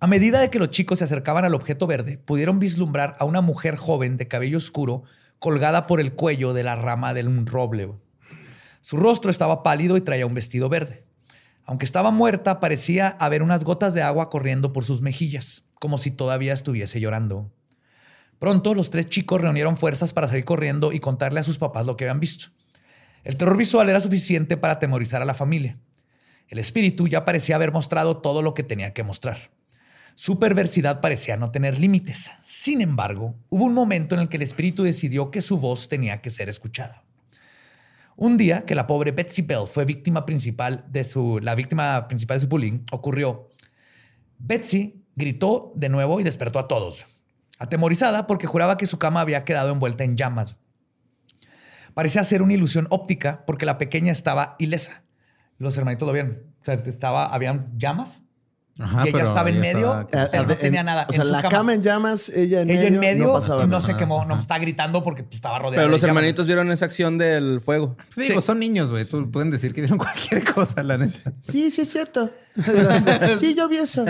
A 0.00 0.06
medida 0.08 0.40
de 0.40 0.50
que 0.50 0.58
los 0.58 0.70
chicos 0.70 0.98
se 0.98 1.04
acercaban 1.04 1.44
al 1.44 1.54
objeto 1.54 1.86
verde, 1.86 2.18
pudieron 2.18 2.58
vislumbrar 2.58 3.16
a 3.20 3.24
una 3.24 3.40
mujer 3.40 3.76
joven 3.76 4.16
de 4.16 4.26
cabello 4.26 4.56
oscuro 4.58 5.04
colgada 5.38 5.86
por 5.86 6.00
el 6.00 6.12
cuello 6.14 6.52
de 6.54 6.64
la 6.64 6.74
rama 6.74 7.14
de 7.14 7.24
un 7.26 7.46
roble. 7.46 7.84
güey. 7.86 7.98
Su 8.80 8.96
rostro 8.96 9.30
estaba 9.30 9.62
pálido 9.62 9.96
y 9.96 10.00
traía 10.00 10.26
un 10.26 10.34
vestido 10.34 10.68
verde. 10.68 11.01
Aunque 11.64 11.84
estaba 11.84 12.10
muerta, 12.10 12.60
parecía 12.60 13.08
haber 13.20 13.42
unas 13.42 13.64
gotas 13.64 13.94
de 13.94 14.02
agua 14.02 14.30
corriendo 14.30 14.72
por 14.72 14.84
sus 14.84 15.00
mejillas, 15.00 15.64
como 15.78 15.98
si 15.98 16.10
todavía 16.10 16.52
estuviese 16.52 17.00
llorando. 17.00 17.50
Pronto 18.38 18.74
los 18.74 18.90
tres 18.90 19.06
chicos 19.06 19.40
reunieron 19.40 19.76
fuerzas 19.76 20.12
para 20.12 20.26
salir 20.26 20.44
corriendo 20.44 20.92
y 20.92 20.98
contarle 20.98 21.40
a 21.40 21.44
sus 21.44 21.58
papás 21.58 21.86
lo 21.86 21.96
que 21.96 22.04
habían 22.04 22.18
visto. 22.18 22.46
El 23.22 23.36
terror 23.36 23.56
visual 23.56 23.88
era 23.88 24.00
suficiente 24.00 24.56
para 24.56 24.74
atemorizar 24.74 25.22
a 25.22 25.24
la 25.24 25.34
familia. 25.34 25.78
El 26.48 26.58
espíritu 26.58 27.06
ya 27.06 27.24
parecía 27.24 27.54
haber 27.54 27.70
mostrado 27.70 28.16
todo 28.16 28.42
lo 28.42 28.52
que 28.54 28.64
tenía 28.64 28.92
que 28.92 29.04
mostrar. 29.04 29.50
Su 30.16 30.38
perversidad 30.38 31.00
parecía 31.00 31.36
no 31.36 31.50
tener 31.50 31.78
límites. 31.78 32.32
Sin 32.42 32.80
embargo, 32.80 33.34
hubo 33.48 33.64
un 33.64 33.74
momento 33.74 34.14
en 34.14 34.22
el 34.22 34.28
que 34.28 34.36
el 34.36 34.42
espíritu 34.42 34.82
decidió 34.82 35.30
que 35.30 35.40
su 35.40 35.56
voz 35.56 35.88
tenía 35.88 36.20
que 36.20 36.30
ser 36.30 36.48
escuchada. 36.48 37.04
Un 38.16 38.36
día 38.36 38.64
que 38.66 38.74
la 38.74 38.86
pobre 38.86 39.12
Betsy 39.12 39.42
Bell 39.42 39.66
fue 39.66 39.84
víctima 39.84 40.26
principal 40.26 40.84
de 40.88 41.04
su, 41.04 41.40
la 41.40 41.54
víctima 41.54 42.06
principal 42.08 42.36
de 42.36 42.40
su 42.42 42.48
bullying, 42.48 42.84
ocurrió. 42.92 43.48
Betsy 44.38 45.02
gritó 45.16 45.72
de 45.76 45.88
nuevo 45.88 46.20
y 46.20 46.24
despertó 46.24 46.58
a 46.58 46.68
todos, 46.68 47.06
atemorizada 47.58 48.26
porque 48.26 48.46
juraba 48.46 48.76
que 48.76 48.86
su 48.86 48.98
cama 48.98 49.20
había 49.20 49.44
quedado 49.44 49.72
envuelta 49.72 50.04
en 50.04 50.16
llamas. 50.16 50.56
Parecía 51.94 52.24
ser 52.24 52.42
una 52.42 52.54
ilusión 52.54 52.86
óptica 52.90 53.44
porque 53.46 53.66
la 53.66 53.78
pequeña 53.78 54.12
estaba 54.12 54.56
ilesa. 54.58 55.04
Los 55.58 55.76
hermanitos 55.76 56.06
lo 56.06 56.12
vieron. 56.12 56.42
Estaba, 56.66 57.26
habían 57.26 57.78
llamas 57.78 58.24
Ajá, 58.82 59.04
y 59.06 59.08
ella 59.10 59.24
estaba 59.24 59.48
en 59.50 59.56
ella 59.56 59.74
medio, 59.74 60.00
estaba- 60.00 60.28
pero 60.30 60.46
no 60.46 60.52
En- 60.52 60.58
tenía 60.58 60.82
nada. 60.82 61.06
O 61.08 61.12
sea, 61.12 61.22
en 61.22 61.32
la 61.32 61.42
cama. 61.42 61.74
en 61.74 61.82
llamas, 61.82 62.28
ella 62.28 62.62
en 62.62 62.70
ella 62.70 62.80
medio. 62.82 62.94
en 62.94 63.00
medio 63.00 63.24
No 63.24 63.32
no, 63.32 63.32
pasaba 63.34 63.66
nada. 63.66 63.82
se 63.82 63.96
quemó, 63.96 64.24
no 64.24 64.38
está 64.38 64.58
gritando 64.58 65.02
porque 65.04 65.24
estaba 65.30 65.58
rodeada 65.58 65.76
Pero 65.82 65.88
los 65.90 66.00
de 66.00 66.06
llamas. 66.08 66.20
hermanitos 66.22 66.46
vieron 66.46 66.70
esa 66.72 66.84
acción 66.86 67.18
del 67.18 67.60
fuego. 67.60 67.96
Digo, 68.16 68.40
Sí. 68.40 68.46
son 68.46 68.58
niños, 68.58 68.90
güey. 68.90 69.04
Pueden 69.30 69.50
decir 69.50 69.72
que 69.74 69.80
vieron 69.82 69.98
cualquier 70.42 70.44
cosa, 70.44 70.82
la 70.82 70.96
neta. 70.96 71.32
Sí, 71.40 71.70
sí, 71.70 71.82
es 71.82 71.90
cierto. 71.90 72.30
sí, 73.38 73.54
yo 73.56 73.68
vi 73.68 73.76
eso. 73.78 74.04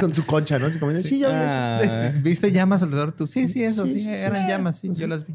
Con 0.00 0.14
su 0.14 0.26
concha, 0.26 0.58
¿no? 0.58 0.70
Sí, 0.70 0.78
yo 0.78 0.86
vi 0.88 0.96
eso. 0.98 1.28
Ah, 1.32 2.12
¿Viste 2.22 2.52
llamas 2.52 2.82
alrededor 2.82 3.12
tú? 3.12 3.26
Sí, 3.26 3.48
sí, 3.48 3.64
eso, 3.64 3.84
Sí, 3.86 3.92
sí, 3.92 4.00
sí, 4.00 4.04
sí. 4.14 4.20
eran 4.20 4.46
llamas, 4.46 4.78
sí, 4.78 4.90
yo 4.94 5.06
las 5.06 5.26
vi. 5.26 5.34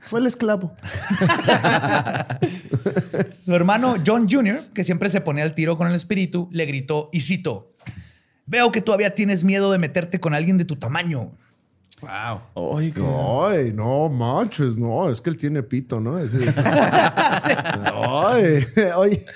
Fue 0.00 0.20
el 0.20 0.26
esclavo. 0.26 0.74
Su 3.44 3.54
hermano 3.54 3.96
John 4.06 4.28
Jr., 4.28 4.60
que 4.74 4.84
siempre 4.84 5.08
se 5.08 5.20
ponía 5.20 5.44
al 5.44 5.54
tiro 5.54 5.76
con 5.76 5.88
el 5.88 5.94
espíritu, 5.94 6.48
le 6.52 6.66
gritó 6.66 7.10
y 7.12 7.20
cito: 7.20 7.72
Veo 8.46 8.70
que 8.72 8.80
todavía 8.80 9.14
tienes 9.14 9.44
miedo 9.44 9.70
de 9.72 9.78
meterte 9.78 10.20
con 10.20 10.34
alguien 10.34 10.58
de 10.58 10.64
tu 10.64 10.76
tamaño. 10.76 11.32
Wow. 12.00 12.40
Ay, 13.44 13.72
no 13.74 14.08
manches, 14.08 14.78
no, 14.78 15.10
es 15.10 15.20
que 15.20 15.30
él 15.30 15.36
tiene 15.36 15.64
pito, 15.64 15.98
¿no? 16.00 16.16
Ay, 16.16 16.28
oye, 18.96 19.26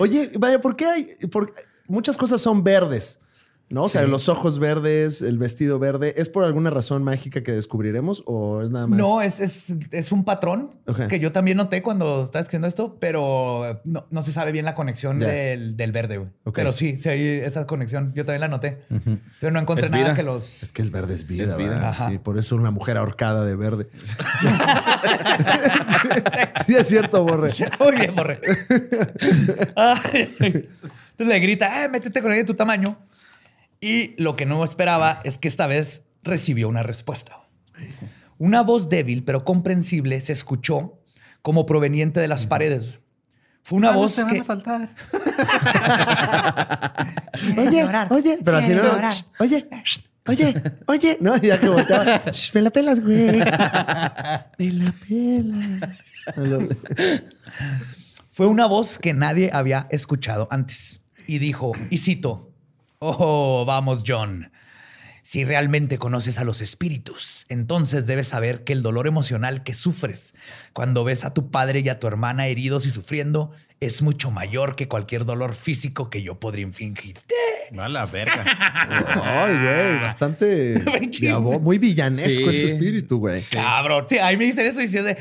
oye, 0.00 0.32
vaya, 0.36 0.60
¿por 0.60 0.74
qué 0.74 0.84
hay? 0.86 1.04
por- 1.30 1.52
muchas 1.86 2.16
cosas 2.16 2.40
son 2.40 2.64
verdes, 2.64 3.20
¿no? 3.70 3.84
O 3.84 3.88
sea, 3.88 4.02
los 4.02 4.28
ojos 4.28 4.58
verdes, 4.58 5.22
el 5.22 5.38
vestido 5.38 5.78
verde, 5.78 6.14
¿es 6.16 6.28
por 6.28 6.44
alguna 6.44 6.70
razón 6.70 7.04
mágica 7.04 7.42
que 7.42 7.52
descubriremos 7.52 8.22
o 8.26 8.62
es 8.62 8.70
nada 8.70 8.86
más? 8.86 8.98
No, 8.98 9.22
es, 9.22 9.40
es, 9.40 9.74
es 9.90 10.12
un 10.12 10.24
patrón 10.24 10.72
que 11.08 11.20
yo 11.20 11.32
también 11.32 11.56
noté 11.56 11.82
cuando 11.82 12.22
estaba 12.22 12.40
escribiendo 12.40 12.68
esto, 12.68 12.96
pero 12.98 13.80
no, 13.84 14.06
no 14.10 14.22
se 14.22 14.32
sabe 14.32 14.52
bien 14.52 14.64
la 14.64 14.74
conexión 14.74 15.18
del, 15.18 15.76
del 15.76 15.92
verde, 15.92 16.18
güey. 16.18 16.30
Pero 16.54 16.72
sí, 16.72 16.96
sí 16.96 17.08
hay 17.08 17.26
esa 17.26 17.66
conexión. 17.66 18.12
Yo 18.14 18.24
también 18.24 18.40
la 18.40 18.48
noté. 18.48 18.82
Pero 19.40 19.52
no 19.52 19.60
encontré 19.60 19.90
nada 19.90 20.14
que 20.14 20.22
los... 20.22 20.62
Es 20.62 20.72
que 20.72 20.82
el 20.82 20.90
verde 20.90 21.14
es 21.14 21.26
vida, 21.26 21.44
Es 21.44 21.56
vida. 21.56 21.92
Sí, 22.08 22.18
por 22.18 22.38
eso 22.38 22.56
una 22.56 22.70
mujer 22.70 22.96
ahorcada 22.96 23.44
de 23.44 23.56
verde. 23.56 23.88
sí, 26.66 26.74
es 26.74 26.88
cierto, 26.88 27.22
Borre. 27.22 27.52
Muy 27.80 27.92
bien, 27.92 28.14
borre. 28.14 28.40
Entonces 31.18 31.18
le 31.18 31.40
grita, 31.40 31.84
eh, 31.84 31.88
métete 31.88 32.20
con 32.20 32.30
alguien 32.30 32.46
de 32.46 32.52
tu 32.52 32.56
tamaño. 32.56 32.96
Y 33.80 34.14
lo 34.20 34.36
que 34.36 34.46
no 34.46 34.64
esperaba 34.64 35.20
es 35.24 35.38
que 35.38 35.48
esta 35.48 35.66
vez 35.66 36.02
recibió 36.22 36.68
una 36.68 36.82
respuesta. 36.82 37.48
Una 38.38 38.62
voz 38.62 38.88
débil 38.88 39.24
pero 39.24 39.44
comprensible 39.44 40.20
se 40.20 40.32
escuchó 40.32 41.00
como 41.42 41.66
proveniente 41.66 42.20
de 42.20 42.28
las 42.28 42.46
paredes. 42.46 42.98
Fue 43.62 43.78
una 43.78 43.90
Ah, 43.90 43.92
no 43.92 43.98
voz 44.00 44.16
te 44.16 44.22
van 44.24 44.34
que... 44.34 44.40
a 44.40 44.44
faltar. 44.44 44.88
Oye, 47.58 47.84
oye, 48.10 48.38
pero 48.44 48.56
así 48.56 48.74
no. 48.74 48.82
Oye, 49.38 49.68
oye, 50.26 50.62
oye. 50.86 51.18
No, 51.20 51.36
ya 51.36 51.60
que 51.60 51.68
volteaba. 51.68 52.22
Me 52.54 52.62
la 52.62 52.70
pelas, 52.70 53.00
güey. 53.00 53.26
Me 54.58 54.72
la 54.72 54.92
pelas. 55.06 55.90
Fue 58.30 58.46
una 58.46 58.66
voz 58.66 58.98
que 58.98 59.14
nadie 59.14 59.50
había 59.52 59.86
escuchado 59.90 60.48
antes. 60.50 61.00
Y 61.26 61.38
dijo, 61.38 61.72
y 61.90 61.98
cito, 61.98 62.47
oh, 63.00 63.64
vamos, 63.66 64.02
John. 64.06 64.50
Si 65.22 65.44
realmente 65.44 65.98
conoces 65.98 66.38
a 66.38 66.44
los 66.44 66.62
espíritus, 66.62 67.44
entonces 67.50 68.06
debes 68.06 68.28
saber 68.28 68.64
que 68.64 68.72
el 68.72 68.82
dolor 68.82 69.06
emocional 69.06 69.62
que 69.62 69.74
sufres 69.74 70.34
cuando 70.72 71.04
ves 71.04 71.26
a 71.26 71.34
tu 71.34 71.50
padre 71.50 71.80
y 71.80 71.90
a 71.90 72.00
tu 72.00 72.06
hermana 72.06 72.46
heridos 72.46 72.86
y 72.86 72.90
sufriendo 72.90 73.50
es 73.80 74.00
mucho 74.00 74.30
mayor 74.30 74.74
que 74.74 74.88
cualquier 74.88 75.26
dolor 75.26 75.54
físico 75.54 76.08
que 76.08 76.22
yo 76.22 76.40
podría 76.40 76.64
infligirte. 76.64 77.34
A 77.78 77.88
la 77.90 78.06
verga. 78.06 78.42
Ay, 79.22 79.54
güey, 79.62 80.00
bastante. 80.00 80.82
Muy 81.60 81.76
villanesco 81.76 82.50
Sí. 82.50 82.56
este 82.60 82.64
espíritu, 82.74 83.18
güey. 83.18 83.42
Cabrón. 83.52 84.06
Sí, 84.08 84.16
ahí 84.16 84.38
me 84.38 84.44
dicen 84.44 84.64
eso 84.64 84.80
y 84.80 84.84
dices 84.86 85.04
de... 85.04 85.18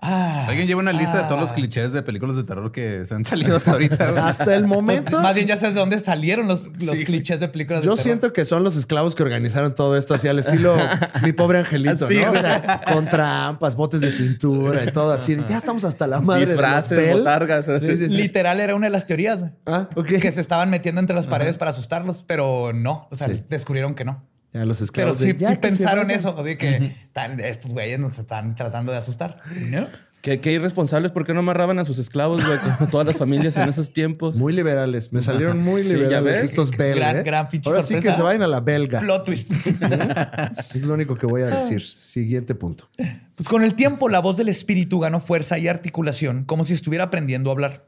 Ah, 0.00 0.46
Alguien 0.48 0.68
lleva 0.68 0.80
una 0.80 0.92
lista 0.92 1.16
de 1.16 1.24
todos 1.24 1.40
los 1.40 1.50
ah. 1.50 1.54
clichés 1.54 1.92
de 1.92 2.02
películas 2.02 2.36
de 2.36 2.44
terror 2.44 2.70
que 2.70 3.04
se 3.04 3.14
han 3.16 3.24
salido 3.24 3.56
hasta 3.56 3.72
ahorita. 3.72 4.12
güey. 4.12 4.22
Hasta 4.22 4.54
el 4.54 4.64
momento. 4.66 5.20
Más 5.20 5.34
bien 5.34 5.48
ya 5.48 5.56
sabes 5.56 5.74
de 5.74 5.80
dónde 5.80 5.98
salieron 5.98 6.46
los, 6.46 6.62
los 6.80 6.96
Sí. 6.96 7.04
clichés 7.04 7.40
de 7.40 7.48
películas 7.48 7.80
de 7.82 7.86
Yo 7.86 7.94
terror. 7.94 8.04
siento 8.04 8.32
que 8.32 8.44
son 8.44 8.62
los 8.62 8.76
esclavos 8.76 9.16
que 9.16 9.24
organizaron 9.24 9.74
todo 9.74 9.96
esto 9.96 10.14
así 10.14 10.28
al 10.28 10.38
estilo 10.38 10.76
mi 11.24 11.32
pobre 11.32 11.58
angelito, 11.58 12.04
Así, 12.04 12.16
¿no? 12.18 12.30
O 12.30 12.34
sea, 12.34 12.80
con 12.92 13.06
trampas, 13.06 13.74
botes 13.74 14.00
de 14.00 14.12
pintura 14.12 14.84
y 14.84 14.92
todo 14.92 15.12
así. 15.12 15.34
de, 15.34 15.42
Ya 15.48 15.58
estamos 15.58 15.82
hasta 15.82 16.06
la 16.06 16.20
madre 16.20 16.46
Disfraces, 16.46 16.96
de 16.96 17.10
los 17.10 17.18
botargas. 17.18 17.66
Sí, 17.66 17.96
sí, 17.96 18.08
sí. 18.10 18.16
Literal 18.16 18.60
era 18.60 18.76
una 18.76 18.86
de 18.86 18.90
las 18.90 19.04
teorías, 19.04 19.40
güey. 19.40 19.52
Ah, 19.66 19.88
ok. 19.96 20.06
Que 20.20 20.30
se 20.30 20.40
estaban 20.40 20.70
metiendo 20.70 21.00
entre 21.00 21.16
las 21.16 21.26
paredes 21.26 21.58
para 21.58 21.72
asustarlos, 21.72 22.22
pero 22.24 22.72
no. 22.72 23.08
O 23.10 23.16
sea, 23.16 23.26
Sí. 23.26 23.42
descubrieron 23.48 23.96
que 23.96 24.04
no. 24.04 24.22
Ya 24.52 24.64
los 24.64 24.78
Pero 24.78 24.84
esclavos. 24.84 25.16
sí, 25.18 25.32
de, 25.32 25.38
ya 25.38 25.48
sí 25.50 25.56
pensaron 25.56 26.10
eso. 26.10 26.34
Así 26.38 26.56
que 26.56 26.94
tan- 27.12 27.38
estos 27.40 27.72
güeyes 27.72 27.98
nos 28.00 28.18
están 28.18 28.56
tratando 28.56 28.92
de 28.92 28.98
asustar. 28.98 29.42
¿No? 29.54 29.86
Qué, 30.22 30.40
qué 30.40 30.50
irresponsables, 30.52 31.12
¿por 31.12 31.24
qué 31.24 31.32
no 31.32 31.38
amarraban 31.40 31.78
a 31.78 31.84
sus 31.84 31.96
esclavos, 31.98 32.44
güey? 32.44 32.58
Como 32.58 32.90
todas 32.90 33.06
las 33.06 33.16
familias 33.16 33.56
en 33.56 33.68
esos 33.68 33.92
tiempos. 33.92 34.36
Muy 34.36 34.52
liberales. 34.52 35.12
Me 35.12 35.20
salieron 35.20 35.62
muy 35.62 35.84
Sí, 35.84 35.90
ya 35.90 35.96
liberales 35.96 36.32
ves. 36.42 36.44
estos 36.50 36.70
Bell. 36.72 36.96
Gran- 36.98 37.18
¿eh? 37.18 37.22
gran 37.22 37.48
Ahora 37.66 37.82
sí 37.82 37.94
que 38.00 38.12
se 38.12 38.20
vayan 38.22 38.42
a 38.42 38.48
la 38.48 38.58
belga. 38.60 38.98
Plot 39.00 39.24
twist. 39.24 39.52
Es 40.74 40.82
lo 40.82 40.94
único 40.94 41.14
que 41.16 41.26
voy 41.26 41.42
a 41.42 41.46
decir. 41.46 41.82
Siguiente 41.82 42.54
punto. 42.56 42.88
Pues 43.36 43.48
con 43.48 43.62
el 43.62 43.74
tiempo, 43.74 44.08
la 44.08 44.18
voz 44.20 44.36
del 44.36 44.48
espíritu 44.48 44.98
ganó 44.98 45.20
fuerza 45.20 45.56
y 45.58 45.68
articulación, 45.68 46.44
como 46.44 46.64
si 46.64 46.74
estuviera 46.74 47.04
aprendiendo 47.04 47.50
a 47.50 47.52
hablar. 47.52 47.84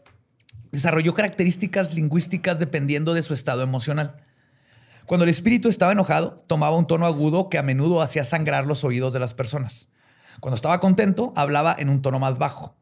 desarrolló 0.72 1.14
características 1.14 1.94
lingüísticas 1.94 2.60
dependiendo 2.60 3.12
de 3.12 3.22
su 3.22 3.34
estado 3.34 3.62
emocional. 3.62 4.16
Cuando 5.10 5.24
el 5.24 5.30
espíritu 5.30 5.68
estaba 5.68 5.90
enojado, 5.90 6.44
tomaba 6.46 6.76
un 6.76 6.86
tono 6.86 7.04
agudo 7.04 7.48
que 7.48 7.58
a 7.58 7.64
menudo 7.64 8.00
hacía 8.00 8.22
sangrar 8.22 8.64
los 8.64 8.84
oídos 8.84 9.12
de 9.12 9.18
las 9.18 9.34
personas. 9.34 9.88
Cuando 10.38 10.54
estaba 10.54 10.78
contento, 10.78 11.32
hablaba 11.34 11.74
en 11.76 11.88
un 11.88 12.00
tono 12.00 12.20
más 12.20 12.38
bajo. 12.38 12.76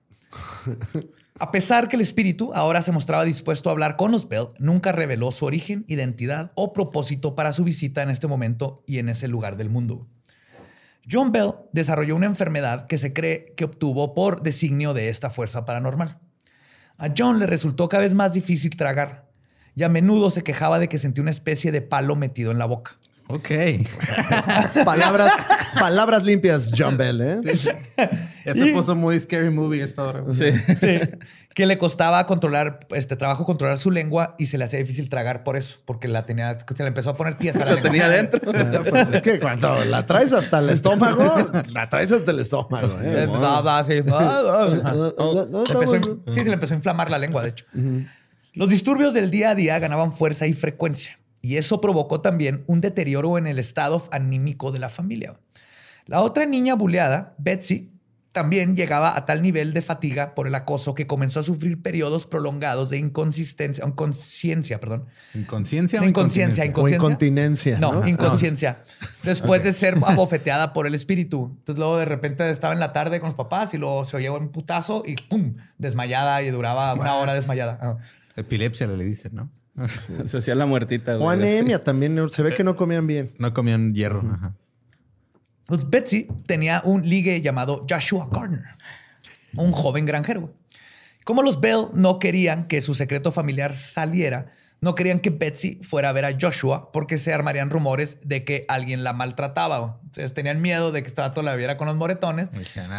A 1.39 1.51
pesar 1.51 1.89
que 1.89 1.97
el 1.97 2.03
espíritu 2.03 2.53
ahora 2.53 2.83
se 2.83 2.93
mostraba 2.93 3.25
dispuesto 3.25 3.71
a 3.71 3.73
hablar 3.73 3.97
con 3.97 4.11
los 4.13 4.29
Bell, 4.29 4.49
nunca 4.59 4.93
reveló 4.93 5.33
su 5.33 5.47
origen, 5.47 5.87
identidad 5.89 6.53
o 6.55 6.75
propósito 6.75 7.35
para 7.35 7.53
su 7.53 7.65
visita 7.65 8.03
en 8.03 8.11
este 8.11 8.27
momento 8.27 8.85
y 8.87 8.99
en 8.99 9.09
ese 9.09 9.27
lugar 9.27 9.57
del 9.57 9.71
mundo. 9.71 10.07
John 11.11 11.33
Bell 11.33 11.55
desarrolló 11.73 12.15
una 12.15 12.27
enfermedad 12.27 12.89
que 12.89 12.99
se 12.99 13.15
cree 13.15 13.55
que 13.57 13.65
obtuvo 13.65 14.13
por 14.13 14.43
designio 14.43 14.93
de 14.93 15.09
esta 15.09 15.31
fuerza 15.31 15.65
paranormal. 15.65 16.19
A 16.99 17.09
John 17.17 17.39
le 17.39 17.47
resultó 17.47 17.89
cada 17.89 18.03
vez 18.03 18.13
más 18.13 18.35
difícil 18.35 18.77
tragar 18.77 19.28
y 19.79 19.85
a 19.85 19.89
menudo 19.89 20.29
se 20.31 20.43
quejaba 20.43 20.81
de 20.81 20.89
que 20.89 20.99
sentía 20.99 21.23
una 21.23 21.31
especie 21.31 21.71
de 21.71 21.81
palo 21.83 22.17
metido 22.17 22.51
en 22.51 22.59
la 22.59 22.65
boca. 22.67 22.97
Ok. 23.31 23.51
Palabras, 24.87 25.31
palabras 25.79 26.25
limpias, 26.25 26.71
John 26.77 26.97
Bell, 26.97 27.21
¿eh? 27.21 27.41
Ya 28.47 28.55
se 28.55 28.73
puso 28.73 28.97
muy 28.97 29.21
scary 29.21 29.51
movie 29.51 29.83
esta 29.83 30.05
hora. 30.05 30.21
güey. 30.21 30.35
Sí. 30.35 30.99
que 31.55 31.67
le 31.67 31.77
costaba 31.77 32.25
controlar, 32.27 32.81
este 32.95 33.17
trabajo 33.17 33.45
controlar 33.45 33.77
su 33.77 33.91
lengua 33.91 34.35
y 34.39 34.47
se 34.47 34.57
le 34.57 34.65
hacía 34.65 34.79
difícil 34.79 35.11
tragar 35.11 35.45
por 35.45 35.57
eso, 35.59 35.81
porque 35.85 36.09
la 36.09 36.25
tenía, 36.25 36.57
se 36.75 36.83
le 36.83 36.89
empezó 36.89 37.11
a 37.11 37.17
poner 37.17 37.35
tiesa 37.35 37.67
la 37.67 37.73
lengua. 37.75 37.83
tenía 37.91 38.09
dentro. 38.09 38.41
Ah, 38.55 38.81
Pues 38.89 39.09
es 39.13 39.21
que 39.23 39.39
cuando 39.39 39.85
la 39.85 40.07
traes 40.07 40.33
hasta 40.33 40.61
el 40.61 40.71
estómago, 40.71 41.51
la 41.69 41.89
traes 41.91 42.11
hasta 42.13 42.31
el 42.31 42.39
estómago. 42.41 42.99
¿eh? 43.03 43.27
Sí. 43.27 43.93
Empezó 45.73 46.21
sí, 46.27 46.35
se 46.35 46.45
le 46.45 46.53
empezó 46.55 46.73
a 46.75 46.77
inflamar 46.79 47.11
la 47.11 47.19
lengua, 47.19 47.43
de 47.43 47.51
hecho. 47.51 47.67
Los 48.59 48.71
disturbios 48.71 49.15
del 49.15 49.31
día 49.31 49.51
a 49.51 49.55
día 49.55 49.79
ganaban 49.79 50.13
fuerza 50.13 50.49
y 50.49 50.53
frecuencia, 50.53 51.21
y 51.41 51.59
eso 51.59 51.81
provocó 51.81 52.23
también 52.23 52.65
un 52.67 52.81
deterioro 52.81 53.39
en 53.39 53.47
el 53.47 53.61
estado 53.61 54.03
anímico 54.11 54.73
de 54.73 54.81
la 54.81 54.89
familia. 54.89 55.39
La 56.07 56.23
otra 56.23 56.45
niña 56.45 56.75
buleada, 56.75 57.37
Betsy, 57.39 57.93
también 58.33 58.75
llegaba 58.75 59.17
a 59.17 59.27
tal 59.27 59.43
nivel 59.43 59.73
de 59.73 59.81
fatiga 59.81 60.35
por 60.35 60.49
el 60.49 60.57
acoso 60.57 60.97
que 60.97 61.07
comenzó 61.07 61.39
a 61.39 61.43
sufrir 61.45 61.81
periodos 61.81 62.27
prolongados 62.27 62.91
de 62.91 62.99
inconsistencia, 62.99 63.85
inconsciencia, 63.87 64.81
perdón. 64.81 65.07
¿Inconsciencia 65.35 66.05
inconsciencia, 66.05 66.65
incontinencia? 66.65 67.07
O 67.07 67.07
incontinencia. 67.07 67.79
No, 67.79 67.93
¿no? 67.93 68.09
inconsciencia. 68.09 68.83
Después 69.23 69.63
de 69.63 69.73
ser 69.73 69.97
abofeteada 70.05 70.73
por 70.73 70.89
el 70.89 70.97
espíritu. 70.97 71.55
Entonces 71.59 71.79
luego 71.79 71.97
de 71.97 72.07
repente 72.07 72.51
estaba 72.51 72.75
en 72.75 72.81
la 72.81 72.93
tarde 72.93 73.21
con 73.21 73.29
los 73.29 73.37
papás 73.37 73.73
y 73.75 73.79
luego 73.79 74.05
se 74.05 74.17
oyó 74.17 74.37
un 74.37 74.49
putazo 74.49 75.05
y 75.07 75.15
¡pum! 75.15 75.55
Desmayada 75.79 76.43
y 76.43 76.51
duraba 76.51 76.93
una 76.95 77.15
hora 77.15 77.35
desmayada. 77.35 77.99
Epilepsia 78.39 78.87
le 78.87 79.05
dicen, 79.05 79.35
¿no? 79.35 79.51
Se 80.27 80.39
hacía 80.39 80.55
la 80.55 80.67
muertita, 80.67 81.15
güey. 81.17 81.27
O 81.27 81.31
anemia 81.31 81.83
también. 81.85 82.29
Se 82.31 82.43
ve 82.43 82.55
que 82.55 82.65
no 82.65 82.77
comían 82.77 83.07
bien. 83.07 83.33
No 83.39 83.53
comían 83.55 83.95
hierro. 83.95 84.23
Ajá. 84.31 84.55
Pues 85.67 85.89
Betsy 85.89 86.27
tenía 86.47 86.81
un 86.85 87.03
ligue 87.03 87.43
llamado 87.43 87.85
Joshua 87.89 88.29
Gardner, 88.33 88.65
un 89.55 89.73
joven 89.73 90.07
granjero. 90.07 90.55
Como 91.25 91.43
los 91.43 91.61
Bell 91.61 91.89
no 91.93 92.19
querían 92.19 92.69
que 92.69 92.81
su 92.81 92.95
secreto 92.95 93.33
familiar 93.33 93.75
saliera, 93.75 94.51
no 94.81 94.95
querían 94.95 95.21
que 95.21 95.31
Betsy 95.31 95.81
fuera 95.83 96.11
a 96.11 96.13
ver 96.13 96.25
a 96.25 96.37
Joshua 96.41 96.93
porque 96.93 97.19
se 97.19 97.33
armarían 97.33 97.71
rumores 97.71 98.19
de 98.23 98.45
que 98.45 98.65
alguien 98.69 99.03
la 99.03 99.13
maltrataba. 99.13 100.01
Entonces 100.05 100.35
tenían 100.35 100.63
miedo 100.63 100.93
de 100.93 101.03
que 101.03 101.09
este 101.09 101.21
vato 101.21 101.43
la 101.43 101.57
viera 101.57 101.77
con 101.77 101.89
los 101.89 101.97
moretones 101.97 102.51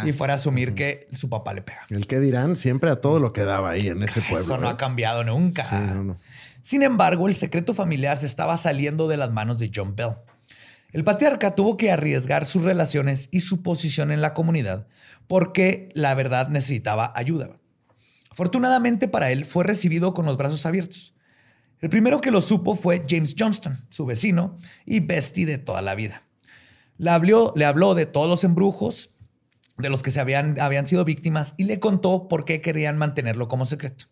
y 0.04 0.12
fuera 0.12 0.34
a 0.34 0.36
asumir 0.36 0.74
que 0.74 1.08
su 1.12 1.28
papá 1.28 1.54
le 1.54 1.62
pega. 1.62 1.86
El 1.90 2.06
que 2.06 2.20
dirán 2.20 2.56
siempre 2.56 2.90
a 2.90 3.00
todo 3.00 3.18
lo 3.18 3.32
que 3.32 3.44
daba 3.44 3.70
ahí 3.70 3.88
en 3.88 4.02
ese 4.02 4.20
pueblo. 4.20 4.44
Eso 4.44 4.58
no 4.58 4.68
¿eh? 4.68 4.70
ha 4.72 4.76
cambiado 4.76 5.24
nunca. 5.24 5.64
Sí, 5.64 5.76
no, 5.76 6.04
no. 6.04 6.18
Sin 6.62 6.82
embargo, 6.82 7.28
el 7.28 7.34
secreto 7.34 7.72
familiar 7.72 8.18
se 8.18 8.26
estaba 8.26 8.56
saliendo 8.58 9.08
de 9.08 9.16
las 9.16 9.30
manos 9.32 9.58
de 9.58 9.70
John 9.74 9.96
Bell. 9.96 10.16
El 10.92 11.04
patriarca 11.04 11.54
tuvo 11.54 11.76
que 11.76 11.90
arriesgar 11.90 12.44
sus 12.46 12.62
relaciones 12.62 13.28
y 13.30 13.40
su 13.40 13.62
posición 13.62 14.10
en 14.10 14.20
la 14.20 14.34
comunidad 14.34 14.86
porque 15.30 15.90
la 15.94 16.12
verdad 16.14 16.48
necesitaba 16.48 17.12
ayuda. 17.14 17.50
Afortunadamente 18.30 19.06
para 19.06 19.30
él 19.30 19.44
fue 19.44 19.62
recibido 19.62 20.12
con 20.12 20.26
los 20.26 20.36
brazos 20.36 20.66
abiertos. 20.66 21.14
El 21.80 21.88
primero 21.88 22.20
que 22.20 22.30
lo 22.30 22.40
supo 22.40 22.74
fue 22.74 23.04
James 23.08 23.34
Johnston, 23.38 23.78
su 23.88 24.04
vecino 24.04 24.58
y 24.84 25.00
bestie 25.00 25.46
de 25.46 25.58
toda 25.58 25.80
la 25.80 25.94
vida. 25.94 26.24
Le 26.98 27.10
habló, 27.10 27.54
le 27.56 27.64
habló 27.64 27.94
de 27.94 28.04
todos 28.04 28.28
los 28.28 28.44
embrujos 28.44 29.10
de 29.78 29.88
los 29.88 30.02
que 30.02 30.10
se 30.10 30.20
habían, 30.20 30.60
habían 30.60 30.86
sido 30.86 31.04
víctimas 31.06 31.54
y 31.56 31.64
le 31.64 31.80
contó 31.80 32.28
por 32.28 32.44
qué 32.44 32.60
querían 32.60 32.98
mantenerlo 32.98 33.48
como 33.48 33.64
secreto. 33.64 34.06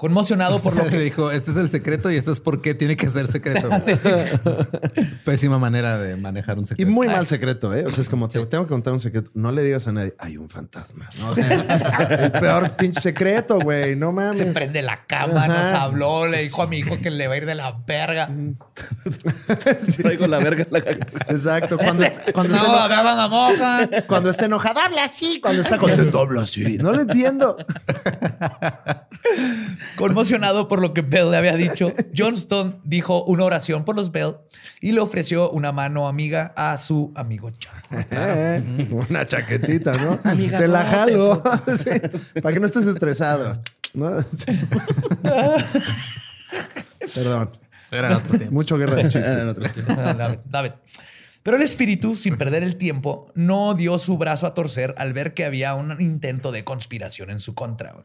Conmocionado 0.00 0.58
por 0.60 0.74
lo 0.74 0.84
Le 0.84 0.90
que 0.92 0.98
dijo, 0.98 1.30
este 1.30 1.50
es 1.50 1.58
el 1.58 1.70
secreto 1.70 2.10
y 2.10 2.16
esto 2.16 2.32
es 2.32 2.40
por 2.40 2.62
qué 2.62 2.72
tiene 2.72 2.96
que 2.96 3.10
ser 3.10 3.26
secreto. 3.26 3.68
Pésima 5.26 5.58
manera 5.58 5.98
de 5.98 6.16
manejar 6.16 6.56
un 6.56 6.64
Y 6.64 6.68
secreto. 6.68 6.90
muy 6.90 7.06
mal 7.06 7.26
secreto, 7.26 7.74
¿eh? 7.74 7.84
O 7.86 7.90
sea, 7.90 8.00
es 8.00 8.08
como, 8.08 8.26
te 8.26 8.44
tengo 8.46 8.64
que 8.64 8.70
contar 8.70 8.94
un 8.94 9.00
secreto. 9.00 9.30
No 9.34 9.52
le 9.52 9.62
digas 9.62 9.86
a 9.88 9.92
nadie, 9.92 10.14
hay 10.18 10.38
un 10.38 10.48
fantasma. 10.48 11.10
No, 11.18 11.28
o 11.28 11.34
sea, 11.34 11.48
el 12.18 12.32
peor 12.32 12.70
pinche 12.76 12.98
secreto, 13.02 13.60
güey. 13.60 13.94
No 13.94 14.10
mames. 14.10 14.38
se 14.38 14.46
prende 14.46 14.80
la 14.80 15.04
cama, 15.04 15.46
nos 15.46 15.74
habló, 15.74 16.26
le 16.26 16.44
dijo 16.44 16.62
a 16.62 16.66
mi 16.66 16.78
hijo 16.78 16.98
que 17.02 17.10
le 17.10 17.28
va 17.28 17.34
a 17.34 17.36
ir 17.36 17.44
de 17.44 17.54
la 17.56 17.72
verga. 17.86 18.30
Traigo 20.00 20.26
la 20.28 20.38
verga 20.38 20.62
en 20.62 20.72
la 20.72 20.78
Exacto. 21.28 21.76
Cuando, 21.76 22.04
est- 22.04 22.32
cuando, 22.32 22.54
No, 22.54 22.56
esté 22.62 22.70
enojado, 22.70 22.84
agarran 22.94 23.18
a 23.18 23.28
moja. 23.28 23.88
cuando 24.06 24.30
esté 24.30 24.46
enojado, 24.46 24.80
habla 24.80 25.04
así. 25.04 25.40
Cuando 25.42 25.60
está 25.60 25.76
contento, 25.76 26.20
habla 26.20 26.40
así. 26.42 26.78
No 26.78 26.92
lo 26.92 27.02
entiendo. 27.02 27.58
Conmocionado 29.96 30.68
por 30.68 30.80
lo 30.80 30.94
que 30.94 31.02
Bell 31.02 31.30
le 31.30 31.36
había 31.36 31.54
dicho, 31.56 31.92
Johnston 32.16 32.80
dijo 32.84 33.24
una 33.24 33.44
oración 33.44 33.84
por 33.84 33.96
los 33.96 34.10
Bell 34.12 34.36
y 34.80 34.92
le 34.92 35.00
ofreció 35.00 35.50
una 35.50 35.72
mano 35.72 36.08
amiga 36.08 36.52
a 36.56 36.76
su 36.76 37.12
amigo 37.14 37.50
John. 37.62 38.06
Eh, 38.10 38.88
una 38.90 39.26
chaquetita, 39.26 39.96
¿no? 39.98 40.18
Te 40.18 40.68
la 40.68 40.84
jalo. 40.84 41.42
Sí, 41.78 41.90
Para 42.40 42.54
que 42.54 42.60
no 42.60 42.66
estés 42.66 42.86
estresado. 42.86 43.52
Perdón. 47.14 47.50
Era 47.90 48.16
otro 48.16 48.38
tiempo. 48.38 48.54
Mucho 48.54 48.78
guerra 48.78 48.96
de 48.96 49.08
chistes. 49.08 49.56
David, 49.86 50.38
David. 50.44 50.72
Pero 51.42 51.56
el 51.56 51.62
espíritu, 51.62 52.16
sin 52.16 52.36
perder 52.36 52.62
el 52.62 52.76
tiempo, 52.76 53.32
no 53.34 53.74
dio 53.74 53.98
su 53.98 54.18
brazo 54.18 54.46
a 54.46 54.54
torcer 54.54 54.94
al 54.98 55.12
ver 55.12 55.32
que 55.32 55.44
había 55.44 55.74
un 55.74 56.00
intento 56.00 56.52
de 56.52 56.64
conspiración 56.64 57.30
en 57.30 57.38
su 57.40 57.54
contra. 57.54 58.04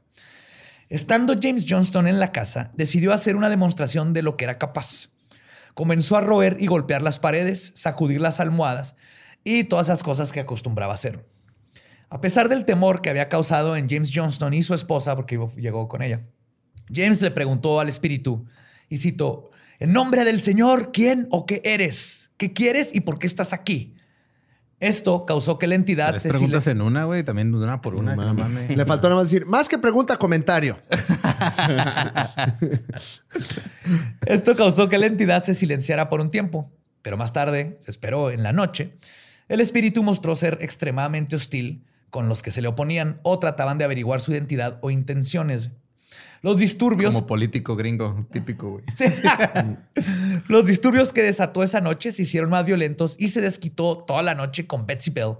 Estando 0.89 1.35
James 1.41 1.65
Johnston 1.67 2.07
en 2.07 2.19
la 2.19 2.31
casa, 2.31 2.71
decidió 2.75 3.11
hacer 3.11 3.35
una 3.35 3.49
demostración 3.49 4.13
de 4.13 4.21
lo 4.21 4.37
que 4.37 4.45
era 4.45 4.59
capaz. 4.59 5.09
Comenzó 5.73 6.15
a 6.15 6.21
roer 6.21 6.57
y 6.59 6.67
golpear 6.67 7.01
las 7.01 7.19
paredes, 7.19 7.71
sacudir 7.75 8.21
las 8.21 8.39
almohadas 8.39 8.95
y 9.43 9.63
todas 9.63 9.87
esas 9.87 10.03
cosas 10.03 10.31
que 10.31 10.39
acostumbraba 10.39 10.93
hacer. 10.93 11.25
A 12.09 12.21
pesar 12.21 12.49
del 12.49 12.65
temor 12.65 13.01
que 13.01 13.09
había 13.09 13.29
causado 13.29 13.75
en 13.75 13.89
James 13.89 14.11
Johnston 14.13 14.53
y 14.53 14.61
su 14.61 14.75
esposa, 14.75 15.15
porque 15.15 15.39
llegó 15.57 15.87
con 15.87 16.03
ella, 16.03 16.27
James 16.93 17.21
le 17.21 17.31
preguntó 17.31 17.79
al 17.79 17.89
espíritu, 17.89 18.45
y 18.87 18.97
cito, 18.97 19.49
en 19.79 19.91
nombre 19.91 20.23
del 20.23 20.39
Señor, 20.39 20.91
¿quién 20.93 21.27
o 21.31 21.47
qué 21.47 21.61
eres? 21.65 22.31
¿Qué 22.37 22.53
quieres 22.53 22.93
y 22.93 23.01
por 23.01 23.17
qué 23.17 23.25
estás 23.25 23.53
aquí? 23.53 23.94
Esto 24.79 25.25
causó 25.25 25.57
que 25.57 25.67
la 25.67 25.75
entidad 25.75 26.09
Tres 26.09 26.23
se 26.23 26.29
preguntas 26.29 26.65
silen- 26.65 26.77
en 26.77 26.81
una, 26.81 27.05
güey. 27.05 27.23
También 27.23 27.53
una 27.55 27.81
por 27.81 27.95
una. 27.95 28.15
no 28.15 28.33
mames. 28.33 28.75
Le 28.75 28.85
faltó 28.85 29.07
nada 29.09 29.21
más 29.21 29.29
decir, 29.31 29.45
más 29.45 29.69
que 29.69 29.77
pregunta, 29.77 30.17
comentario. 30.17 30.77
Esto 34.25 34.55
causó 34.55 34.89
que 34.89 34.97
la 34.97 35.05
entidad 35.05 35.43
se 35.43 35.53
silenciara 35.53 36.09
por 36.09 36.21
un 36.21 36.29
tiempo, 36.29 36.71
pero 37.01 37.17
más 37.17 37.33
tarde, 37.33 37.77
se 37.79 37.91
esperó 37.91 38.31
en 38.31 38.43
la 38.43 38.53
noche, 38.53 38.97
el 39.47 39.61
espíritu 39.61 40.03
mostró 40.03 40.35
ser 40.35 40.57
extremadamente 40.61 41.35
hostil 41.35 41.83
con 42.09 42.29
los 42.29 42.41
que 42.41 42.51
se 42.51 42.61
le 42.61 42.67
oponían 42.67 43.19
o 43.23 43.39
trataban 43.39 43.77
de 43.77 43.85
averiguar 43.85 44.21
su 44.21 44.31
identidad 44.31 44.79
o 44.81 44.89
intenciones. 44.89 45.69
Los 46.41 46.57
disturbios 46.57 47.15
Como 47.15 47.27
político 47.27 47.75
gringo, 47.75 48.27
típico, 48.31 48.69
güey. 48.71 48.83
Los 50.47 50.65
disturbios 50.65 51.11
que 51.13 51.23
desató 51.23 51.63
esa 51.63 51.81
noche 51.81 52.11
se 52.11 52.23
hicieron 52.23 52.49
más 52.49 52.65
violentos 52.65 53.15
y 53.17 53.29
se 53.29 53.41
desquitó 53.41 53.97
toda 53.99 54.21
la 54.21 54.35
noche 54.35 54.67
con 54.67 54.85
Betsy 54.85 55.11
Bell, 55.11 55.35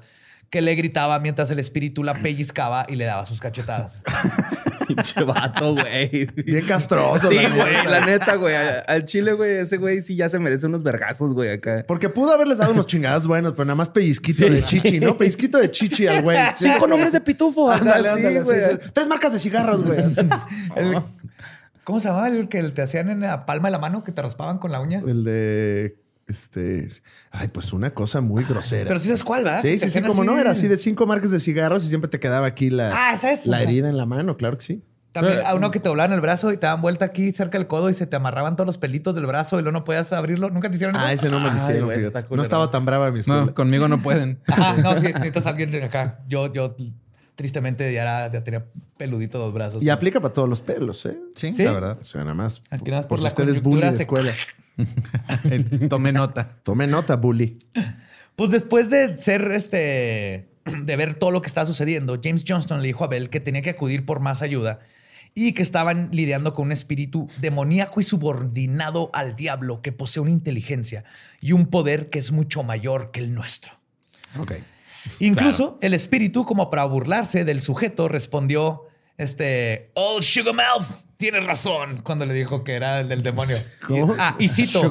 que 0.49 0.61
le 0.61 0.75
gritaba 0.75 1.19
mientras 1.19 1.51
el 1.51 1.59
espíritu 1.59 2.03
la 2.03 2.15
pellizcaba 2.15 2.85
y 2.89 2.95
le 2.95 3.05
daba 3.05 3.25
sus 3.25 3.39
cachetadas. 3.39 3.99
Pinche 4.87 5.23
vato, 5.23 5.73
güey. 5.73 6.25
Bien 6.45 6.65
castroso. 6.65 7.29
Sí, 7.29 7.35
la 7.35 7.49
güey, 7.49 7.73
neta. 7.73 7.89
la 7.89 8.05
neta, 8.05 8.35
güey. 8.35 8.55
Al 8.87 9.05
chile, 9.05 9.33
güey, 9.33 9.51
ese 9.57 9.77
güey 9.77 10.01
sí 10.01 10.15
ya 10.15 10.29
se 10.29 10.39
merece 10.39 10.67
unos 10.67 10.83
vergazos, 10.83 11.33
güey, 11.33 11.51
acá. 11.51 11.83
Porque 11.87 12.09
pudo 12.09 12.31
haberles 12.33 12.57
dado 12.59 12.73
unos 12.73 12.87
chingados 12.87 13.27
buenos, 13.27 13.53
pero 13.53 13.65
nada 13.65 13.75
más 13.75 13.89
pellizquito 13.89 14.45
de 14.49 14.63
chichi, 14.65 14.99
¿no? 14.99 15.17
Pellizquito 15.17 15.57
de 15.57 15.71
chichi 15.71 16.07
al 16.07 16.21
güey. 16.21 16.37
Sí. 16.57 16.69
Cinco 16.69 16.87
nombres 16.87 17.11
de 17.11 17.21
pitufo. 17.21 17.71
Ándale, 17.71 18.09
Sí, 18.09 18.15
ándale. 18.17 18.41
güey. 18.41 18.59
sí, 18.61 18.67
sí. 18.81 18.89
Tres 18.93 19.07
marcas 19.07 19.33
de 19.33 19.39
cigarros, 19.39 19.83
güey. 19.83 19.99
así. 20.05 20.21
El- 20.75 21.01
¿Cómo 21.83 21.99
se 21.99 22.07
llamaba 22.07 22.29
el 22.29 22.49
que 22.49 22.63
te 22.63 22.81
hacían 22.81 23.09
en 23.09 23.19
la 23.19 23.45
palma 23.45 23.67
de 23.67 23.73
la 23.73 23.77
mano, 23.79 24.03
que 24.03 24.11
te 24.11 24.19
raspaban 24.21 24.57
con 24.57 24.71
la 24.71 24.79
uña? 24.81 25.01
El 25.05 25.23
de. 25.23 25.95
Este. 26.27 26.89
Ay, 27.29 27.49
pues 27.49 27.71
una 27.71 27.93
cosa 27.93 28.19
muy 28.21 28.43
grosera. 28.45 28.87
Pero 28.87 28.99
sí 28.99 29.07
sabes 29.07 29.23
cuál, 29.23 29.43
¿verdad? 29.43 29.61
Sí, 29.61 29.77
sí, 29.77 29.89
sí, 29.89 30.01
como 30.01 30.23
no, 30.23 30.37
era 30.39 30.51
así 30.51 30.67
de 30.67 30.77
cinco 30.77 31.05
marcas 31.05 31.31
de 31.31 31.39
cigarros 31.39 31.85
y 31.85 31.89
siempre 31.89 32.09
te 32.09 32.19
quedaba 32.19 32.47
aquí 32.47 32.69
la, 32.69 32.91
Ah, 32.93 33.19
la 33.45 33.61
herida 33.61 33.89
en 33.89 33.97
la 33.97 34.05
mano, 34.05 34.35
claro 34.37 34.57
que 34.57 34.63
sí. 34.63 34.83
También 35.11 35.39
a 35.45 35.55
uno 35.55 35.71
que 35.71 35.79
te 35.79 35.87
doblaban 35.87 36.11
el 36.11 36.19
brazo 36.19 36.51
y 36.51 36.57
te 36.57 36.65
daban 36.65 36.81
vuelta 36.81 37.05
aquí 37.05 37.31
cerca 37.31 37.57
del 37.57 37.67
codo 37.67 37.89
y 37.89 37.93
se 37.93 38.05
te 38.05 38.17
amarraban 38.17 38.57
todos 38.57 38.65
los 38.65 38.77
pelitos 38.77 39.15
del 39.15 39.25
brazo 39.25 39.57
y 39.59 39.61
luego 39.61 39.79
no 39.79 39.85
podías 39.85 40.11
abrirlo. 40.11 40.49
¿Nunca 40.49 40.69
te 40.69 40.75
hicieron 40.75 40.97
eso? 40.97 41.05
Ah, 41.05 41.13
ese 41.13 41.29
no 41.29 41.39
me 41.39 41.45
lo 41.45 41.51
Ay, 41.51 41.57
hicieron, 41.57 41.85
güey. 41.85 42.11
No 42.31 42.41
estaba 42.41 42.69
tan 42.69 42.83
brava 42.85 43.09
mi 43.11 43.19
escuela. 43.19 43.45
No, 43.45 43.53
conmigo 43.53 43.87
no 43.87 44.01
pueden. 44.01 44.41
Ajá, 44.47 44.75
no, 44.75 44.99
necesitas 44.99 45.45
alguien 45.45 45.71
de 45.71 45.85
acá. 45.85 46.19
Yo, 46.27 46.51
yo 46.51 46.75
tristemente 47.35 47.91
ya, 47.93 48.01
era- 48.01 48.31
ya 48.31 48.43
tenía 48.43 48.65
peludito 48.97 49.37
dos 49.39 49.53
brazos. 49.53 49.83
Y 49.83 49.89
aplica 49.89 50.19
para 50.19 50.33
todos 50.33 50.49
los 50.49 50.61
pelos, 50.61 51.05
¿eh? 51.05 51.17
Sí, 51.35 51.53
¿Sí? 51.53 51.63
la 51.63 51.71
verdad. 51.73 51.97
O 52.01 52.05
sea, 52.05 52.21
nada 52.21 52.33
más. 52.33 52.61
Aquí 52.69 52.85
nada 52.91 53.01
más 53.01 53.07
por 53.07 53.09
por 53.09 53.17
si 53.19 53.23
la 53.23 53.29
usted 53.29 53.49
es 53.49 53.61
bully 53.61 53.81
de 53.81 53.91
se- 53.91 53.97
escuela. 54.03 54.33
Eh, 55.45 55.87
Tomé 55.89 56.11
nota. 56.11 56.57
Tome 56.63 56.85
nota, 56.87 57.15
bully. 57.15 57.59
Pues 58.35 58.51
después 58.51 58.89
de 58.89 59.17
ser 59.17 59.51
este, 59.53 60.49
de 60.65 60.95
ver 60.97 61.15
todo 61.15 61.31
lo 61.31 61.41
que 61.41 61.47
estaba 61.47 61.65
sucediendo, 61.65 62.19
James 62.21 62.43
Johnston 62.45 62.81
le 62.81 62.87
dijo 62.87 63.05
a 63.05 63.07
Bell 63.07 63.29
que 63.29 63.39
tenía 63.39 63.61
que 63.61 63.69
acudir 63.69 64.05
por 64.05 64.19
más 64.19 64.41
ayuda 64.41 64.79
y 65.33 65.53
que 65.53 65.61
estaban 65.63 66.09
lidiando 66.11 66.53
con 66.53 66.65
un 66.65 66.71
espíritu 66.73 67.29
demoníaco 67.39 68.01
y 68.01 68.03
subordinado 68.03 69.09
al 69.13 69.35
diablo 69.37 69.81
que 69.81 69.93
posee 69.93 70.21
una 70.21 70.31
inteligencia 70.31 71.05
y 71.41 71.53
un 71.53 71.67
poder 71.67 72.09
que 72.09 72.19
es 72.19 72.33
mucho 72.33 72.63
mayor 72.63 73.11
que 73.11 73.21
el 73.21 73.33
nuestro. 73.33 73.71
Ok. 74.37 74.53
Incluso 75.19 75.77
el 75.81 75.93
espíritu, 75.93 76.45
como 76.45 76.69
para 76.69 76.85
burlarse 76.85 77.45
del 77.45 77.61
sujeto, 77.61 78.07
respondió, 78.07 78.83
este, 79.17 79.91
Old 79.93 80.23
Sugarmouth 80.23 80.85
tiene 81.17 81.39
razón 81.39 82.01
cuando 82.03 82.25
le 82.25 82.33
dijo 82.33 82.63
que 82.63 82.73
era 82.73 82.99
el 82.99 83.07
del 83.07 83.23
demonio. 83.23 83.57
¿Cómo? 83.87 84.15
Ah, 84.19 84.35
y 84.39 84.49
cito. 84.49 84.81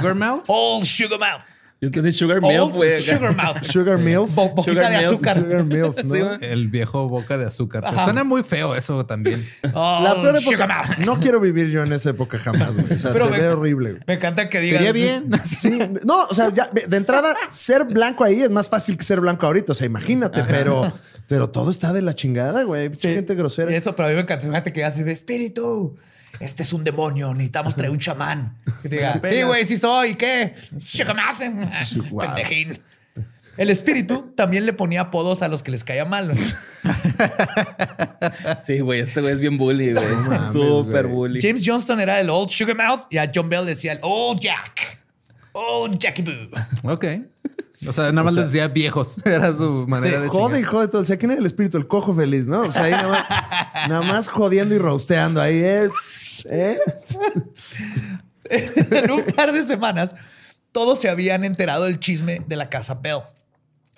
Old 0.47 0.85
Sugarmouth. 0.87 1.43
Yo 1.85 1.89
entendí 1.89 2.12
Sugar 2.12 2.41
Milk, 2.41 2.62
Old 2.62 2.74
güey. 2.74 3.03
Sugarmouth. 3.03 3.62
Sugar 3.64 3.99
milk. 3.99 4.28
Bo- 4.35 4.51
boquita 4.55 4.72
Sugar 4.72 4.91
de 4.91 4.99
milk, 4.99 5.07
azúcar. 5.12 5.35
Sugar 5.37 5.64
milk, 5.64 6.03
¿no? 6.05 6.39
Sí. 6.39 6.45
El 6.47 6.68
viejo 6.68 7.09
boca 7.09 7.39
de 7.39 7.47
azúcar. 7.47 7.85
Suena 8.05 8.24
muy 8.24 8.43
feo 8.43 8.74
eso 8.74 9.05
también. 9.07 9.49
Old 9.62 10.05
La 10.05 10.14
peor 10.14 10.41
Sugarmouth. 10.41 10.85
época. 10.91 11.05
No 11.05 11.20
quiero 11.20 11.41
vivir 11.41 11.68
yo 11.68 11.82
en 11.82 11.93
esa 11.93 12.11
época 12.11 12.39
jamás, 12.39 12.74
güey. 12.76 12.93
O 12.95 12.99
sea, 12.99 13.12
Pero 13.12 13.26
se 13.26 13.30
me- 13.30 13.39
ve 13.41 13.49
horrible. 13.49 13.99
Me 14.07 14.14
encanta 14.14 14.49
que 14.49 14.61
digas. 14.61 14.78
Quería 14.78 14.93
bien. 14.93 15.30
Sí, 15.45 15.78
no, 16.05 16.24
o 16.24 16.35
sea, 16.35 16.53
ya 16.53 16.68
de 16.72 16.97
entrada, 16.97 17.35
ser 17.51 17.85
blanco 17.85 18.24
ahí 18.24 18.41
es 18.41 18.51
más 18.51 18.68
fácil 18.68 18.97
que 18.97 19.05
ser 19.05 19.20
blanco 19.20 19.47
ahorita. 19.47 19.72
O 19.72 19.74
sea, 19.74 19.87
imagínate, 19.87 20.43
pero, 20.45 20.93
pero 21.28 21.51
todo 21.51 21.70
está 21.70 21.93
de 21.93 22.03
la 22.03 22.14
chingada, 22.14 22.62
güey. 22.64 22.91
Sí. 22.95 23.09
gente 23.14 23.35
grosera. 23.35 23.70
Y 23.70 23.74
eso, 23.74 23.95
pero 23.95 24.07
a 24.07 24.09
mí 24.11 24.14
me 24.16 24.22
encanta. 24.22 24.47
Fíjate 24.47 24.72
que 24.72 24.85
hace 24.85 25.11
espíritu. 25.11 25.97
Este 26.41 26.62
es 26.62 26.72
un 26.72 26.85
demonio. 26.85 27.32
Necesitamos 27.32 27.74
traer 27.74 27.91
un 27.91 27.99
chamán. 27.99 28.57
Que 28.82 28.89
te 28.89 28.97
diga, 28.97 29.20
sí, 29.22 29.43
güey, 29.43 29.66
sí 29.66 29.76
soy. 29.76 30.14
¿Qué? 30.16 30.55
Sugarmouth. 30.78 31.70
Chihuahua. 31.87 32.35
Pendejín. 32.35 32.78
El 33.57 33.70
espíritu 33.70 34.32
también 34.35 34.66
le 34.66 34.72
ponía 34.72 35.03
apodos 35.03 35.43
a 35.43 35.49
los 35.49 35.62
que 35.62 35.70
les 35.70 35.85
caía 35.85 36.05
mal. 36.05 36.32
Sí, 38.64 38.80
güey, 38.80 39.01
este 39.01 39.20
güey 39.20 39.35
es 39.35 39.41
bien 39.41 39.59
bully, 39.59 39.93
güey. 39.93 40.07
Súper 40.51 41.07
bully. 41.07 41.41
James 41.43 41.62
Johnston 41.64 42.01
era 42.01 42.18
el 42.20 42.30
Old 42.30 42.51
Sugarmouth 42.51 43.07
y 43.11 43.18
a 43.18 43.30
John 43.32 43.49
Bell 43.51 43.66
decía 43.66 43.93
el 43.93 43.99
Old 44.03 44.41
Jack. 44.41 44.99
Old 45.53 45.99
Jackie 45.99 46.22
Boo. 46.22 46.91
Ok. 46.91 47.05
O 47.87 47.93
sea, 47.93 48.05
nada 48.05 48.24
más 48.24 48.35
les 48.35 48.47
decía 48.47 48.68
viejos. 48.68 49.16
Era 49.26 49.53
su 49.53 49.87
manera 49.87 50.20
de 50.20 50.28
Jode 50.28 50.61
y 50.61 50.62
jode 50.62 50.89
todo. 50.89 51.03
O 51.03 51.05
sea, 51.05 51.18
¿quién 51.18 51.32
era 51.32 51.41
el 51.41 51.47
espíritu? 51.47 51.76
El 51.76 51.87
cojo 51.87 52.14
feliz, 52.14 52.47
¿no? 52.47 52.62
O 52.62 52.72
sea, 52.72 52.85
ahí 52.85 52.93
nada 52.93 53.09
más, 53.09 53.89
nada 53.89 54.03
más 54.03 54.28
jodiendo 54.28 54.74
y 54.74 54.78
roasteando. 54.78 55.41
Ahí 55.41 55.59
es. 55.59 55.91
¿Eh? 56.49 56.78
en 58.51 59.11
un 59.11 59.24
par 59.24 59.53
de 59.53 59.62
semanas, 59.62 60.14
todos 60.72 61.01
se 61.01 61.09
habían 61.09 61.45
enterado 61.45 61.85
del 61.85 62.01
chisme 62.01 62.41
de 62.47 62.57
la 62.57 62.68
casa 62.68 62.95
Bell. 62.95 63.20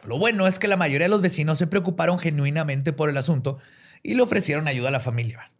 Lo 0.05 0.19
bueno 0.19 0.47
es 0.47 0.59
que 0.59 0.69
la 0.69 0.77
mayoría 0.77 1.07
de 1.07 1.11
los 1.11 1.23
vecinos 1.23 1.59
se 1.59 1.67
preocuparon 1.67 2.19
genuinamente 2.19 2.93
por 2.93 3.09
el 3.09 3.17
asunto 3.17 3.59
y 4.03 4.15
le 4.15 4.23
ofrecieron 4.23 4.69
ayuda 4.69 4.89
a 4.89 4.93
la 4.93 5.01
familia. 5.01 5.51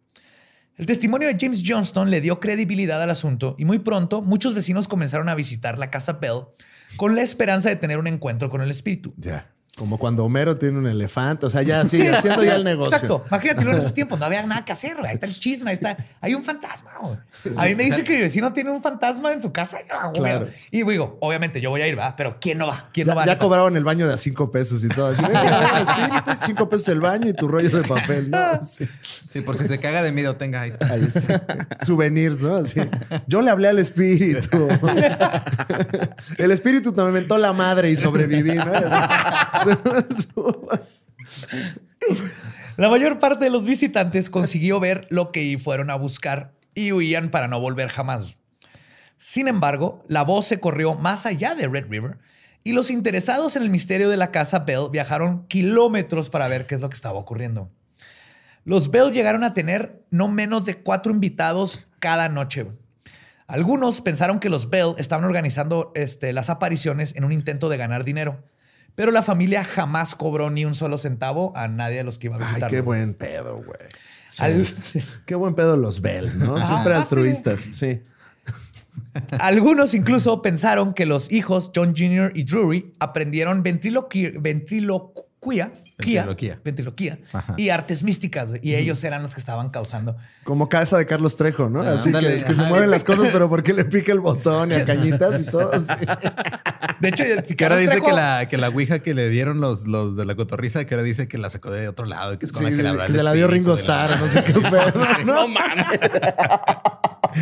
El 0.77 0.85
testimonio 0.85 1.27
de 1.27 1.37
James 1.39 1.63
Johnston 1.65 2.11
le 2.11 2.21
dio 2.21 2.39
credibilidad 2.39 3.01
al 3.01 3.09
asunto 3.09 3.55
y 3.57 3.65
muy 3.65 3.79
pronto 3.79 4.21
muchos 4.21 4.53
vecinos 4.53 4.87
comenzaron 4.87 5.27
a 5.27 5.35
visitar 5.35 5.79
la 5.79 5.89
casa 5.89 6.13
Bell 6.13 6.43
con 6.95 7.15
la 7.15 7.23
esperanza 7.23 7.69
de 7.69 7.75
tener 7.75 7.97
un 7.97 8.07
encuentro 8.07 8.49
con 8.49 8.61
el 8.61 8.69
espíritu. 8.69 9.13
Como 9.77 9.99
cuando 9.99 10.25
Homero 10.25 10.57
tiene 10.57 10.79
un 10.79 10.87
elefante. 10.87 11.45
O 11.45 11.49
sea, 11.49 11.61
ya 11.61 11.85
sí, 11.85 12.05
haciendo 12.07 12.43
ya 12.43 12.55
el 12.55 12.63
negocio. 12.63 12.95
Exacto. 12.95 13.23
Imagínate, 13.27 13.61
en 13.61 13.69
esos 13.75 13.93
tiempos 13.93 14.17
no 14.19 14.25
había 14.25 14.41
nada 14.45 14.65
que 14.65 14.71
hacer. 14.71 14.95
güey. 14.95 15.07
Ahí 15.07 15.13
está 15.13 15.27
el 15.27 15.35
chisme, 15.39 15.69
ahí 15.69 15.75
está. 15.75 15.95
Hay 16.19 16.33
un 16.33 16.43
fantasma. 16.43 16.91
güey. 16.99 17.17
A 17.57 17.63
mí 17.65 17.75
me 17.75 17.83
dice 17.83 18.03
que 18.03 18.15
mi 18.15 18.21
vecino 18.21 18.51
tiene 18.53 18.71
un 18.71 18.81
fantasma 18.81 19.31
en 19.31 19.41
su 19.41 19.51
casa. 19.51 19.77
yo, 19.87 19.95
güey. 20.19 20.31
Claro. 20.31 20.47
Y 20.71 20.83
digo, 20.83 21.17
obviamente 21.21 21.61
yo 21.61 21.69
voy 21.69 21.81
a 21.81 21.87
ir, 21.87 21.95
¿verdad? 21.95 22.15
Pero 22.17 22.37
¿quién 22.41 22.57
no 22.57 22.65
va? 22.67 22.89
¿Quién 22.91 23.07
no 23.07 23.15
va? 23.15 23.25
ya 23.25 23.37
cobraban 23.37 23.75
el 23.77 23.83
baño 23.83 24.07
de 24.07 24.13
a 24.15 24.17
cinco 24.17 24.49
pesos 24.49 24.83
y 24.83 24.89
todo. 24.89 25.07
Así, 25.07 25.21
"Ven, 25.21 25.31
ven, 25.31 25.53
el 25.75 25.81
espíritu, 25.87 26.31
cinco 26.45 26.69
pesos 26.69 26.87
el 26.87 27.01
baño 27.01 27.27
y 27.29 27.33
tu 27.33 27.47
rollo 27.47 27.69
de 27.69 27.87
papel. 27.87 28.31
¿no? 28.31 28.63
Sí. 28.63 28.87
Sí, 29.29 29.41
por 29.41 29.55
si 29.57 29.65
se 29.65 29.77
caga 29.79 30.01
de 30.01 30.11
miedo, 30.11 30.35
tenga 30.37 30.61
ahí 30.61 30.69
está. 30.71 30.87
Ahí 30.91 31.03
está. 31.03 31.67
Souvenirs, 31.85 32.41
¿no? 32.41 32.55
Así. 32.55 32.79
Yo 33.27 33.41
le 33.43 33.51
hablé 33.51 33.67
al 33.67 33.77
espíritu. 33.79 34.67
El 36.37 36.51
espíritu 36.51 36.93
me 36.95 37.03
inventó 37.03 37.37
la 37.37 37.53
madre 37.53 37.91
y 37.91 37.95
sobreviví, 37.95 38.55
¿no? 38.55 38.65
La 42.77 42.89
mayor 42.89 43.19
parte 43.19 43.45
de 43.45 43.51
los 43.51 43.65
visitantes 43.65 44.29
consiguió 44.29 44.79
ver 44.79 45.07
lo 45.09 45.31
que 45.31 45.57
fueron 45.57 45.89
a 45.89 45.95
buscar 45.95 46.53
y 46.75 46.91
huían 46.91 47.29
para 47.29 47.47
no 47.47 47.59
volver 47.59 47.89
jamás. 47.89 48.35
Sin 49.17 49.47
embargo, 49.47 50.03
la 50.07 50.23
voz 50.23 50.45
se 50.45 50.59
corrió 50.59 50.93
más 50.93 51.25
allá 51.25 51.55
de 51.55 51.67
Red 51.67 51.87
River 51.89 52.19
y 52.63 52.73
los 52.73 52.91
interesados 52.91 53.55
en 53.55 53.63
el 53.63 53.69
misterio 53.69 54.09
de 54.09 54.17
la 54.17 54.31
casa 54.31 54.59
Bell 54.59 54.89
viajaron 54.91 55.47
kilómetros 55.47 56.29
para 56.29 56.47
ver 56.47 56.67
qué 56.67 56.75
es 56.75 56.81
lo 56.81 56.89
que 56.89 56.95
estaba 56.95 57.17
ocurriendo. 57.17 57.71
Los 58.63 58.91
Bell 58.91 59.11
llegaron 59.11 59.43
a 59.43 59.53
tener 59.53 60.03
no 60.11 60.27
menos 60.27 60.65
de 60.65 60.75
cuatro 60.75 61.11
invitados 61.11 61.87
cada 61.99 62.29
noche. 62.29 62.67
Algunos 63.47 64.01
pensaron 64.01 64.39
que 64.39 64.49
los 64.49 64.69
Bell 64.69 64.95
estaban 64.97 65.23
organizando 65.23 65.93
este, 65.95 66.33
las 66.33 66.49
apariciones 66.49 67.15
en 67.15 67.23
un 67.23 67.31
intento 67.31 67.69
de 67.69 67.77
ganar 67.77 68.03
dinero, 68.03 68.43
pero 68.97 69.11
la 69.11 69.21
familia 69.21 69.63
jamás 69.63 70.15
cobró 70.15 70.49
ni 70.49 70.65
un 70.65 70.73
solo 70.73 70.97
centavo 70.97 71.53
a 71.55 71.67
nadie 71.67 71.97
de 71.97 72.03
los 72.03 72.17
que 72.17 72.27
iba 72.27 72.35
a 72.37 72.39
Ay, 72.39 72.45
visitar. 72.47 72.71
qué 72.71 72.81
buen 72.81 73.13
pedo, 73.13 73.57
güey. 73.63 73.77
Al- 74.39 74.65
Qué 75.27 75.35
buen 75.35 75.53
pedo 75.53 75.77
los 75.77 76.01
Bell, 76.01 76.37
¿no? 76.39 76.57
Siempre 76.65 76.93
Ah, 76.95 76.97
altruistas. 77.01 77.61
Sí. 77.71 78.01
Algunos 79.39 79.93
incluso 79.93 80.41
pensaron 80.41 80.93
que 80.95 81.05
los 81.05 81.31
hijos 81.31 81.71
John 81.75 81.93
Jr. 81.95 82.31
y 82.35 82.43
Drury 82.43 82.95
aprendieron 82.99 83.61
ventriloquía, 83.61 84.31
Ventriloquía. 85.97 86.59
ventriloquía 86.63 87.19
y 87.57 87.69
artes 87.69 88.03
místicas, 88.03 88.49
güey, 88.49 88.61
y 88.63 88.75
ellos 88.75 89.03
eran 89.03 89.23
los 89.23 89.33
que 89.33 89.39
estaban 89.39 89.69
causando. 89.71 90.15
Como 90.43 90.69
casa 90.69 90.97
de 90.97 91.07
Carlos 91.07 91.37
Trejo, 91.37 91.69
¿no? 91.69 91.81
Ah, 91.81 91.93
Así 91.95 92.09
ándale, 92.09 92.35
que, 92.35 92.43
que 92.43 92.53
se 92.53 92.61
mueven 92.63 92.91
las 92.91 93.03
cosas, 93.03 93.29
pero 93.33 93.49
porque 93.49 93.73
le 93.73 93.83
pica 93.83 94.11
el 94.11 94.19
botón 94.19 94.71
y 94.71 94.75
a 94.75 94.85
cañitas 94.85 95.41
y 95.41 95.45
todo. 95.45 95.71
sí. 95.83 95.93
De 96.99 97.09
hecho, 97.09 97.23
si 97.45 97.55
Que 97.55 97.63
ahora 97.65 97.77
dice 97.77 97.97
Trejo- 97.97 98.05
que 98.07 98.13
la, 98.13 98.47
que 98.49 98.57
la 98.57 98.69
ouija 98.69 98.99
que 98.99 99.13
le 99.13 99.29
dieron 99.29 99.59
los, 99.59 99.85
los 99.87 100.15
de 100.15 100.25
la 100.25 100.33
cotorriza, 100.35 100.85
que 100.85 100.95
ahora 100.95 101.03
dice 101.03 101.27
que 101.27 101.37
la 101.37 101.49
sacó 101.49 101.69
de 101.71 101.87
otro 101.87 102.05
lado 102.05 102.33
y 102.33 102.37
que 102.37 102.45
es 102.47 102.51
con 102.51 102.59
Sí, 102.59 102.63
la 102.65 102.69
que 102.71 102.81
sí, 102.81 102.87
habla 102.87 103.05
que 103.05 103.11
se 103.13 103.23
la 103.23 103.33
dio 103.33 103.47
Ringo 103.47 103.73
la- 103.73 103.79
Starr, 103.79 104.19
no 104.19 104.27
sé 104.27 104.43
qué 104.43 104.53
pedo. 104.53 104.93
No, 105.25 105.47
mames. 105.47 105.99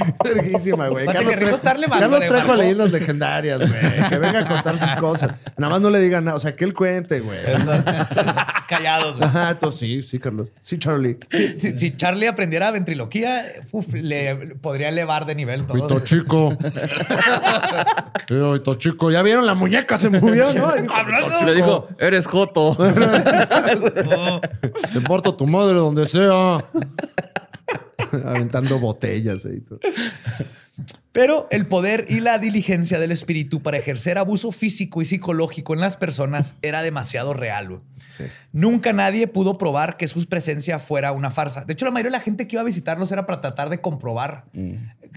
Verguísima, 0.24 0.88
güey. 0.90 1.06
Carlos 1.06 1.34
mandó- 1.36 1.60
Carlos 1.62 2.30
marcó. 2.32 2.56
leyendas 2.56 2.92
legendarias, 2.92 3.60
güey. 3.60 4.10
Que 4.10 4.18
venga 4.18 4.40
a 4.40 4.46
contar 4.46 4.80
sus 4.80 4.92
cosas. 5.00 5.32
Nada 5.58 5.72
más 5.72 5.82
no 5.82 5.90
le 5.90 6.00
digan 6.00 6.24
nada. 6.26 6.38
O 6.38 6.40
sea, 6.40 6.54
que 6.54 6.66
él 6.66 6.74
cuente, 6.74 7.20
güey. 7.20 7.38
callados. 8.68 9.18
güey. 9.18 9.28
Ajá, 9.30 9.50
entonces 9.52 9.80
sí, 9.80 10.02
sí, 10.04 10.20
Carlos. 10.20 10.50
Sí, 10.62 10.78
Charlie. 10.80 11.18
Si, 11.58 11.78
si 11.78 11.96
Charlie 11.98 12.28
aprendiera 12.28 12.72
ventriloquía, 12.72 13.46
uf, 13.72 13.94
le 13.94 14.36
podría 14.62 14.90
elevar 14.90 15.26
de 15.26 15.36
nivel 15.36 15.66
todo. 15.66 15.88
Pito 15.88 16.00
chico. 16.02 16.58
Pito 18.28 18.76
chico. 18.76 19.12
¿Ya 19.12 19.22
vieron? 19.22 19.46
La 19.46 19.54
muñeca 19.54 19.98
se 19.98 20.10
movió, 20.10 20.54
¿no? 20.54 20.68
Hablando. 20.94 21.28
"Pito 21.28 21.46
Le 21.46 21.54
dijo, 21.56 21.88
eres 22.00 22.26
Joto. 22.28 22.76
Te 24.92 24.98
importa 24.98 25.36
tu 25.36 25.48
madre 25.48 25.76
donde 25.78 26.08
sea. 26.08 26.64
Aventando 28.26 28.80
botellas 28.80 29.46
ahí. 29.46 29.60
todo. 29.62 29.80
Pero 31.14 31.48
el 31.50 31.66
poder 31.66 32.06
y 32.10 32.20
la 32.20 32.38
diligencia 32.40 33.00
del 33.00 33.14
espíritu 33.14 33.62
para 33.62 33.78
ejercer 33.78 34.18
abuso 34.18 34.52
físico 34.52 35.02
y 35.02 35.06
psicológico 35.06 35.74
en 35.74 35.80
las 35.80 35.96
personas 35.96 36.58
era 36.62 36.82
demasiado 36.82 37.34
real. 37.34 37.80
Nunca 38.52 38.92
nadie 38.92 39.28
pudo 39.28 39.58
probar 39.58 39.96
que 39.96 40.10
su 40.10 40.26
presencia 40.26 40.78
fuera 40.78 41.14
una 41.14 41.32
farsa. 41.32 41.64
De 41.64 41.72
hecho, 41.72 41.86
la 41.86 41.92
mayoría 41.92 42.12
de 42.12 42.18
la 42.18 42.24
gente 42.24 42.48
que 42.48 42.56
iba 42.58 42.62
a 42.62 42.66
visitarlos 42.66 43.10
era 43.14 43.26
para 43.26 43.40
tratar 43.40 43.70
de 43.70 43.80
comprobar 43.80 44.46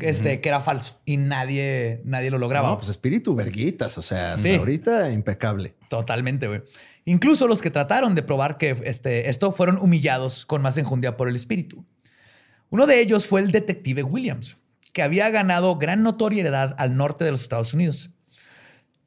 este, 0.01 0.41
que 0.41 0.49
era 0.49 0.61
falso 0.61 1.01
y 1.05 1.17
nadie, 1.17 2.01
nadie 2.05 2.31
lo 2.31 2.39
lograba. 2.39 2.69
No, 2.69 2.77
pues 2.77 2.89
espíritu 2.91 3.35
verguitas. 3.35 3.99
O 3.99 4.03
sea, 4.03 4.35
hasta 4.35 4.43
Sí. 4.43 4.55
ahorita 4.55 5.11
impecable. 5.11 5.75
Totalmente, 5.89 6.47
güey. 6.47 6.63
Incluso 7.07 7.49
los 7.49 7.61
que 7.61 7.71
trataron 7.73 8.15
de 8.15 8.23
probar 8.23 8.57
que 8.59 8.77
este, 8.85 9.29
esto 9.31 9.51
fueron 9.51 9.79
humillados 9.79 10.47
con 10.47 10.63
más 10.63 10.79
enjundia 10.79 11.17
por 11.17 11.29
el 11.29 11.35
espíritu. 11.35 11.85
Uno 12.71 12.87
de 12.87 13.01
ellos 13.01 13.27
fue 13.27 13.41
el 13.41 13.51
detective 13.51 14.03
Williams, 14.03 14.57
que 14.93 15.03
había 15.03 15.31
ganado 15.31 15.77
gran 15.77 16.03
notoriedad 16.03 16.75
al 16.79 16.97
norte 16.97 17.25
de 17.25 17.31
los 17.31 17.41
Estados 17.43 17.73
Unidos. 17.75 18.11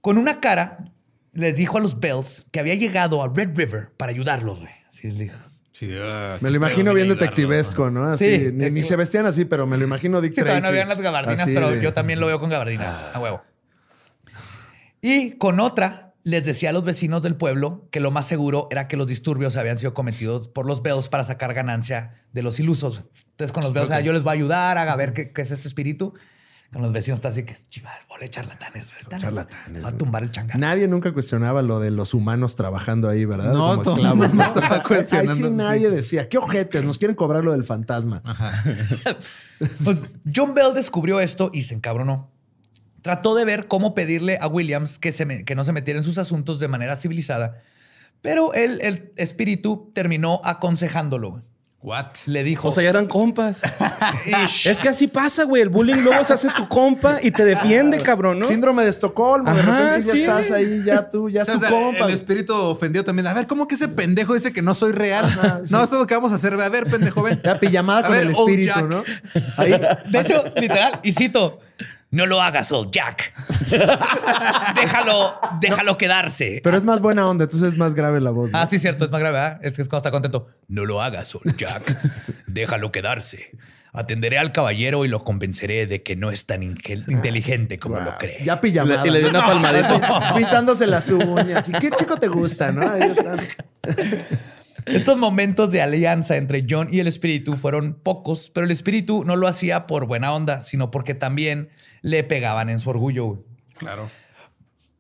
Con 0.02 0.18
una 0.18 0.40
cara, 0.40 0.86
les 1.34 1.56
dijo 1.56 1.78
a 1.78 1.82
los 1.82 2.00
Bells 2.00 2.48
que 2.52 2.60
había 2.60 2.76
llegado 2.76 3.22
a 3.24 3.28
Red 3.28 3.52
River 3.56 3.92
para 3.98 4.12
ayudarlos, 4.12 4.62
güey. 4.62 4.74
Así 4.90 5.08
les 5.08 5.18
dijo. 5.18 5.38
Sí, 5.74 5.90
ah, 6.00 6.38
Me 6.42 6.50
lo 6.52 6.58
imagino 6.58 6.94
bien 6.94 7.08
detectivesco, 7.08 7.90
¿no? 7.90 8.04
Así, 8.04 8.38
Sí. 8.40 8.50
ni, 8.54 8.70
ni 8.70 8.84
se 8.84 8.96
vestían 8.96 9.26
así, 9.26 9.46
pero 9.46 9.66
me 9.66 9.78
lo 9.78 9.84
imagino 9.86 10.22
Dick 10.22 10.34
Sí, 10.34 10.42
todavía 10.42 10.56
no 10.56 10.62
Tracy. 10.62 10.72
habían 10.74 10.90
las 10.90 11.02
gabardinas, 11.02 11.40
Así 11.42 11.54
pero 11.54 11.72
de- 11.72 11.82
yo 11.82 11.94
también 11.94 12.20
lo 12.20 12.28
veo 12.28 12.40
con 12.40 12.50
gabardina. 12.50 13.10
A 13.14 13.20
huevo. 13.20 13.42
Y 15.02 15.32
con 15.38 15.60
otra, 15.60 16.11
les 16.24 16.46
decía 16.46 16.70
a 16.70 16.74
los 16.74 16.84
vecinos 16.84 17.24
del 17.24 17.36
pueblo 17.36 17.88
que 17.92 18.00
lo 18.00 18.12
más 18.12 18.28
seguro 18.28 18.68
era 18.72 18.88
que 18.88 18.98
los 18.98 19.08
disturbios 19.08 19.58
habían 19.58 19.78
sido 19.78 19.94
cometidos 19.94 20.48
por 20.48 20.66
los 20.66 20.82
Bells 20.84 21.10
para 21.10 21.24
sacar 21.24 21.54
ganancia 21.54 22.14
de 22.34 22.44
los 22.44 22.60
ilusos. 22.60 23.04
Entonces, 23.32 23.52
con 23.52 23.64
los 23.64 23.74
Bells, 23.74 23.86
o 23.86 23.88
sea, 23.94 24.02
yo 24.02 24.14
les 24.14 24.22
voy 24.24 24.30
a 24.30 24.34
ayudar 24.34 24.78
a 24.78 24.96
ver 24.96 25.14
qué, 25.14 25.32
qué 25.34 25.42
es 25.42 25.52
este 25.52 25.68
espíritu. 25.68 26.14
Con 26.72 26.82
los 26.84 26.94
vecinos 26.94 27.18
está 27.18 27.28
así 27.28 27.44
que, 27.44 27.54
chival, 27.70 27.92
bola 28.08 28.22
de 28.22 28.30
charlatanes. 28.30 28.94
güey. 28.94 29.20
charlatanes, 29.20 29.84
Va 29.84 29.90
a 29.90 29.98
tumbar 29.98 30.24
el 30.24 30.32
changar. 30.32 30.58
Nadie 30.58 30.88
nunca 30.88 31.12
cuestionaba 31.12 31.62
lo 31.62 31.82
de 31.82 31.92
los 31.92 32.14
humanos 32.14 32.56
trabajando 32.56 33.10
ahí, 33.10 33.26
¿verdad? 33.26 33.52
No, 33.52 33.82
Como 33.84 33.96
esclavos. 33.98 34.26
estaba 34.28 34.76
Ahí 34.76 34.82
cuestionando, 34.82 35.48
sí. 35.50 35.54
nadie 35.54 35.90
decía, 35.90 36.30
¿qué 36.30 36.38
ojetes? 36.38 36.82
Nos 36.86 36.98
quieren 36.98 37.16
cobrar 37.16 37.44
lo 37.44 37.52
del 37.52 37.66
fantasma. 37.66 38.22
Pues 39.84 40.08
John 40.34 40.54
Bell 40.56 40.74
descubrió 40.74 41.20
esto 41.20 41.52
y 41.54 41.64
se 41.64 41.76
encabronó. 41.76 42.32
Trató 43.02 43.34
de 43.36 43.46
ver 43.46 43.68
cómo 43.68 43.94
pedirle 43.96 44.38
a 44.42 44.48
Williams 44.48 45.00
que, 45.00 45.12
se 45.12 45.26
me- 45.26 45.44
que 45.46 45.56
no 45.56 45.64
se 45.64 45.72
metiera 45.72 45.98
en 45.98 46.04
sus 46.04 46.18
asuntos 46.18 46.60
de 46.60 46.68
manera 46.68 46.96
civilizada, 46.96 47.62
pero 48.22 48.54
él, 48.54 48.80
el 48.84 49.12
espíritu 49.18 49.92
terminó 49.96 50.40
aconsejándolo. 50.44 51.42
What? 51.84 52.12
Le 52.28 52.44
dijo, 52.44 52.68
O 52.70 52.72
sea, 52.72 52.84
ya 52.84 52.90
eran 52.92 53.08
compas. 53.08 53.58
Es 54.66 54.78
que 54.78 54.90
así 54.90 55.08
pasa, 55.08 55.46
güey. 55.46 55.64
El 55.64 55.70
bullying 55.70 56.02
luego 56.04 56.24
se 56.24 56.34
hace 56.34 56.48
tu 56.50 56.68
compa 56.68 57.18
y 57.24 57.32
te 57.32 57.44
defiende, 57.44 57.98
cabrón, 57.98 58.38
¿no? 58.38 58.46
Síndrome 58.46 58.84
de 58.84 58.92
Estocolmo, 58.92 59.52
de 59.52 59.62
Ajá, 59.62 59.96
repente 59.96 60.06
ya 60.08 60.14
sí. 60.14 60.22
estás 60.22 60.52
ahí, 60.52 60.84
ya 60.86 61.10
tú, 61.10 61.28
ya 61.32 61.40
O 61.42 61.44
es 61.44 61.50
tu 61.52 61.58
o 61.58 61.60
sea, 61.60 61.70
compa. 61.72 62.06
el 62.06 62.12
espíritu 62.12 62.54
ofendió 62.54 63.04
también. 63.04 63.26
A 63.26 63.34
ver, 63.34 63.48
¿cómo 63.48 63.68
que 63.68 63.74
ese 63.74 63.88
pendejo 63.88 64.36
dice 64.36 64.54
que 64.54 64.62
no 64.62 64.76
soy 64.76 64.92
real? 64.92 65.26
No, 65.72 65.84
esto 65.84 65.96
es 65.96 66.02
lo 66.02 66.06
que 66.06 66.14
vamos 66.14 66.32
a 66.32 66.36
hacer. 66.36 66.54
A 66.54 66.70
ver, 66.70 66.86
pendejo, 66.86 67.24
ven. 67.24 67.42
Ya 67.44 67.60
pijamada 67.60 68.02
A 68.02 68.04
con 68.04 68.12
ver, 68.12 68.26
el 68.26 68.32
espíritu. 68.32 68.86
¿no? 68.88 69.04
Ahí, 69.58 69.72
De 70.08 70.20
hecho, 70.20 70.44
literal, 70.56 71.00
y 71.02 71.12
cito, 71.14 71.62
no 72.12 72.26
lo 72.26 72.42
hagas, 72.42 72.72
old 72.72 72.92
Jack. 72.92 73.34
déjalo, 74.76 75.40
déjalo 75.60 75.98
quedarse. 75.98 76.62
pero 76.64 76.78
es 76.78 76.84
más 76.86 77.02
buena 77.02 77.28
onda, 77.28 77.46
entonces 77.46 77.70
es 77.70 77.78
más 77.78 77.94
grave 77.96 78.22
la 78.22 78.32
voz. 78.32 78.52
¿no? 78.52 78.58
Ah, 78.58 78.68
sí, 78.70 78.80
cierto, 78.80 79.06
es 79.06 79.12
más 79.12 79.20
grave, 79.22 79.38
¿verdad? 79.38 79.60
Es 79.64 79.74
que 79.74 79.82
es 79.82 79.90
cuando 79.90 79.98
está 80.00 80.12
contento. 80.12 80.48
No 80.68 80.86
lo 80.86 81.02
hagas, 81.02 81.34
old 81.36 81.56
Jack. 81.58 81.98
Déjalo 82.48 82.92
quedarse. 82.92 83.52
Atenderé 83.94 84.38
al 84.40 84.54
caballero 84.54 85.04
y 85.04 85.10
lo 85.10 85.22
convenceré 85.26 85.86
de 85.86 86.02
que 86.02 86.16
no 86.16 86.32
es 86.32 86.46
tan 86.46 86.64
inteligente 86.64 87.78
como 87.78 88.00
lo 88.00 88.18
cree. 88.18 88.42
Ya 88.44 88.62
pijamada. 88.62 89.06
Y 89.06 89.10
le- 89.10 89.20
le 89.20 89.24
di 89.26 89.30
una 89.30 89.46
palmadita. 89.46 90.34
Pintándose 90.38 90.88
las 90.88 91.10
uñas. 91.10 91.68
¿Y 91.68 91.74
qué 91.74 91.90
chico 91.92 92.16
te 92.16 92.30
gusta, 92.30 92.72
no? 92.72 92.90
Ahí 92.90 93.02
están. 93.02 93.40
Estos 94.86 95.18
momentos 95.18 95.72
de 95.72 95.82
alianza 95.82 96.38
entre 96.38 96.66
John 96.70 96.90
y 96.92 97.00
el 97.00 97.08
espíritu 97.08 97.56
fueron 97.56 97.94
pocos, 97.94 98.52
pero 98.54 98.66
el 98.66 98.72
espíritu 98.72 99.24
no 99.26 99.36
lo 99.36 99.48
hacía 99.48 99.88
por 99.88 100.06
buena 100.06 100.34
onda, 100.34 100.62
sino 100.62 100.92
porque 100.92 101.14
también 101.14 101.70
le 102.02 102.24
pegaban 102.24 102.70
en 102.70 102.80
su 102.80 102.90
orgullo. 102.90 103.44
Claro. 103.78 104.10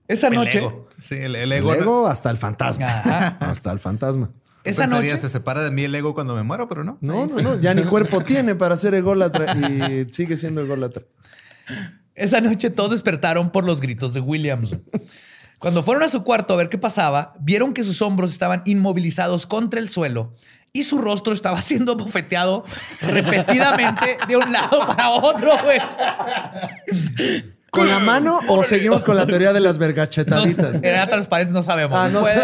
Esa 0.07 0.27
El 0.27 0.35
noche, 0.35 0.57
ego. 0.59 0.87
Sí, 1.01 1.15
el, 1.15 1.35
el 1.35 1.51
El 1.51 1.51
ego. 1.53 1.73
ego 1.73 2.07
hasta 2.07 2.29
el 2.29 2.37
fantasma. 2.37 2.85
Ajá. 2.99 3.37
Hasta 3.51 3.71
el 3.71 3.79
fantasma. 3.79 4.29
esa 4.63 4.83
Pensaría, 4.83 5.11
noche, 5.11 5.21
se 5.21 5.29
separa 5.29 5.61
de 5.61 5.71
mí 5.71 5.83
el 5.85 5.95
ego 5.95 6.13
cuando 6.13 6.35
me 6.35 6.43
muero, 6.43 6.67
pero 6.67 6.83
no. 6.83 6.97
No, 7.01 7.25
no, 7.27 7.37
no. 7.41 7.59
Ya 7.61 7.73
ni 7.73 7.83
cuerpo 7.83 8.21
tiene 8.21 8.55
para 8.55 8.75
ser 8.77 8.93
ególatra 8.93 9.53
y 9.57 10.07
sigue 10.11 10.35
siendo 10.37 10.61
ególatra. 10.61 11.03
esa 12.13 12.41
noche 12.41 12.69
todos 12.69 12.91
despertaron 12.91 13.51
por 13.51 13.63
los 13.65 13.79
gritos 13.81 14.13
de 14.13 14.19
Williams. 14.19 14.75
Cuando 15.61 15.83
fueron 15.83 16.03
a 16.03 16.09
su 16.09 16.23
cuarto 16.23 16.55
a 16.55 16.57
ver 16.57 16.69
qué 16.69 16.77
pasaba, 16.79 17.33
vieron 17.39 17.73
que 17.73 17.83
sus 17.83 18.01
hombros 18.01 18.31
estaban 18.31 18.63
inmovilizados 18.65 19.45
contra 19.45 19.79
el 19.79 19.89
suelo 19.89 20.33
y 20.73 20.83
su 20.83 20.97
rostro 20.97 21.33
estaba 21.33 21.61
siendo 21.61 21.95
bofeteado 21.95 22.65
repetidamente 22.99 24.17
de 24.27 24.37
un 24.37 24.51
lado 24.51 24.87
para 24.87 25.11
otro, 25.11 25.51
güey. 25.63 25.79
¿Con 27.69 27.87
la 27.89 27.99
mano 27.99 28.39
o 28.49 28.63
seguimos 28.63 29.03
con 29.03 29.15
la 29.15 29.25
teoría 29.25 29.53
de 29.53 29.59
las 29.61 29.75
No, 29.75 29.79
vergachetaditas? 29.81 30.83
era 30.83 31.07
transparente, 31.07 31.53
no 31.53 31.63
sabemos. 31.63 31.97
Ah, 31.97 32.09
no 32.09 32.19
Puede- 32.21 32.41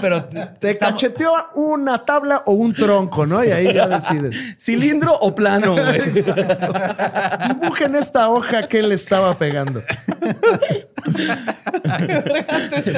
pero 0.00 0.24
Te 0.24 0.70
estamos- 0.72 0.94
cacheteó 0.94 1.32
una 1.54 2.04
tabla 2.04 2.42
o 2.46 2.52
un 2.54 2.74
tronco, 2.74 3.26
¿no? 3.26 3.42
Y 3.44 3.50
ahí 3.50 3.72
ya 3.72 3.86
decides. 3.88 4.36
¿Cilindro 4.58 5.14
o 5.18 5.34
plano, 5.34 5.72
güey? 5.76 6.12
Dibujen 7.60 7.94
esta 7.96 8.28
hoja 8.28 8.66
que 8.68 8.82
le 8.82 8.94
estaba 8.94 9.36
pegando. 9.38 9.82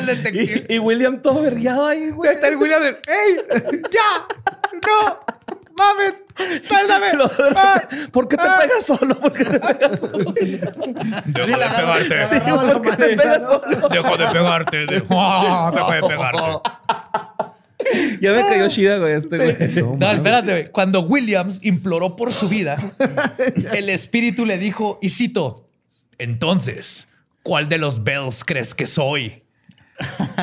detective. 0.07 0.67
y, 0.69 0.75
y 0.75 0.79
William 0.79 1.19
todo 1.21 1.43
vergueado 1.43 1.87
ahí, 1.87 2.11
güey. 2.11 2.31
Está 2.33 2.49
el 2.49 2.57
William 2.57 2.83
de, 2.83 2.89
¡Ey! 2.91 3.37
¡Ya! 3.91 4.27
¡No! 4.87 5.19
¡Mames! 5.77 6.23
¡Suéltame! 6.69 7.07
Ah. 7.57 7.89
¿Por 8.11 8.29
qué 8.29 8.37
te 8.37 8.43
pegas 8.43 8.87
solo? 8.87 9.19
¿Por 9.21 9.33
qué 9.33 9.45
te 9.45 9.61
pegas 9.61 10.01
solo? 10.01 10.33
Deja 10.33 11.47
de 11.47 11.67
pegarte. 11.77 12.17
La 12.17 12.73
¿Por 12.73 12.83
qué 12.83 12.91
te 12.93 13.17
pegas 13.17 13.49
solo? 13.49 13.89
Deja 13.89 14.17
de 14.17 14.27
pegarte. 14.33 14.77
De... 14.79 15.01
Deja 15.01 15.95
de 15.95 16.01
pegarte. 16.09 16.71
Ya 18.21 18.33
me 18.33 18.41
cayó 18.43 18.69
Shida, 18.69 18.99
güey, 18.99 19.13
este 19.15 19.37
güey. 19.37 19.85
No, 19.85 19.97
No, 19.97 20.11
espérate, 20.11 20.51
güey. 20.51 20.71
Cuando 20.73 21.01
Williams 21.03 21.61
imploró 21.63 22.17
por 22.17 22.33
su 22.33 22.49
vida, 22.49 22.79
el 23.75 23.89
espíritu 23.91 24.45
le 24.45 24.59
dijo, 24.59 24.99
y 25.03 25.11
cito, 25.11 25.69
entonces, 26.19 27.07
¿cuál 27.43 27.69
de 27.69 27.79
los 27.79 28.03
Bells 28.03 28.45
crees 28.45 28.75
que 28.75 28.87
soy? 28.87 29.43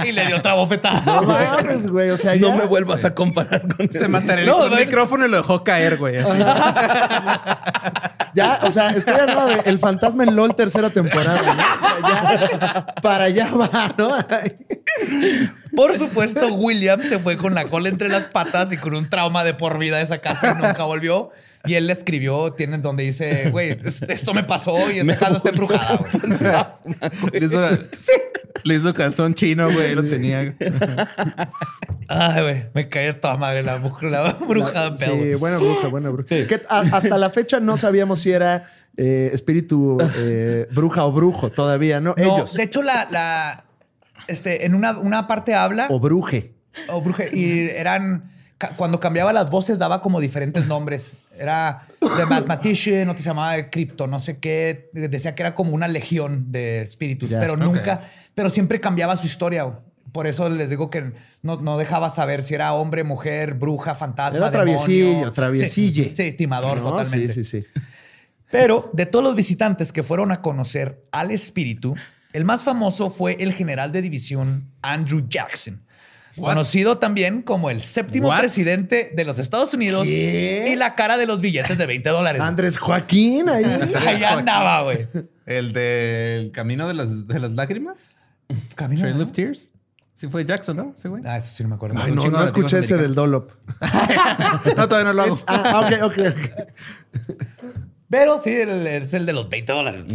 Y 0.06 0.12
le 0.12 0.26
dio 0.26 0.38
otra 0.38 0.56
bofetada. 0.56 1.01
No 1.06 1.22
mames, 1.22 1.88
güey. 1.88 2.10
O 2.10 2.18
sea, 2.18 2.36
No 2.36 2.49
ya- 2.49 2.56
me 2.56 2.64
vuelvas 2.66 3.06
a 3.06 3.14
comparar 3.14 3.62
con 3.76 3.88
Se 3.89 3.99
ese. 3.99 4.08
materializó 4.08 4.70
No, 4.70 4.76
el 4.78 4.86
micrófono 4.86 5.26
y 5.26 5.30
lo 5.30 5.38
dejó 5.38 5.64
caer, 5.64 5.97
güey. 5.97 6.16
Ya, 8.34 8.60
o 8.64 8.72
sea, 8.72 8.89
estoy 8.89 9.14
hablando 9.14 9.45
de 9.45 9.62
El 9.70 9.78
Fantasma 9.78 10.24
en 10.24 10.36
LOL 10.36 10.56
tercera 10.56 10.89
temporada, 10.89 11.39
¿no? 11.39 11.51
O 11.51 12.08
sea, 12.08 12.49
ya, 12.49 12.86
para 13.01 13.26
allá 13.26 13.51
va, 13.51 13.93
¿no? 13.95 14.10
Por 15.76 15.95
supuesto, 15.95 16.47
William 16.54 17.04
se 17.04 17.20
fue 17.20 17.38
con 17.38 17.54
la 17.54 17.66
cola 17.66 17.89
entre 17.89 18.10
las 18.10 18.26
patas 18.26 18.72
y 18.72 18.78
con 18.78 18.95
un 18.95 19.08
trauma 19.08 19.43
de 19.43 19.54
por 19.54 19.78
vida 19.78 19.97
de 19.97 20.04
esa 20.04 20.18
casa 20.18 20.56
y 20.58 20.62
nunca 20.64 20.84
volvió. 20.86 21.30
Y 21.66 21.76
él 21.76 21.88
le 21.88 21.93
escribió, 21.93 22.51
tienen 22.53 22.82
donde 22.82 23.03
dice, 23.03 23.49
güey, 23.49 23.80
es- 23.86 24.01
esto 24.03 24.34
me 24.34 24.43
pasó 24.43 24.91
y 24.91 24.99
esta 24.99 25.18
casa 25.18 25.38
está 25.38 25.49
embrujada. 25.49 25.97
güey". 25.97 27.32
Le 27.39 27.45
hizo, 27.45 27.70
le 28.66 28.76
hizo 28.76 28.93
calzón 28.93 29.34
chino, 29.34 29.72
güey. 29.72 29.95
Lo 29.95 30.03
tenía. 30.03 30.55
Ay, 32.09 32.41
güey, 32.41 32.66
me 32.74 32.89
caí 32.89 33.14
toda 33.14 33.38
madre 33.38 33.64
la, 33.64 33.78
bruja- 33.82 34.09
la 34.09 34.34
bruja 34.34 34.89
de 34.91 34.97
Sí, 35.05 35.34
buena 35.36 35.57
bruja, 35.57 35.88
buena 35.88 36.09
bruja. 36.09 36.28
Que 36.47 36.61
a- 36.70 36.80
hasta 36.91 37.18
la 37.18 37.30
fecha 37.30 37.59
no 37.59 37.78
sabíamos 37.78 38.20
si 38.20 38.32
era 38.32 38.68
eh, 38.97 39.30
espíritu 39.34 39.97
eh, 40.18 40.68
bruja 40.72 41.05
o 41.05 41.11
brujo 41.11 41.49
todavía, 41.49 41.99
¿no? 41.99 42.14
No, 42.18 42.24
Ellos. 42.24 42.53
de 42.53 42.64
hecho, 42.64 42.82
la, 42.84 43.07
la 43.09 43.64
este, 44.28 44.66
en 44.66 44.76
una, 44.76 44.97
una 44.99 45.28
parte 45.28 45.55
habla 45.55 45.88
O 45.89 45.99
bruje. 45.99 46.53
o 46.89 47.01
bruje, 47.01 47.30
y 47.34 47.70
eran 47.70 48.32
cuando 48.78 48.99
cambiaba 48.99 49.34
las 49.34 49.49
voces 49.49 49.80
daba 49.80 50.01
como 50.01 50.22
diferentes 50.22 50.68
nombres. 50.68 51.16
Era 51.38 51.88
The 52.00 52.26
Mathematician, 52.26 53.10
otro 53.10 53.24
se 53.24 53.30
llamaba 53.30 53.54
de 53.54 53.70
Crypto, 53.70 54.08
no 54.08 54.20
sé 54.20 54.38
qué. 54.38 54.90
Decía 54.94 55.36
que 55.36 55.44
era 55.44 55.56
como 55.56 55.74
una 55.74 55.88
legión 55.88 56.52
de 56.52 56.82
espíritus, 56.82 57.32
pero 57.32 57.58
nunca, 57.58 58.02
pero 58.36 58.50
siempre 58.50 58.80
cambiaba 58.80 59.16
su 59.18 59.26
historia. 59.26 59.64
güey. 59.64 59.78
Por 60.12 60.28
eso 60.28 60.48
les 60.48 60.70
digo 60.70 60.92
que 60.92 61.12
no, 61.42 61.60
no 61.60 61.78
dejaba 61.80 62.12
saber 62.12 62.44
si 62.44 62.54
era 62.54 62.74
hombre, 62.74 63.04
mujer, 63.04 63.56
bruja, 63.56 63.96
fantasma. 63.96 64.48
Era 64.48 64.64
demonio. 64.64 65.32
traviesillo, 65.32 66.12
Sí, 66.14 66.34
timador 66.34 66.78
No, 66.78 66.90
totalmente. 66.92 67.34
Sí, 67.34 67.44
sí, 67.44 67.62
sí. 67.62 67.68
Pero 68.52 68.92
de 68.94 69.08
todos 69.08 69.26
los 69.26 69.36
visitantes 69.36 69.92
que 69.92 70.04
fueron 70.04 70.32
a 70.32 70.42
conocer 70.42 71.02
al 71.12 71.32
espíritu, 71.32 71.96
el 72.34 72.46
más 72.46 72.62
famoso 72.62 73.10
fue 73.10 73.38
el 73.40 73.54
general 73.54 73.92
de 73.92 74.04
división 74.04 74.70
Andrew 74.84 75.26
Jackson, 75.28 75.82
conocido 76.40 76.98
también 76.98 77.42
como 77.42 77.70
el 77.70 77.82
séptimo 77.82 78.30
What? 78.30 78.40
presidente 78.40 79.12
de 79.16 79.26
los 79.26 79.40
Estados 79.40 79.74
Unidos 79.74 80.08
¿Qué? 80.08 80.70
y 80.72 80.76
la 80.76 80.96
cara 80.96 81.18
de 81.18 81.26
los 81.26 81.42
billetes 81.42 81.78
de 81.78 81.86
20 81.86 82.10
dólares. 82.10 82.42
Andrés 82.42 82.78
Joaquín 82.78 83.50
ahí. 83.50 83.64
Ahí 84.08 84.24
andaba, 84.24 84.84
güey. 84.84 85.08
El 85.46 85.74
del 85.74 86.52
camino 86.52 86.88
de 86.88 86.94
las, 86.94 87.28
de 87.28 87.40
las 87.40 87.52
lágrimas. 87.52 88.16
Camino, 88.76 89.02
Trail 89.02 89.18
¿no? 89.18 89.24
of 89.26 89.32
Tears. 89.32 89.70
Sí 90.16 90.28
fue 90.28 90.46
Jackson, 90.46 90.78
¿no? 90.78 90.94
Sí, 90.96 91.08
güey. 91.08 91.24
Ah, 91.26 91.38
eso 91.38 91.54
sí 91.54 91.64
no 91.64 91.70
me 91.70 91.76
acuerdo. 91.76 92.00
Ay, 92.02 92.12
no, 92.12 92.24
no 92.30 92.44
escuché 92.44 92.80
ese 92.80 92.98
del 92.98 93.14
Dolop. 93.16 93.52
No, 94.78 94.88
todavía 94.88 95.06
no 95.12 95.14
lo 95.14 95.22
hago. 95.24 95.36
Es- 95.36 95.44
ah, 95.48 95.82
ok, 95.86 96.04
ok, 96.12 96.18
ok. 96.30 97.38
Pero 98.10 98.40
sí, 98.42 98.52
el- 98.52 98.70
el- 98.70 99.04
es 99.04 99.14
el 99.14 99.26
de 99.26 99.34
los 99.34 99.50
20 99.50 99.74
dólares. 99.74 100.06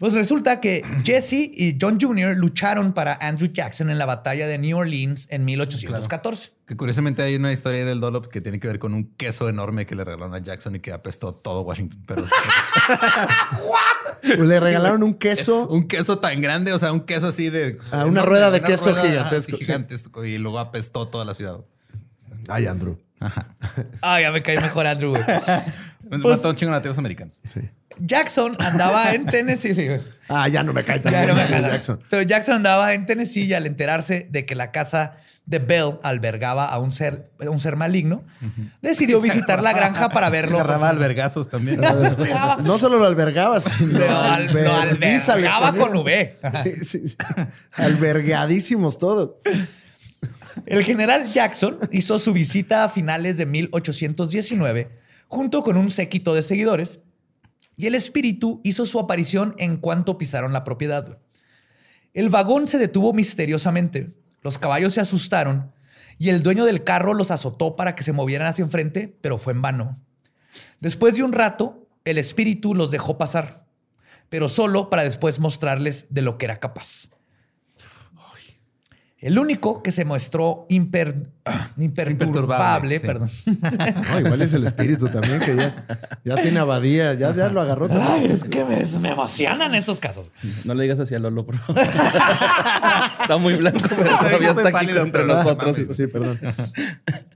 Pues 0.00 0.14
resulta 0.14 0.60
que 0.60 0.82
Jesse 1.04 1.34
y 1.52 1.76
John 1.80 1.98
Jr. 2.00 2.34
lucharon 2.36 2.94
para 2.94 3.18
Andrew 3.20 3.52
Jackson 3.52 3.90
en 3.90 3.98
la 3.98 4.06
batalla 4.06 4.48
de 4.48 4.56
New 4.58 4.78
Orleans 4.78 5.28
en 5.30 5.44
1814. 5.44 6.52
Que 6.66 6.74
curiosamente 6.76 7.22
hay 7.22 7.36
una 7.36 7.52
historia 7.52 7.84
del 7.84 8.00
Dollop 8.00 8.28
que 8.28 8.40
tiene 8.40 8.58
que 8.58 8.66
ver 8.66 8.78
con 8.78 8.94
un 8.94 9.14
queso 9.16 9.48
enorme 9.50 9.84
que 9.86 9.94
le 9.94 10.04
regalaron 10.04 10.34
a 10.34 10.38
Jackson 10.38 10.76
y 10.76 10.80
que 10.80 10.92
apestó 10.92 11.34
todo 11.34 11.60
Washington. 11.62 12.02
Pero 12.06 12.24
Le 14.46 14.58
regalaron 14.60 15.02
un 15.02 15.14
queso. 15.14 15.68
un 15.70 15.86
queso 15.86 16.18
tan 16.18 16.40
grande, 16.40 16.72
o 16.72 16.78
sea, 16.78 16.92
un 16.92 17.00
queso 17.00 17.26
así 17.28 17.50
de. 17.50 17.78
Ah, 17.90 18.06
una 18.06 18.22
rueda 18.22 18.50
de 18.50 18.62
queso 18.62 18.94
gigantesco, 18.94 19.52
ajá, 19.56 19.58
sí. 19.58 19.64
gigantesco, 19.64 20.24
Y 20.24 20.38
luego 20.38 20.58
apestó 20.58 21.08
toda 21.08 21.24
la 21.26 21.34
ciudad. 21.34 21.58
Ay, 22.48 22.66
Andrew. 22.66 22.96
Ay, 24.00 24.22
ya 24.22 24.32
me 24.32 24.42
cae 24.42 24.58
mejor 24.60 24.86
Andrew, 24.86 25.10
güey. 25.10 25.22
Pues, 26.08 26.22
Pues- 26.22 26.36
mató 26.38 26.48
a 26.48 26.50
un 26.52 26.56
chingo 26.56 26.72
de 26.72 26.78
nativos 26.78 26.98
americanos. 26.98 27.38
Sí. 27.44 27.60
Jackson 27.98 28.52
andaba 28.58 29.12
en 29.14 29.26
Tennessee, 29.26 29.74
sí. 29.74 29.88
Ah, 30.28 30.48
ya 30.48 30.62
no 30.62 30.72
me 30.72 30.84
cae 30.84 31.00
tan 31.00 31.12
Ya 31.12 31.18
bien 31.22 31.28
no 31.30 31.34
me 31.34 31.42
Andrew 31.42 31.56
jala. 31.60 31.68
Jackson. 31.74 32.00
Pero 32.08 32.22
Jackson 32.22 32.54
andaba 32.54 32.92
en 32.94 33.04
Tennessee 33.06 33.44
y 33.44 33.52
al 33.54 33.66
enterarse 33.66 34.26
de 34.30 34.46
que 34.46 34.54
la 34.54 34.70
casa 34.70 35.16
de 35.46 35.58
Bell 35.58 35.98
albergaba 36.04 36.66
a 36.66 36.78
un 36.78 36.92
ser, 36.92 37.32
un 37.40 37.58
ser 37.58 37.74
maligno, 37.74 38.22
decidió 38.80 39.20
visitar 39.22 39.60
la 39.62 39.72
granja 39.72 40.08
para 40.10 40.30
verlo. 40.30 40.58
Agarraba 40.60 40.88
albergazos 40.90 41.48
también. 41.48 41.80
No 42.62 42.78
solo 42.78 42.98
lo 42.98 43.04
albergaba, 43.06 43.60
sino 43.60 43.98
Lo, 43.98 44.20
al- 44.20 44.46
lo 44.46 44.72
albergaba 44.76 45.72
con 45.74 45.96
V. 45.96 46.38
Sí, 46.62 46.84
sí, 46.84 47.08
sí. 47.08 47.16
Albergadísimos 47.72 48.98
todos. 48.98 49.32
El 50.66 50.84
general 50.84 51.32
Jackson 51.32 51.78
hizo 51.90 52.18
su 52.18 52.32
visita 52.32 52.84
a 52.84 52.88
finales 52.88 53.36
de 53.36 53.46
1819 53.46 54.90
junto 55.26 55.62
con 55.62 55.76
un 55.76 55.90
séquito 55.90 56.34
de 56.34 56.42
seguidores 56.42 57.00
y 57.80 57.86
el 57.86 57.94
espíritu 57.94 58.60
hizo 58.62 58.84
su 58.84 59.00
aparición 59.00 59.54
en 59.56 59.78
cuanto 59.78 60.18
pisaron 60.18 60.52
la 60.52 60.64
propiedad. 60.64 61.18
El 62.12 62.28
vagón 62.28 62.68
se 62.68 62.76
detuvo 62.76 63.14
misteriosamente, 63.14 64.12
los 64.42 64.58
caballos 64.58 64.92
se 64.92 65.00
asustaron 65.00 65.72
y 66.18 66.28
el 66.28 66.42
dueño 66.42 66.66
del 66.66 66.84
carro 66.84 67.14
los 67.14 67.30
azotó 67.30 67.76
para 67.76 67.94
que 67.94 68.02
se 68.02 68.12
movieran 68.12 68.48
hacia 68.48 68.64
enfrente, 68.64 69.16
pero 69.22 69.38
fue 69.38 69.54
en 69.54 69.62
vano. 69.62 69.98
Después 70.80 71.16
de 71.16 71.22
un 71.22 71.32
rato, 71.32 71.88
el 72.04 72.18
espíritu 72.18 72.74
los 72.74 72.90
dejó 72.90 73.16
pasar, 73.16 73.64
pero 74.28 74.48
solo 74.48 74.90
para 74.90 75.02
después 75.02 75.40
mostrarles 75.40 76.04
de 76.10 76.20
lo 76.20 76.36
que 76.36 76.44
era 76.44 76.60
capaz. 76.60 77.08
El 79.22 79.38
único 79.38 79.82
que 79.82 79.92
se 79.92 80.06
mostró 80.06 80.66
imper- 80.70 81.26
imperturbable, 81.76 82.94
Imperturbable, 82.96 82.98
sí. 82.98 83.06
perdón. 83.06 83.30
No, 84.10 84.20
igual 84.20 84.40
es 84.40 84.52
el 84.54 84.64
espíritu 84.64 85.08
también, 85.08 85.40
que 85.40 85.54
ya, 85.56 85.84
ya 86.24 86.36
tiene 86.40 86.58
abadía, 86.58 87.12
ya, 87.12 87.34
ya 87.34 87.50
lo 87.50 87.60
agarró. 87.60 87.88
también. 87.88 88.08
Ay, 88.10 88.26
es 88.32 88.44
que 88.44 88.64
me, 88.64 88.82
me 88.98 89.10
emocionan 89.10 89.74
estos 89.74 90.00
casos. 90.00 90.30
No 90.64 90.72
le 90.74 90.84
digas 90.84 90.98
así 91.00 91.14
a 91.14 91.18
Lolo, 91.18 91.44
por 91.44 91.58
favor. 91.58 91.82
está 93.20 93.36
muy 93.36 93.56
blanco, 93.56 93.80
pero 93.90 94.16
todavía 94.18 94.50
está 94.52 94.68
aquí 94.78 94.86
entre 94.90 95.26
nosotros. 95.26 95.74
Sí, 95.76 95.84
sí, 95.92 96.06
perdón. 96.06 96.38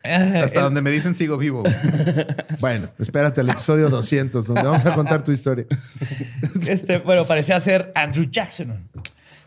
Hasta 0.02 0.62
donde 0.62 0.80
me 0.80 0.90
dicen 0.90 1.14
sigo 1.14 1.36
vivo. 1.38 1.62
Bueno, 2.60 2.88
espérate 2.98 3.42
al 3.42 3.50
episodio 3.50 3.90
200, 3.90 4.46
donde 4.46 4.62
vamos 4.62 4.86
a 4.86 4.94
contar 4.94 5.22
tu 5.22 5.32
historia. 5.32 5.66
Este, 6.66 6.98
bueno, 6.98 7.26
parecía 7.26 7.60
ser 7.60 7.92
Andrew 7.94 8.24
Jackson. 8.30 8.88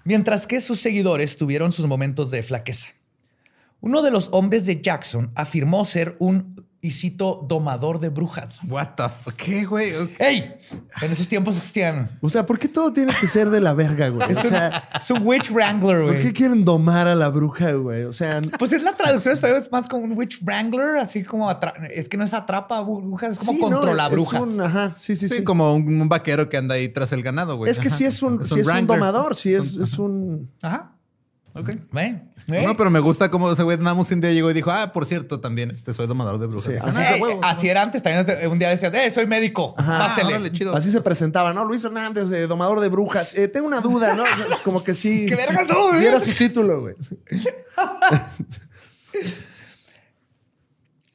Mientras 0.07 0.47
que 0.47 0.61
sus 0.61 0.79
seguidores 0.79 1.35
tuvieron 1.35 1.73
sus 1.73 1.85
momentos 1.85 2.31
de 2.31 2.41
flaqueza. 2.41 2.91
Uno 3.81 4.01
de 4.01 4.09
los 4.09 4.29
hombres 4.31 4.65
de 4.65 4.81
Jackson 4.81 5.33
afirmó 5.35 5.83
ser 5.83 6.15
un, 6.19 6.65
y 6.79 6.91
cito, 6.91 7.43
domador 7.47 7.99
de 7.99 8.09
brujas. 8.09 8.59
What 8.67 8.89
the 8.95 9.03
fuck? 9.09 9.33
¿Qué, 9.35 9.65
güey? 9.65 9.91
¡Ey! 10.19 10.53
En 11.01 11.11
esos 11.11 11.27
tiempos 11.27 11.57
existían. 11.57 12.09
O 12.21 12.29
sea, 12.29 12.45
¿por 12.45 12.59
qué 12.59 12.67
todo 12.67 12.93
tiene 12.93 13.13
que 13.19 13.27
ser 13.27 13.49
de 13.49 13.59
la 13.59 13.73
verga, 13.73 14.09
güey? 14.09 14.31
O 14.31 14.35
sea, 14.41 14.87
Es 14.99 15.09
un 15.11 15.25
witch 15.25 15.49
wrangler, 15.51 15.97
¿por 16.03 16.11
güey. 16.13 16.19
qué 16.21 16.33
quieren 16.33 16.63
domar 16.63 17.07
a 17.07 17.15
la 17.15 17.29
bruja, 17.29 17.71
güey? 17.73 18.03
O 18.03 18.13
sea, 18.13 18.41
Pues 18.59 18.73
es 18.73 18.83
la 18.83 18.95
traducción 18.95 19.33
española, 19.33 19.59
es 19.59 19.71
más 19.71 19.87
como 19.89 20.03
un 20.03 20.17
witch 20.17 20.39
wrangler, 20.43 20.97
así 20.97 21.23
como 21.23 21.49
es 21.91 22.07
que 22.09 22.17
no 22.17 22.23
es 22.23 22.33
atrapa 22.33 22.79
brujas, 22.81 23.33
es 23.33 23.39
como 23.39 23.51
sí, 23.53 23.59
¿no? 23.59 23.69
controla 23.71 24.05
Es 24.05 24.11
brujas. 24.11 24.41
un- 24.41 24.61
ajá, 24.61 24.93
sí, 24.95 25.15
sí, 25.15 25.27
Sí, 25.27 25.37
sí. 25.37 25.43
como 25.43 25.73
un, 25.73 26.01
un 26.01 26.09
vaquero 26.09 26.47
que 26.47 26.57
anda 26.57 26.75
ahí 26.75 26.89
tras 26.89 27.11
el 27.11 27.23
ganado, 27.23 27.57
güey. 27.57 27.71
Es 27.71 27.79
que 27.79 27.87
Ajá. 27.87 27.97
sí 27.97 28.05
es 28.05 28.21
un, 28.21 28.43
sí 28.43 28.59
es 28.59 28.67
un 28.67 28.85
domador, 28.87 29.35
sí 29.35 29.53
es, 29.53 29.75
es 29.77 29.97
un... 29.97 30.51
Ajá. 30.61 30.93
Ok. 31.59 31.69
Ven. 31.91 32.31
No, 32.47 32.77
pero 32.77 32.89
me 32.89 32.99
gusta 32.99 33.29
cómo 33.29 33.51
ese 33.51 33.63
güey 33.63 33.77
nada 33.77 33.93
más 33.95 34.09
un 34.11 34.21
día 34.21 34.31
llegó 34.31 34.49
y 34.49 34.53
dijo, 34.53 34.71
ah, 34.71 34.91
por 34.93 35.05
cierto, 35.05 35.39
también 35.39 35.71
este 35.71 35.93
soy 35.93 36.07
domador 36.07 36.37
de 36.39 36.47
brujas. 36.47 36.73
Sí, 36.73 36.79
así 36.81 37.21
huevo. 37.21 37.41
así 37.43 37.67
era 37.67 37.81
antes, 37.81 38.01
también 38.01 38.49
un 38.49 38.59
día 38.59 38.69
decías, 38.69 38.93
eh, 38.93 39.09
soy 39.11 39.27
médico, 39.27 39.75
Ajá. 39.77 39.97
pásele. 39.99 40.29
órale, 40.29 40.51
chido. 40.51 40.75
Así 40.75 40.91
se 40.91 41.01
presentaba, 41.01 41.53
¿no? 41.53 41.65
Luis 41.65 41.83
Hernández, 41.83 42.31
eh, 42.31 42.47
domador 42.47 42.79
de 42.79 42.89
brujas. 42.89 43.35
Eh, 43.37 43.47
tengo 43.47 43.67
una 43.67 43.81
duda, 43.81 44.13
¿no? 44.15 44.23
Es 44.53 44.61
como 44.61 44.83
que 44.83 44.93
sí. 44.93 45.25
¡Qué 45.27 45.35
verga, 45.35 45.63
no, 45.63 45.91
Sí 45.91 45.97
güey! 45.97 46.05
era 46.05 46.19
su 46.19 46.33
título, 46.33 46.81
güey. 46.81 46.95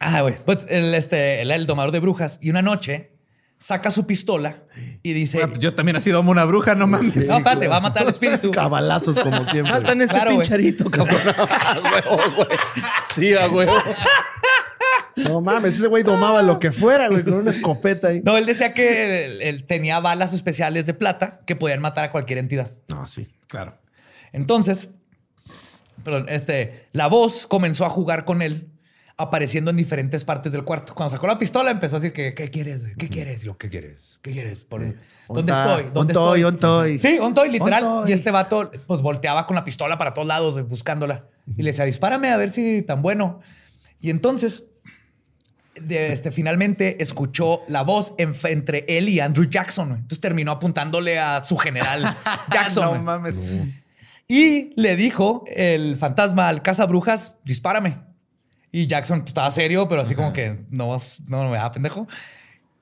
Ah, 0.04 0.22
güey. 0.22 0.34
Pues 0.44 0.66
el, 0.68 0.94
este, 0.94 1.42
él 1.42 1.50
era 1.52 1.56
el 1.56 1.66
domador 1.66 1.92
de 1.92 2.00
brujas 2.00 2.38
y 2.42 2.50
una 2.50 2.60
noche 2.60 3.12
saca 3.58 3.92
su 3.92 4.04
pistola 4.04 4.64
y 5.02 5.12
dice, 5.14 5.42
Ah, 5.42 5.50
Yo 5.58 5.74
también 5.74 5.96
así 5.96 6.10
domo 6.10 6.30
una 6.30 6.44
bruja, 6.44 6.74
no 6.74 6.86
mames. 6.86 7.14
no, 7.16 7.38
espérate, 7.38 7.68
va 7.68 7.78
a 7.78 7.80
matar 7.80 8.04
al 8.04 8.08
espíritu. 8.10 8.50
Cabalazos, 8.52 9.18
como 9.18 9.44
siempre. 9.44 9.72
Saltan 9.72 10.00
este 10.00 10.14
Claro, 10.14 10.30
pincharito, 10.30 10.90
cabrón. 10.90 11.18
A 11.36 11.80
huevo, 11.92 12.22
güey. 12.36 12.48
Sí, 13.14 13.34
a 13.34 13.48
huevo. 13.48 13.74
No 15.16 15.40
mames, 15.42 15.78
ese 15.78 15.88
güey 15.88 16.02
domaba 16.02 16.40
lo 16.40 16.58
que 16.58 16.72
fuera, 16.72 17.08
güey, 17.08 17.22
con 17.22 17.34
una 17.34 17.50
escopeta 17.50 18.08
ahí. 18.08 18.22
No, 18.24 18.36
él 18.38 18.46
decía 18.46 18.72
que 18.72 19.26
él, 19.26 19.42
él 19.42 19.64
tenía 19.64 20.00
balas 20.00 20.32
especiales 20.32 20.86
de 20.86 20.94
plata 20.94 21.40
que 21.46 21.54
podían 21.54 21.80
matar 21.80 22.04
a 22.04 22.10
cualquier 22.12 22.38
entidad. 22.38 22.70
No, 22.88 23.06
sí. 23.06 23.28
Claro. 23.46 23.76
Entonces, 24.32 24.88
perdón, 26.02 26.26
este, 26.30 26.88
la 26.92 27.08
voz 27.08 27.46
comenzó 27.46 27.84
a 27.84 27.90
jugar 27.90 28.24
con 28.24 28.40
él, 28.40 28.70
apareciendo 29.16 29.70
en 29.70 29.76
diferentes 29.76 30.24
partes 30.24 30.52
del 30.52 30.64
cuarto. 30.64 30.94
Cuando 30.94 31.10
sacó 31.14 31.26
la 31.26 31.38
pistola, 31.38 31.70
empezó 31.70 31.96
a 31.96 32.00
decir 32.00 32.12
que, 32.12 32.34
¿qué 32.34 32.50
quieres? 32.50 32.84
¿Qué 32.98 33.08
quieres? 33.08 33.42
Yo, 33.42 33.56
¿qué 33.58 33.68
quieres? 33.68 34.18
¿Qué 34.22 34.30
quieres? 34.30 34.64
Por- 34.64 34.94
¿Dónde 35.28 35.52
estoy? 35.52 35.90
¿Dónde 35.92 36.12
estoy? 36.12 36.98
Sí, 36.98 37.18
ontoy, 37.18 37.50
literal. 37.50 37.84
Ontoy. 37.84 38.10
Y 38.10 38.14
este 38.14 38.30
vato, 38.30 38.70
pues, 38.86 39.02
volteaba 39.02 39.46
con 39.46 39.54
la 39.54 39.64
pistola 39.64 39.96
para 39.98 40.12
todos 40.14 40.26
lados, 40.28 40.68
buscándola. 40.68 41.26
Y 41.56 41.62
le 41.62 41.70
decía, 41.70 41.84
dispárame 41.84 42.30
a 42.30 42.36
ver 42.36 42.50
si 42.50 42.82
tan 42.82 43.02
bueno. 43.02 43.40
Y 44.00 44.10
entonces, 44.10 44.64
de, 45.80 46.12
este, 46.12 46.30
finalmente 46.30 47.02
escuchó 47.02 47.60
la 47.68 47.82
voz 47.82 48.14
en- 48.18 48.34
entre 48.44 48.84
él 48.88 49.08
y 49.08 49.20
Andrew 49.20 49.48
Jackson. 49.48 49.90
Entonces 49.92 50.20
terminó 50.20 50.52
apuntándole 50.52 51.18
a 51.18 51.42
su 51.44 51.56
general 51.56 52.02
Jackson. 52.52 52.94
no 52.96 53.02
mames. 53.02 53.34
Y 54.28 54.72
le 54.80 54.96
dijo 54.96 55.44
el 55.48 55.96
fantasma 55.98 56.48
al 56.48 56.62
cazabrujas, 56.62 57.36
dispárame. 57.44 57.96
Y 58.72 58.86
Jackson 58.86 59.22
estaba 59.26 59.50
serio, 59.50 59.86
pero 59.86 60.00
así 60.02 60.14
como 60.14 60.32
que 60.32 60.64
no, 60.70 60.88
vas- 60.88 61.22
no 61.26 61.48
me 61.50 61.56
da 61.58 61.70
pendejo. 61.70 62.08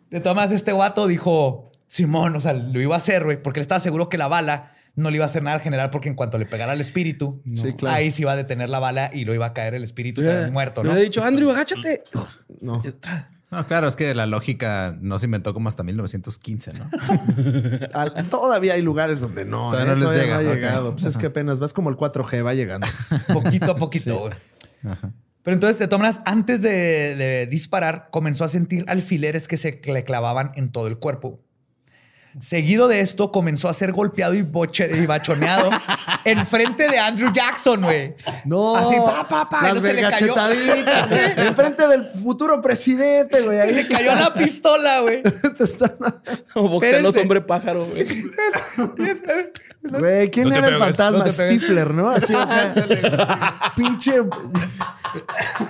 De 0.08 0.20
todas 0.20 0.36
maneras, 0.36 0.54
este 0.54 0.72
guato 0.72 1.06
dijo, 1.08 1.72
Simón, 1.88 2.36
o 2.36 2.40
sea, 2.40 2.52
lo 2.52 2.80
iba 2.80 2.94
a 2.94 2.98
hacer, 2.98 3.24
güey, 3.24 3.42
porque 3.42 3.58
él 3.60 3.62
estaba 3.62 3.80
seguro 3.80 4.08
que 4.08 4.16
la 4.16 4.28
bala 4.28 4.72
no 4.94 5.10
le 5.10 5.16
iba 5.16 5.24
a 5.24 5.26
hacer 5.26 5.42
nada 5.42 5.56
al 5.56 5.62
general, 5.62 5.90
porque 5.90 6.08
en 6.08 6.14
cuanto 6.14 6.38
le 6.38 6.46
pegara 6.46 6.72
al 6.72 6.80
espíritu, 6.80 7.42
Sí, 7.46 7.72
claro. 7.74 7.96
ahí 7.96 8.10
se 8.10 8.22
iba 8.22 8.32
a 8.32 8.36
detener 8.36 8.70
la 8.70 8.78
bala 8.80 9.10
y 9.12 9.24
lo 9.24 9.34
iba 9.34 9.46
a 9.46 9.52
caer 9.52 9.74
el 9.74 9.82
espíritu 9.84 10.20
Le 10.20 10.28
también 10.28 10.52
muerto, 10.52 10.82
le 10.84 10.90
¿no? 10.90 10.96
he 10.96 11.02
dicho, 11.02 11.22
Andrew, 11.24 11.50
agáchate. 11.50 12.02
No. 12.60 12.82
No, 13.52 13.66
claro, 13.66 13.88
es 13.88 13.96
que 13.96 14.14
la 14.14 14.26
lógica 14.26 14.96
no 15.00 15.18
se 15.18 15.24
inventó 15.24 15.52
como 15.54 15.68
hasta 15.68 15.82
1915, 15.82 16.72
¿no? 16.74 16.88
Al- 17.94 18.28
todavía 18.28 18.74
hay 18.74 18.82
lugares 18.82 19.20
donde 19.20 19.44
no. 19.44 19.72
Todavía 19.72 19.92
¿eh? 19.92 19.96
no 19.96 20.00
les 20.02 20.04
Todavía 20.04 20.22
llega, 20.22 20.34
No 20.42 20.50
ha 20.50 20.54
llegado. 20.54 20.92
Pues 20.92 21.04
es 21.06 21.16
que 21.16 21.26
apenas 21.26 21.58
vas 21.58 21.72
como 21.72 21.90
el 21.90 21.96
4G, 21.96 22.46
va 22.46 22.54
llegando. 22.54 22.86
Poquito 23.32 23.72
a 23.72 23.76
poquito, 23.76 24.18
güey. 24.20 24.32
Pero 25.42 25.54
entonces, 25.54 25.78
de 25.78 25.88
todas 25.88 26.20
antes 26.26 26.62
de 26.62 27.46
disparar, 27.50 28.08
comenzó 28.10 28.44
a 28.44 28.48
sentir 28.48 28.84
alfileres 28.88 29.48
que 29.48 29.56
se 29.56 29.80
le 29.84 30.04
clavaban 30.04 30.52
en 30.54 30.70
todo 30.70 30.86
el 30.86 30.98
cuerpo. 30.98 31.40
Seguido 32.40 32.86
de 32.86 33.00
esto, 33.00 33.32
comenzó 33.32 33.68
a 33.68 33.74
ser 33.74 33.92
golpeado 33.92 34.34
y, 34.34 34.42
boche- 34.42 34.88
y 35.02 35.06
bachoneado 35.06 35.68
enfrente 36.24 36.88
de 36.88 36.98
Andrew 36.98 37.32
Jackson, 37.32 37.82
güey. 37.82 38.14
No. 38.44 38.76
Así, 38.76 38.94
pa, 39.04 39.26
pa, 39.26 39.48
pa. 39.48 39.62
Las 39.62 39.82
vergachetaditas. 39.82 41.08
güey. 41.08 41.24
Enfrente 41.48 41.88
del 41.88 42.04
futuro 42.04 42.60
presidente, 42.62 43.40
güey. 43.42 43.58
Ahí 43.58 43.74
Le 43.74 43.88
cayó 43.88 44.14
la 44.14 44.32
pistola, 44.32 45.00
güey. 45.00 45.22
te 45.58 45.64
están- 45.64 45.96
Como 46.54 46.68
boxean 46.68 47.02
los 47.02 47.16
hombre 47.16 47.40
pájaro, 47.40 47.84
güey. 47.86 48.06
Güey, 49.82 50.30
¿quién 50.30 50.48
No 50.48 50.56
era 50.56 50.68
el 50.68 50.78
fantasma? 50.78 51.24
no. 51.24 51.30
Stifler, 51.30 51.92
¿no? 51.94 52.10
Así, 52.10 52.34
o 52.34 52.46
sea, 52.46 52.74
pinche. 53.76 54.12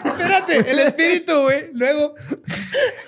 Espérate, 0.04 0.70
el 0.70 0.78
espíritu, 0.80 1.32
güey. 1.42 1.70
Luego 1.72 2.14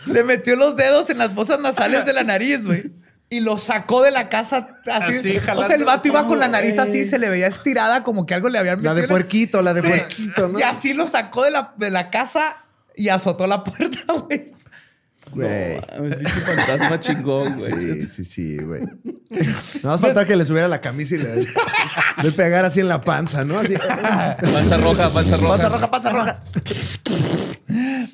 le 0.06 0.24
metió 0.24 0.56
los 0.56 0.76
dedos 0.76 1.10
en 1.10 1.18
las 1.18 1.32
fosas 1.34 1.60
nasales 1.60 2.06
de 2.06 2.12
la 2.12 2.24
nariz, 2.24 2.64
güey. 2.64 2.92
Y 3.32 3.40
lo 3.40 3.56
sacó 3.56 4.02
de 4.02 4.10
la 4.10 4.28
casa 4.28 4.68
así. 4.92 5.14
Así, 5.16 5.38
o 5.38 5.64
sea, 5.64 5.74
el 5.76 5.84
vato 5.84 6.06
iba 6.06 6.26
con 6.26 6.38
la 6.38 6.48
nariz 6.48 6.78
así, 6.78 7.04
se 7.08 7.18
le 7.18 7.30
veía 7.30 7.46
estirada 7.46 8.04
como 8.04 8.26
que 8.26 8.34
algo 8.34 8.50
le 8.50 8.58
habían 8.58 8.82
La 8.82 8.90
de 8.92 9.00
metido 9.02 9.08
puerquito, 9.08 9.62
la 9.62 9.72
de 9.72 9.80
Sí. 9.80 9.88
puerquito, 9.88 10.48
¿no? 10.48 10.58
Y 10.58 10.62
así 10.62 10.92
lo 10.92 11.06
sacó 11.06 11.42
de 11.44 11.50
la, 11.50 11.72
de 11.78 11.90
la 11.90 12.10
casa 12.10 12.58
y 12.94 13.08
azotó 13.08 13.46
la 13.46 13.64
puerta, 13.64 14.00
güey. 14.26 14.52
Güey. 15.32 15.80
Fantasma 16.44 17.00
chingón, 17.00 17.54
güey. 17.54 18.02
Sí, 18.02 18.06
sí, 18.06 18.24
sí, 18.24 18.56
güey. 18.58 18.82
No 19.82 19.88
más 19.88 20.00
faltaba 20.00 20.26
que 20.26 20.36
le 20.36 20.44
subiera 20.44 20.68
la 20.68 20.82
camisa 20.82 21.14
y 21.14 21.18
le, 21.18 21.46
le 22.22 22.32
pegara 22.32 22.68
así 22.68 22.80
en 22.80 22.88
la 22.88 23.00
panza, 23.00 23.46
¿no? 23.46 23.58
Así. 23.60 23.74
Panza 23.78 24.76
roja, 24.76 25.08
panza 25.08 25.36
roja. 25.38 25.48
Panza 25.48 25.68
roja, 25.70 25.90
panza 25.90 26.10
roja. 26.10 26.40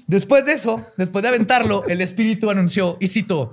Después 0.06 0.44
de 0.44 0.52
eso, 0.52 0.80
después 0.96 1.24
de 1.24 1.28
aventarlo, 1.30 1.82
el 1.88 2.00
espíritu 2.02 2.50
anunció, 2.50 2.96
y 3.00 3.08
cito, 3.08 3.52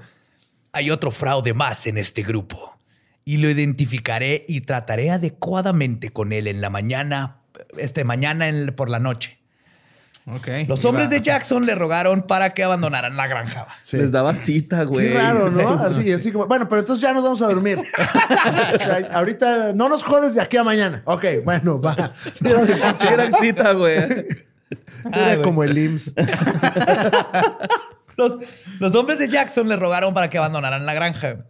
hay 0.76 0.92
otro 0.92 1.10
fraude 1.12 1.54
más 1.54 1.88
en 1.88 1.98
este 1.98 2.22
grupo, 2.24 2.78
y 3.24 3.38
lo 3.38 3.50
identificaré 3.50 4.46
y 4.48 4.62
trataré 4.62 5.10
adecuadamente 5.10 6.12
con 6.12 6.32
él 6.32 6.48
en 6.48 6.62
la 6.62 6.70
mañana, 6.70 7.38
este 7.78 8.04
mañana 8.04 8.48
en- 8.48 8.76
por 8.76 8.90
la 8.90 9.00
noche. 9.00 9.40
Ok. 10.28 10.48
Los 10.68 10.84
hombres 10.86 11.12
de 11.12 11.22
Jackson 11.22 11.68
le 11.68 11.76
rogaron 11.76 12.24
para 12.24 12.56
que 12.56 12.64
abandonaran 12.64 13.16
la 13.16 13.28
granja. 13.28 13.68
Sí. 13.84 13.98
Les 13.98 14.12
daba 14.12 14.34
cita, 14.36 14.84
güey. 14.84 15.10
Qué 15.10 15.14
raro, 15.20 15.52
¿no? 15.52 15.70
Así, 15.74 16.12
así 16.12 16.32
como, 16.32 16.48
bueno, 16.48 16.68
pero 16.68 16.80
entonces 16.80 17.04
ya 17.04 17.14
nos 17.14 17.24
vamos 17.24 17.42
a 17.44 17.46
dormir. 17.48 17.78
o 18.74 18.78
sea, 18.78 19.08
ahorita 19.14 19.74
no 19.74 19.88
nos 19.88 20.02
jodes 20.04 20.34
de 20.34 20.42
aquí 20.42 20.58
a 20.58 20.64
mañana. 20.64 21.04
Ok, 21.06 21.26
bueno, 21.44 21.80
va. 21.80 22.12
Sí, 22.34 22.48
era, 22.48 22.64
difícil. 22.66 22.96
Sí, 23.00 23.08
era 23.08 23.32
cita, 23.40 23.72
güey. 23.74 23.94
Era 25.14 25.34
güey. 25.36 25.42
como 25.44 25.64
el 25.64 25.78
IMSS. 25.78 26.16
Los, 28.18 28.40
los 28.80 28.96
hombres 28.96 29.20
de 29.20 29.30
Jackson 29.30 29.68
le 29.70 29.76
rogaron 29.76 30.14
para 30.14 30.30
que 30.30 30.38
abandonaran 30.38 30.86
la 30.86 30.94
granja. 30.94 31.46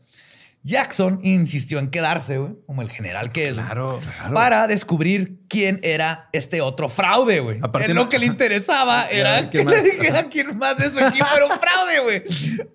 Jackson 0.64 1.20
insistió 1.22 1.78
en 1.78 1.92
quedarse, 1.92 2.40
güey, 2.40 2.56
como 2.66 2.82
el 2.82 2.90
general 2.90 3.32
que 3.32 3.50
es. 3.50 3.54
Claro. 3.54 4.02
Para 4.34 4.66
descubrir 4.66 5.38
quién 5.48 5.80
era 5.84 6.28
este 6.34 6.60
otro 6.62 6.90
fraude, 6.90 7.40
güey. 7.40 7.60
Aparte 7.62 7.90
Él 7.90 7.96
no- 7.96 8.06
lo 8.06 8.10
que 8.10 8.18
le 8.18 8.26
interesaba 8.26 9.08
era 9.12 9.48
que 9.52 9.60
¿quién 9.60 9.68
le 9.70 9.76
más? 9.76 9.84
dijera 9.84 10.24
quién 10.28 10.58
más 10.58 10.76
de 10.78 10.90
su 10.90 10.98
equipo 11.00 11.28
era 11.36 11.46
un 11.46 11.52
fraude, 11.60 12.00
güey. 12.02 12.24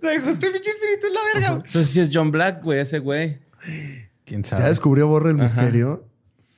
Le 0.02 0.18
dijo, 0.18 0.30
este 0.30 0.50
pinche 0.52 0.70
espíritu 0.70 1.06
es 1.08 1.12
la 1.12 1.20
verga, 1.34 1.48
güey. 1.50 1.62
Entonces 1.66 1.90
sí 1.90 2.00
es 2.00 2.10
John 2.12 2.30
Black, 2.30 2.62
güey, 2.62 2.78
ese 2.78 3.00
güey. 3.00 3.38
¿Quién 4.24 4.44
¿Ya 4.44 4.48
sabe? 4.50 4.68
descubrió 4.68 5.08
Borre 5.08 5.30
el 5.30 5.36
misterio? 5.36 6.06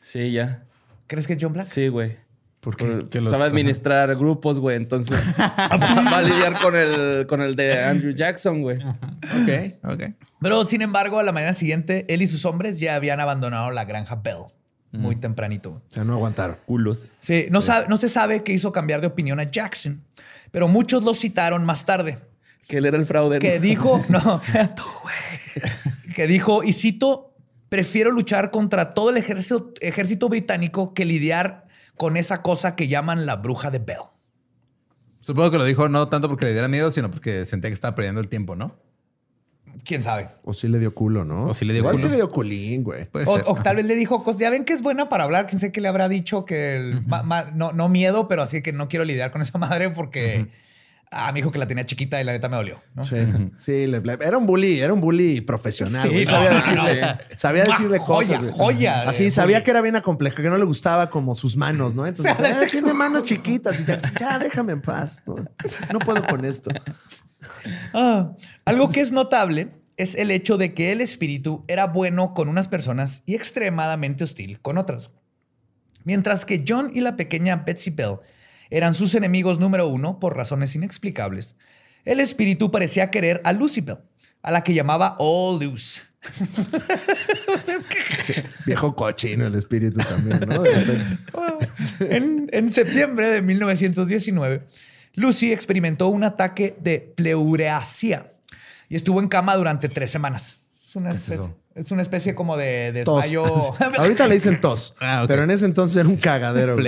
Sí, 0.02 0.32
ya. 0.32 0.64
¿Crees 1.06 1.26
que 1.26 1.32
es 1.32 1.38
John 1.40 1.54
Black? 1.54 1.66
Sí, 1.66 1.88
güey. 1.88 2.18
¿Por 2.62 2.76
qué? 2.76 2.84
Por- 2.86 3.08
Que 3.10 3.20
los- 3.20 3.30
sabe 3.32 3.44
administrar 3.44 4.14
grupos, 4.16 4.60
güey. 4.60 4.76
Entonces 4.76 5.18
va 5.38 6.18
a 6.18 6.22
lidiar 6.22 6.54
con 6.62 6.76
el, 6.76 7.26
con 7.26 7.42
el 7.42 7.56
de 7.56 7.82
Andrew 7.82 8.12
Jackson, 8.14 8.62
güey. 8.62 8.78
Ok, 8.78 9.84
ok. 9.92 10.02
Pero 10.40 10.64
sin 10.64 10.80
embargo, 10.80 11.18
a 11.18 11.22
la 11.24 11.32
mañana 11.32 11.54
siguiente, 11.54 12.06
él 12.08 12.22
y 12.22 12.26
sus 12.28 12.44
hombres 12.44 12.78
ya 12.80 12.94
habían 12.94 13.18
abandonado 13.20 13.70
la 13.72 13.84
granja 13.84 14.14
Bell. 14.14 14.44
Muy 14.92 15.16
tempranito. 15.16 15.70
güey. 15.70 15.82
O 15.88 15.92
sea, 15.92 16.04
no 16.04 16.12
aguantaron. 16.12 16.56
Culos. 16.66 17.10
Sí, 17.20 17.46
no, 17.50 17.62
sabe- 17.62 17.86
no 17.88 17.96
se 17.96 18.08
sabe 18.08 18.42
qué 18.44 18.52
hizo 18.52 18.72
cambiar 18.72 19.00
de 19.00 19.06
opinión 19.08 19.40
a 19.40 19.44
Jackson, 19.44 20.04
pero 20.50 20.68
muchos 20.68 21.02
lo 21.02 21.14
citaron 21.14 21.64
más 21.64 21.84
tarde. 21.86 22.18
Que 22.68 22.76
él 22.76 22.84
era 22.86 22.96
el 22.98 23.06
fraude. 23.06 23.38
Que 23.40 23.56
¿no? 23.56 23.60
dijo, 23.62 24.04
no, 24.08 24.40
que 26.14 26.26
dijo, 26.26 26.62
y 26.62 26.72
cito, 26.74 27.34
prefiero 27.68 28.10
luchar 28.10 28.50
contra 28.50 28.94
todo 28.94 29.10
el 29.10 29.16
ejército, 29.16 29.72
ejército 29.80 30.28
británico 30.28 30.92
que 30.94 31.04
lidiar 31.04 31.61
con 32.02 32.16
esa 32.16 32.42
cosa 32.42 32.74
que 32.74 32.88
llaman 32.88 33.26
la 33.26 33.36
bruja 33.36 33.70
de 33.70 33.78
Bell. 33.78 33.98
Supongo 35.20 35.52
que 35.52 35.58
lo 35.58 35.62
dijo 35.64 35.88
no 35.88 36.08
tanto 36.08 36.28
porque 36.28 36.46
le 36.46 36.52
diera 36.52 36.66
miedo, 36.66 36.90
sino 36.90 37.12
porque 37.12 37.46
sentía 37.46 37.70
que 37.70 37.74
estaba 37.74 37.94
perdiendo 37.94 38.20
el 38.20 38.26
tiempo, 38.26 38.56
¿no? 38.56 38.74
¿Quién 39.84 40.02
sabe? 40.02 40.26
O 40.42 40.52
sí 40.52 40.66
le 40.66 40.80
dio 40.80 40.92
culo, 40.96 41.24
¿no? 41.24 41.44
O 41.46 41.54
sí 41.54 41.64
le 41.64 41.74
dio 41.74 41.82
Igual 41.82 41.94
culo. 41.94 42.02
sí 42.02 42.10
le 42.10 42.16
dio 42.16 42.28
culín, 42.28 42.82
güey. 42.82 43.04
Puede 43.04 43.26
O, 43.28 43.36
ser. 43.36 43.44
o 43.46 43.54
tal 43.54 43.76
vez 43.76 43.84
le 43.86 43.94
dijo, 43.94 44.24
cosas, 44.24 44.40
ya 44.40 44.50
ven 44.50 44.64
que 44.64 44.72
es 44.72 44.82
buena 44.82 45.08
para 45.08 45.22
hablar, 45.22 45.46
quién 45.46 45.60
sé 45.60 45.70
qué 45.70 45.80
le 45.80 45.86
habrá 45.86 46.08
dicho 46.08 46.44
que 46.44 46.74
el- 46.76 47.06
ma- 47.06 47.22
ma- 47.22 47.52
no, 47.54 47.70
no 47.70 47.88
miedo, 47.88 48.26
pero 48.26 48.42
así 48.42 48.62
que 48.62 48.72
no 48.72 48.88
quiero 48.88 49.04
lidiar 49.04 49.30
con 49.30 49.40
esa 49.40 49.56
madre 49.58 49.90
porque 49.90 50.48
ah, 51.12 51.30
me 51.32 51.38
dijo 51.40 51.50
que 51.50 51.58
la 51.58 51.66
tenía 51.66 51.84
chiquita 51.84 52.20
y 52.20 52.24
la 52.24 52.32
neta 52.32 52.48
me 52.48 52.56
dolió. 52.56 52.80
¿no? 52.94 53.04
Sí, 53.04 53.16
sí 53.58 53.86
le- 53.86 54.00
le- 54.00 54.18
era 54.20 54.36
un 54.38 54.46
bully, 54.46 54.80
era 54.80 54.92
un 54.92 55.00
bully 55.00 55.40
profesional. 55.42 56.08
Sí, 56.08 56.26
sabía 56.26 56.50
no, 56.50 56.56
decirle, 56.56 57.00
no. 57.02 57.08
sabía 57.36 57.64
decirle 57.64 57.98
Joya, 57.98 58.38
cosas. 58.38 58.52
joya 58.56 59.02
Así, 59.08 59.30
sabía 59.30 59.58
bully. 59.58 59.64
que 59.64 59.70
era 59.70 59.80
bien 59.82 59.96
acompleja, 59.96 60.42
que 60.42 60.50
no 60.50 60.58
le 60.58 60.64
gustaba 60.64 61.10
como 61.10 61.34
sus 61.34 61.56
manos, 61.56 61.94
¿no? 61.94 62.06
Entonces, 62.06 62.34
ah, 62.40 62.66
tiene 62.70 62.92
manos 62.94 63.24
chiquitas 63.24 63.78
y 63.80 63.84
ya, 63.84 63.98
ya 64.18 64.38
déjame 64.38 64.72
en 64.72 64.80
paz. 64.82 65.22
No, 65.26 65.36
no 65.92 65.98
puedo 66.00 66.22
con 66.24 66.44
esto. 66.44 66.70
Ah, 67.92 68.32
algo 68.64 68.88
que 68.90 69.00
es 69.00 69.12
notable 69.12 69.72
es 69.96 70.14
el 70.14 70.30
hecho 70.30 70.56
de 70.58 70.74
que 70.74 70.92
el 70.92 71.00
espíritu 71.00 71.64
era 71.68 71.86
bueno 71.86 72.34
con 72.34 72.48
unas 72.48 72.68
personas 72.68 73.22
y 73.26 73.34
extremadamente 73.34 74.24
hostil 74.24 74.60
con 74.60 74.78
otras. 74.78 75.10
Mientras 76.04 76.44
que 76.44 76.64
John 76.66 76.90
y 76.94 77.00
la 77.00 77.16
pequeña 77.16 77.56
Betsy 77.56 77.90
Bell 77.90 78.16
eran 78.72 78.94
sus 78.94 79.14
enemigos 79.14 79.60
número 79.60 79.86
uno 79.86 80.18
por 80.18 80.34
razones 80.34 80.74
inexplicables, 80.74 81.56
el 82.06 82.20
espíritu 82.20 82.70
parecía 82.70 83.10
querer 83.10 83.42
a 83.44 83.52
Lucy 83.52 83.82
Bell, 83.82 83.98
a 84.42 84.50
la 84.50 84.64
que 84.64 84.72
llamaba 84.72 85.14
All 85.18 85.60
Loose. 85.62 86.00
Viejo 88.64 88.96
cochino 88.96 89.46
el 89.46 89.54
espíritu 89.56 89.98
también, 90.00 90.40
¿no? 90.48 90.62
De 90.62 90.72
repente. 90.72 91.18
en, 92.16 92.48
en 92.50 92.70
septiembre 92.70 93.28
de 93.28 93.42
1919, 93.42 94.62
Lucy 95.14 95.52
experimentó 95.52 96.08
un 96.08 96.24
ataque 96.24 96.74
de 96.80 96.98
pleureasia 97.00 98.32
y 98.88 98.96
estuvo 98.96 99.20
en 99.20 99.28
cama 99.28 99.54
durante 99.54 99.88
tres 99.90 100.10
semanas. 100.10 100.56
Es 100.88 100.96
una, 100.96 101.10
es 101.10 101.16
especie, 101.16 101.44
eso? 101.44 101.58
es 101.74 101.90
una 101.90 102.02
especie 102.02 102.34
como 102.34 102.56
de 102.56 103.02
Tos. 103.04 103.22
desmayo. 103.22 103.44
Ahorita 103.98 104.26
le 104.28 104.34
dicen 104.34 104.60
tos. 104.60 104.94
Ah. 105.00 105.24
Pero 105.28 105.42
en 105.42 105.50
ese 105.50 105.66
entonces 105.66 105.98
era 105.98 106.08
un 106.08 106.16
cagadero. 106.16 106.74
güey. 106.74 106.86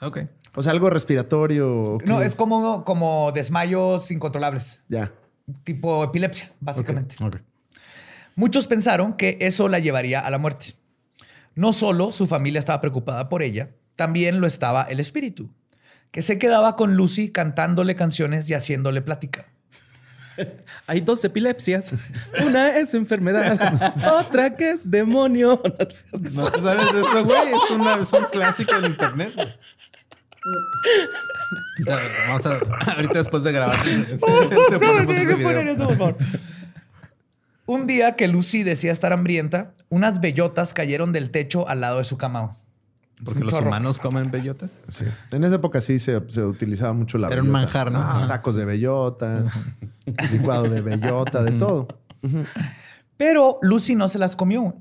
Ok. 0.00 0.18
O 0.54 0.62
sea, 0.62 0.72
algo 0.72 0.90
respiratorio. 0.90 1.70
¿o 1.94 1.98
qué 1.98 2.06
no, 2.06 2.22
es 2.22 2.34
como, 2.34 2.84
como 2.84 3.30
desmayos 3.32 4.10
incontrolables, 4.10 4.80
Ya. 4.88 5.12
tipo 5.64 6.02
epilepsia, 6.04 6.50
básicamente. 6.60 7.16
Ok. 7.22 7.36
Muchos 8.34 8.66
pensaron 8.66 9.14
que 9.14 9.36
eso 9.40 9.68
la 9.68 9.78
llevaría 9.78 10.20
a 10.20 10.30
la 10.30 10.38
muerte. 10.38 10.74
No 11.54 11.72
solo 11.72 12.12
su 12.12 12.26
familia 12.26 12.60
estaba 12.60 12.80
preocupada 12.80 13.28
por 13.28 13.42
ella, 13.42 13.70
también 13.96 14.40
lo 14.40 14.46
estaba 14.46 14.82
el 14.82 15.00
espíritu, 15.00 15.50
que 16.12 16.22
se 16.22 16.38
quedaba 16.38 16.76
con 16.76 16.94
Lucy 16.96 17.30
cantándole 17.30 17.96
canciones 17.96 18.48
y 18.48 18.54
haciéndole 18.54 19.02
plática. 19.02 19.46
Hay 20.86 21.00
dos 21.00 21.24
epilepsias. 21.24 21.94
Una 22.46 22.76
es 22.78 22.94
enfermedad, 22.94 23.58
otra 24.20 24.54
que 24.54 24.70
es 24.70 24.88
demonio. 24.88 25.60
¿No 26.12 26.46
sabes 26.46 26.86
eso, 26.94 27.24
güey? 27.24 27.48
Es, 27.48 27.70
una- 27.72 27.96
es 27.96 28.12
un 28.12 28.24
clásico 28.30 28.76
en 28.76 28.84
internet. 28.86 29.32
Vamos 32.26 32.46
a, 32.46 32.58
ahorita 32.96 33.18
después 33.18 33.42
de 33.42 33.52
grabar. 33.52 33.78
te 33.84 34.78
ponemos 34.78 35.14
ese 35.14 35.34
video. 35.34 36.16
Un 37.66 37.86
día 37.86 38.16
que 38.16 38.28
Lucy 38.28 38.62
decía 38.62 38.92
estar 38.92 39.12
hambrienta, 39.12 39.72
unas 39.90 40.20
bellotas 40.20 40.72
cayeron 40.72 41.12
del 41.12 41.30
techo 41.30 41.68
al 41.68 41.80
lado 41.82 41.98
de 41.98 42.04
su 42.04 42.16
cama. 42.16 42.56
Porque 43.24 43.40
Un 43.40 43.46
los 43.46 43.52
chorro. 43.54 43.66
humanos 43.66 43.98
comen 43.98 44.30
bellotas. 44.30 44.78
Sí. 44.88 45.04
En 45.32 45.42
esa 45.44 45.56
época 45.56 45.80
sí 45.80 45.98
se, 45.98 46.22
se 46.30 46.44
utilizaba 46.44 46.92
mucho 46.92 47.18
la 47.18 47.26
Era 47.28 47.42
un 47.42 47.48
bellota. 47.48 47.60
manjar, 47.64 47.92
¿no? 47.92 47.98
Ah, 48.00 48.24
tacos 48.28 48.54
de 48.54 48.64
bellota, 48.64 49.44
licuado 50.32 50.64
de 50.68 50.80
bellota, 50.80 51.42
de 51.42 51.52
todo. 51.52 51.88
Pero 53.16 53.58
Lucy 53.60 53.96
no 53.96 54.06
se 54.08 54.18
las 54.18 54.36
comió. 54.36 54.76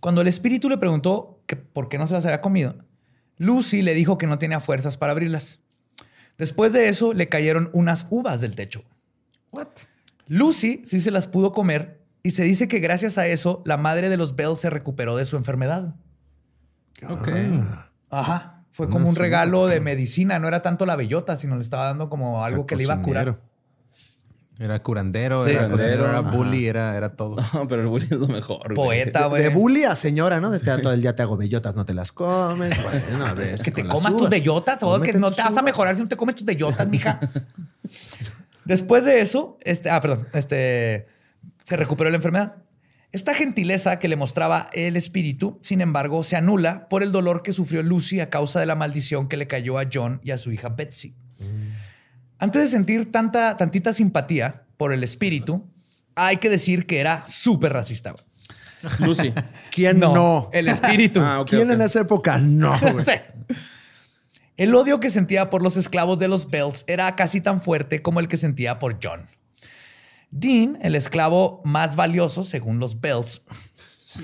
Cuando 0.00 0.20
el 0.20 0.28
espíritu 0.28 0.68
le 0.68 0.78
preguntó 0.78 1.42
que 1.46 1.56
por 1.56 1.88
qué 1.88 1.98
no 1.98 2.06
se 2.06 2.14
las 2.14 2.24
había 2.24 2.40
comido, 2.40 2.76
Lucy 3.38 3.82
le 3.82 3.94
dijo 3.94 4.18
que 4.18 4.26
no 4.26 4.38
tenía 4.38 4.60
fuerzas 4.60 4.96
para 4.96 5.12
abrirlas. 5.12 5.60
Después 6.38 6.72
de 6.72 6.88
eso, 6.88 7.12
le 7.12 7.28
cayeron 7.28 7.70
unas 7.72 8.06
uvas 8.10 8.40
del 8.40 8.54
techo. 8.54 8.84
What? 9.52 9.68
Lucy 10.28 10.82
sí 10.84 11.00
se 11.00 11.10
las 11.10 11.26
pudo 11.26 11.52
comer 11.52 12.00
y 12.22 12.32
se 12.32 12.42
dice 12.42 12.68
que 12.68 12.80
gracias 12.80 13.18
a 13.18 13.26
eso 13.26 13.62
la 13.64 13.76
madre 13.76 14.08
de 14.08 14.16
los 14.16 14.34
Bell 14.34 14.56
se 14.56 14.70
recuperó 14.70 15.16
de 15.16 15.24
su 15.24 15.36
enfermedad. 15.36 15.94
Ok. 17.08 17.28
Ajá. 18.10 18.64
Fue 18.72 18.90
como 18.90 19.08
un 19.08 19.16
regalo 19.16 19.68
de 19.68 19.80
medicina. 19.80 20.38
No 20.38 20.48
era 20.48 20.60
tanto 20.60 20.84
la 20.84 20.96
bellota, 20.96 21.36
sino 21.36 21.56
le 21.56 21.62
estaba 21.62 21.86
dando 21.86 22.10
como 22.10 22.44
algo 22.44 22.62
sea, 22.62 22.66
que 22.66 22.76
le 22.76 22.82
iba 22.82 22.94
a 22.94 23.02
curar. 23.02 23.40
Era 24.58 24.82
curandero, 24.82 25.44
Sí, 25.44 25.50
era 25.50 25.68
curandero. 25.68 25.90
cocinero, 25.98 26.08
era 26.10 26.20
bully, 26.22 26.66
era, 26.66 26.96
era 26.96 27.14
todo. 27.14 27.36
No, 27.52 27.68
pero 27.68 27.82
el 27.82 27.88
bullying 27.88 28.08
es 28.12 28.18
lo 28.18 28.28
mejor. 28.28 28.74
güey. 28.74 29.02
Poeta, 29.04 29.24
De 29.24 29.28
güey. 29.28 29.54
bully 29.54 29.84
a 29.84 29.94
señora, 29.94 30.40
¿no? 30.40 30.50
De 30.50 30.60
te- 30.60 30.78
todo 30.78 30.92
el 30.94 31.02
día 31.02 31.14
te 31.14 31.22
hago 31.22 31.36
bellotas, 31.36 31.74
no 31.76 31.84
te 31.84 31.92
las 31.94 32.12
comes. 32.12 32.72
Bueno, 33.10 33.26
a 33.26 33.34
ver. 33.34 33.60
Que 33.60 33.70
te 33.70 33.86
comas 33.86 34.16
tus 34.16 34.30
bellotas, 34.30 34.78
o 34.82 34.98
que 35.00 35.12
no 35.12 35.30
te 35.30 35.42
vas 35.42 35.56
a 35.56 35.62
mejorar 35.62 35.94
si 35.96 36.02
no 36.02 36.08
te 36.08 36.16
comes 36.16 36.34
tus 36.36 36.44
bellotas, 36.46 36.88
mija. 36.88 37.20
Después 38.64 39.04
de 39.04 39.20
eso, 39.20 39.58
este, 39.62 39.90
ah, 39.90 40.00
perdón, 40.00 40.26
este, 40.32 41.06
se 41.64 41.76
recuperó 41.76 42.10
la 42.10 42.16
enfermedad. 42.16 42.56
Esta 43.12 43.34
gentileza 43.34 43.98
que 43.98 44.08
le 44.08 44.16
mostraba 44.16 44.68
el 44.72 44.96
espíritu, 44.96 45.58
sin 45.62 45.80
embargo, 45.80 46.24
se 46.24 46.36
anula 46.36 46.88
por 46.88 47.02
el 47.02 47.12
dolor 47.12 47.42
que 47.42 47.52
sufrió 47.52 47.82
Lucy 47.82 48.20
a 48.20 48.28
causa 48.28 48.58
de 48.58 48.66
la 48.66 48.74
maldición 48.74 49.28
que 49.28 49.36
le 49.36 49.46
cayó 49.46 49.78
a 49.78 49.84
John 49.92 50.20
y 50.24 50.32
a 50.32 50.38
su 50.38 50.50
hija 50.50 50.70
Betsy. 50.70 51.14
Antes 52.38 52.62
de 52.62 52.68
sentir 52.68 53.10
tanta, 53.10 53.56
tantita 53.56 53.92
simpatía 53.92 54.62
por 54.76 54.92
el 54.92 55.02
espíritu, 55.02 55.66
hay 56.14 56.36
que 56.36 56.50
decir 56.50 56.86
que 56.86 57.00
era 57.00 57.26
súper 57.26 57.72
racista. 57.72 58.12
güey. 58.12 58.24
Lucy. 59.00 59.32
¿Quién 59.70 59.98
no? 60.00 60.50
el 60.52 60.68
espíritu. 60.68 61.20
Ah, 61.24 61.40
ok, 61.40 61.48
¿Quién 61.48 61.68
ok. 61.70 61.74
en 61.74 61.82
esa 61.82 62.00
época 62.00 62.38
no? 62.38 62.78
güey? 62.92 63.04
Sí. 63.04 63.12
El 64.56 64.74
odio 64.74 65.00
que 65.00 65.10
sentía 65.10 65.50
por 65.50 65.62
los 65.62 65.76
esclavos 65.76 66.18
de 66.18 66.28
los 66.28 66.48
Bells 66.50 66.84
era 66.86 67.14
casi 67.16 67.40
tan 67.40 67.60
fuerte 67.60 68.00
como 68.00 68.20
el 68.20 68.28
que 68.28 68.36
sentía 68.36 68.78
por 68.78 68.98
John. 69.02 69.26
Dean, 70.30 70.78
el 70.82 70.94
esclavo 70.94 71.60
más 71.64 71.94
valioso 71.96 72.42
según 72.42 72.78
los 72.78 73.00
Bells, 73.00 73.42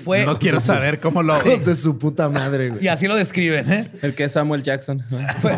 fue... 0.03 0.25
No 0.25 0.39
quiero 0.39 0.59
saber 0.59 0.99
cómo 0.99 1.21
lo. 1.21 1.37
Hijos 1.37 1.65
de 1.65 1.75
su 1.75 1.99
puta 1.99 2.29
madre, 2.29 2.69
güey. 2.69 2.83
Y 2.83 2.87
así 2.87 3.07
lo 3.07 3.15
describen, 3.15 3.71
¿eh? 3.71 3.91
El 4.01 4.15
que 4.15 4.23
es 4.23 4.31
Samuel 4.31 4.63
Jackson. 4.63 5.03
Fue, 5.39 5.55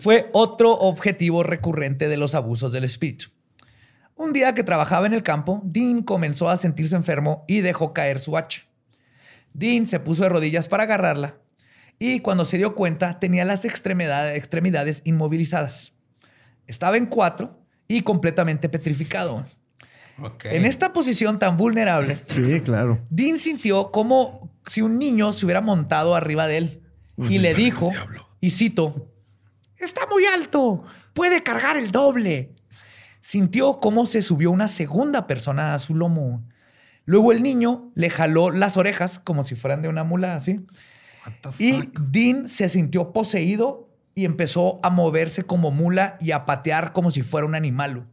fue 0.00 0.30
otro 0.32 0.72
objetivo 0.72 1.42
recurrente 1.42 2.08
de 2.08 2.16
los 2.16 2.34
abusos 2.34 2.72
del 2.72 2.84
espíritu. 2.84 3.26
Un 4.14 4.32
día 4.32 4.54
que 4.54 4.62
trabajaba 4.62 5.06
en 5.06 5.14
el 5.14 5.22
campo, 5.22 5.60
Dean 5.64 6.02
comenzó 6.02 6.48
a 6.48 6.56
sentirse 6.56 6.96
enfermo 6.96 7.44
y 7.48 7.60
dejó 7.60 7.92
caer 7.92 8.20
su 8.20 8.36
hacha. 8.36 8.62
Dean 9.52 9.86
se 9.86 10.00
puso 10.00 10.22
de 10.22 10.28
rodillas 10.28 10.68
para 10.68 10.84
agarrarla 10.84 11.36
y 11.98 12.20
cuando 12.20 12.44
se 12.44 12.56
dio 12.56 12.74
cuenta 12.74 13.18
tenía 13.18 13.44
las 13.44 13.64
extremidades, 13.64 14.36
extremidades 14.36 15.02
inmovilizadas. 15.04 15.92
Estaba 16.66 16.96
en 16.96 17.06
cuatro 17.06 17.58
y 17.88 18.02
completamente 18.02 18.68
petrificado. 18.68 19.44
En 20.44 20.66
esta 20.66 20.92
posición 20.92 21.38
tan 21.38 21.56
vulnerable, 21.56 22.18
Sí, 22.26 22.60
claro. 22.60 23.00
Dean 23.10 23.38
sintió 23.38 23.90
como 23.90 24.50
si 24.68 24.82
un 24.82 24.98
niño 24.98 25.32
se 25.32 25.46
hubiera 25.46 25.60
montado 25.60 26.14
arriba 26.14 26.46
de 26.46 26.58
él 26.58 26.82
y 27.28 27.38
le 27.38 27.54
dijo, 27.54 27.92
y 28.40 28.50
cito, 28.50 29.11
está 29.84 30.06
muy 30.10 30.26
alto, 30.26 30.84
puede 31.12 31.42
cargar 31.42 31.76
el 31.76 31.90
doble. 31.90 32.54
Sintió 33.20 33.78
cómo 33.78 34.06
se 34.06 34.22
subió 34.22 34.50
una 34.50 34.68
segunda 34.68 35.26
persona 35.26 35.74
a 35.74 35.78
su 35.78 35.94
lomo. 35.94 36.42
Luego 37.04 37.32
el 37.32 37.42
niño 37.42 37.90
le 37.94 38.10
jaló 38.10 38.50
las 38.50 38.76
orejas 38.76 39.18
como 39.18 39.44
si 39.44 39.54
fueran 39.54 39.82
de 39.82 39.88
una 39.88 40.04
mula 40.04 40.34
así. 40.34 40.64
Y 41.58 41.88
Dean 42.00 42.48
se 42.48 42.68
sintió 42.68 43.12
poseído 43.12 43.88
y 44.14 44.24
empezó 44.24 44.80
a 44.82 44.90
moverse 44.90 45.44
como 45.44 45.70
mula 45.70 46.16
y 46.20 46.32
a 46.32 46.44
patear 46.44 46.92
como 46.92 47.10
si 47.10 47.22
fuera 47.22 47.46
un 47.46 47.54
animal. 47.54 48.06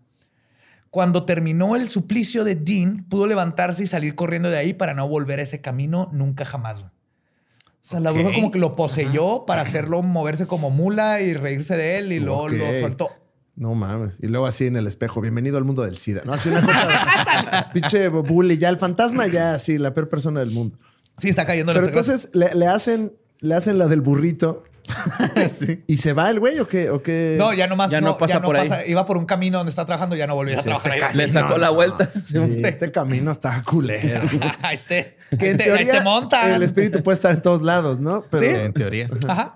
Cuando 0.90 1.26
terminó 1.26 1.76
el 1.76 1.88
suplicio 1.88 2.44
de 2.44 2.56
Dean, 2.56 3.06
pudo 3.10 3.28
levantarse 3.28 3.84
y 3.84 3.88
salir 3.88 4.16
corriendo 4.16 4.50
de 4.50 4.58
ahí 4.58 4.74
para 4.74 4.94
no 4.94 5.08
volver 5.08 5.40
a 5.40 5.44
ese 5.44 5.62
camino 5.62 6.10
nunca 6.14 6.46
jamás. 6.46 6.84
O 7.90 7.92
sea, 7.92 8.00
la 8.02 8.12
bruja 8.12 8.32
como 8.36 8.52
que 8.52 8.60
lo 8.60 8.76
poseyó 8.76 9.46
para 9.48 9.64
hacerlo 9.64 10.04
moverse 10.04 10.46
como 10.46 10.70
mula 10.70 11.22
y 11.22 11.34
reírse 11.34 11.76
de 11.76 11.98
él 11.98 12.12
y 12.12 12.20
luego 12.20 12.48
lo 12.48 12.72
soltó. 12.80 13.10
No 13.56 13.74
mames. 13.74 14.20
Y 14.22 14.28
luego 14.28 14.46
así 14.46 14.68
en 14.68 14.78
el 14.78 14.86
espejo, 14.86 15.22
bienvenido 15.22 15.58
al 15.58 15.64
mundo 15.64 15.82
del 15.82 15.98
SIDA. 15.98 16.22
No, 16.24 16.34
así 16.34 16.50
una 16.50 16.62
cosa. 16.62 17.72
pinche 17.74 18.10
bully, 18.10 18.60
ya 18.60 18.70
el 18.70 18.78
fantasma, 18.78 19.26
ya 19.26 19.56
así, 19.56 19.80
la 19.80 19.96
peor 19.96 20.08
persona 20.08 20.40
del 20.40 20.52
mundo. 20.52 20.78
Sí, 21.18 21.30
está 21.30 21.48
cayendo. 21.48 21.72
en 21.72 21.78
Pero 21.78 21.88
entonces 21.88 22.30
le, 22.34 22.54
le 22.54 22.68
hacen, 22.68 23.12
le 23.42 23.56
hacen 23.56 23.80
la 23.80 23.88
del 23.88 24.02
burrito. 24.02 24.66
¿Y 25.88 25.98
se 25.98 26.14
va 26.14 26.30
el 26.30 26.40
güey 26.40 26.60
o 26.60 26.68
qué? 26.68 26.90
¿O 26.90 27.02
qué? 27.04 27.36
No, 27.38 27.54
ya 27.54 27.68
nomás 27.68 27.92
Ya 27.92 28.02
no 28.02 28.18
pasa 28.18 28.42
por 28.42 28.58
ahí. 28.58 28.70
Iba 28.88 29.06
por 29.06 29.18
un 29.18 29.26
camino 29.26 29.58
donde 29.60 29.70
está 29.70 29.86
trabajando, 29.86 30.16
ya 30.16 30.28
no 30.28 30.36
volvió 30.36 30.60
a 30.60 30.64
trabajar. 30.64 30.94
este 30.94 31.06
ahí. 31.06 31.16
Le 31.16 31.30
sacó 31.30 31.58
la 31.58 31.70
vuelta. 31.70 32.12
Sí, 32.24 32.38
este 32.64 32.92
camino 32.92 33.32
está 33.32 33.62
culero. 33.64 34.22
ahí 34.62 34.80
te, 34.88 35.18
Que 35.38 35.52
en 35.52 35.58
te- 35.58 35.64
ahí 35.64 35.70
teoría 35.70 35.94
te 36.00 36.02
montan. 36.02 36.54
el 36.54 36.64
espíritu 36.64 37.02
puede 37.04 37.16
estar 37.16 37.34
en 37.34 37.42
todos 37.42 37.62
lados, 37.62 38.00
¿no? 38.00 38.24
Pero 38.32 38.40
Sí. 38.44 38.56
En 38.66 38.74
teoría. 38.74 39.08
Ajá. 39.28 39.56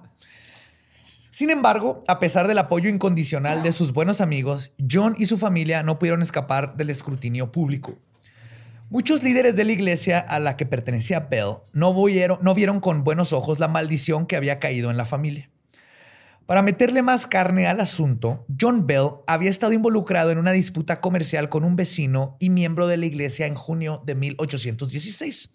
Sin 1.32 1.50
embargo, 1.50 2.04
a 2.08 2.20
pesar 2.20 2.48
del 2.48 2.60
apoyo 2.60 2.90
incondicional 2.90 3.64
de 3.64 3.72
sus 3.72 3.92
buenos 3.92 4.22
amigos, 4.22 4.72
John 4.90 5.16
y 5.18 5.26
su 5.26 5.38
familia 5.40 5.82
no 5.82 5.98
pudieron 5.98 6.22
escapar 6.22 6.76
del 6.78 6.92
escrutinio 6.92 7.52
público. 7.52 7.98
Muchos 8.94 9.24
líderes 9.24 9.56
de 9.56 9.64
la 9.64 9.72
iglesia 9.72 10.20
a 10.20 10.38
la 10.38 10.56
que 10.56 10.68
pertenecía 10.68 11.22
Bell 11.22 11.56
no 11.74 11.96
vieron, 11.96 12.80
con 12.80 13.04
buenos 13.04 13.34
ojos 13.34 13.58
la 13.58 13.68
maldición 13.68 14.28
que 14.28 14.36
había 14.36 14.60
caído 14.60 14.92
en 14.92 14.98
la 14.98 15.06
familia. 15.06 15.50
Para 16.46 16.62
meterle 16.62 17.02
más 17.02 17.26
carne 17.26 17.66
al 17.66 17.80
asunto, 17.80 18.46
John 18.62 18.86
Bell 18.86 19.14
había 19.26 19.50
estado 19.50 19.74
involucrado 19.74 20.30
en 20.30 20.38
una 20.38 20.52
disputa 20.52 21.02
comercial 21.02 21.50
con 21.50 21.64
un 21.64 21.76
vecino 21.76 22.38
y 22.40 22.52
miembro 22.52 22.86
de 22.86 22.98
la 22.98 23.08
iglesia 23.08 23.48
en 23.48 23.56
junio 23.56 24.04
de 24.06 24.14
1816. 24.14 25.50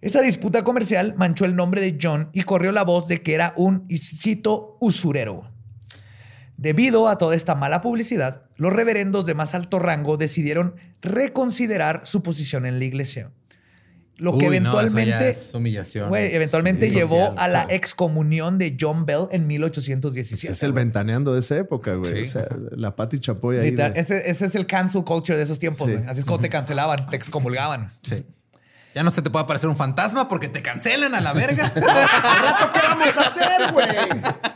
Esta 0.00 0.22
disputa 0.22 0.64
comercial 0.64 1.14
manchó 1.18 1.44
el 1.44 1.56
nombre 1.56 1.82
de 1.82 1.98
John 2.00 2.30
y 2.32 2.44
corrió 2.44 2.72
la 2.72 2.84
voz 2.84 3.08
de 3.08 3.22
que 3.22 3.34
era 3.34 3.52
un, 3.58 3.86
cito, 3.90 4.78
usurero. 4.80 5.53
Debido 6.56 7.08
a 7.08 7.18
toda 7.18 7.34
esta 7.34 7.54
mala 7.54 7.80
publicidad, 7.80 8.42
los 8.56 8.72
reverendos 8.72 9.26
de 9.26 9.34
más 9.34 9.54
alto 9.54 9.78
rango 9.78 10.16
decidieron 10.16 10.74
reconsiderar 11.02 12.02
su 12.04 12.22
posición 12.22 12.66
en 12.66 12.78
la 12.78 12.84
iglesia. 12.84 13.30
Lo 14.16 14.38
que 14.38 14.46
Uy, 14.48 14.60
no, 14.60 14.70
eventualmente, 14.80 15.30
es 15.30 15.52
humillación. 15.52 16.08
güey, 16.08 16.32
eventualmente 16.36 16.88
Sí, 16.88 16.94
llevó 16.94 17.16
social, 17.30 17.34
a 17.36 17.48
la 17.48 17.62
sí. 17.62 17.68
excomunión 17.70 18.58
de 18.58 18.76
John 18.80 19.04
Bell 19.06 19.22
en 19.32 19.40
pues 19.42 19.46
1817. 19.48 20.52
es 20.52 20.62
el 20.62 20.72
ventaneando 20.72 21.32
de 21.34 21.40
esa 21.40 21.56
época, 21.58 21.94
güey. 21.96 22.24
Sí. 22.24 22.30
O 22.30 22.32
sea, 22.32 22.46
la 22.76 22.94
Pati 22.94 23.18
Chapoy 23.18 23.56
ahí. 23.58 23.70
Literal, 23.72 23.92
de- 23.94 24.00
ese, 24.00 24.30
ese 24.30 24.46
es 24.46 24.54
el 24.54 24.66
cancel 24.68 25.02
culture 25.02 25.36
de 25.36 25.42
esos 25.42 25.58
tiempos. 25.58 25.90
Güey. 25.90 26.04
Así 26.06 26.20
es 26.20 26.26
como 26.26 26.38
te 26.38 26.48
cancelaban, 26.48 27.06
te 27.10 27.16
excomulgaban. 27.16 27.88
Sí. 28.04 28.24
Ya 28.94 29.02
no 29.02 29.10
se 29.10 29.22
te 29.22 29.28
puede 29.30 29.42
aparecer 29.44 29.68
un 29.68 29.76
fantasma 29.76 30.28
porque 30.28 30.46
te 30.48 30.62
cancelan 30.62 31.14
a 31.16 31.20
la 31.20 31.32
verga. 31.32 31.66
¿Al 31.74 31.82
rato 32.42 32.70
qué 32.72 32.80
vamos 32.86 33.08
a 33.16 33.20
hacer, 33.22 33.72
güey? 33.72 33.86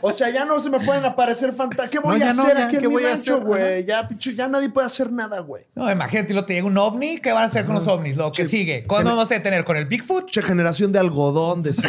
O 0.01 0.11
sea, 0.13 0.29
ya 0.29 0.45
no 0.45 0.61
se 0.61 0.69
me 0.69 0.79
pueden 0.79 1.03
aparecer 1.05 1.51
fantasmas. 1.53 1.89
¿Qué 1.89 1.99
voy 1.99 2.19
No, 2.19 2.25
a 2.25 2.33
no, 2.33 2.43
hacer 2.43 2.57
ya, 2.57 2.65
aquí 2.65 2.75
en 2.77 2.81
¿qué 2.81 2.87
mi 2.87 2.93
voy 2.93 3.03
a 3.03 3.09
rancho, 3.09 3.33
hacer? 3.35 3.45
güey? 3.45 3.85
Ya, 3.85 4.07
ya 4.35 4.47
nadie 4.47 4.69
puede 4.69 4.87
hacer 4.87 5.11
nada, 5.11 5.41
güey. 5.41 5.65
No, 5.75 5.91
imagínate, 5.91 6.33
lo 6.33 6.45
te 6.45 6.53
llega 6.53 6.67
un 6.67 6.77
ovni, 6.77 7.17
¿qué 7.19 7.33
van 7.33 7.43
a 7.43 7.45
hacer 7.47 7.65
con 7.65 7.75
los 7.75 7.87
ovnis? 7.87 8.15
Lo 8.15 8.31
que 8.31 8.45
sigue. 8.45 8.85
¿Cuándo 8.87 9.09
vamos 9.11 9.29
a 9.29 9.33
detener? 9.35 9.65
¿Con 9.65 9.75
el 9.75 9.85
Bigfoot? 9.87 10.29
Che, 10.31 10.41
generación 10.41 10.93
de 10.93 10.99
algodón, 10.99 11.61
de 11.61 11.73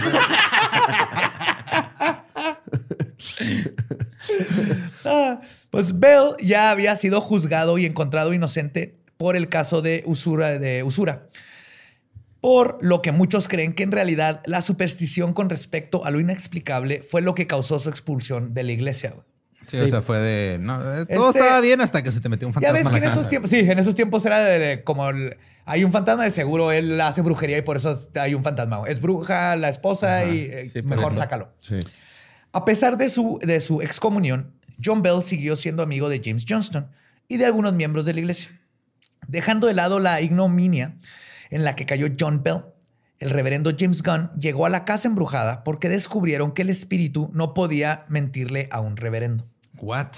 Ah, 5.04 5.40
pues 5.70 5.98
Bell 5.98 6.34
ya 6.40 6.70
había 6.70 6.96
sido 6.96 7.20
juzgado 7.20 7.78
y 7.78 7.86
encontrado 7.86 8.32
inocente 8.32 8.96
por 9.16 9.36
el 9.36 9.48
caso 9.48 9.82
de 9.82 10.02
usura, 10.06 10.58
de 10.58 10.82
usura. 10.82 11.26
Por 12.40 12.78
lo 12.80 13.02
que 13.02 13.12
muchos 13.12 13.48
creen 13.48 13.74
que 13.74 13.82
en 13.82 13.92
realidad 13.92 14.40
la 14.46 14.62
superstición 14.62 15.34
con 15.34 15.50
respecto 15.50 16.04
a 16.06 16.10
lo 16.10 16.20
inexplicable 16.20 17.02
fue 17.02 17.20
lo 17.20 17.34
que 17.34 17.46
causó 17.46 17.78
su 17.78 17.90
expulsión 17.90 18.54
de 18.54 18.62
la 18.62 18.72
iglesia. 18.72 19.14
Sí, 19.66 19.76
o 19.78 19.86
sea, 19.88 20.00
fue 20.00 20.18
de. 20.20 20.58
No, 20.58 20.76
eh, 20.80 21.04
todo 21.04 21.28
Este- 21.28 21.38
estaba 21.40 21.60
bien 21.60 21.82
hasta 21.82 22.02
que 22.02 22.10
se 22.10 22.20
te 22.20 22.30
metió 22.30 22.48
un 22.48 22.54
Ya 22.54 22.60
fantasma. 22.72 22.78
ves 22.90 22.98
que 22.98 23.04
en 23.06 23.12
esos 23.12 23.28
tiempos, 23.28 23.50
sí, 23.50 23.58
en 23.58 23.78
esos 23.78 23.94
tiempos 23.94 24.24
era 24.24 24.38
de, 24.42 24.58
de 24.58 24.82
como 24.84 25.10
el- 25.10 25.36
hay 25.66 25.84
un 25.84 25.92
fantasma 25.92 26.24
de 26.24 26.30
seguro, 26.30 26.72
él 26.72 26.98
hace 27.02 27.20
brujería 27.20 27.58
y 27.58 27.62
por 27.62 27.76
eso 27.76 27.98
hay 28.18 28.34
un 28.34 28.42
fantasma. 28.42 28.82
Es 28.88 29.02
bruja 29.02 29.54
la 29.56 29.68
esposa 29.68 30.24
y 30.24 30.48
eh, 30.50 30.70
Sí, 30.72 30.80
mejor 30.82 31.12
eso. 31.12 31.20
sácalo. 31.20 31.52
Sí. 31.58 31.78
A 32.52 32.64
pesar 32.64 32.96
de 32.96 33.10
su, 33.10 33.38
de 33.42 33.60
su 33.60 33.82
excomunión, 33.82 34.54
John 34.82 35.02
Bell 35.02 35.22
siguió 35.22 35.56
siendo 35.56 35.82
amigo 35.82 36.08
de 36.08 36.22
James 36.24 36.46
Johnston 36.48 36.88
y 37.28 37.36
de 37.36 37.44
algunos 37.44 37.74
miembros 37.74 38.06
de 38.06 38.14
la 38.14 38.20
iglesia. 38.20 38.58
Dejando 39.28 39.66
de 39.66 39.74
lado 39.74 40.00
la 40.00 40.22
ignominia 40.22 40.96
en 41.50 41.64
la 41.64 41.74
que 41.76 41.86
cayó 41.86 42.08
John 42.18 42.42
Bell, 42.42 42.62
el 43.18 43.30
reverendo 43.30 43.72
James 43.78 44.02
Gunn 44.02 44.30
llegó 44.38 44.64
a 44.66 44.70
la 44.70 44.84
casa 44.84 45.06
embrujada 45.08 45.62
porque 45.64 45.88
descubrieron 45.88 46.52
que 46.52 46.62
el 46.62 46.70
espíritu 46.70 47.30
no 47.34 47.52
podía 47.54 48.04
mentirle 48.08 48.68
a 48.72 48.80
un 48.80 48.96
reverendo. 48.96 49.46
What? 49.78 50.08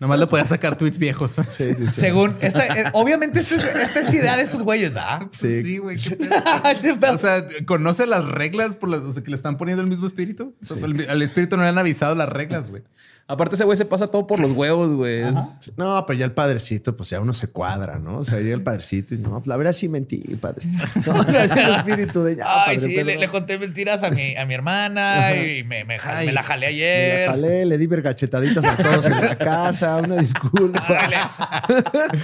Nomás 0.00 0.18
le 0.18 0.26
podía 0.26 0.46
sacar 0.46 0.76
tweets 0.76 0.98
viejos. 0.98 1.32
Sí, 1.50 1.74
sí, 1.74 1.86
sí. 1.86 2.00
Según, 2.00 2.36
esta, 2.40 2.66
eh, 2.66 2.90
obviamente 2.94 3.40
esta, 3.40 3.56
es- 3.56 3.76
esta 3.88 4.00
es 4.00 4.14
idea 4.14 4.36
de 4.36 4.44
esos 4.44 4.62
güeyes, 4.62 4.94
¿verdad? 4.94 5.26
Sí, 5.30 5.62
sí, 5.62 5.78
güey. 5.78 5.98
qué 6.80 6.94
pedo. 6.98 7.12
O 7.14 7.18
sea, 7.18 7.46
¿conoce 7.66 8.06
las 8.06 8.24
reglas 8.24 8.74
por 8.76 8.88
las 8.88 9.00
o 9.02 9.12
sea, 9.12 9.22
que 9.22 9.30
le 9.30 9.36
están 9.36 9.58
poniendo 9.58 9.82
el 9.82 9.88
mismo 9.90 10.06
espíritu? 10.06 10.54
O 10.60 10.64
sea, 10.64 10.78
al, 10.82 11.06
al 11.08 11.20
espíritu 11.22 11.56
no 11.58 11.64
le 11.64 11.68
han 11.68 11.78
avisado 11.78 12.14
las 12.14 12.30
reglas, 12.30 12.70
güey. 12.70 12.82
Aparte, 13.30 13.54
ese 13.54 13.64
güey 13.64 13.76
se 13.76 13.84
pasa 13.84 14.08
todo 14.08 14.26
por 14.26 14.40
los 14.40 14.52
huevos, 14.52 14.90
güey. 14.96 15.20
Es- 15.22 15.70
No, 15.76 16.04
pero 16.06 16.18
ya 16.18 16.24
el 16.24 16.32
padrecito, 16.32 16.96
pues 16.96 17.10
ya 17.10 17.20
uno 17.20 17.32
se 17.32 17.46
cuadra, 17.48 17.98
¿no? 17.98 18.18
O 18.18 18.24
sea, 18.24 18.38
llega 18.40 18.54
el 18.56 18.62
padrecito 18.62 19.14
y 19.14 19.18
no, 19.18 19.30
pues 19.38 19.46
la 19.46 19.56
verdad 19.56 19.72
sí 19.72 19.88
mentí, 19.88 20.18
padre. 20.40 20.66
No, 21.06 21.14
o 21.20 21.24
sea, 21.24 21.44
el 21.44 21.74
espíritu 21.76 22.24
de 22.24 22.36
ya, 22.36 22.44
Ay, 22.66 22.76
padre, 22.76 22.90
sí, 22.94 23.04
le, 23.04 23.28
conté 23.28 23.58
mentiras 23.58 24.02
a 24.02 24.10
mi, 24.10 24.34
a 24.36 24.44
mi 24.46 24.54
hermana 24.54 25.34
y 25.36 25.62
me, 25.64 25.84
me, 25.84 25.98
Ay, 26.02 26.26
me 26.26 26.32
la 26.32 26.42
jalé 26.42 26.66
Me 26.66 26.72
ayer. 26.72 27.26
la 27.26 27.32
jalé, 27.32 27.66
le 27.66 27.78
di 27.78 27.86
vergachetaditas 27.86 28.64
a 28.64 28.76
todos 28.76 29.06
en 29.06 29.20
la 29.20 29.38
casa, 29.38 29.98
una 29.98 30.16
disculpa. 30.16 30.84
Ay, 30.88 31.74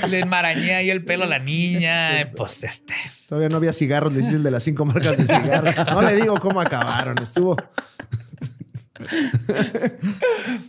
le, 0.03 0.09
le 0.09 0.19
enmarañé 0.21 0.75
ahí 0.75 0.91
el 0.91 1.05
pelo 1.05 1.25
a 1.25 1.29
la 1.29 1.39
niña. 1.39 2.33
Pues 2.37 2.65
este. 2.65 2.95
Todavía 3.29 3.49
no 3.49 3.57
había 3.57 3.73
cigarros, 3.73 4.13
le 4.13 4.21
hice 4.21 4.37
el 4.37 4.43
de 4.43 4.51
las 4.51 4.63
cinco 4.63 4.85
marcas 4.85 5.17
de 5.17 5.25
cigarros. 5.27 5.75
No 5.93 6.03
le 6.03 6.15
digo 6.17 6.39
cómo 6.41 6.61
acabaron, 6.61 7.17
estuvo. 7.23 7.57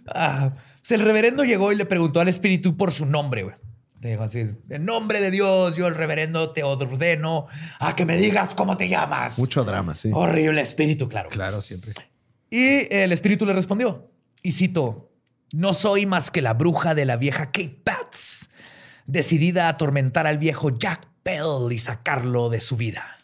Ah, 0.07 0.51
pues 0.79 0.91
el 0.91 1.01
reverendo 1.01 1.43
llegó 1.43 1.71
y 1.71 1.75
le 1.75 1.85
preguntó 1.85 2.19
al 2.19 2.27
espíritu 2.27 2.77
por 2.77 2.91
su 2.91 3.05
nombre, 3.05 3.43
güey. 3.43 3.55
Le 4.01 4.11
dijo 4.11 4.23
así: 4.23 4.45
En 4.69 4.85
nombre 4.85 5.19
de 5.21 5.31
Dios, 5.31 5.75
yo, 5.75 5.87
el 5.87 5.95
reverendo, 5.95 6.51
te 6.51 6.63
ordeno 6.63 7.47
a 7.79 7.95
que 7.95 8.05
me 8.05 8.17
digas 8.17 8.53
cómo 8.53 8.77
te 8.77 8.87
llamas. 8.87 9.37
Mucho 9.39 9.63
drama, 9.63 9.95
sí. 9.95 10.11
Horrible 10.13 10.61
espíritu, 10.61 11.09
claro. 11.09 11.29
Claro, 11.29 11.61
siempre. 11.61 11.93
Y 12.49 12.93
el 12.93 13.11
espíritu 13.11 13.45
le 13.45 13.53
respondió, 13.53 14.09
y 14.41 14.53
cito, 14.53 15.11
no 15.51 15.73
soy 15.73 16.05
más 16.05 16.31
que 16.31 16.41
la 16.41 16.53
bruja 16.53 16.95
de 16.95 17.05
la 17.05 17.17
vieja 17.17 17.47
Kate 17.47 17.81
Pats, 17.83 18.49
decidida 19.05 19.65
a 19.65 19.69
atormentar 19.69 20.27
al 20.27 20.37
viejo 20.37 20.69
Jack 20.77 21.07
Bell 21.25 21.71
y 21.71 21.79
sacarlo 21.79 22.49
de 22.49 22.61
su 22.61 22.77
vida. 22.77 23.17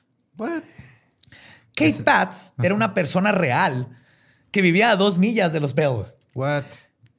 Kate 1.75 2.03
Pats 2.03 2.53
era 2.61 2.75
una 2.75 2.93
persona 2.93 3.31
real 3.31 3.87
que 4.53 4.61
vivía 4.61 4.91
a 4.91 4.95
dos 4.95 5.17
millas 5.17 5.51
de 5.51 5.59
los 5.59 5.73
Bell. 5.73 6.05
What? 6.35 6.63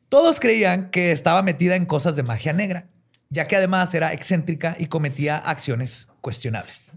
Todos 0.08 0.38
creían 0.38 0.90
que 0.90 1.10
estaba 1.10 1.42
metida 1.42 1.74
en 1.74 1.84
cosas 1.84 2.14
de 2.14 2.22
magia 2.22 2.52
negra, 2.52 2.86
ya 3.28 3.44
que 3.46 3.56
además 3.56 3.92
era 3.92 4.12
excéntrica 4.12 4.76
y 4.78 4.86
cometía 4.86 5.36
acciones 5.36 6.08
cuestionables. 6.20 6.92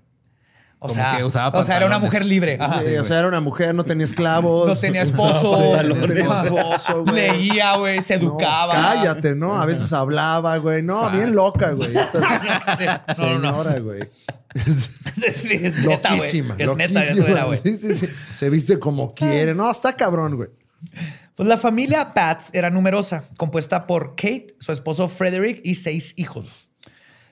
O 0.79 0.89
sea, 0.89 1.25
usaba 1.25 1.59
o 1.59 1.63
sea, 1.63 1.77
era 1.77 1.87
una 1.87 1.97
mujer 1.97 2.23
libre. 2.23 2.59
Ajá. 2.61 2.81
Sí, 2.81 2.95
o 2.97 3.03
sea, 3.03 3.17
era 3.17 3.27
una 3.27 3.39
mujer, 3.39 3.73
no 3.73 3.83
tenía 3.83 4.05
esclavos. 4.05 4.67
No 4.67 4.75
tenía 4.75 5.01
esposo. 5.01 5.81
No 5.83 6.05
tenía 6.05 6.23
esposo, 6.43 7.03
güey. 7.03 7.15
Leía, 7.15 7.75
güey, 7.77 7.99
se 8.03 8.19
No, 8.19 8.27
educaba. 8.27 8.73
cállate, 8.75 9.35
¿no? 9.35 9.59
A 9.59 9.65
veces 9.65 9.91
hablaba, 9.91 10.55
güey. 10.57 10.83
No, 10.83 11.09
bien 11.09 11.33
loca, 11.33 11.71
güey. 11.71 11.97
Esta 11.97 12.19
No, 13.17 13.25
no, 13.25 13.39
no. 13.39 13.63
señora, 13.63 13.79
güey. 13.79 14.01
Sí, 15.35 15.49
es 15.53 15.75
neta, 15.77 16.09
güey. 16.09 16.19
Loquísima. 16.19 16.55
Es 16.57 16.75
neta, 16.75 17.01
eso 17.01 17.25
era, 17.27 17.43
güey. 17.45 17.59
Sí, 17.59 17.77
sí, 17.77 17.93
sí. 17.93 18.07
Se 18.33 18.49
viste 18.49 18.79
como 18.79 19.13
quiere. 19.13 19.53
No, 19.55 19.69
está 19.69 19.95
cabrón, 19.95 20.35
güey. 20.35 20.49
Pues 21.35 21.47
la 21.49 21.57
familia 21.57 22.13
Pats 22.13 22.49
era 22.53 22.69
numerosa, 22.69 23.23
compuesta 23.37 23.87
por 23.87 24.11
Kate, 24.15 24.55
su 24.59 24.71
esposo 24.71 25.07
Frederick 25.07 25.61
y 25.63 25.75
seis 25.75 26.13
hijos. 26.17 26.67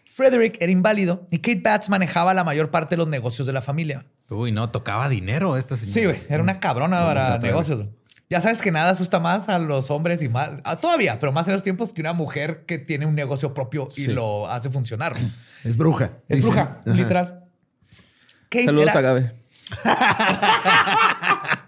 Frederick 0.05 0.57
era 0.61 0.71
inválido 0.71 1.27
y 1.29 1.39
Kate 1.39 1.61
Pats 1.61 1.89
manejaba 1.89 2.33
la 2.33 2.43
mayor 2.43 2.71
parte 2.71 2.95
de 2.95 2.97
los 2.97 3.07
negocios 3.07 3.45
de 3.45 3.53
la 3.53 3.61
familia. 3.61 4.05
Uy, 4.29 4.51
no, 4.51 4.69
tocaba 4.71 5.09
dinero 5.09 5.57
esta 5.57 5.75
señora. 5.77 5.93
Sí, 5.93 6.05
güey, 6.05 6.19
era 6.29 6.41
una 6.41 6.59
cabrona 6.59 7.05
para 7.05 7.37
negocios. 7.37 7.79
güey. 7.79 7.89
Ya 8.29 8.41
sabes 8.41 8.59
que 8.61 8.71
nada 8.71 8.89
asusta 8.89 9.19
más 9.19 9.49
a 9.49 9.59
los 9.59 9.91
hombres 9.91 10.21
y 10.23 10.29
más, 10.29 10.49
a- 10.63 10.77
todavía, 10.77 11.19
pero 11.19 11.31
más 11.31 11.47
en 11.47 11.53
los 11.53 11.61
tiempos 11.63 11.93
que 11.93 12.01
una 12.01 12.13
mujer 12.13 12.63
que 12.65 12.79
tiene 12.79 13.05
un 13.05 13.13
negocio 13.15 13.53
propio 13.53 13.87
y 13.95 14.07
lo 14.07 14.47
hace 14.49 14.69
funcionar. 14.71 15.15
Es 15.63 15.77
bruja. 15.77 16.11
Es 16.27 16.37
dicen. 16.37 16.51
bruja, 16.53 16.79
Ajá. 16.85 16.93
literal. 16.93 17.43
Kate 18.49 18.65
Saludos 18.65 18.89
era- 18.91 18.99
a 18.99 19.01
Gabe. 19.01 19.35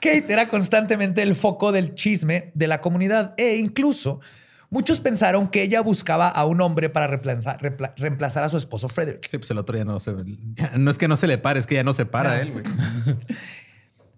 Kate 0.00 0.32
era 0.32 0.48
constantemente 0.48 1.22
el 1.22 1.34
foco 1.34 1.72
del 1.72 1.94
chisme 1.94 2.50
de 2.54 2.66
la 2.68 2.80
comunidad 2.80 3.34
e 3.36 3.56
incluso 3.56 4.20
muchos 4.70 5.00
pensaron 5.00 5.48
que 5.48 5.62
ella 5.62 5.80
buscaba 5.80 6.28
a 6.28 6.44
un 6.46 6.60
hombre 6.60 6.88
para 6.90 7.06
reemplazar, 7.08 8.44
a 8.44 8.48
su 8.48 8.56
esposo 8.56 8.88
Frederick. 8.88 9.26
Sí, 9.30 9.38
pues 9.38 9.50
el 9.50 9.58
otro 9.58 9.76
ya 9.76 9.84
no 9.84 10.00
se... 10.00 10.14
no 10.76 10.90
es 10.90 10.98
que 10.98 11.08
no 11.08 11.16
se 11.16 11.26
le 11.26 11.38
pare, 11.38 11.58
es 11.60 11.66
que 11.66 11.74
ya 11.76 11.84
no 11.84 11.94
se 11.94 12.06
para 12.06 12.36
Ya. 12.36 12.42
él, 12.42 12.52
güey. 12.52 12.64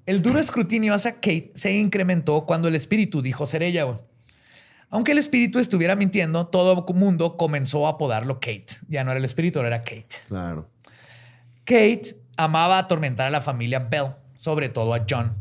El 0.07 0.23
duro 0.23 0.39
escrutinio 0.39 0.95
hacia 0.95 1.15
Kate 1.15 1.51
se 1.57 1.73
incrementó 1.73 2.47
cuando 2.47 2.69
el 2.69 2.77
espíritu 2.77 3.23
dijo 3.23 3.45
ser 3.45 3.65
ella. 3.65 3.85
Aunque 4.89 5.11
el 5.11 5.19
espíritu 5.19 5.59
estuviera 5.59 5.97
mintiendo, 5.97 6.47
todo 6.47 6.87
el 6.89 6.95
mundo 6.95 7.37
comenzó 7.37 7.89
a 7.89 7.91
apodarlo 7.91 8.35
Kate. 8.35 8.67
Ya 8.89 9.03
no 9.03 9.11
era 9.11 9.19
el 9.19 9.25
espíritu, 9.25 9.59
ahora 9.59 9.75
era 9.75 9.83
Kate. 9.83 10.17
Claro. 10.29 10.71
Kate 11.65 12.17
amaba 12.37 12.79
atormentar 12.79 13.27
a 13.27 13.31
la 13.31 13.41
familia 13.41 13.81
Bell, 13.81 14.15
sobre 14.37 14.69
todo 14.69 14.95
a 14.95 15.05
John. 15.11 15.37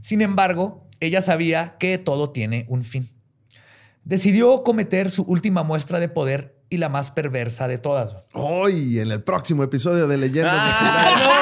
Sin 0.00 0.20
embargo, 0.20 0.86
ella 1.00 1.22
sabía 1.22 1.76
que 1.78 1.96
todo 1.96 2.30
tiene 2.30 2.66
un 2.68 2.84
fin. 2.84 3.08
Decidió 4.04 4.62
cometer 4.62 5.10
su 5.10 5.22
última 5.22 5.62
muestra 5.62 6.00
de 6.00 6.10
poder 6.10 6.60
y 6.68 6.76
la 6.76 6.88
más 6.88 7.10
perversa 7.10 7.66
de 7.66 7.78
todas. 7.78 8.16
Hoy, 8.32 8.98
en 8.98 9.10
el 9.10 9.22
próximo 9.22 9.62
episodio 9.62 10.06
de 10.06 10.18
Leyendas 10.18 10.54
¡Ah, 10.56 11.41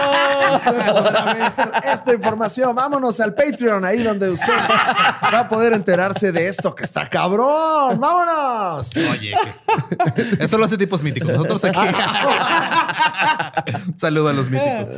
esta 1.85 2.15
información. 2.15 2.75
Vámonos 2.75 3.21
al 3.21 3.35
Patreon, 3.35 3.85
ahí 3.85 4.03
donde 4.03 4.31
usted 4.31 4.53
va 5.33 5.41
a 5.41 5.49
poder 5.49 5.73
enterarse 5.73 6.33
de 6.33 6.49
esto 6.49 6.75
que 6.75 6.85
está 6.85 7.09
cabrón. 7.09 8.01
¡Vámonos! 8.01 8.91
Oye, 8.97 9.35
que... 10.17 10.45
Eso 10.45 10.59
lo 10.59 10.65
hace 10.65 10.77
tipos 10.77 11.03
míticos. 11.03 11.31
Nosotros 11.31 11.65
aquí... 11.65 11.81
Saludo 13.97 14.29
a 14.29 14.33
los 14.33 14.51
míticos. 14.51 14.89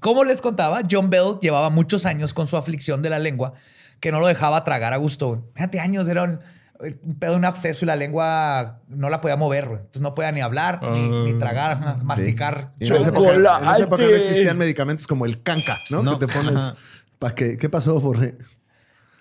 Como 0.00 0.24
les 0.24 0.40
contaba, 0.40 0.80
John 0.90 1.10
Bell 1.10 1.38
llevaba 1.40 1.70
muchos 1.70 2.06
años 2.06 2.34
con 2.34 2.48
su 2.48 2.56
aflicción 2.56 3.02
de 3.02 3.10
la 3.10 3.18
lengua 3.18 3.54
que 4.02 4.10
no 4.10 4.18
lo 4.18 4.26
dejaba 4.26 4.64
tragar 4.64 4.92
a 4.92 4.96
gusto. 4.96 5.48
Fíjate, 5.54 5.78
años 5.78 6.08
era 6.08 6.40
un, 6.82 7.00
un 7.02 7.18
pedo, 7.18 7.36
un 7.36 7.44
absceso 7.44 7.84
y 7.84 7.88
la 7.88 7.96
lengua 7.96 8.80
no 8.88 9.08
la 9.08 9.20
podía 9.20 9.36
mover. 9.36 9.66
güey. 9.66 9.78
Entonces 9.78 10.02
no 10.02 10.14
podía 10.14 10.32
ni 10.32 10.40
hablar, 10.40 10.80
ni, 10.82 11.08
ni 11.08 11.38
tragar, 11.38 11.72
ajá, 11.72 11.96
masticar. 12.02 12.72
Y 12.78 12.88
en, 12.88 12.94
esa 12.94 13.08
época, 13.08 13.34
en 13.34 13.44
esa 13.44 13.78
época 13.78 14.02
no 14.02 14.10
existían 14.10 14.58
medicamentos 14.58 15.06
como 15.06 15.26
el 15.26 15.42
canca, 15.42 15.78
¿no? 15.90 16.02
No. 16.02 16.18
Que 16.18 16.26
te 16.26 16.32
pones 16.32 16.74
para 17.18 17.34
que. 17.34 17.56
¿Qué 17.56 17.68
pasó, 17.68 18.00
Borre? 18.00 18.36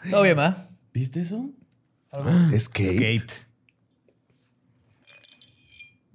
Todo 0.09 0.23
bien, 0.23 0.35
¿verdad? 0.35 0.69
¿Viste 0.93 1.21
eso? 1.21 1.49
Es 2.51 2.67
Kate. 2.67 2.95
Kate. 2.95 3.33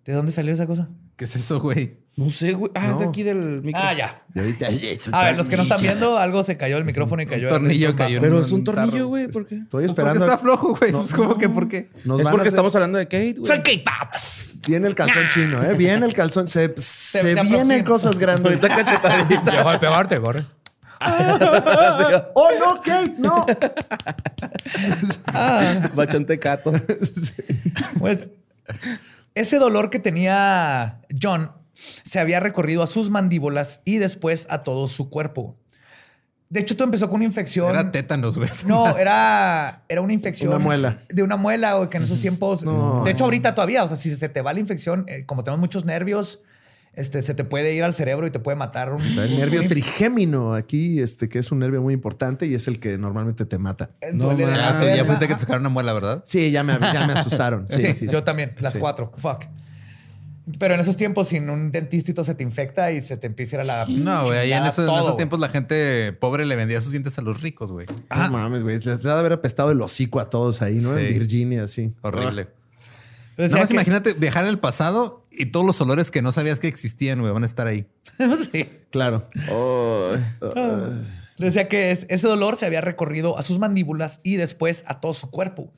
¿De 0.05 0.13
dónde 0.13 0.33
salió 0.33 0.53
esa 0.53 0.67
cosa? 0.67 0.89
¿Qué 1.17 1.25
es 1.25 1.35
eso, 1.37 1.61
güey? 1.61 2.06
No 2.19 2.31
sé, 2.31 2.53
güey. 2.53 2.73
Ah, 2.75 2.89
es 2.93 2.99
de 2.99 3.05
No. 3.05 3.11
aquí 3.11 3.23
del 3.23 3.61
micro. 3.63 3.83
Ah, 3.85 3.93
ya. 3.93 4.23
Y 4.35 4.39
ahorita 4.39 4.69
es 4.69 5.07
un 5.07 5.15
A 5.15 5.25
ver, 5.25 5.37
los 5.37 5.49
que 5.49 5.57
no 5.59 5.65
están 5.65 5.83
viendo, 5.83 6.17
algo 6.17 6.43
se 6.43 6.57
cayó 6.57 6.77
del 6.77 6.87
micrófono 6.87 7.21
y 7.21 7.27
cayó. 7.27 7.49
Un 7.49 7.53
tornillo 7.55 7.89
el 7.91 7.95
cayó. 7.95 8.21
Pero 8.23 8.41
es 8.41 8.51
un 8.53 8.65
tornillo, 8.65 9.09
güey. 9.09 9.29
¿Por 9.29 9.47
qué? 9.47 9.57
Estoy 9.57 9.87
Pues 9.87 9.93
porque 9.93 10.11
esperando. 10.11 10.25
está 10.25 10.39
flojo, 10.39 10.77
güey. 10.77 10.93
Pues 10.93 11.13
como 11.13 11.37
que, 11.37 11.49
¿por 11.51 11.69
qué? 11.69 11.91
Nos 12.05 12.19
es 12.21 12.25
van 12.25 12.29
a 12.29 12.31
porque 12.31 12.41
hacer- 12.41 12.49
estamos 12.49 12.75
hablando 12.75 12.97
de 12.97 13.05
Kate, 13.05 13.35
güey. 13.35 13.47
Soy 13.47 13.59
Kate 13.59 13.83
Pats. 13.85 14.55
Viene 14.67 14.89
el 14.89 14.95
calzón 14.95 15.25
chino, 15.35 15.63
¿eh? 15.63 15.75
Viene 15.75 16.07
el 16.07 16.15
calzón. 16.15 16.49
Se, 16.49 16.73
se 16.79 17.35
vienen 17.35 17.85
cosas 17.85 18.19
grandes. 18.19 18.47
Ahorita 18.47 18.69
cachetadita. 18.69 19.51
Dejó 19.53 19.71
de 19.73 19.79
pegarte, 19.79 20.19
corre. 20.19 20.41
¡Oh, 22.35 22.49
no, 22.59 22.81
Kate! 22.83 23.15
¡No! 23.19 23.45
Bachante 25.95 26.39
cato. 26.39 26.73
Pues 27.99 28.31
ese 29.35 29.59
dolor 29.59 29.91
que 29.91 29.99
tenía 29.99 31.01
John 31.23 31.53
se 31.77 32.19
había 32.21 32.41
recorrido 32.41 32.83
a 32.83 32.87
sus 32.87 33.11
mandíbulas 33.11 33.81
y 33.85 33.99
después 33.99 34.47
a 34.51 34.63
todo 34.63 34.89
su 34.89 35.11
cuerpo. 35.11 35.57
De 36.49 36.61
hecho, 36.61 36.77
todo 36.77 36.85
empezó 36.85 37.09
con 37.09 37.17
una 37.17 37.25
infección. 37.25 37.69
Era 37.71 37.91
tétanos, 37.91 38.37
güey. 38.39 38.49
No, 38.67 38.97
era, 38.97 39.83
era 39.89 40.01
una 40.01 40.13
infección. 40.13 40.51
Una 40.51 40.59
muela. 40.61 41.03
De 41.09 41.23
una 41.25 41.37
muela, 41.37 41.75
güey, 41.75 41.91
que 41.91 41.97
en 41.97 42.05
esos 42.05 42.21
tiempos. 42.21 42.63
No. 42.63 43.03
de 43.05 43.11
hecho, 43.11 43.25
ahorita 43.25 43.55
todavía, 43.55 43.83
o 43.83 43.89
sea, 43.89 43.97
si 43.97 44.15
se 44.15 44.29
te 44.29 44.43
va 44.43 44.53
la 44.53 44.61
infección, 44.61 45.05
eh, 45.09 45.27
como 45.27 45.43
tenemos 45.43 45.59
muchos 45.61 45.85
nervios, 45.85 46.39
este, 46.93 47.21
se 47.23 47.35
te 47.35 47.43
puede 47.43 47.75
ir 47.75 47.83
al 47.83 47.95
cerebro 47.95 48.29
y 48.29 48.31
te 48.31 48.39
puede 48.39 48.57
matar. 48.57 48.93
un- 48.93 49.03
Está 49.03 49.25
el 49.25 49.37
nervio 49.37 49.61
un- 49.61 49.67
trigémino 49.69 50.55
aquí, 50.55 51.01
este, 51.01 51.29
que 51.29 51.41
es 51.41 51.51
un 51.51 51.59
nervio 51.59 51.83
muy 51.83 51.93
importante 51.93 52.47
y 52.47 52.55
es 52.55 52.69
el 52.69 52.79
que 52.79 52.97
normalmente 52.97 53.45
te 53.45 53.59
mata. 53.59 53.91
el 54.01 54.17
duele 54.17 54.47
de 54.47 54.53
la 54.53 54.81
Ya, 54.85 54.97
ya 54.99 55.05
fuiste 55.05 55.27
que 55.27 55.35
te 55.35 55.41
sacaron 55.41 55.63
una 55.63 55.69
muela, 55.71 55.93
¿verdad? 55.95 56.23
Sí, 56.25 56.53
ya 56.53 56.63
me, 56.63 56.79
ya 56.79 57.07
me 57.09 57.13
asustaron. 57.15 57.67
Sí, 57.69 57.81
Sí, 57.83 57.95
sí, 57.95 58.07
yo 58.07 58.21
sí. 58.21 58.25
también, 58.25 58.55
las 58.61 58.75
Sí. 58.75 58.79
cuatro. 58.79 59.13
Fuck. 59.19 59.47
Pero 60.61 60.75
en 60.75 60.81
esos 60.81 60.97
tiempos, 60.97 61.29
sin 61.29 61.51
un 61.51 61.73
dentistito 61.73 62.23
se 62.23 62.35
te 62.37 62.45
infecta 62.45 62.93
y 62.93 63.03
se 63.03 63.17
te 63.17 63.27
empieza 63.27 63.57
a 63.57 63.65
ir 63.65 63.71
a 63.71 63.85
la. 63.85 63.87
No, 63.87 64.27
güey. 64.27 64.39
Ahí 64.39 64.53
en, 64.53 64.65
esos- 64.65 64.89
en 65.11 65.17
tiempos 65.17 65.41
la 65.41 65.49
gente 65.49 66.13
pobre 66.13 66.45
le 66.45 66.55
vendía 66.55 66.81
sus 66.81 66.93
dientes 66.93 67.19
a 67.19 67.23
los 67.23 67.41
ricos, 67.43 67.73
güey. 67.73 67.87
No 68.11 68.31
mames, 68.31 68.63
güey. 68.63 68.79
Les 68.79 69.05
ha 69.07 69.15
de 69.15 69.19
haber 69.21 69.33
apestado 69.33 69.73
el 69.73 69.81
hocico 69.83 70.21
a 70.21 70.31
todos 70.31 70.63
ahí, 70.63 70.77
¿no? 70.77 70.97
En. 70.97 71.19
Virginia, 71.19 71.65
así. 71.65 71.93
Horrible. 72.03 72.49
Decía 73.37 73.49
Nada 73.49 73.61
más 73.63 73.69
que- 73.69 73.75
imagínate 73.75 74.13
viajar 74.15 74.45
en 74.45 74.51
el 74.51 74.59
pasado 74.61 75.27
y 75.33 75.47
todos 75.47 75.67
los 75.67 75.81
olores 75.81 76.11
que 76.13 76.23
no 76.23 76.31
sabías 76.33 76.61
que 76.61 76.69
existían, 76.69 77.21
güey, 77.21 77.33
van 77.33 77.43
a 77.43 77.47
estar 77.47 77.67
ahí. 77.67 77.87
sí. 78.53 78.69
Claro. 78.91 79.29
Oh, 79.51 80.13
Decía 81.39 81.69
que 81.69 81.91
es- 81.91 82.07
ese 82.09 82.27
dolor 82.29 82.57
se 82.57 82.65
había 82.67 82.81
recorrido 82.81 83.39
a 83.39 83.43
sus 83.43 83.59
mandíbulas 83.59 84.21
y 84.23 84.37
después 84.37 84.85
a 84.87 85.01
todo 85.01 85.13
su 85.13 85.31
cuerpo. 85.31 85.71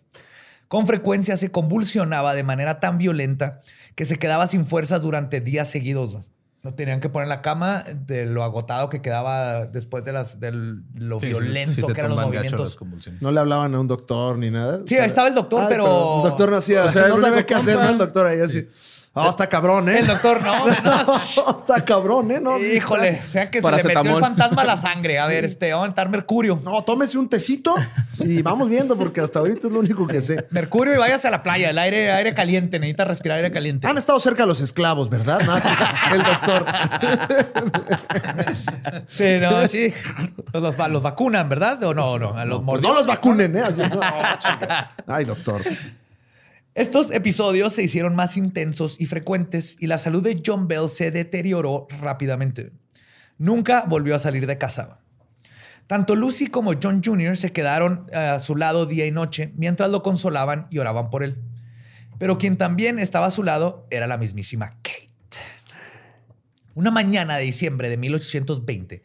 Con 0.69 0.87
frecuencia 0.87 1.37
se 1.37 1.51
convulsionaba 1.51 2.35
de 2.35 2.45
manera 2.45 2.79
tan 2.79 2.99
violenta 2.99 3.59
que 3.99 4.05
se 4.05 4.17
quedaba 4.17 4.47
sin 4.47 4.65
fuerzas 4.65 5.03
durante 5.03 5.41
días 5.41 5.69
seguidos. 5.69 6.31
Lo 6.63 6.73
tenían 6.73 7.01
que 7.01 7.09
poner 7.09 7.25
en 7.25 7.31
la 7.31 7.43
cama 7.43 7.83
de 8.07 8.27
lo 8.27 8.45
agotado 8.45 8.89
que 8.91 9.03
quedaba 9.03 9.67
después 9.67 10.05
de, 10.05 10.13
las, 10.13 10.39
de 10.39 10.53
lo 10.53 11.19
violento 11.19 11.89
que 11.89 11.99
eran 12.01 12.11
los 12.13 12.23
movimientos. 12.23 12.79
No 13.19 13.33
le 13.33 13.41
hablaban 13.41 13.75
a 13.75 13.81
un 13.81 13.89
doctor 13.89 14.39
ni 14.39 14.53
nada. 14.53 14.83
Sí, 14.87 14.97
ahí 14.97 15.07
estaba 15.07 15.27
el 15.27 15.35
doctor, 15.35 15.65
pero- 15.69 16.19
El 16.19 16.29
doctor 16.29 16.49
no 16.49 16.57
hacía. 16.59 16.85
O 16.85 16.93
sea, 16.93 17.09
no 17.09 17.19
sabía 17.19 17.45
qué 17.45 17.57
hacer. 17.57 17.75
¿no? 17.77 17.89
El 17.89 17.99
doctor 17.99 18.25
ahí 18.27 18.41
así. 18.41 18.69
Ah, 19.23 19.29
está 19.31 19.47
cabrón, 19.49 19.89
¿eh? 19.89 19.99
El 20.01 20.07
doctor, 20.07 20.43
no, 20.43 20.67
no. 20.67 21.03
está 21.61 21.85
cabrón, 21.85 22.31
¿eh? 22.31 22.41
No, 22.41 22.59
Híjole, 22.59 23.21
o 23.27 23.31
sea 23.31 23.51
que 23.51 23.61
se 23.61 23.71
le 23.71 23.83
metió 23.85 24.17
el 24.17 24.21
fantasma 24.21 24.63
a 24.63 24.65
la 24.65 24.77
sangre. 24.77 25.19
A 25.19 25.27
ver, 25.27 25.45
este, 25.45 25.71
vamos 25.73 25.87
a 25.87 25.89
entrar 25.89 26.09
mercurio. 26.09 26.61
No, 26.65 26.83
tómese 26.85 27.19
un 27.19 27.29
tecito 27.29 27.75
y 28.19 28.43
vamos 28.43 28.69
viendo, 28.69 28.97
porque 28.97 29.21
hasta 29.21 29.39
ahorita 29.39 29.67
es 29.69 29.73
lo 29.73 29.81
único 29.81 30.07
que 30.07 30.21
sé. 30.21 30.47
Mercurio 30.51 30.95
y 30.95 30.99
váyase 30.99 31.29
a 31.29 31.31
la 31.31 31.43
playa, 31.43 31.71
el 31.71 31.79
aire, 31.79 32.11
aire 32.13 32.35
caliente, 32.35 32.79
necesita 32.79 33.05
respirar 33.05 33.39
aire 33.39 33.53
caliente. 33.53 33.87
Han 33.87 33.99
estado 33.99 34.19
cerca 34.21 34.47
los 34.47 34.61
esclavos, 34.61 35.09
¿verdad? 35.11 35.41
No, 35.45 35.57
sí, 35.57 35.69
el 36.13 36.23
doctor. 36.23 36.67
Sí, 39.09 39.39
no, 39.41 39.67
sí. 39.69 39.93
Los, 40.53 40.79
va- 40.79 40.89
los 40.89 41.03
vacunan, 41.03 41.49
¿verdad? 41.49 41.83
O 41.85 41.95
no, 41.95 42.19
no, 42.19 42.45
los 42.45 42.63
Pues 42.65 42.81
no 42.83 42.95
los 42.95 43.07
vacunen, 43.07 43.57
¿eh? 43.57 43.61
Así, 43.63 43.83
no. 43.83 44.01
Ay, 45.07 45.25
doctor. 45.25 45.63
Estos 46.75 47.11
episodios 47.11 47.73
se 47.73 47.83
hicieron 47.83 48.15
más 48.15 48.37
intensos 48.37 48.97
y 49.01 49.07
frecuentes 49.07 49.77
y 49.81 49.87
la 49.87 49.99
salud 49.99 50.23
de 50.23 50.43
John 50.45 50.69
Bell 50.69 50.89
se 50.89 51.11
deterioró 51.11 51.89
rápidamente. 52.01 52.73
Nunca 53.39 53.85
volvió 53.89 54.15
a 54.15 54.19
salir 54.19 54.47
de 54.47 54.59
casa. 54.59 55.01
Tanto 55.87 56.15
Lucy 56.15 56.49
como 56.49 56.75
John 56.81 57.03
Jr. 57.03 57.37
se 57.37 57.53
quedaron 57.53 58.07
eh, 58.13 58.17
a 58.17 58.39
su 58.39 58.57
lado 58.57 58.85
día 58.85 59.07
y 59.07 59.11
noche 59.11 59.53
mientras 59.57 59.91
lo 59.91 60.03
consolaban 60.03 60.67
y 60.71 60.79
oraban 60.79 61.09
por 61.09 61.25
él. 61.25 61.39
Pero 62.19 62.37
quien 62.37 62.57
también 62.57 62.99
estaba 62.99 63.27
a 63.27 63.31
su 63.31 63.43
lado 63.43 63.87
era 63.91 64.07
la 64.07 64.19
mismísima 64.19 64.77
Kate. 64.83 65.09
Una 66.75 66.91
mañana 66.91 67.37
de 67.37 67.45
diciembre 67.45 67.89
de 67.89 67.97
1820, 67.97 69.03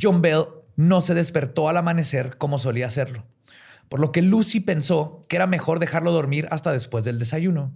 John 0.00 0.20
Bell 0.20 0.44
no 0.76 1.00
se 1.00 1.14
despertó 1.14 1.68
al 1.68 1.76
amanecer 1.76 2.36
como 2.38 2.58
solía 2.58 2.86
hacerlo, 2.86 3.26
por 3.90 3.98
lo 3.98 4.12
que 4.12 4.22
Lucy 4.22 4.60
pensó 4.60 5.20
que 5.28 5.34
era 5.34 5.48
mejor 5.48 5.80
dejarlo 5.80 6.12
dormir 6.12 6.46
hasta 6.50 6.72
después 6.72 7.04
del 7.04 7.18
desayuno. 7.18 7.74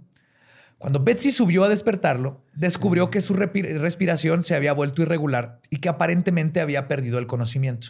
Cuando 0.77 1.01
Betsy 1.03 1.33
subió 1.33 1.65
a 1.65 1.69
despertarlo, 1.69 2.41
descubrió 2.53 3.11
que 3.11 3.19
su 3.19 3.33
respiración 3.33 4.41
se 4.41 4.55
había 4.55 4.71
vuelto 4.71 5.01
irregular 5.01 5.59
y 5.69 5.77
que 5.77 5.89
aparentemente 5.89 6.61
había 6.61 6.87
perdido 6.87 7.19
el 7.19 7.27
conocimiento. 7.27 7.89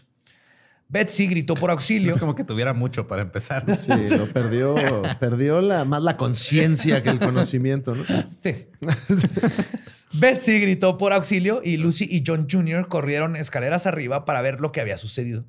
Betsy 0.88 1.28
gritó 1.28 1.54
por 1.54 1.70
auxilio. 1.70 2.12
es 2.12 2.18
como 2.18 2.36
que 2.36 2.44
tuviera 2.44 2.74
mucho 2.74 3.08
para 3.08 3.22
empezar. 3.22 3.64
Sí, 3.78 3.92
lo 4.10 4.28
perdió, 4.28 4.74
perdió 5.20 5.62
la, 5.62 5.86
más 5.86 6.02
la 6.02 6.18
conciencia 6.18 7.04
que 7.04 7.10
el 7.10 7.20
conocimiento, 7.20 7.94
¿no? 7.94 8.04
Sí. 8.44 8.68
Betsy 10.14 10.60
gritó 10.60 10.98
por 10.98 11.14
auxilio 11.14 11.62
y 11.64 11.78
Lucy 11.78 12.08
y 12.10 12.24
John 12.26 12.48
Jr. 12.50 12.88
corrieron 12.88 13.36
escaleras 13.36 13.86
arriba 13.86 14.26
para 14.26 14.42
ver 14.42 14.62
lo 14.62 14.72
que 14.72 14.82
había 14.82 14.98
sucedido. 14.98 15.46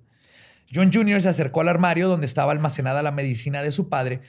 John 0.74 0.90
Jr. 0.92 1.20
se 1.20 1.28
acercó 1.28 1.60
al 1.60 1.68
armario 1.68 2.08
donde 2.08 2.26
estaba 2.26 2.52
almacenada 2.52 3.02
la 3.02 3.12
medicina 3.12 3.62
de 3.62 3.70
su 3.70 3.88
padre 3.88 4.20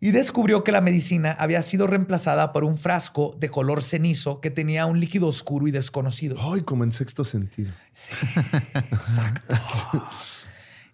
y 0.00 0.10
descubrió 0.10 0.64
que 0.64 0.72
la 0.72 0.80
medicina 0.80 1.34
había 1.38 1.62
sido 1.62 1.86
reemplazada 1.86 2.52
por 2.52 2.64
un 2.64 2.76
frasco 2.76 3.34
de 3.38 3.48
color 3.48 3.82
cenizo 3.82 4.40
que 4.40 4.50
tenía 4.50 4.86
un 4.86 5.00
líquido 5.00 5.26
oscuro 5.26 5.66
y 5.66 5.70
desconocido. 5.70 6.36
Ay, 6.38 6.62
como 6.62 6.84
en 6.84 6.92
sexto 6.92 7.24
sentido. 7.24 7.72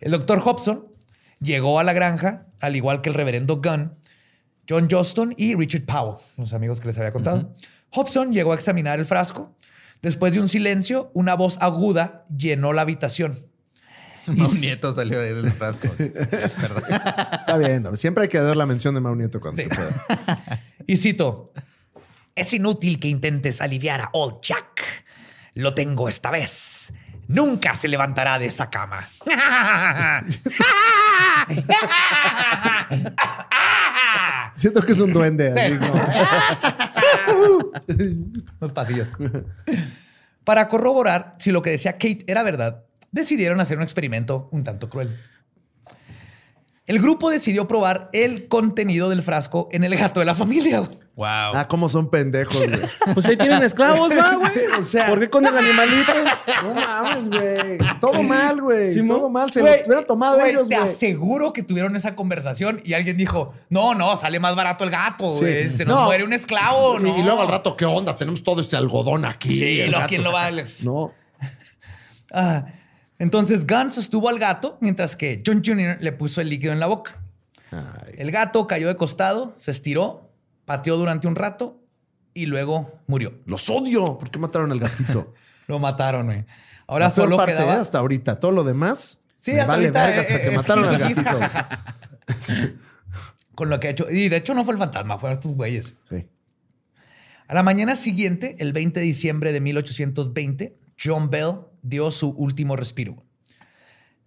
El 0.01 0.13
doctor 0.13 0.41
Hobson 0.45 0.87
llegó 1.41 1.81
a 1.81 1.85
la 1.85 1.93
granja, 1.93 2.47
al 2.61 2.77
igual 2.77 3.01
que 3.01 3.09
el 3.09 3.15
reverendo 3.15 3.61
Gunn, 3.61 3.91
John 4.69 4.87
Johnston 4.89 5.35
y 5.37 5.57
Richard 5.57 5.87
Powell, 5.87 6.17
los 6.37 6.53
amigos 6.53 6.81
que 6.81 6.87
les 6.87 6.99
había 6.99 7.13
contado. 7.13 7.55
Hobson 7.91 8.33
llegó 8.33 8.53
a 8.53 8.55
examinar 8.55 9.01
el 9.01 9.07
frasco. 9.07 9.57
Después 10.03 10.33
de 10.33 10.41
un 10.41 10.49
silencio, 10.49 11.11
una 11.15 11.35
voz 11.35 11.59
aguda 11.61 12.25
llenó 12.35 12.73
la 12.73 12.83
habitación. 12.83 13.50
Un 14.27 14.61
nieto 14.61 14.93
salió 14.95 15.19
de 15.21 15.29
ahí 15.29 15.35
del. 15.35 15.53
Perdón. 15.53 16.85
Está 16.89 17.57
bien. 17.59 17.97
Siempre 17.97 18.23
hay 18.25 18.29
que 18.29 18.39
dar 18.41 18.57
la 18.57 18.67
mención 18.67 18.95
de 18.95 19.01
Mau 19.01 19.15
Nieto 19.15 19.41
cuando 19.41 19.63
Sí. 19.63 19.69
se 19.69 19.75
pueda. 19.75 20.05
Y 20.87 20.97
cito, 20.97 21.53
es 22.35 22.53
inútil 22.53 22.99
que 22.99 23.09
intentes 23.09 23.61
aliviar 23.61 24.01
a 24.01 24.11
Old 24.13 24.41
Jack. 24.43 24.83
Lo 25.55 25.75
tengo 25.75 26.09
esta 26.09 26.31
vez. 26.31 26.93
Nunca 27.29 27.77
se 27.77 27.87
levantará 27.87 28.41
de 28.41 28.47
esa 28.47 28.71
cama. 28.71 29.07
Siento 34.55 34.83
que 34.83 34.93
es 34.93 35.01
un 35.01 35.13
duende. 35.13 35.79
Los 38.61 38.73
pasillos. 38.73 39.09
Para 40.45 40.69
corroborar 40.69 41.37
si 41.39 41.53
lo 41.53 41.63
que 41.63 41.71
decía 41.71 41.93
Kate 41.93 42.25
era 42.27 42.43
verdad, 42.43 42.85
decidieron 43.13 43.61
hacer 43.61 43.77
un 43.77 43.83
experimento 43.83 44.49
un 44.53 44.65
tanto 44.65 44.89
cruel. 44.89 45.19
El 46.87 46.99
grupo 46.99 47.31
decidió 47.31 47.69
probar 47.69 48.11
el 48.13 48.49
contenido 48.49 49.11
del 49.11 49.23
frasco 49.23 49.69
en 49.71 49.85
el 49.85 49.95
gato 49.97 50.19
de 50.19 50.27
la 50.27 50.35
familia. 50.35 50.81
Wow. 51.15 51.27
Ah, 51.55 51.67
cómo 51.69 51.89
son 51.89 52.11
pendejos, 52.11 52.57
güey. 52.67 52.81
Pues 53.15 53.27
ahí 53.27 53.37
tienen 53.37 53.63
esclavos, 53.63 54.11
va, 54.11 54.35
güey. 54.35 54.51
o 54.77 54.83
sea- 54.83 55.07
¿Por 55.07 55.21
qué 55.21 55.31
con 55.31 55.47
el 55.47 55.57
animalito? 55.57 56.11
No 56.65 56.75
mames, 56.75 57.29
güey. 57.29 57.79
Todo 58.01 58.23
mal, 58.25 58.61
güey. 58.61 58.93
Simón. 58.93 59.19
Todo 59.19 59.29
mal. 59.29 59.53
Se 59.53 59.61
Güey, 59.61 59.81
lo 59.81 59.87
hubieran 59.87 60.07
tomado 60.07 60.37
güey, 60.39 60.51
ellos, 60.51 60.69
Te 60.69 60.79
güey. 60.79 60.89
aseguro 60.89 61.53
que 61.53 61.63
tuvieron 61.63 61.95
esa 61.95 62.17
conversación 62.17 62.81
y 62.85 62.95
alguien 62.95 63.17
dijo, 63.17 63.53
no, 63.69 63.95
no, 63.95 64.17
sale 64.17 64.41
más 64.41 64.57
barato 64.57 64.83
el 64.83 64.91
gato, 64.91 65.31
Sí. 65.33 65.41
güey. 65.43 65.69
Se 65.69 65.85
nos 65.85 65.97
No. 65.97 66.05
muere 66.07 66.25
un 66.25 66.33
esclavo, 66.33 66.99
Y- 66.99 67.03
¿no? 67.05 67.19
Y 67.19 67.23
luego 67.23 67.43
al 67.43 67.49
rato, 67.49 67.77
¿qué 67.77 67.85
onda? 67.85 68.17
Tenemos 68.17 68.43
todo 68.43 68.61
este 68.63 68.77
algodón 68.77 69.27
aquí. 69.27 69.57
Sí, 69.59 69.81
El 69.81 69.93
lo, 69.93 69.99
gato. 69.99 70.09
¿quién 70.09 70.25
lo 70.25 70.33
va 70.33 70.47
a...? 70.47 70.51
No. 70.83 71.13
Ah, 72.33 72.65
entonces 73.21 73.67
Gunn 73.67 73.91
sostuvo 73.91 74.29
al 74.31 74.39
gato 74.39 74.79
mientras 74.81 75.15
que 75.15 75.43
John 75.47 75.63
Jr. 75.65 75.99
le 76.01 76.13
puso 76.13 76.41
el 76.41 76.49
líquido 76.49 76.73
en 76.73 76.81
la 76.81 76.87
boca. 76.87 77.23
Ay. 77.71 78.15
El 78.17 78.31
gato 78.33 78.67
cayó 78.67 78.89
de 78.89 78.97
costado, 78.97 79.53
se 79.57 79.71
estiró, 79.71 80.33
pateó 80.65 80.97
durante 80.97 81.29
un 81.29 81.37
rato 81.37 81.81
y 82.33 82.47
luego 82.47 82.99
murió. 83.07 83.35
Los 83.45 83.69
odio. 83.69 84.19
¿Por 84.19 84.31
qué 84.31 84.39
mataron 84.39 84.73
al 84.73 84.81
gatito? 84.81 85.35
Lo 85.67 85.79
mataron, 85.79 86.27
güey. 86.27 86.45
Ahora 86.87 87.07
La 87.07 87.11
solo 87.11 87.37
parte, 87.37 87.53
quedaba... 87.53 87.75
¿eh? 87.75 87.79
hasta 87.81 87.99
ahorita. 87.99 88.41
Todo 88.41 88.51
lo 88.51 88.65
demás. 88.65 89.21
Sí, 89.37 89.53
hasta 89.53 89.67
vale 89.67 89.87
ahorita, 89.87 90.07
hasta 90.21 90.35
eh, 90.35 90.41
que 90.41 90.49
eh, 90.49 90.57
mataron 90.57 90.85
al 90.87 90.99
gatito. 90.99 91.23
jajajas. 91.23 91.85
Con 93.55 93.69
lo 93.69 93.79
que 93.79 93.89
ha 93.89 93.91
hecho. 93.91 94.11
Y 94.11 94.29
de 94.31 94.37
hecho 94.37 94.55
no 94.55 94.65
fue 94.65 94.73
el 94.75 94.79
fantasma, 94.79 95.19
fueron 95.19 95.39
estos 95.39 95.53
güeyes. 95.53 95.95
Sí. 96.09 96.27
A 97.47 97.55
la 97.55 97.63
mañana 97.63 97.97
siguiente, 97.97 98.57
el 98.59 98.73
20 98.73 98.99
de 99.01 99.07
diciembre 99.07 99.53
de 99.53 99.61
1820, 99.61 100.79
John 101.03 101.31
Bell 101.31 101.59
dio 101.83 102.11
su 102.11 102.31
último 102.31 102.77
respiro. 102.77 103.23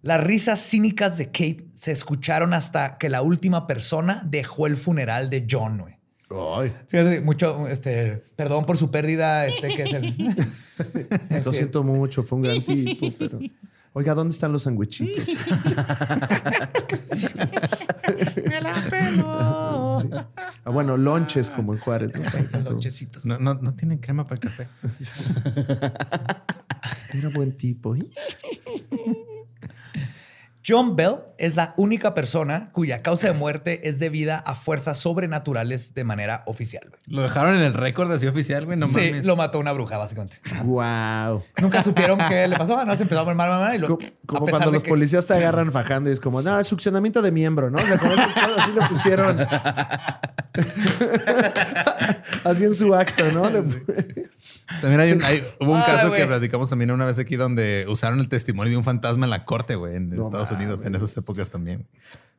Las 0.02 0.22
risas 0.22 0.60
cínicas 0.60 1.16
de 1.16 1.26
Kate 1.26 1.66
se 1.74 1.92
escucharon 1.92 2.52
hasta 2.52 2.98
que 2.98 3.08
la 3.08 3.22
última 3.22 3.66
persona 3.66 4.22
dejó 4.26 4.66
el 4.66 4.76
funeral 4.76 5.30
de 5.30 5.46
John. 5.50 5.78
güey. 5.78 5.94
Ay. 6.30 6.72
Mucho, 7.22 7.66
este, 7.68 8.22
perdón 8.36 8.66
por 8.66 8.76
su 8.76 8.90
pérdida, 8.90 9.46
este, 9.46 9.74
que 9.74 9.82
es 9.82 9.92
el... 9.92 10.14
Lo 11.44 11.52
siento 11.52 11.84
mucho. 11.84 12.22
Fue 12.22 12.36
un 12.36 12.42
gran 12.42 12.60
tipo, 12.60 13.10
pero... 13.18 13.38
Oiga, 13.96 14.12
¿dónde 14.14 14.34
están 14.34 14.52
los 14.52 14.64
sandwichitos? 14.64 15.24
Sí. 20.10 20.16
Ah, 20.64 20.70
bueno, 20.70 20.96
lonches 20.96 21.50
como 21.50 21.72
en 21.74 21.78
Juárez. 21.80 22.12
¿no? 22.14 22.60
Lonchecitos. 22.70 23.24
No, 23.24 23.38
no, 23.38 23.54
no 23.54 23.74
tienen 23.74 23.98
crema 23.98 24.26
para 24.26 24.36
el 24.36 24.40
café. 24.40 24.68
Era 27.18 27.28
buen 27.30 27.56
tipo. 27.56 27.94
John 30.66 30.96
Bell 30.96 31.16
es 31.36 31.56
la 31.56 31.74
única 31.76 32.14
persona 32.14 32.70
cuya 32.72 33.02
causa 33.02 33.26
de 33.28 33.34
muerte 33.34 33.86
es 33.88 33.98
debida 33.98 34.38
a 34.38 34.54
fuerzas 34.54 34.98
sobrenaturales 34.98 35.92
de 35.92 36.04
manera 36.04 36.42
oficial. 36.46 36.84
güey. 36.88 37.00
Lo 37.08 37.22
dejaron 37.22 37.54
en 37.56 37.60
el 37.60 37.74
récord 37.74 38.10
así 38.12 38.26
oficial, 38.26 38.64
güey. 38.64 38.78
No 38.78 38.86
sí, 38.88 38.94
mames. 38.94 39.24
lo 39.26 39.36
mató 39.36 39.58
una 39.58 39.72
bruja, 39.72 39.98
básicamente. 39.98 40.38
Wow. 40.64 41.42
Nunca 41.60 41.82
supieron 41.82 42.18
qué 42.28 42.48
le 42.48 42.56
pasó. 42.56 42.82
No 42.84 42.96
se 42.96 43.02
empezó 43.02 43.20
a 43.20 43.24
poner 43.24 43.36
mal, 43.36 43.50
mal, 43.50 43.60
mal, 43.60 43.74
y 43.76 43.78
lo, 43.78 43.98
Como, 44.26 44.46
cuando 44.46 44.70
los 44.70 44.82
que- 44.82 44.88
policías 44.88 45.26
te 45.26 45.34
agarran 45.34 45.70
fajando 45.70 46.08
y 46.08 46.12
es 46.14 46.20
como, 46.20 46.40
no, 46.40 46.58
es 46.58 46.66
succionamiento 46.66 47.20
de 47.20 47.30
miembro, 47.30 47.70
¿no? 47.70 47.78
O 47.78 47.82
sea, 47.84 47.98
como 47.98 48.12
así 48.12 48.72
le 48.72 48.86
pusieron. 48.88 49.38
así 52.44 52.64
en 52.64 52.74
su 52.74 52.94
acto, 52.94 53.30
¿no? 53.32 53.42
También 54.80 55.00
hay 55.00 55.12
un, 55.12 55.22
hay- 55.22 55.44
hubo 55.60 55.72
un 55.72 55.78
Ay, 55.78 55.84
caso 55.86 56.12
que 56.12 56.24
platicamos 56.26 56.70
también 56.70 56.90
una 56.90 57.04
vez 57.04 57.18
aquí 57.18 57.36
donde 57.36 57.84
usaron 57.88 58.20
el 58.20 58.28
testimonio 58.28 58.70
de 58.70 58.76
un 58.78 58.84
fantasma 58.84 59.26
en 59.26 59.30
la 59.30 59.44
corte, 59.44 59.74
güey, 59.74 59.96
en 59.96 60.10
No 60.10 60.22
Estados 60.22 60.50
Unidos, 60.54 60.84
en 60.84 60.94
esas 60.94 61.16
épocas 61.16 61.50
también. 61.50 61.86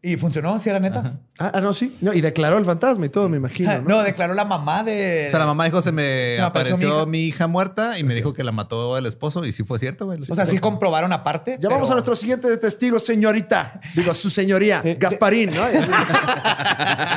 Y 0.02 0.18
funcionó, 0.18 0.60
si 0.60 0.70
era 0.70 0.80
neta. 0.80 1.20
Ah, 1.40 1.52
ah, 1.56 1.62
no, 1.62 1.74
sí. 1.74 1.98
No, 2.00 2.14
y 2.14 2.22
declaró 2.22 2.60
el 2.60 2.66
fantasma 2.66 3.08
y 3.08 3.10
todo, 3.10 3.28
me 3.28 3.38
imagino. 3.38 3.74
No, 3.82 3.98
No, 3.98 4.04
declaró 4.04 4.36
la 4.36 4.46
mamá 4.46 4.84
de. 4.84 5.26
O 5.28 5.32
sea, 5.32 5.40
la 5.40 5.48
mamá 5.48 5.66
dijo, 5.66 5.82
se 5.82 5.92
me, 5.92 6.36
Se 6.36 6.42
me 6.42 6.46
apareció 6.46 6.76
apareció 6.76 7.06
mi 7.08 7.12
mi 7.20 7.26
hija. 7.26 7.48
muerta 7.48 7.98
y 7.98 8.04
me 8.04 8.14
dijo 8.14 8.34
que 8.34 8.44
la 8.44 8.52
mató 8.52 8.98
el 9.00 9.08
esposo. 9.08 9.44
Y 9.46 9.52
sí 9.52 9.64
fue 9.64 9.80
cierto, 9.80 10.06
güey. 10.06 10.20
O 10.30 10.36
sea, 10.36 10.46
sí 10.46 10.60
comprobaron 10.60 11.12
aparte. 11.12 11.58
Ya 11.60 11.70
vamos 11.70 11.88
pero- 11.88 11.94
a 11.94 11.96
nuestro 11.96 12.16
siguiente 12.16 12.56
testigo, 12.58 13.00
señorita. 13.00 13.82
Digo, 13.96 14.14
su 14.14 14.30
señoría, 14.30 14.84
Gasparín, 15.00 15.50
¿no? 15.52 15.64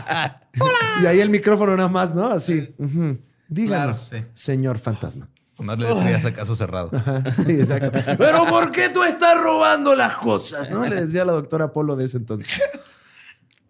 Y 1.03 1.07
ahí 1.07 1.20
el 1.20 1.31
micrófono 1.31 1.77
nada 1.77 1.89
más, 1.89 2.15
¿no? 2.15 2.27
Así. 2.27 2.75
ujú. 2.79 3.19
Díganos, 3.49 4.09
Claro, 4.09 4.25
sí. 4.25 4.31
señor 4.35 4.79
fantasma. 4.79 5.29
No 5.59 5.74
le 5.76 5.86
decías 5.89 6.24
a 6.24 6.32
caso 6.32 6.55
cerrado. 6.55 6.90
Ajá, 6.93 7.22
Sí, 7.44 7.52
exacto. 7.52 7.90
Pero 8.16 8.47
¿por 8.47 8.70
qué 8.70 8.89
tú 8.90 9.02
estás 9.02 9.36
robando 9.40 9.94
las 9.94 10.16
cosas? 10.16 10.70
¿No? 10.70 10.86
Le 10.86 11.05
decía 11.05 11.24
la 11.24 11.32
doctora 11.32 11.72
Polo 11.72 11.97
de 11.97 12.05
ese 12.05 12.16
entonces. 12.18 12.60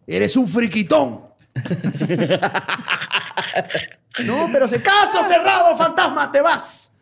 Eres 0.06 0.36
un 0.36 0.48
friquitón. 0.48 1.22
no, 4.24 4.48
pero 4.52 4.68
se 4.68 4.82
caso 4.82 5.22
cerrado, 5.26 5.76
fantasma, 5.76 6.30
te 6.32 6.40
vas. 6.40 6.92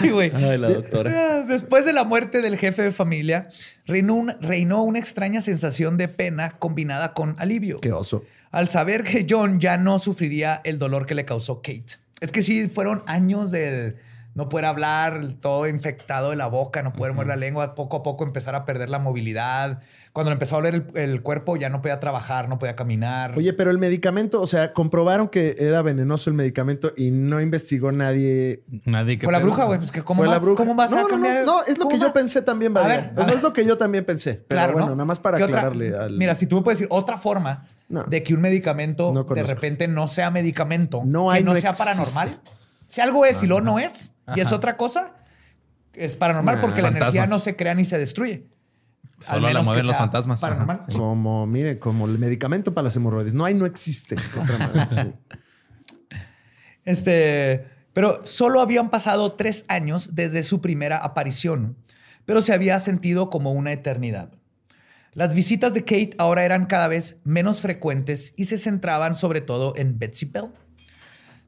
Ay, 0.00 0.10
güey. 0.10 0.32
Ay, 0.34 0.58
la 0.58 0.68
doctora. 0.68 1.12
Ah, 1.14 1.44
Después 1.46 1.84
de 1.84 1.92
la 1.92 2.04
muerte 2.04 2.42
del 2.42 2.56
jefe 2.58 2.82
de 2.82 2.90
familia, 2.92 3.48
reinó 3.86 4.14
una, 4.14 4.36
reinó 4.40 4.82
una 4.82 4.98
extraña 4.98 5.40
sensación 5.40 5.96
de 5.96 6.08
pena 6.08 6.56
combinada 6.58 7.12
con 7.14 7.36
alivio. 7.38 7.80
Qué 7.80 7.92
oso. 7.92 8.24
Al 8.50 8.68
saber 8.68 9.04
que 9.04 9.26
John 9.28 9.60
ya 9.60 9.76
no 9.76 9.98
sufriría 9.98 10.60
el 10.64 10.78
dolor 10.78 11.06
que 11.06 11.14
le 11.14 11.24
causó 11.24 11.56
Kate. 11.62 11.98
Es 12.20 12.32
que 12.32 12.42
sí, 12.42 12.68
fueron 12.68 13.02
años 13.06 13.50
de 13.50 13.96
no 14.34 14.48
poder 14.48 14.66
hablar, 14.66 15.34
todo 15.40 15.66
infectado 15.66 16.30
de 16.30 16.36
la 16.36 16.46
boca, 16.46 16.82
no 16.84 16.92
poder 16.92 17.12
mover 17.12 17.26
la 17.26 17.34
lengua, 17.36 17.74
poco 17.74 17.96
a 17.96 18.02
poco 18.04 18.24
empezar 18.24 18.54
a 18.54 18.64
perder 18.64 18.88
la 18.88 19.00
movilidad. 19.00 19.80
Cuando 20.12 20.30
le 20.30 20.34
empezó 20.34 20.54
a 20.56 20.58
doler 20.58 20.86
el, 20.94 20.96
el 20.96 21.22
cuerpo, 21.22 21.56
ya 21.56 21.70
no 21.70 21.80
podía 21.82 21.98
trabajar, 21.98 22.48
no 22.48 22.56
podía 22.58 22.76
caminar. 22.76 23.36
Oye, 23.36 23.52
pero 23.52 23.72
el 23.72 23.78
medicamento, 23.78 24.40
o 24.40 24.46
sea, 24.46 24.72
comprobaron 24.72 25.28
que 25.28 25.56
era 25.58 25.82
venenoso 25.82 26.30
el 26.30 26.34
medicamento 26.34 26.92
y 26.96 27.10
no 27.10 27.40
investigó 27.40 27.90
nadie. 27.90 28.62
Nadie 28.84 29.18
que 29.18 29.24
fue 29.24 29.32
la 29.32 29.40
bruja, 29.40 29.64
güey. 29.64 29.78
Pues 29.80 29.90
que 29.90 30.02
¿cómo, 30.04 30.18
Fue 30.22 30.28
vas, 30.28 30.36
la 30.36 30.40
bruja. 30.40 30.56
¿Cómo 30.62 30.74
vas 30.76 30.90
no, 30.92 30.98
a 31.00 31.08
cambiar? 31.08 31.44
No, 31.44 31.58
no, 31.58 31.64
es 31.64 31.76
lo 31.78 31.84
¿Cómo 31.86 31.96
que 31.96 32.00
yo 32.04 32.12
pensé 32.12 32.40
también, 32.42 32.76
A 32.76 32.80
Badía. 32.80 32.96
ver, 32.96 33.04
a 33.06 33.10
Eso 33.12 33.26
ver. 33.26 33.34
es 33.36 33.42
lo 33.42 33.52
que 33.52 33.64
yo 33.64 33.76
también 33.76 34.04
pensé. 34.04 34.34
Pero 34.34 34.46
Claro, 34.60 34.72
bueno, 34.74 34.88
¿no? 34.90 34.94
nada 34.96 35.04
más 35.06 35.18
para 35.18 35.38
¿Qué 35.38 35.44
otra- 35.44 35.60
aclararle 35.60 35.96
al. 35.96 36.16
Mira, 36.16 36.36
si 36.36 36.46
tú 36.46 36.56
me 36.56 36.62
puedes 36.62 36.78
decir 36.78 36.88
otra 36.92 37.16
forma 37.18 37.66
No. 37.88 38.04
de 38.04 38.22
que 38.22 38.34
un 38.34 38.40
medicamento 38.42 39.12
No 39.14 39.24
de 39.24 39.42
repente 39.44 39.88
no 39.88 40.08
sea 40.08 40.30
medicamento, 40.30 41.02
No 41.06 41.30
hay, 41.30 41.40
que 41.40 41.44
no, 41.44 41.54
no 41.54 41.60
sea 41.60 41.70
existe. 41.70 41.90
paranormal. 41.90 42.40
Si 42.86 43.00
algo 43.00 43.24
es 43.24 43.42
y 43.42 43.46
luego 43.46 43.62
no 43.62 43.78
es, 43.78 44.14
y 44.36 44.40
es 44.40 44.52
otra 44.52 44.76
cosa, 44.76 45.14
es 45.94 46.16
paranormal 46.16 46.56
Nah. 46.56 46.60
porque 46.60 46.82
la 46.82 46.88
energía 46.88 47.26
no 47.26 47.38
se 47.40 47.56
crea 47.56 47.74
ni 47.74 47.84
se 47.84 47.98
destruye. 47.98 48.46
Al 49.20 49.24
Solo 49.24 49.40
la 49.40 49.48
menos 49.48 49.66
mueven 49.66 49.86
los 49.86 49.96
fantasmas. 49.96 50.40
Paranormal. 50.40 50.80
Sí. 50.88 50.96
Como, 50.98 51.46
mire, 51.46 51.78
como 51.78 52.06
el 52.06 52.18
medicamento 52.18 52.72
para 52.72 52.84
las 52.84 52.94
hemorroides. 52.96 53.34
No 53.34 53.44
hay, 53.44 53.54
no 53.54 53.66
existe. 53.66 54.14
Otra 54.40 54.58
manera, 54.58 54.88
sí. 54.92 56.16
Este, 56.84 57.66
pero 57.92 58.24
solo 58.24 58.60
habían 58.60 58.90
pasado 58.90 59.32
tres 59.32 59.64
años 59.68 60.10
desde 60.14 60.42
su 60.42 60.60
primera 60.60 60.98
aparición, 60.98 61.76
pero 62.24 62.40
se 62.40 62.52
había 62.52 62.78
sentido 62.78 63.30
como 63.30 63.52
una 63.52 63.72
eternidad. 63.72 64.32
Las 65.14 65.34
visitas 65.34 65.74
de 65.74 65.80
Kate 65.82 66.10
ahora 66.18 66.44
eran 66.44 66.66
cada 66.66 66.88
vez 66.88 67.16
menos 67.24 67.60
frecuentes 67.60 68.32
y 68.36 68.44
se 68.46 68.58
centraban 68.58 69.14
sobre 69.14 69.40
todo 69.40 69.72
en 69.76 69.98
Betsy 69.98 70.26
Bell. 70.26 70.48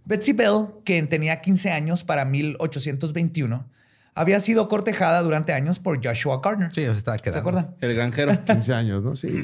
Betsy 0.05 0.33
Bell, 0.33 0.67
que 0.85 1.01
tenía 1.05 1.41
15 1.41 1.71
años 1.71 2.03
para 2.05 2.25
1821, 2.25 3.69
había 4.15 4.41
sido 4.41 4.67
cortejada 4.69 5.23
durante 5.23 5.53
años 5.53 5.79
por 5.79 6.05
Joshua 6.05 6.41
Gardner. 6.43 6.71
Sí, 6.75 6.83
se 6.83 6.91
estaba 6.91 7.17
¿Se 7.19 7.23
quedando. 7.23 7.41
acuerdan? 7.41 7.77
El 7.81 7.95
granjero. 7.95 8.33
15 8.45 8.75
años, 8.75 9.05
¿no? 9.05 9.15
Sí. 9.15 9.41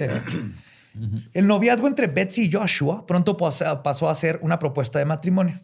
El 1.35 1.47
noviazgo 1.47 1.87
entre 1.87 2.07
Betsy 2.07 2.45
y 2.45 2.53
Joshua 2.53 3.07
pronto 3.07 3.37
pas- 3.37 3.83
pasó 3.83 4.09
a 4.09 4.15
ser 4.15 4.41
una 4.43 4.59
propuesta 4.59 4.99
de 4.99 5.05
matrimonio. 5.05 5.61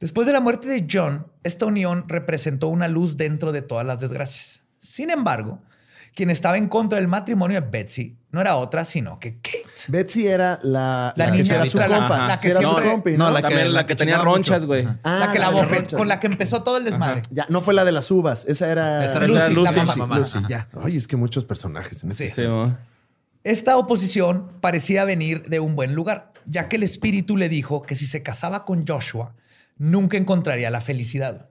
Después 0.00 0.26
de 0.26 0.32
la 0.32 0.40
muerte 0.40 0.66
de 0.68 0.86
John, 0.90 1.26
esta 1.44 1.66
unión 1.66 2.04
representó 2.08 2.68
una 2.68 2.88
luz 2.88 3.16
dentro 3.16 3.52
de 3.52 3.62
todas 3.62 3.86
las 3.86 4.00
desgracias. 4.00 4.62
Sin 4.78 5.10
embargo, 5.10 5.60
quien 6.14 6.30
estaba 6.30 6.56
en 6.58 6.68
contra 6.68 6.98
del 6.98 7.08
matrimonio 7.08 7.60
de 7.60 7.68
Betsy 7.68 8.16
no 8.32 8.40
era 8.40 8.56
otra 8.56 8.84
sino 8.84 9.18
que 9.18 9.36
Kate. 9.40 9.64
Betsy 9.88 10.26
era 10.26 10.58
la, 10.62 11.12
La 11.16 11.26
la 11.26 11.32
que 11.32 11.42
niña 11.42 11.54
era 11.56 11.66
su 11.66 11.78
la- 11.78 11.88
compa. 11.88 12.26
la 12.28 12.36
que 12.38 12.48
era 12.50 12.62
su 12.62 12.72
compi, 12.74 13.12
No, 13.12 13.26
¿no? 13.26 13.30
la 13.32 13.42
que, 13.42 13.48
También 13.48 13.72
la 13.74 13.86
que 13.86 13.96
tenía 13.96 14.18
ronchas, 14.18 14.64
güey. 14.64 14.86
Ah, 15.02 15.24
la 15.26 15.32
que 15.32 15.38
la 15.38 15.50
las 15.50 15.54
bofe- 15.64 15.76
ronchas. 15.78 15.98
con 15.98 16.06
la 16.08 16.20
que 16.20 16.26
empezó 16.28 16.62
todo 16.62 16.76
el 16.76 16.84
desmadre. 16.84 17.22
Ya, 17.30 17.46
no 17.48 17.60
fue 17.60 17.74
la 17.74 17.84
de 17.84 17.92
las 17.92 18.10
uvas. 18.10 18.44
Esa 18.46 18.70
era, 18.70 19.04
Esa 19.04 19.16
era 19.18 19.26
Lucy, 19.26 19.54
Lucy, 19.54 19.76
la 19.76 19.82
Lucy, 19.84 19.98
mamá. 19.98 20.18
Lucy, 20.18 20.38
Ajá. 20.38 20.48
ya. 20.48 20.68
Oye, 20.82 20.96
es 20.98 21.08
que 21.08 21.16
muchos 21.16 21.44
personajes 21.44 22.02
en 22.04 22.10
este. 22.10 22.28
Sí. 22.28 22.42
Esta 23.42 23.76
oposición 23.78 24.52
parecía 24.60 25.04
venir 25.04 25.44
de 25.48 25.60
un 25.60 25.74
buen 25.74 25.94
lugar, 25.94 26.32
ya 26.44 26.68
que 26.68 26.76
el 26.76 26.82
espíritu 26.82 27.36
le 27.36 27.48
dijo 27.48 27.82
que 27.82 27.94
si 27.94 28.06
se 28.06 28.22
casaba 28.22 28.64
con 28.64 28.86
Joshua, 28.86 29.34
nunca 29.78 30.16
encontraría 30.18 30.70
la 30.70 30.80
felicidad. 30.80 31.49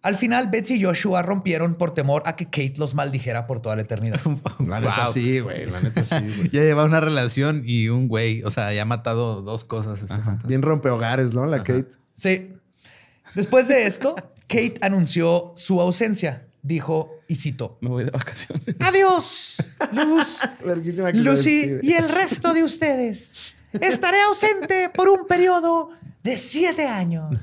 Al 0.00 0.14
final, 0.16 0.48
Betsy 0.48 0.74
y 0.74 0.84
Joshua 0.84 1.22
rompieron 1.22 1.74
por 1.74 1.92
temor 1.92 2.22
a 2.24 2.36
que 2.36 2.44
Kate 2.46 2.74
los 2.76 2.94
maldijera 2.94 3.46
por 3.46 3.60
toda 3.60 3.74
la 3.76 3.82
eternidad. 3.82 4.20
La 4.66 4.80
neta 4.80 5.04
Wow. 5.04 5.12
sí, 5.12 5.40
güey. 5.40 5.66
La 5.66 5.80
neta 5.80 6.04
sí, 6.04 6.14
güey. 6.20 6.48
Ya 6.52 6.62
lleva 6.62 6.84
una 6.84 7.00
relación 7.00 7.62
y 7.64 7.88
un 7.88 8.06
güey. 8.08 8.42
O 8.44 8.50
sea, 8.50 8.72
ya 8.72 8.82
ha 8.82 8.84
matado 8.84 9.42
dos 9.42 9.64
cosas. 9.64 10.02
Este. 10.02 10.14
Bien 10.44 10.62
rompehogares, 10.62 11.34
¿no? 11.34 11.46
La 11.46 11.58
Kate. 11.64 11.88
Sí. 12.14 12.52
Después 13.34 13.66
de 13.68 13.86
esto, 13.86 14.14
Kate 14.46 14.74
anunció 14.82 15.52
su 15.56 15.80
ausencia. 15.80 16.44
Dijo, 16.62 17.10
y 17.28 17.36
citó, 17.36 17.78
Me 17.80 17.88
voy 17.88 18.04
de 18.04 18.10
vacaciones. 18.10 18.64
Adiós, 18.80 19.56
Luz, 19.92 20.40
Lucy 21.14 21.76
y 21.82 21.92
el 21.94 22.08
resto 22.08 22.52
de 22.54 22.62
ustedes. 22.64 23.54
Estaré 23.72 24.20
ausente 24.22 24.88
por 24.88 25.08
un 25.08 25.26
periodo 25.26 25.90
de 26.22 26.36
siete 26.36 26.86
años. 26.86 27.36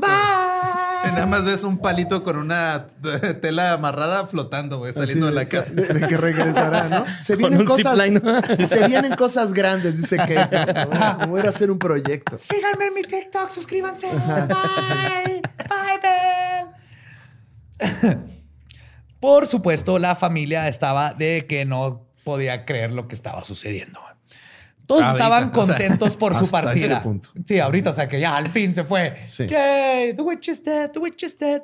Bye. 0.00 1.12
nada 1.12 1.26
más 1.26 1.44
ves 1.44 1.64
un 1.64 1.78
palito 1.78 2.22
con 2.22 2.36
una 2.36 2.86
tela 3.42 3.72
amarrada 3.72 4.26
flotando, 4.26 4.78
güey, 4.78 4.92
saliendo 4.92 5.26
de 5.26 5.32
la 5.32 5.48
casa. 5.48 5.72
De, 5.72 5.86
de 5.86 6.06
que 6.06 6.16
regresará, 6.16 6.88
¿no? 6.88 7.04
Se 7.20 7.34
Con 7.34 7.38
vienen 7.38 7.60
un 7.60 7.66
cosas. 7.66 7.98
zipline. 7.98 8.66
Se 8.66 8.86
vienen 8.86 9.16
cosas 9.16 9.52
grandes, 9.52 9.96
dice 9.96 10.16
Kate. 10.16 10.86
Me 11.20 11.26
voy 11.26 11.40
a 11.40 11.48
hacer 11.48 11.70
un 11.70 11.78
proyecto. 11.78 12.36
Síganme 12.38 12.86
en 12.86 12.94
mi 12.94 13.02
TikTok, 13.02 13.50
suscríbanse. 13.50 14.06
Bye. 14.08 15.42
Bye, 15.68 16.00
Bell. 16.02 18.18
Por 19.20 19.46
supuesto, 19.46 19.98
la 19.98 20.16
familia 20.16 20.68
estaba 20.68 21.12
de 21.14 21.46
que 21.46 21.64
no 21.64 22.06
podía 22.24 22.64
creer 22.64 22.92
lo 22.92 23.08
que 23.08 23.14
estaba 23.14 23.44
sucediendo. 23.44 24.00
Todos 24.90 25.04
Ahorita, 25.04 25.24
estaban 25.24 25.42
o 25.44 25.54
sea, 25.54 25.76
contentos 25.76 26.16
por 26.16 26.34
su 26.34 26.46
hasta 26.46 26.62
partida. 26.62 26.86
ese 26.86 26.96
punto. 26.96 27.28
Sí, 27.46 27.60
ahorita, 27.60 27.90
o 27.90 27.92
sea 27.92 28.08
que 28.08 28.18
ya 28.18 28.36
al 28.36 28.48
fin 28.48 28.74
se 28.74 28.82
fue. 28.82 29.18
Sí. 29.24 29.46
Yay, 29.46 30.16
the 30.16 30.22
witch 30.22 30.48
is 30.48 30.64
dead, 30.64 30.90
the 30.90 30.98
witch 30.98 31.22
is 31.22 31.38
dead. 31.38 31.62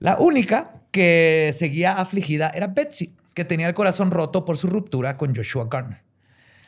La 0.00 0.18
única 0.18 0.72
que 0.90 1.54
seguía 1.56 1.92
afligida 1.92 2.50
era 2.52 2.66
Betsy, 2.66 3.14
que 3.34 3.44
tenía 3.44 3.68
el 3.68 3.74
corazón 3.74 4.10
roto 4.10 4.44
por 4.44 4.56
su 4.56 4.66
ruptura 4.66 5.16
con 5.16 5.32
Joshua 5.32 5.68
Garner. 5.70 6.02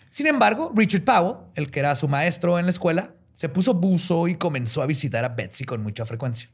Sin 0.09 0.29
embargo, 0.29 0.71
Richard 0.73 1.03
Powell, 1.03 1.49
el 1.57 1.69
que 1.73 1.81
era 1.81 1.97
su 1.97 2.07
maestro 2.07 2.61
en 2.61 2.67
la 2.67 2.71
escuela, 2.71 3.15
se 3.35 3.49
puso 3.49 3.75
buzo 3.75 4.29
y 4.29 4.37
comenzó 4.37 4.83
a 4.83 4.87
visitar 4.87 5.25
a 5.25 5.31
Betsy 5.31 5.65
con 5.65 5.83
mucha 5.83 6.07
frecuencia. 6.07 6.49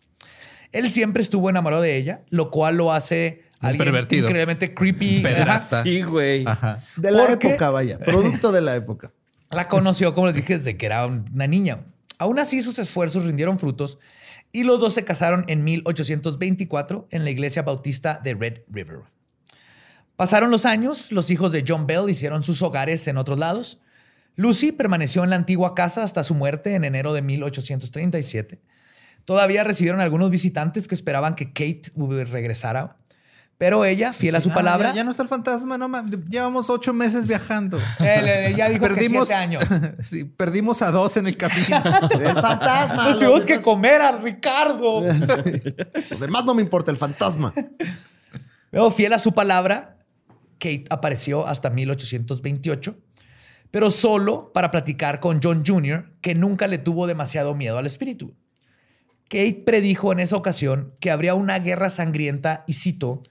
Él 0.72 0.90
siempre 0.90 1.22
estuvo 1.22 1.50
enamorado 1.50 1.82
de 1.82 1.98
ella, 1.98 2.22
lo 2.30 2.50
cual 2.50 2.78
lo 2.78 2.92
hace 2.92 3.42
alguien 3.60 3.84
pervertido. 3.84 4.22
increíblemente 4.22 4.72
creepy. 4.72 5.22
Ajá. 5.26 5.82
Sí, 5.82 6.00
güey. 6.00 6.46
Ajá. 6.46 6.78
De 6.96 7.10
la 7.10 7.32
época, 7.32 7.68
vaya. 7.68 7.98
Producto 8.06 8.52
de 8.52 8.62
la 8.62 8.74
época. 8.74 9.12
La 9.50 9.68
conoció, 9.68 10.12
como 10.14 10.26
les 10.26 10.36
dije, 10.36 10.58
desde 10.58 10.76
que 10.76 10.86
era 10.86 11.06
una 11.06 11.46
niña. 11.46 11.86
Aún 12.18 12.38
así, 12.38 12.62
sus 12.62 12.78
esfuerzos 12.78 13.24
rindieron 13.24 13.58
frutos 13.58 13.98
y 14.52 14.64
los 14.64 14.80
dos 14.80 14.94
se 14.94 15.04
casaron 15.04 15.44
en 15.48 15.64
1824 15.64 17.08
en 17.10 17.24
la 17.24 17.30
iglesia 17.30 17.62
bautista 17.62 18.20
de 18.22 18.34
Red 18.34 18.58
River. 18.68 19.02
Pasaron 20.16 20.50
los 20.50 20.66
años, 20.66 21.12
los 21.12 21.30
hijos 21.30 21.52
de 21.52 21.64
John 21.66 21.86
Bell 21.86 22.10
hicieron 22.10 22.42
sus 22.42 22.60
hogares 22.62 23.06
en 23.08 23.18
otros 23.18 23.38
lados. 23.38 23.80
Lucy 24.34 24.72
permaneció 24.72 25.24
en 25.24 25.30
la 25.30 25.36
antigua 25.36 25.74
casa 25.74 26.02
hasta 26.02 26.24
su 26.24 26.34
muerte 26.34 26.74
en 26.74 26.84
enero 26.84 27.12
de 27.12 27.22
1837. 27.22 28.60
Todavía 29.24 29.64
recibieron 29.64 30.00
algunos 30.00 30.30
visitantes 30.30 30.88
que 30.88 30.94
esperaban 30.94 31.34
que 31.34 31.52
Kate 31.52 31.92
regresara, 32.24 32.97
pero 33.58 33.84
ella, 33.84 34.12
fiel 34.12 34.36
a 34.36 34.40
su 34.40 34.50
Ah, 34.50 34.54
palabra, 34.54 34.90
Ya, 34.90 34.96
ya 34.96 35.04
no 35.04 35.10
está 35.10 35.24
el 35.24 35.28
fantasma, 35.28 35.76
no 35.76 35.88
ma- 35.88 36.04
Llevamos 36.30 36.70
ocho 36.70 36.92
meses 36.94 37.26
viajando. 37.26 37.78
él, 37.98 38.28
eh, 38.28 38.54
ya 38.56 38.68
dijo 38.68 38.80
perdimos 38.80 39.28
que 39.28 39.34
siete 39.34 39.34
años. 39.34 39.62
sí, 40.04 40.24
perdimos 40.24 40.80
a 40.82 40.90
dos 40.92 41.16
en 41.16 41.26
el 41.26 41.36
camino. 41.36 41.66
El 42.12 42.34
fantasma. 42.40 43.08
Nos 43.10 43.18
tuvimos 43.18 43.44
que 43.44 43.60
comer 43.60 44.00
a 44.00 44.12
Ricardo. 44.18 45.02
Los 46.10 46.20
demás 46.20 46.44
no 46.44 46.54
me 46.54 46.62
importa, 46.62 46.90
el 46.92 46.96
fantasma. 46.96 47.52
Luego, 48.70 48.90
fiel 48.90 49.12
a 49.12 49.18
su 49.18 49.32
palabra, 49.34 49.96
Kate 50.58 50.84
apareció 50.90 51.46
hasta 51.46 51.70
1828, 51.70 52.96
pero 53.70 53.90
solo 53.90 54.52
para 54.52 54.70
platicar 54.70 55.20
con 55.20 55.40
John 55.42 55.64
Jr., 55.66 56.12
que 56.20 56.34
nunca 56.34 56.66
le 56.68 56.78
tuvo 56.78 57.06
demasiado 57.06 57.54
miedo 57.54 57.78
al 57.78 57.86
espíritu. 57.86 58.34
Kate 59.28 59.62
predijo 59.66 60.12
en 60.12 60.20
esa 60.20 60.36
ocasión 60.36 60.94
que 61.00 61.10
habría 61.10 61.34
una 61.34 61.58
guerra 61.58 61.90
sangrienta, 61.90 62.64
y 62.66 62.74
cito, 62.74 63.22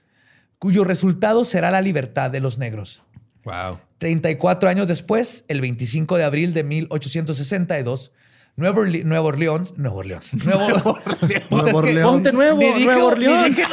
cuyo 0.58 0.84
resultado 0.84 1.44
será 1.44 1.70
la 1.70 1.80
libertad 1.80 2.30
de 2.30 2.40
los 2.40 2.58
negros. 2.58 3.02
wow. 3.44 3.78
34 3.98 4.68
años 4.68 4.86
después, 4.86 5.44
el 5.48 5.60
25 5.60 6.16
de 6.16 6.24
abril 6.24 6.54
de 6.54 6.62
1862, 6.62 8.12
Nueva, 8.58 8.80
Orle- 8.82 9.04
Nueva 9.04 9.24
Orleans, 9.28 9.72
Nueva 9.76 9.96
Orleans, 9.96 10.34
Nuevo, 10.44 10.98
que- 11.28 11.42
Orleans. 11.50 12.00
Ponte 12.06 12.32
nuevo, 12.32 12.58
ni 12.58 12.72
ni 12.72 12.86
Orleans. 12.88 13.56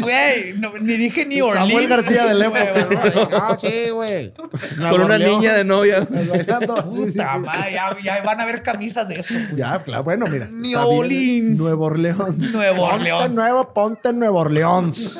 Güey, 0.00 0.54
no, 0.58 0.70
ni 0.80 0.96
dije 0.96 1.26
ni 1.26 1.40
Orleans. 1.40 1.68
Samuel 1.70 1.88
García 1.88 2.26
de 2.26 2.46
Orleans. 2.46 3.28
Ah, 3.32 3.56
sí, 3.58 3.90
güey. 3.92 4.32
Con 4.90 5.00
una 5.02 5.18
niña 5.18 5.54
de 5.54 5.64
novia. 5.64 6.06
Sí, 6.06 6.18
sí, 6.18 7.18
Puta 7.18 7.34
sí. 7.34 7.40
madre, 7.40 7.72
ya, 7.72 7.96
ya 8.02 8.22
van 8.22 8.40
a 8.40 8.46
ver 8.46 8.62
camisas 8.62 9.08
de 9.08 9.16
eso. 9.20 9.34
Ya, 9.56 9.78
claro. 9.80 10.04
Bueno, 10.04 10.26
mira. 10.28 10.46
New. 10.50 10.78
Orleans. 10.78 11.58
Nuevo 11.58 11.86
Orleans. 11.86 12.52
Nuevo 12.52 12.88
Ponte 12.88 13.12
Orleans. 13.12 13.34
nuevo, 13.34 13.72
ponte 13.74 14.12
Nuevo 14.12 14.38
Orleans. 14.40 15.18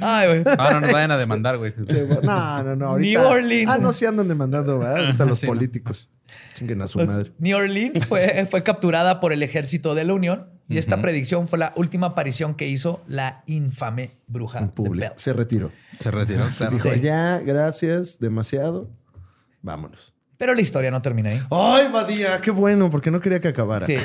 Ay, 0.00 0.26
güey. 0.28 0.42
Ah, 0.58 0.70
no 0.74 0.80
nos 0.80 0.92
vayan 0.92 1.10
a 1.12 1.16
demandar, 1.16 1.58
güey. 1.58 1.72
No, 2.22 2.62
no, 2.64 2.76
no. 2.76 2.86
Ahorita. 2.88 3.20
New 3.20 3.28
Orleans. 3.30 3.70
Ah, 3.72 3.78
no, 3.78 3.92
sí 3.92 4.06
andan 4.06 4.28
demandando, 4.28 4.78
¿verdad? 4.78 5.06
Ahorita 5.06 5.24
los 5.24 5.38
Sí, 5.38 5.46
no. 5.46 5.52
políticos. 5.52 5.95
Chinguen 6.56 6.80
a 6.82 6.86
su 6.86 6.98
Pues, 6.98 7.08
madre. 7.08 7.32
New 7.38 7.56
Orleans 7.56 8.04
fue, 8.06 8.46
fue 8.50 8.62
capturada 8.62 9.20
por 9.20 9.32
el 9.32 9.42
ejército 9.42 9.94
de 9.94 10.04
la 10.04 10.14
Unión 10.14 10.48
y 10.68 10.78
esta 10.78 11.00
predicción 11.00 11.46
fue 11.46 11.58
la 11.60 11.72
última 11.76 12.08
aparición 12.08 12.54
que 12.54 12.66
hizo 12.66 13.02
la 13.06 13.42
infame 13.46 14.16
bruja 14.26 14.58
En 14.58 14.72
de. 14.98 15.12
Se 15.16 15.32
retiró. 15.32 15.70
Se 16.00 16.10
retiró. 16.10 16.50
Se 16.50 16.68
dijo, 16.68 16.92
Sí. 16.92 17.00
ya, 17.00 17.38
gracias, 17.40 18.18
demasiado. 18.18 18.90
Vámonos. 19.62 20.12
Pero 20.38 20.54
la 20.54 20.60
historia 20.60 20.90
no 20.90 21.00
termina 21.02 21.30
ahí. 21.30 21.40
Ay, 21.50 21.88
Badía, 21.92 22.40
qué 22.40 22.50
bueno, 22.50 22.90
porque 22.90 23.10
no 23.10 23.20
quería 23.20 23.40
que 23.40 23.48
acabara. 23.48 23.86
Sí. 23.86 23.96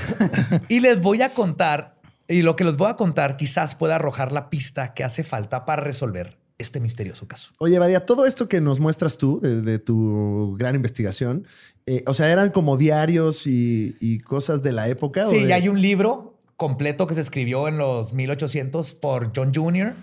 Y 0.70 0.80
les 0.80 1.02
voy 1.02 1.22
a 1.22 1.30
contar, 1.30 1.96
y 2.28 2.42
lo 2.42 2.56
que 2.56 2.64
les 2.64 2.78
voy 2.78 2.90
a 2.90 2.96
contar 2.96 3.38
quizás 3.38 3.76
pueda 3.76 3.96
arrojar 3.96 4.32
la 4.32 4.50
pista 4.50 4.94
que 4.94 5.04
hace 5.04 5.24
falta 5.24 5.66
para 5.66 5.82
resolver 5.82 6.38
este 6.62 6.80
misterioso 6.80 7.28
caso. 7.28 7.52
Oye, 7.60 7.78
Badía, 7.80 8.06
todo 8.06 8.26
esto 8.26 8.48
que 8.48 8.62
nos 8.62 8.80
muestras 8.80 9.18
tú 9.18 9.40
de, 9.42 9.62
de 9.62 9.80
tu 9.80 10.56
gran 10.58 10.76
investigación, 10.76 11.46
eh, 11.86 12.04
o 12.08 12.14
sea, 12.14 12.32
eran 12.32 12.52
como 12.52 12.78
diarios 12.78 13.48
y, 13.48 13.96
y 14.00 14.20
cosas 14.20 14.62
de 14.64 14.72
la 14.72 14.88
época. 14.88 15.28
o 15.28 15.30
Sí, 15.30 15.40
de- 15.44 15.50
y 15.50 15.52
hay 15.52 15.68
un 15.70 15.82
libro 15.82 16.38
completo 16.58 17.08
que 17.08 17.16
se 17.16 17.22
escribió 17.22 17.68
en 17.68 17.78
los 17.78 18.14
1800 18.14 18.94
por 18.96 19.32
John 19.36 19.52
Jr. 19.54 19.96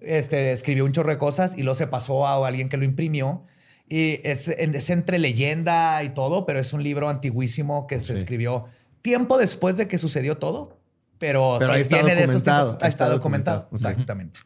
Este, 0.00 0.52
escribió 0.52 0.84
un 0.84 0.92
chorro 0.92 1.10
de 1.10 1.18
cosas 1.18 1.52
y 1.56 1.62
luego 1.62 1.74
se 1.76 1.86
pasó 1.86 2.26
a 2.26 2.46
alguien 2.46 2.68
que 2.68 2.76
lo 2.76 2.84
imprimió. 2.84 3.42
Y 3.88 4.20
es, 4.24 4.48
es 4.48 4.90
entre 4.90 5.18
leyenda 5.18 6.02
y 6.02 6.10
todo, 6.10 6.46
pero 6.46 6.58
es 6.58 6.72
un 6.72 6.82
libro 6.82 7.08
antiguísimo 7.08 7.86
que 7.86 8.00
se 8.00 8.14
Sí. 8.14 8.20
escribió 8.20 8.64
tiempo 9.02 9.38
después 9.38 9.76
de 9.76 9.86
que 9.88 9.98
sucedió 9.98 10.38
todo. 10.38 10.78
Pero, 11.18 11.56
Pero 11.60 11.72
ahí 11.74 11.82
está 11.82 11.96
viene 11.96 12.14
de 12.16 12.22
esos 12.24 12.34
documentado, 12.42 12.66
tiempos. 12.70 12.82
Ahí 12.84 12.88
está 12.88 13.08
documentado. 13.08 13.58
documentado. 13.62 13.92
Exactamente. 13.92 14.40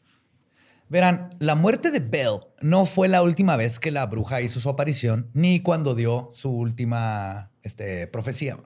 Verán, 0.88 1.34
la 1.40 1.56
muerte 1.56 1.90
de 1.90 1.98
Bell 1.98 2.40
no 2.60 2.84
fue 2.84 3.08
la 3.08 3.22
última 3.22 3.56
vez 3.56 3.80
que 3.80 3.90
la 3.90 4.06
bruja 4.06 4.40
hizo 4.40 4.60
su 4.60 4.68
aparición, 4.68 5.30
ni 5.34 5.60
cuando 5.60 5.94
dio 5.94 6.28
su 6.30 6.50
última 6.50 7.50
este, 7.62 8.06
profecía. 8.06 8.58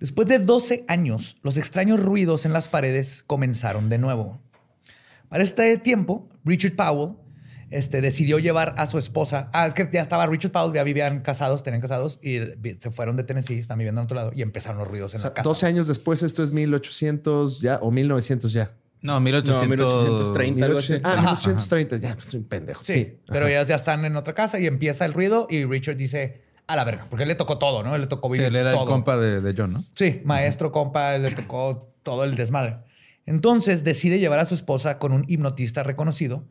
Después 0.00 0.26
de 0.26 0.40
12 0.40 0.84
años, 0.88 1.36
los 1.42 1.56
extraños 1.56 2.00
ruidos 2.00 2.46
en 2.46 2.52
las 2.52 2.68
paredes 2.68 3.22
comenzaron 3.26 3.88
de 3.88 3.98
nuevo. 3.98 4.40
Para 5.28 5.44
este 5.44 5.78
tiempo, 5.78 6.28
Richard 6.44 6.74
Powell 6.74 7.14
este, 7.70 8.00
decidió 8.00 8.38
llevar 8.38 8.74
a 8.76 8.86
su 8.86 8.98
esposa. 8.98 9.50
Ah, 9.52 9.66
es 9.66 9.74
que 9.74 9.88
ya 9.92 10.02
estaba 10.02 10.26
Richard 10.26 10.52
Powell, 10.52 10.74
ya 10.74 10.82
vivían 10.82 11.20
casados, 11.20 11.62
tenían 11.62 11.80
casados 11.80 12.18
y 12.22 12.38
se 12.78 12.90
fueron 12.90 13.16
de 13.16 13.24
Tennessee, 13.24 13.58
están 13.58 13.78
viviendo 13.78 14.00
en 14.00 14.04
otro 14.06 14.16
lado 14.16 14.32
y 14.34 14.42
empezaron 14.42 14.78
los 14.78 14.88
ruidos 14.88 15.14
en 15.14 15.18
O 15.18 15.22
sea, 15.22 15.30
la 15.30 15.34
casa. 15.34 15.48
12 15.48 15.66
años 15.66 15.88
después, 15.88 16.22
esto 16.22 16.42
es 16.42 16.50
1800 16.50 17.60
ya, 17.60 17.78
o 17.80 17.90
1900 17.90 18.52
ya. 18.52 18.72
No, 19.04 19.20
1800. 19.20 19.86
No, 19.86 20.00
1830. 20.32 20.64
algo 20.66 20.78
así. 20.78 20.92
1800 20.94 21.12
ah, 21.12 21.20
1830, 21.20 21.96
ya, 21.98 22.14
pues 22.14 22.34
un 22.34 22.44
pendejo. 22.44 22.82
Sí, 22.82 22.94
Sí, 22.94 23.18
pero 23.26 23.48
ya, 23.48 23.62
ya 23.62 23.76
están 23.76 24.04
en 24.04 24.16
otra 24.16 24.34
casa 24.34 24.58
y 24.58 24.66
empieza 24.66 25.04
el 25.04 25.12
ruido 25.12 25.46
y 25.50 25.64
Richard 25.64 25.96
dice 25.96 26.42
a 26.66 26.74
la 26.74 26.84
verga, 26.84 27.06
porque 27.10 27.24
él 27.24 27.28
le 27.28 27.34
tocó 27.34 27.58
todo, 27.58 27.82
¿no? 27.82 27.94
Él 27.94 28.00
le 28.00 28.06
tocó 28.06 28.28
Sí, 28.28 28.32
vivir 28.32 28.46
él 28.48 28.56
era 28.56 28.72
todo. 28.72 28.84
el 28.84 28.88
compa 28.88 29.16
de, 29.18 29.40
de 29.42 29.54
John, 29.56 29.74
¿no? 29.74 29.84
Sí, 29.94 30.22
maestro, 30.24 30.72
compa, 30.72 31.18
le 31.18 31.30
tocó 31.30 31.92
todo 32.02 32.24
el 32.24 32.34
desmadre. 32.34 32.78
Entonces 33.26 33.84
decide 33.84 34.18
llevar 34.18 34.38
a 34.38 34.44
su 34.46 34.54
esposa 34.54 34.98
con 34.98 35.12
un 35.12 35.24
hipnotista 35.28 35.82
reconocido 35.82 36.44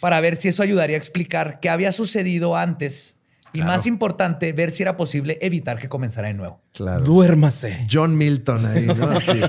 para 0.00 0.20
ver 0.20 0.36
si 0.36 0.48
eso 0.48 0.62
ayudaría 0.62 0.96
a 0.96 0.98
explicar 0.98 1.58
qué 1.60 1.70
había 1.70 1.92
sucedido 1.92 2.56
antes 2.56 3.16
y 3.52 3.62
más 3.62 3.86
importante, 3.86 4.52
ver 4.52 4.70
si 4.72 4.82
era 4.82 4.96
posible 4.96 5.38
evitar 5.40 5.78
que 5.78 5.88
comenzara 5.88 6.28
de 6.28 6.34
nuevo. 6.34 6.60
Claro. 6.72 7.04
Duérmase. 7.04 7.86
John 7.90 8.16
Milton 8.16 8.64
ahí, 8.66 8.86
¿no? 8.86 8.94
Así. 9.10 9.40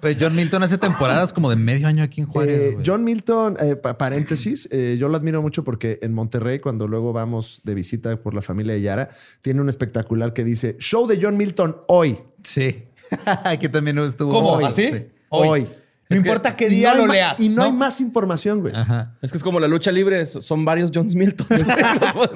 Pues 0.00 0.16
John 0.20 0.34
Milton 0.36 0.62
hace 0.62 0.78
temporadas 0.78 1.32
como 1.32 1.50
de 1.50 1.56
medio 1.56 1.86
año 1.88 2.02
aquí 2.02 2.20
en 2.20 2.26
Juárez. 2.26 2.58
Eh. 2.58 2.78
John 2.84 3.02
Milton, 3.04 3.56
eh, 3.60 3.76
pa- 3.76 3.98
paréntesis, 3.98 4.68
eh, 4.70 4.96
yo 4.98 5.08
lo 5.08 5.16
admiro 5.16 5.42
mucho 5.42 5.64
porque 5.64 5.98
en 6.02 6.12
Monterrey, 6.12 6.58
cuando 6.60 6.86
luego 6.86 7.12
vamos 7.12 7.60
de 7.64 7.74
visita 7.74 8.16
por 8.22 8.34
la 8.34 8.42
familia 8.42 8.74
de 8.74 8.82
Yara, 8.82 9.10
tiene 9.42 9.60
un 9.60 9.68
espectacular 9.68 10.32
que 10.32 10.44
dice 10.44 10.76
Show 10.78 11.06
de 11.06 11.18
John 11.20 11.36
Milton 11.36 11.76
hoy. 11.88 12.18
Sí. 12.42 12.84
aquí 13.44 13.68
también 13.68 13.98
estuvo. 13.98 14.30
¿Cómo? 14.32 14.52
Hoy, 14.52 14.64
¿Así? 14.64 14.90
sí. 14.92 15.06
Hoy. 15.30 15.66
No 16.10 16.16
Es 16.16 16.22
que- 16.22 16.28
importa 16.28 16.54
qué 16.54 16.68
día 16.68 16.94
no 16.94 17.06
lo 17.06 17.12
leas. 17.12 17.40
Y 17.40 17.48
no, 17.48 17.62
hay 17.62 17.72
más 17.72 18.00
información, 18.00 18.60
güey. 18.60 18.74
Ajá. 18.76 19.14
Es 19.22 19.30
que 19.32 19.38
es 19.38 19.44
como 19.44 19.58
la 19.58 19.68
lucha 19.68 19.90
libre, 19.90 20.24
so- 20.26 20.42
son 20.42 20.64
varios 20.64 20.90
Johns 20.94 21.14
Milton. 21.16 21.46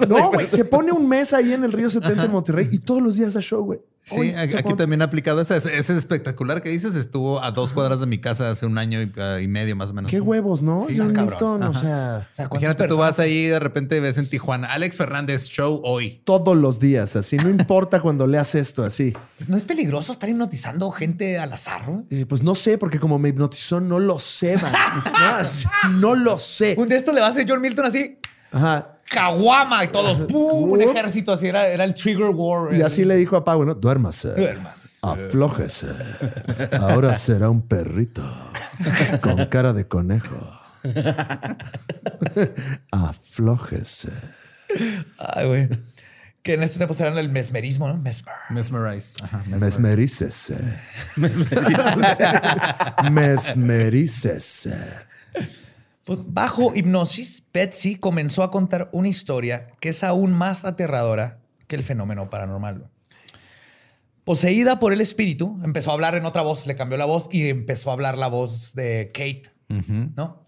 No, 0.09 0.31
güey, 0.33 0.47
se 0.47 0.65
pone 0.65 0.91
un 0.93 1.09
mes 1.09 1.33
ahí 1.33 1.53
en 1.53 1.65
el 1.65 1.73
Río 1.73 1.91
70 1.91 2.25
en 2.25 2.31
Monterrey 2.31 2.69
y 2.73 2.79
todos 2.79 3.03
los 3.03 3.17
días 3.17 3.35
da 3.35 3.41
show, 3.41 3.63
güey. 3.65 3.81
Sí, 4.09 4.33
aquí 4.57 4.75
también 4.75 5.03
ha 5.03 5.07
aplicado 5.07 5.41
ese, 5.41 5.57
ese 5.57 5.97
espectacular 5.97 6.63
que 6.63 6.71
dices. 6.71 6.95
Estuvo 6.95 7.43
a 7.43 7.51
dos 7.51 7.73
cuadras 7.73 8.01
de 8.01 8.07
mi 8.07 8.19
casa 8.19 8.51
hace 8.51 8.67
un 8.67 8.79
año 8.79 9.01
y, 9.03 9.13
ah, 9.19 9.41
y 9.41 9.49
medio 9.49 9.77
más 9.77 9.91
o 9.91 9.95
menos. 9.95 10.11
Qué 10.11 10.21
huevos, 10.21 10.63
¿no? 10.63 10.87
Sí, 10.89 10.97
John. 10.99 11.13
Milton, 11.13 11.63
o 11.63 11.75
sea, 11.75 12.29
O 12.31 12.35
sea, 12.35 12.49
¿cuántas 12.49 12.63
Imagínate, 12.63 12.75
tú 12.85 12.97
personas? 12.97 12.99
vas 12.99 13.19
ahí 13.21 13.33
y 13.33 13.47
de 13.47 13.59
repente 13.59 14.01
ves 14.01 14.19
en 14.19 14.29
Tijuana, 14.29 14.73
Alex 14.73 14.97
Fernández 14.97 15.45
Show 15.47 15.81
hoy. 15.85 16.21
todos 16.25 16.57
los 16.57 16.79
días, 16.81 17.17
así. 17.17 17.37
No 17.37 17.49
importa 17.51 18.01
cuando 18.01 18.27
leas 18.27 18.55
esto, 18.55 18.85
así. 18.85 19.15
¿No 19.47 19.57
es 19.57 19.65
peligroso 19.65 20.13
estar 20.13 20.29
hipnotizando 20.29 20.91
gente 20.91 21.39
al 21.39 21.53
azar? 21.53 21.89
¿no? 21.89 22.05
Eh, 22.11 22.27
pues 22.27 22.43
no 22.43 22.55
sé, 22.55 22.79
porque 22.79 22.99
como 22.99 23.19
me 23.19 23.29
hipnotizó, 23.29 23.81
no 23.81 23.99
lo 23.99 24.19
sé, 24.19 24.57
man. 24.59 24.73
No, 25.19 25.27
así, 25.27 25.69
no 25.95 26.15
lo 26.15 26.39
sé. 26.39 26.75
Un 26.79 26.89
de 26.89 26.97
estos 26.97 27.15
le 27.15 27.21
va 27.21 27.27
a 27.29 27.31
hacer 27.31 27.45
John 27.49 27.61
Milton 27.61 27.87
así, 27.87 28.19
Ajá. 28.51 28.98
Caguama 29.11 29.85
y 29.85 29.89
todos, 29.89 30.19
¡pum! 30.31 30.71
Un 30.71 30.83
Uf. 30.83 30.91
ejército 30.91 31.33
así, 31.33 31.47
era, 31.49 31.67
era 31.67 31.85
el 31.85 31.95
Trigger 31.95 32.31
War. 32.35 32.75
Y 32.75 32.83
así 32.83 33.05
le 33.05 33.17
dijo 33.17 33.37
a 33.37 33.45
Pau, 33.45 33.65
¿no? 33.65 33.75
Duérmase. 33.75 34.35
Duérmase. 34.35 34.89
Aflójese. 35.03 35.87
Ahora 36.81 37.15
será 37.15 37.51
un 37.51 37.63
perrito 37.63 38.23
con 39.21 39.47
cara 39.47 39.73
de 39.73 39.87
conejo. 39.87 40.37
Aflójese. 42.91 44.11
Ay, 45.19 45.47
güey. 45.47 45.69
Que 46.43 46.55
en 46.55 46.63
estos 46.63 46.79
tiempos 46.79 47.01
eran 47.01 47.19
el 47.19 47.29
mesmerismo, 47.29 47.89
¿no? 47.89 47.97
Mesmer. 47.97 48.35
Mesmerize. 48.51 49.23
Ajá, 49.23 49.45
mesmerize. 49.47 49.81
Mesmerícese. 49.81 50.57
Mesmerícese. 53.11 54.75
Pues 56.09 56.23
bajo 56.27 56.73
hipnosis, 56.75 57.45
Betsy 57.53 57.97
comenzó 57.97 58.43
a 58.43 58.51
contar 58.51 58.89
una 58.93 59.09
historia 59.09 59.67
que 59.79 59.91
es 59.91 60.03
aún 60.03 60.33
más 60.33 60.65
aterradora 60.65 61.41
que 61.67 61.77
el 61.77 61.83
fenómeno 61.83 62.31
paranormal. 62.31 62.89
Poseída 64.25 64.79
por 64.79 64.95
el 64.95 65.03
espíritu, 65.03 65.61
empezó 65.63 65.91
a 65.91 65.93
hablar 65.93 66.15
en 66.15 66.25
otra 66.25 66.41
voz, 66.41 66.67
le 66.67 66.77
cambió 66.77 66.97
la 66.97 67.05
voz 67.05 67.29
y 67.31 67.51
empezó 67.51 67.91
a 67.91 67.93
hablar 67.93 68.17
la 68.17 68.29
voz 68.29 68.73
de 68.73 69.11
Kate, 69.13 69.51
¿no? 70.17 70.43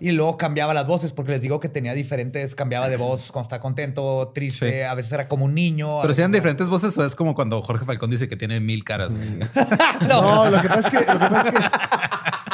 Y 0.00 0.12
luego 0.12 0.36
cambiaba 0.36 0.74
las 0.74 0.86
voces, 0.86 1.14
porque 1.14 1.32
les 1.32 1.40
digo 1.40 1.60
que 1.60 1.70
tenía 1.70 1.94
diferentes, 1.94 2.54
cambiaba 2.54 2.90
de 2.90 2.98
voz 2.98 3.32
cuando 3.32 3.46
está 3.46 3.58
contento, 3.58 4.32
triste, 4.34 4.68
Sí. 4.68 4.82
a 4.82 4.94
veces 4.94 5.12
era 5.12 5.28
como 5.28 5.46
un 5.46 5.54
niño. 5.54 6.02
Pero 6.02 6.12
si 6.12 6.20
eran 6.20 6.30
veces 6.32 6.42
diferentes 6.42 6.68
voces 6.68 6.98
o 6.98 7.04
es 7.06 7.14
como 7.14 7.34
cuando 7.34 7.62
Jorge 7.62 7.86
Falcón 7.86 8.10
dice 8.10 8.28
que 8.28 8.36
tiene 8.36 8.60
mil 8.60 8.84
caras. 8.84 9.10
No, 10.06 10.50
lo 10.50 10.60
que 10.60 10.68
pasa 10.68 10.88
es 10.90 10.98
que, 10.98 10.98
lo 11.10 11.18
que, 11.18 11.26
pasa 11.26 11.48
es 11.48 11.54
que 11.54 11.64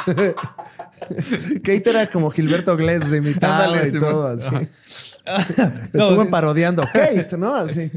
Kate 0.06 1.82
era 1.90 2.06
como 2.06 2.30
Gilberto 2.30 2.76
Glés, 2.76 3.02
se 3.04 3.16
imitaba 3.18 3.64
Ándale, 3.64 3.88
y 3.88 3.90
Simón. 3.90 4.10
todo 4.10 4.26
así. 4.28 4.48
No, 4.50 6.04
Estuvo 6.04 6.22
sí. 6.24 6.28
parodiando. 6.30 6.82
Kate, 6.92 7.36
¿no? 7.38 7.54
Así. 7.54 7.90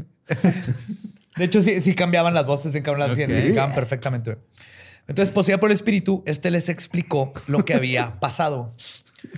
De 1.36 1.44
hecho, 1.44 1.60
sí, 1.62 1.80
sí 1.80 1.94
cambiaban 1.94 2.34
las 2.34 2.46
voces, 2.46 2.72
bien 2.72 2.84
cabrón, 2.84 3.00
las 3.08 3.12
Ok. 3.12 3.18
identificaban 3.18 3.74
perfectamente. 3.74 4.38
Entonces, 5.08 5.32
poseída 5.32 5.58
por 5.58 5.70
el 5.70 5.74
espíritu, 5.76 6.22
este 6.26 6.50
les 6.50 6.68
explicó 6.68 7.32
lo 7.46 7.64
que 7.64 7.74
había 7.74 8.14
pasado. 8.20 8.72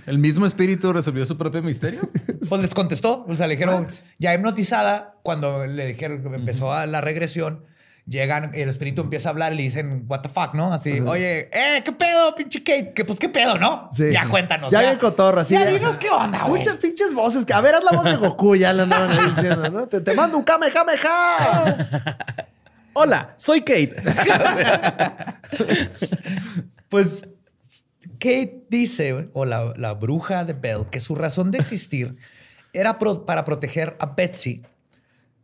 ¿El 0.05 0.19
mismo 0.19 0.45
espíritu 0.45 0.93
resolvió 0.93 1.25
su 1.25 1.37
propio 1.37 1.61
misterio? 1.63 2.09
Pues 2.47 2.61
les 2.61 2.73
contestó, 2.73 3.25
o 3.27 3.35
sea, 3.35 3.47
le 3.47 3.55
dijeron, 3.55 3.87
ya 4.19 4.33
hipnotizada, 4.33 5.15
cuando 5.23 5.65
le 5.65 5.87
dijeron 5.87 6.21
que 6.21 6.35
empezó 6.35 6.71
a 6.71 6.85
la 6.85 7.01
regresión, 7.01 7.65
llegan, 8.09 8.51
el 8.53 8.67
espíritu 8.69 9.01
empieza 9.01 9.29
a 9.29 9.31
hablar 9.31 9.53
y 9.53 9.57
le 9.57 9.63
dicen, 9.63 10.05
what 10.07 10.21
the 10.21 10.29
fuck, 10.29 10.53
¿no? 10.55 10.73
Así, 10.73 10.99
oye, 11.01 11.49
eh, 11.53 11.81
¿qué 11.85 11.91
pedo, 11.91 12.33
pinche 12.35 12.63
Kate? 12.63 12.91
¿Qué, 12.93 13.05
pues, 13.05 13.19
¿qué 13.19 13.29
pedo, 13.29 13.57
no? 13.57 13.87
Sí. 13.91 14.05
Ya 14.11 14.27
cuéntanos. 14.27 14.71
Ya 14.71 14.81
bien 14.81 14.97
cotorro, 14.97 15.41
así. 15.41 15.53
Ya 15.53 15.65
ya. 15.65 15.71
dinos 15.71 15.97
qué 15.97 16.09
onda, 16.09 16.43
güey. 16.43 16.59
Muchas 16.59 16.75
pinches 16.77 17.13
voces. 17.13 17.45
que- 17.45 17.53
A 17.53 17.61
ver, 17.61 17.75
haz 17.75 17.83
la 17.89 17.97
voz 17.97 18.05
de 18.05 18.15
Goku. 18.15 18.55
Ya 18.55 18.73
la 18.73 18.83
andaban 18.83 19.11
ahí 19.11 19.29
diciendo, 19.29 19.69
¿no? 19.69 19.87
Te, 19.87 20.01
te 20.01 20.13
mando 20.13 20.37
un 20.37 20.43
Kamehameha. 20.43 21.77
Hola, 22.93 23.33
soy 23.37 23.61
Kate. 23.61 23.95
Pues 26.89 27.23
Kate 28.19 28.63
dice, 28.69 29.29
o 29.33 29.45
la, 29.45 29.73
la 29.77 29.93
bruja 29.93 30.43
de 30.43 30.53
Bell, 30.53 30.87
que 30.89 30.99
su 30.99 31.13
razón 31.15 31.51
de 31.51 31.59
existir 31.59 32.15
era 32.73 32.97
pro- 32.99 33.25
para 33.25 33.45
proteger 33.45 33.95
a 33.99 34.07
Betsy 34.07 34.63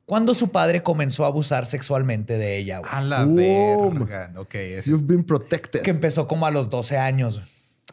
cuando 0.06 0.34
su 0.34 0.50
padre 0.52 0.84
comenzó 0.84 1.24
a 1.26 1.28
abusar 1.28 1.66
sexualmente 1.66 2.38
de 2.38 2.58
ella, 2.58 2.80
güey. 2.80 2.92
A 2.94 3.02
la 3.02 3.26
verga. 3.26 4.32
Ok, 4.38 4.56
ese- 4.56 4.90
You've 4.92 5.06
been 5.06 5.24
protected. 5.24 5.82
que 5.82 5.90
empezó 5.92 6.28
como 6.28 6.46
a 6.46 6.52
los 6.52 6.70
12 6.70 6.98
años. 6.98 7.42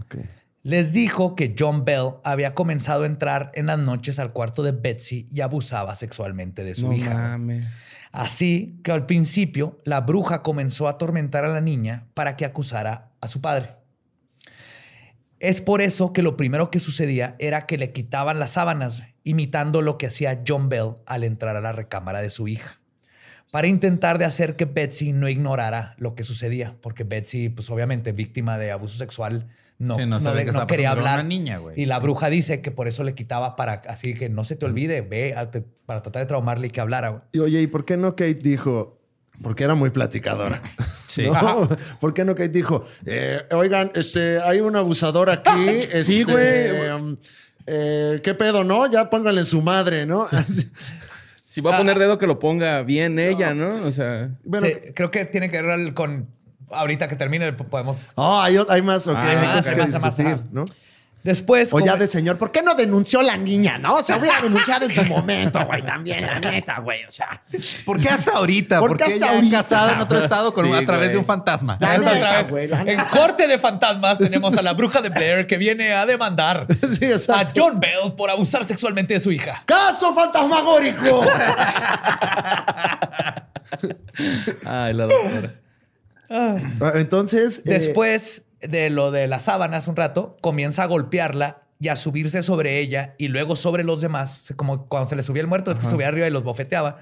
Ok. 0.01 0.17
Les 0.65 0.93
dijo 0.93 1.35
que 1.35 1.57
John 1.59 1.85
Bell 1.85 2.11
había 2.23 2.55
comenzado 2.55 3.03
a 3.03 3.07
entrar 3.07 3.51
en 3.55 3.67
las 3.67 3.79
noches 3.79 4.19
al 4.21 4.33
cuarto 4.33 4.63
de 4.63 4.71
Betsy 4.73 5.27
y 5.33 5.41
abusaba 5.41 5.95
sexualmente 5.97 6.63
de 6.63 6.75
su 6.77 6.87
No 6.89 6.93
hija. 6.93 7.15
mames. 7.15 7.67
Así 8.13 8.79
que 8.85 8.93
al 8.93 9.07
principio 9.07 9.81
la 9.85 10.03
bruja 10.03 10.43
comenzó 10.43 10.87
a 10.87 10.91
atormentar 10.93 11.45
a 11.45 11.49
la 11.49 11.61
niña 11.61 12.07
para 12.15 12.37
que 12.37 12.45
acusara 12.45 13.11
a 13.21 13.27
su 13.27 13.41
padre. 13.41 13.71
Es 15.43 15.61
por 15.61 15.83
eso 15.83 16.13
que 16.13 16.23
lo 16.23 16.37
primero 16.37 16.71
que 16.71 16.79
sucedía 16.79 17.35
era 17.41 17.67
que 17.67 17.77
le 17.77 17.91
quitaban 17.91 18.39
las 18.39 18.51
sábanas, 18.53 19.03
imitando 19.25 19.83
lo 19.83 19.99
que 19.99 20.07
hacía 20.07 20.41
John 20.47 20.69
Bell 20.69 20.93
al 21.05 21.25
entrar 21.25 21.57
a 21.57 21.61
la 21.61 21.73
recámara 21.73 22.23
de 22.23 22.31
su 22.31 22.47
hija, 22.47 22.79
para 23.51 23.67
intentar 23.67 24.19
de 24.19 24.25
hacer 24.25 24.55
que 24.55 24.67
Betsy 24.67 25.13
no 25.13 25.29
ignorara 25.29 25.97
lo 25.99 26.15
que 26.15 26.23
sucedía, 26.23 26.77
porque 26.81 27.03
Betsy, 27.03 27.49
pues 27.49 27.69
obviamente 27.71 28.13
víctima 28.13 28.57
de 28.57 28.71
abuso 28.71 28.97
sexual, 28.97 29.49
no, 29.81 29.97
Sí, 29.97 30.03
no 30.03 30.07
no, 30.07 30.21
sabía 30.21 30.39
de- 30.39 30.45
qué 30.45 30.53
no 30.53 30.59
estaba 30.59 30.67
quería 30.69 30.91
hablar. 30.93 31.15
una 31.19 31.29
niña, 31.29 31.59
güey. 31.59 31.81
Y 31.81 31.87
la 31.87 31.99
bruja 31.99 32.31
dice 32.31 32.61
que 32.61 32.71
por 32.71 32.87
eso 32.87 33.03
le 33.03 33.15
quitaba 33.17 33.57
para 33.57 33.83
así 33.89 34.15
que 34.15 34.29
no 34.29 34.45
se 34.45 34.55
te 34.55 34.65
olvide, 34.65 35.01
ve 35.01 35.35
a 35.37 35.51
te- 35.51 35.63
para 35.63 36.03
tratar 36.05 36.23
de 36.23 36.27
traumarle 36.27 36.69
y 36.69 36.71
que 36.71 36.81
hablara. 36.81 37.25
Y 37.33 37.41
oye, 37.41 37.61
¿y 37.61 37.67
por 37.67 37.85
qué 37.85 37.97
no 37.97 38.15
Kate 38.15 38.35
dijo? 38.35 39.02
Porque 39.43 39.65
era 39.65 39.75
muy 39.75 39.91
platicadora. 39.91 40.63
Sí. 41.13 41.29
¿No? 41.29 41.69
¿Por 42.01 42.15
qué 42.15 42.25
no 42.25 42.35
Kate 42.35 42.49
dijo? 42.49 42.87
eh, 43.05 43.43
oigan, 43.53 43.93
este, 43.95 44.41
hay 44.41 44.61
un 44.61 44.75
abusador 44.77 45.29
aquí. 45.29 45.69
este, 45.69 46.05
Sí, 46.05 46.23
güey. 46.23 46.89
um, 46.89 47.19
eh, 47.67 48.23
¿Qué 48.25 48.33
pedo, 48.33 48.65
no? 48.65 48.91
Ya 48.91 49.11
pónganle 49.11 49.45
su 49.45 49.61
madre, 49.61 50.07
¿no? 50.07 50.27
Si 51.45 51.61
va 51.61 51.75
a 51.75 51.77
poner 51.77 51.99
dedo, 51.99 52.17
que 52.17 52.27
lo 52.27 52.39
ponga 52.39 52.81
bien 52.83 53.19
ella, 53.19 53.53
¿no? 53.53 53.85
O 53.87 53.93
sea. 53.93 54.31
Bueno, 54.43 54.67
Sí, 54.69 54.73
creo 54.95 55.11
que 55.11 55.27
tiene 55.27 55.51
que 55.51 55.61
ver 55.61 55.93
con 55.93 56.29
ahorita 56.71 57.09
que 57.09 57.17
termine 57.17 57.53
podemos 57.53 58.13
Oh, 58.15 58.41
hay, 58.41 58.57
hay 58.71 58.81
más, 58.81 59.07
ok. 59.07 59.17
Ah, 59.19 59.29
hay 59.29 59.37
más, 59.37 59.65
que 59.67 59.75
hay 59.75 59.77
más, 59.81 59.95
hay 59.95 60.01
más, 60.01 60.17
discutir, 60.17 60.35
ajá. 60.41 60.49
¿no? 60.51 60.65
Después, 61.23 61.73
O 61.73 61.79
ya 61.79 61.97
de 61.97 62.09
señor, 62.09 62.37
¿por 62.37 62.51
qué 62.51 62.63
no 62.63 62.75
denunció 62.75 63.23
la 63.23 63.37
niña? 63.37 63.79
No, 63.79 64.03
se 64.03 64.13
hubiera 64.15 64.41
denunciado 64.41 64.87
en 64.87 64.93
su 64.95 65.05
momento, 65.05 65.65
güey, 65.67 65.81
también, 65.83 66.27
la 66.27 66.41
neta, 66.41 66.81
güey. 66.81 67.05
O 67.05 67.11
sea, 67.13 67.41
¿Por 67.85 68.01
qué 68.01 68.09
hasta 68.09 68.33
ahorita? 68.33 68.81
¿Por 68.81 68.89
¿Por 68.91 68.99
qué 68.99 69.05
hasta 69.15 69.31
ahorita? 69.31 69.59
casada 69.59 69.93
en 69.93 70.01
otro 70.01 70.19
estado 70.19 70.53
con, 70.53 70.67
Sí, 70.67 70.73
a 70.73 70.85
través 70.85 71.09
güey. 71.09 71.13
de 71.13 71.19
un 71.19 71.25
fantasma? 71.25 71.77
La 71.81 71.95
Esta 71.95 72.13
neta, 72.15 72.27
otra 72.27 72.43
vez, 72.43 72.51
güey, 72.51 72.67
la 72.67 72.81
en 72.81 72.87
neta. 72.87 73.07
corte 73.09 73.47
de 73.47 73.57
fantasmas 73.59 74.19
tenemos 74.19 74.57
a 74.59 74.63
la 74.63 74.73
bruja 74.73 75.01
de 75.01 75.11
Blair 75.11 75.47
que 75.47 75.59
viene 75.59 75.93
a 75.93 76.05
demandar 76.07 76.67
Sí, 76.99 77.07
a. 77.33 77.47
John 77.57 77.79
Bell 77.79 78.13
por 78.17 78.29
abusar 78.29 78.65
sexualmente 78.65 79.15
de 79.15 79.21
su 79.21 79.31
hija. 79.31 79.63
¡Caso 79.67 80.13
fantasmagórico! 80.15 81.25
Ay, 84.65 84.93
la 84.95 85.07
doctora. 85.07 85.55
Entonces. 86.95 87.59
eh, 87.61 87.63
Después 87.67 88.43
de 88.63 88.91
lo 88.91 89.11
de 89.11 89.27
las 89.27 89.45
sábanas 89.45 89.89
un 89.89 89.97
rato, 89.97 90.37
comienza 90.41 90.83
a 90.85 90.87
golpearla 90.87 91.61
y 91.81 91.89
a 91.89 91.97
subirse 91.97 92.43
sobre 92.43 92.79
ella 92.79 93.15
y 93.19 93.29
luego 93.29 93.57
sobre 93.57 93.83
los 93.85 94.01
demás, 94.01 94.53
como 94.57 94.87
cuando 94.87 95.11
se 95.11 95.17
le 95.17 95.23
subía 95.23 95.43
el 95.43 95.49
muerto, 95.49 95.73
este 95.73 95.89
subía 95.91 96.09
arriba 96.09 96.27
y 96.29 96.31
los 96.31 96.45
bofeteaba, 96.45 96.99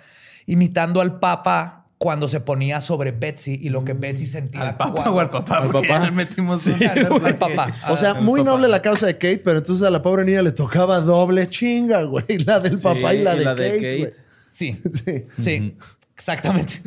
imitando 0.47 1.01
al 1.03 1.19
papa 1.21 1.77
cuando 1.99 2.29
se 2.29 2.41
ponía 2.41 2.81
sobre 2.81 3.13
Betsy 3.13 3.59
y 3.61 3.69
lo 3.69 3.85
que 3.85 3.93
Betsy 3.93 4.25
sentía. 4.25 4.63
¿Al 4.63 4.77
papa 4.79 4.93
cuando- 4.93 5.15
o 5.17 5.21
al 5.21 5.29
papá? 5.29 5.59
Al 5.59 5.69
Porque 5.69 5.87
papá. 5.87 6.01
ya 6.01 6.05
le 6.07 6.11
metimos 6.13 6.63
Sí, 6.63 6.73
al 6.83 7.37
papá. 7.37 7.75
O 7.91 7.97
sea, 7.99 8.13
Al 8.13 8.23
muy 8.23 8.41
papá. 8.41 8.53
noble 8.53 8.69
la 8.69 8.81
causa 8.81 9.05
de 9.05 9.15
Kate, 9.19 9.43
pero 9.45 9.59
entonces 9.59 9.87
a 9.87 9.91
la 9.91 10.01
pobre 10.01 10.25
niña 10.25 10.41
le 10.41 10.53
tocaba 10.53 10.99
doble 11.01 11.47
chinga, 11.51 12.03
güey. 12.05 12.39
La 12.47 12.59
del 12.59 12.79
Sí, 12.79 12.83
papá 12.83 13.13
y 13.13 13.23
la 13.23 13.35
de 13.37 13.43
y 13.43 13.45
la 13.45 13.55
de 13.55 13.65
Kate, 13.67 13.75
Kate. 13.77 13.99
güey. 13.99 14.13
Sí. 14.51 14.81
Sí. 15.05 15.27
Sí, 15.39 15.77
exactamente. 16.15 16.81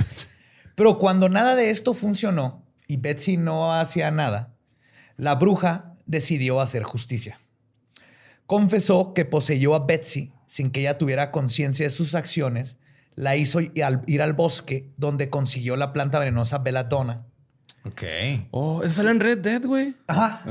Pero 0.74 0.98
cuando 0.98 1.30
nada 1.30 1.56
de 1.56 1.70
esto 1.70 1.94
funcionó 1.94 2.64
y 2.88 2.98
Betsy 2.98 3.38
no 3.38 3.72
hacía 3.72 4.10
nada, 4.10 4.50
la 5.18 5.36
bruja 5.36 5.96
decidió 6.06 6.60
hacer 6.62 6.84
justicia. 6.84 7.40
Confesó 8.46 9.14
que 9.14 9.26
poseyó 9.26 9.74
a 9.76 9.86
Betsy 9.86 10.32
sin 10.46 10.70
que 10.72 10.82
ella 10.82 10.98
tuviera 10.98 11.32
conciencia 11.32 11.86
de 11.86 11.90
sus 11.90 12.14
acciones, 12.16 12.78
la 13.16 13.36
hizo 13.36 13.62
ir 13.62 13.84
al, 13.84 14.02
ir 14.06 14.22
al 14.22 14.34
bosque 14.34 14.90
donde 14.98 15.30
consiguió 15.30 15.76
la 15.76 15.94
planta 15.94 16.20
venenosa 16.20 16.60
belladonna. 16.60 17.26
Ok. 17.86 18.02
Oh, 18.52 18.84
eso 18.84 18.94
sale 18.96 19.12
en 19.12 19.20
Red 19.20 19.40
Dead, 19.40 19.62
güey. 19.66 19.96
Ajá. 20.08 20.44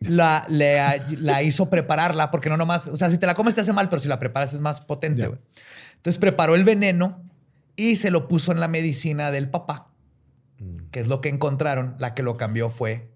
La, 0.00 0.44
le- 0.48 1.16
la 1.18 1.42
hizo 1.42 1.70
prepararla, 1.70 2.30
porque 2.30 2.48
no 2.48 2.56
nomás, 2.56 2.86
o 2.88 2.96
sea, 2.96 3.10
si 3.10 3.18
te 3.18 3.26
la 3.26 3.34
comes 3.34 3.54
te 3.54 3.60
hace 3.62 3.72
mal, 3.72 3.88
pero 3.88 4.00
si 4.00 4.08
la 4.08 4.18
preparas 4.18 4.52
es 4.54 4.60
más 4.60 4.80
potente, 4.80 5.26
güey. 5.26 5.40
Entonces 5.96 6.18
preparó 6.18 6.54
el 6.54 6.64
veneno 6.64 7.22
y 7.76 7.96
se 7.96 8.10
lo 8.10 8.28
puso 8.28 8.52
en 8.52 8.60
la 8.60 8.68
medicina 8.68 9.30
del 9.30 9.48
papá, 9.50 9.88
que 10.90 11.00
es 11.00 11.08
lo 11.08 11.20
que 11.20 11.28
encontraron. 11.28 11.96
La 11.98 12.14
que 12.14 12.22
lo 12.22 12.36
cambió 12.36 12.68
fue 12.70 13.10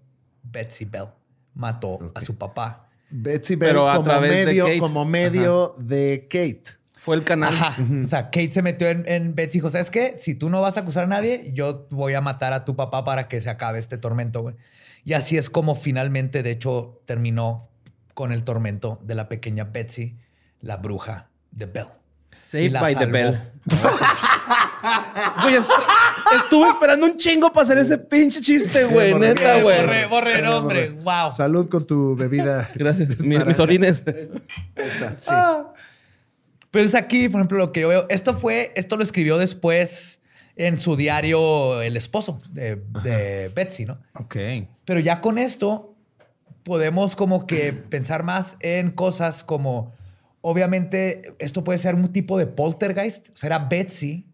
Betsy 0.51 0.85
Bell. 0.85 1.07
Mató 1.53 2.11
a 2.15 2.21
su 2.21 2.37
papá. 2.37 2.87
Betsy 3.09 3.55
Bell 3.55 3.69
Pero 3.71 3.89
a 3.89 3.95
como 3.95 4.05
través 4.09 4.33
de 4.33 4.45
medio, 4.45 4.65
Kate. 4.65 4.79
como 4.79 5.05
medio 5.05 5.75
de 5.77 6.27
Kate. 6.29 6.63
Fue 6.97 7.15
el 7.15 7.23
canal. 7.23 7.53
Ajá. 7.53 7.75
O 8.03 8.07
sea, 8.07 8.25
Kate 8.25 8.51
se 8.51 8.61
metió 8.61 8.87
en, 8.89 9.03
en 9.07 9.33
Betsy 9.35 9.57
y 9.57 9.59
dijo, 9.59 9.69
¿sabes 9.69 9.89
qué? 9.89 10.15
Si 10.19 10.35
tú 10.35 10.49
no 10.49 10.61
vas 10.61 10.77
a 10.77 10.81
acusar 10.81 11.05
a 11.05 11.07
nadie, 11.07 11.51
yo 11.53 11.87
voy 11.89 12.13
a 12.13 12.21
matar 12.21 12.53
a 12.53 12.63
tu 12.63 12.75
papá 12.75 13.03
para 13.03 13.27
que 13.27 13.41
se 13.41 13.49
acabe 13.49 13.79
este 13.79 13.97
tormento, 13.97 14.41
güey. 14.41 14.55
Y 15.03 15.13
así 15.13 15.35
es 15.35 15.49
como 15.49 15.75
finalmente, 15.75 16.43
de 16.43 16.51
hecho, 16.51 17.01
terminó 17.05 17.69
con 18.13 18.31
el 18.31 18.43
tormento 18.43 18.99
de 19.01 19.15
la 19.15 19.27
pequeña 19.29 19.63
Betsy, 19.63 20.17
la 20.61 20.77
bruja 20.77 21.29
de 21.49 21.65
Bell. 21.65 21.87
Saved 22.31 22.79
by 22.79 22.95
the. 22.95 23.07
Bell. 23.07 23.41
estuve 26.35 26.69
esperando 26.69 27.05
un 27.05 27.17
chingo 27.17 27.51
para 27.51 27.63
hacer 27.63 27.77
ese 27.77 27.97
pinche 27.97 28.41
chiste, 28.41 28.83
güey. 28.85 29.13
Neta, 29.13 29.61
güey. 29.61 30.07
Borré 30.07 30.41
nombre. 30.41 30.91
Wow. 30.91 31.31
Salud 31.35 31.69
con 31.69 31.85
tu 31.85 32.15
bebida. 32.15 32.69
Gracias. 32.75 33.19
Mis, 33.19 33.45
mis 33.45 33.59
orines. 33.59 34.03
Sí. 35.17 35.31
Pero 36.71 36.85
es 36.85 36.95
aquí, 36.95 37.27
por 37.27 37.41
ejemplo, 37.41 37.57
lo 37.57 37.71
que 37.71 37.81
yo 37.81 37.89
veo. 37.89 38.05
Esto 38.09 38.33
fue, 38.33 38.71
esto 38.75 38.95
lo 38.95 39.03
escribió 39.03 39.37
después 39.37 40.21
en 40.55 40.77
su 40.77 40.95
diario 40.95 41.81
el 41.81 41.97
esposo 41.97 42.37
de, 42.49 42.81
de 43.03 43.49
Betsy, 43.53 43.85
¿no? 43.85 43.99
Ok. 44.13 44.37
Pero 44.85 44.99
ya 44.99 45.21
con 45.21 45.37
esto 45.37 45.95
podemos 46.63 47.15
como 47.15 47.45
que 47.45 47.73
pensar 47.73 48.23
más 48.23 48.55
en 48.59 48.91
cosas 48.91 49.43
como, 49.43 49.93
obviamente, 50.41 51.35
esto 51.39 51.63
puede 51.63 51.79
ser 51.79 51.95
un 51.95 52.13
tipo 52.13 52.37
de 52.37 52.47
poltergeist. 52.47 53.29
O 53.29 53.37
sea, 53.37 53.47
era 53.47 53.59
Betsy 53.59 54.30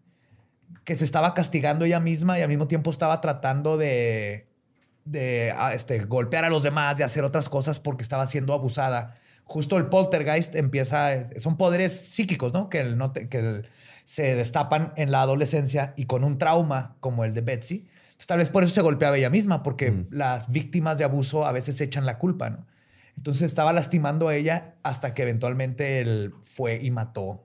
que 0.88 0.94
se 0.94 1.04
estaba 1.04 1.34
castigando 1.34 1.84
ella 1.84 2.00
misma 2.00 2.38
y 2.38 2.42
al 2.42 2.48
mismo 2.48 2.66
tiempo 2.66 2.88
estaba 2.90 3.20
tratando 3.20 3.76
de, 3.76 4.46
de 5.04 5.52
ah, 5.54 5.74
este, 5.74 5.98
golpear 6.06 6.46
a 6.46 6.48
los 6.48 6.62
demás 6.62 6.98
y 6.98 7.02
hacer 7.02 7.24
otras 7.24 7.50
cosas 7.50 7.78
porque 7.78 8.02
estaba 8.02 8.26
siendo 8.26 8.54
abusada. 8.54 9.14
Justo 9.44 9.76
el 9.76 9.88
poltergeist 9.88 10.54
empieza, 10.54 11.26
son 11.38 11.58
poderes 11.58 11.92
psíquicos, 11.92 12.54
¿no? 12.54 12.70
Que, 12.70 12.80
el- 12.80 12.96
no 12.96 13.12
te- 13.12 13.28
que 13.28 13.38
el- 13.38 13.68
se 14.04 14.34
destapan 14.34 14.94
en 14.96 15.10
la 15.12 15.20
adolescencia 15.20 15.92
y 15.94 16.06
con 16.06 16.24
un 16.24 16.38
trauma 16.38 16.96
como 17.00 17.22
el 17.26 17.34
de 17.34 17.42
Betsy. 17.42 17.74
Entonces, 18.06 18.26
tal 18.26 18.38
vez 18.38 18.48
por 18.48 18.64
eso 18.64 18.72
se 18.72 18.80
golpeaba 18.80 19.18
ella 19.18 19.28
misma, 19.28 19.62
porque 19.62 20.06
las 20.10 20.50
víctimas 20.50 20.96
de 20.96 21.04
abuso 21.04 21.44
a 21.44 21.52
veces 21.52 21.78
echan 21.82 22.06
la 22.06 22.16
culpa, 22.16 22.48
¿no? 22.48 22.66
Entonces 23.14 23.42
estaba 23.42 23.74
lastimando 23.74 24.28
a 24.28 24.34
ella 24.34 24.76
hasta 24.82 25.12
que 25.12 25.20
eventualmente 25.20 26.00
él 26.00 26.32
fue 26.40 26.78
y 26.82 26.90
mató 26.90 27.44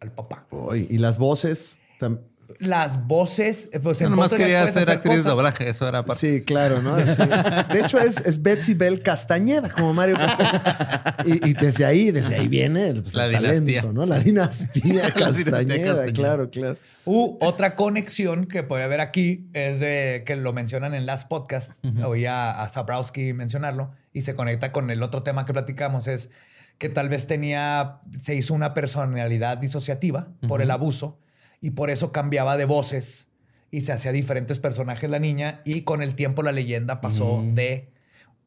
al 0.00 0.10
papá. 0.12 0.46
Y 0.88 0.96
las 0.96 1.18
voces. 1.18 1.78
Las 2.58 3.06
voces, 3.06 3.68
eh, 3.72 3.80
pues 3.80 4.00
en 4.00 4.10
nomás 4.10 4.32
quería 4.32 4.60
ser 4.68 4.68
hacer 4.68 4.90
actriz 4.90 5.24
de 5.24 5.30
doblaje. 5.30 5.68
Eso 5.68 5.88
era 5.88 6.04
parte. 6.04 6.20
Sí, 6.20 6.44
claro, 6.44 6.82
¿no? 6.82 6.94
Así. 6.94 7.22
De 7.72 7.80
hecho, 7.80 7.98
es, 7.98 8.20
es 8.20 8.42
Betsy 8.42 8.74
Bell 8.74 9.02
Castañeda, 9.02 9.70
como 9.70 9.94
Mario 9.94 10.16
Castañeda. 10.16 11.16
Y, 11.26 11.50
y 11.50 11.52
desde 11.54 11.84
ahí, 11.84 12.10
desde 12.10 12.36
ahí 12.36 12.48
viene 12.48 12.94
pues, 12.94 13.14
La 13.14 13.26
el 13.26 13.32
talento, 13.32 13.64
dinastía. 13.64 13.92
¿no? 13.92 14.06
La 14.06 14.18
dinastía 14.18 15.02
La 15.16 15.32
dinastía 15.32 15.44
Castañeda, 15.44 16.06
claro, 16.06 16.50
claro. 16.50 16.76
Uh, 17.04 17.36
otra 17.40 17.74
conexión 17.76 18.46
que 18.46 18.62
podría 18.62 18.86
haber 18.86 19.00
aquí 19.00 19.48
es 19.52 19.80
de 19.80 20.22
que 20.24 20.36
lo 20.36 20.52
mencionan 20.52 20.94
en 20.94 21.06
Last 21.06 21.28
Podcast. 21.28 21.84
Oí 22.04 22.26
a, 22.26 22.62
a 22.62 22.68
Zabrowski 22.68 23.32
mencionarlo 23.32 23.90
y 24.12 24.22
se 24.22 24.34
conecta 24.34 24.72
con 24.72 24.90
el 24.90 25.02
otro 25.02 25.22
tema 25.22 25.46
que 25.46 25.52
platicamos. 25.52 26.06
Es 26.06 26.30
que 26.78 26.88
tal 26.88 27.08
vez 27.08 27.26
tenía, 27.26 28.00
se 28.20 28.34
hizo 28.34 28.54
una 28.54 28.74
personalidad 28.74 29.58
disociativa 29.58 30.28
por 30.48 30.62
el 30.62 30.70
abuso 30.70 31.18
y 31.62 31.70
por 31.70 31.88
eso 31.88 32.12
cambiaba 32.12 32.58
de 32.58 32.66
voces 32.66 33.28
y 33.70 33.80
se 33.80 33.92
hacía 33.92 34.12
diferentes 34.12 34.58
personajes 34.58 35.08
la 35.08 35.18
niña. 35.18 35.62
Y 35.64 35.82
con 35.82 36.02
el 36.02 36.14
tiempo 36.14 36.42
la 36.42 36.52
leyenda 36.52 37.00
pasó 37.00 37.42
de 37.54 37.88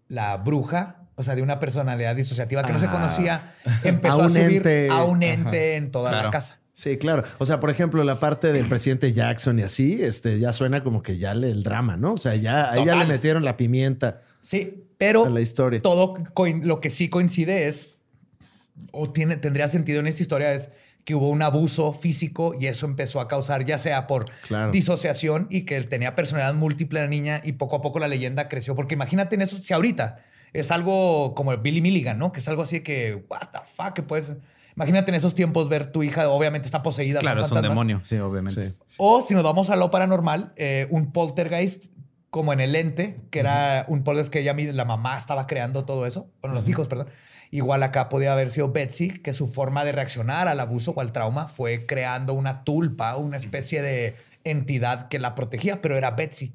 la 0.07 0.37
bruja. 0.37 0.97
O 1.15 1.23
sea, 1.23 1.33
de 1.33 1.41
una 1.41 1.59
personalidad 1.59 2.15
disociativa 2.15 2.61
que 2.61 2.73
no 2.73 2.79
se 2.79 2.87
conocía, 2.87 3.55
empezó 3.85 4.21
A 4.21 4.25
a, 4.25 4.27
un 4.27 4.33
subir 4.33 4.57
ente. 4.57 4.89
a 4.89 5.03
un 5.05 5.23
ente 5.23 5.77
en 5.77 5.89
toda 5.89 6.11
la 6.11 6.29
casa. 6.29 6.59
Sí, 6.73 6.97
claro. 6.97 7.23
O 7.37 7.45
sea, 7.45 7.61
por 7.61 7.69
ejemplo, 7.69 8.03
la 8.03 8.19
parte 8.19 8.51
del 8.51 8.67
presidente 8.67 9.13
Jackson 9.13 9.57
y 9.59 9.61
así, 9.63 10.03
este, 10.03 10.39
ya 10.39 10.51
suena 10.51 10.83
como 10.83 11.01
que 11.01 11.17
ya 11.17 11.33
le, 11.33 11.49
el 11.49 11.63
drama, 11.63 11.95
¿no? 11.95 12.13
O 12.15 12.17
sea, 12.17 12.35
ya, 12.35 12.69
ahí 12.69 12.83
ya 12.85 12.95
le 12.97 13.05
metieron 13.05 13.45
la 13.45 13.55
pimienta 13.55 14.19
Sí, 14.41 14.83
pero 14.97 15.25
a 15.25 15.29
la 15.29 15.39
historia. 15.39 15.81
todo 15.81 16.15
lo 16.63 16.81
que 16.81 16.89
sí 16.89 17.07
coincide 17.07 17.67
es, 17.67 17.91
o 18.91 19.09
tiene, 19.09 19.37
tendría 19.37 19.69
sentido 19.69 20.01
en 20.01 20.07
esta 20.07 20.21
historia, 20.21 20.53
es 20.53 20.69
que 21.05 21.15
hubo 21.15 21.29
un 21.29 21.41
abuso 21.43 21.93
físico 21.93 22.55
y 22.59 22.65
eso 22.65 22.87
empezó 22.87 23.19
a 23.21 23.27
causar, 23.27 23.63
ya 23.63 23.77
sea 23.77 24.07
por 24.07 24.25
Claro. 24.47 24.71
disociación 24.71 25.47
y 25.51 25.61
que 25.61 25.77
él 25.77 25.87
tenía 25.87 26.15
personalidad 26.15 26.55
múltiple 26.55 26.99
la 26.99 27.07
niña 27.07 27.41
y 27.43 27.53
poco 27.53 27.75
a 27.77 27.81
poco 27.81 27.99
la 27.99 28.07
leyenda 28.07 28.49
creció. 28.49 28.75
Porque 28.75 28.95
imagínate 28.95 29.35
en 29.35 29.41
eso, 29.43 29.57
si 29.61 29.73
ahorita 29.73 30.17
es 30.51 30.71
algo 30.71 31.35
como 31.35 31.51
el 31.51 31.59
Billy 31.59 31.81
Milligan, 31.81 32.17
¿no? 32.17 32.31
Que 32.31 32.39
es 32.39 32.47
algo 32.47 32.63
así 32.63 32.77
de 32.77 32.83
que, 32.83 33.23
what 33.29 33.49
the 33.51 33.59
fuck, 33.65 33.93
que 33.93 34.03
puedes. 34.03 34.33
Imagínate 34.75 35.11
en 35.11 35.15
esos 35.15 35.35
tiempos 35.35 35.69
ver 35.69 35.91
tu 35.91 36.01
hija, 36.03 36.27
obviamente 36.29 36.65
está 36.65 36.81
poseída. 36.81 37.19
Claro, 37.19 37.45
es 37.45 37.51
un 37.51 37.61
demonio. 37.61 38.01
Sí, 38.03 38.17
obviamente. 38.17 38.71
Sí. 38.71 38.75
O 38.97 39.21
si 39.21 39.33
nos 39.35 39.43
vamos 39.43 39.69
a 39.69 39.75
lo 39.75 39.91
paranormal, 39.91 40.53
eh, 40.57 40.87
un 40.89 41.11
poltergeist 41.13 41.85
como 42.29 42.51
en 42.51 42.59
el 42.59 42.75
ente, 42.75 43.21
que 43.29 43.39
era 43.39 43.85
un 43.87 44.03
poltergeist 44.03 44.33
que 44.33 44.39
ella, 44.39 44.53
la 44.73 44.83
mamá 44.85 45.17
estaba 45.17 45.45
creando 45.47 45.85
todo 45.85 46.05
eso, 46.05 46.27
bueno, 46.41 46.55
los 46.55 46.67
hijos, 46.67 46.87
perdón. 46.87 47.07
Igual 47.51 47.83
acá 47.83 48.09
podía 48.09 48.33
haber 48.33 48.51
sido 48.51 48.71
Betsy, 48.71 49.09
que 49.19 49.33
su 49.33 49.47
forma 49.47 49.83
de 49.85 49.91
reaccionar 49.91 50.47
al 50.47 50.59
abuso 50.59 50.91
o 50.95 51.01
al 51.01 51.11
trauma 51.11 51.47
fue 51.47 51.85
creando 51.85 52.33
una 52.33 52.63
tulpa, 52.63 53.15
una 53.17 53.37
especie 53.37 53.81
de 53.81 54.15
entidad 54.43 55.07
que 55.07 55.19
la 55.19 55.35
protegía, 55.35 55.81
pero 55.81 55.95
era 55.95 56.11
Betsy. 56.11 56.53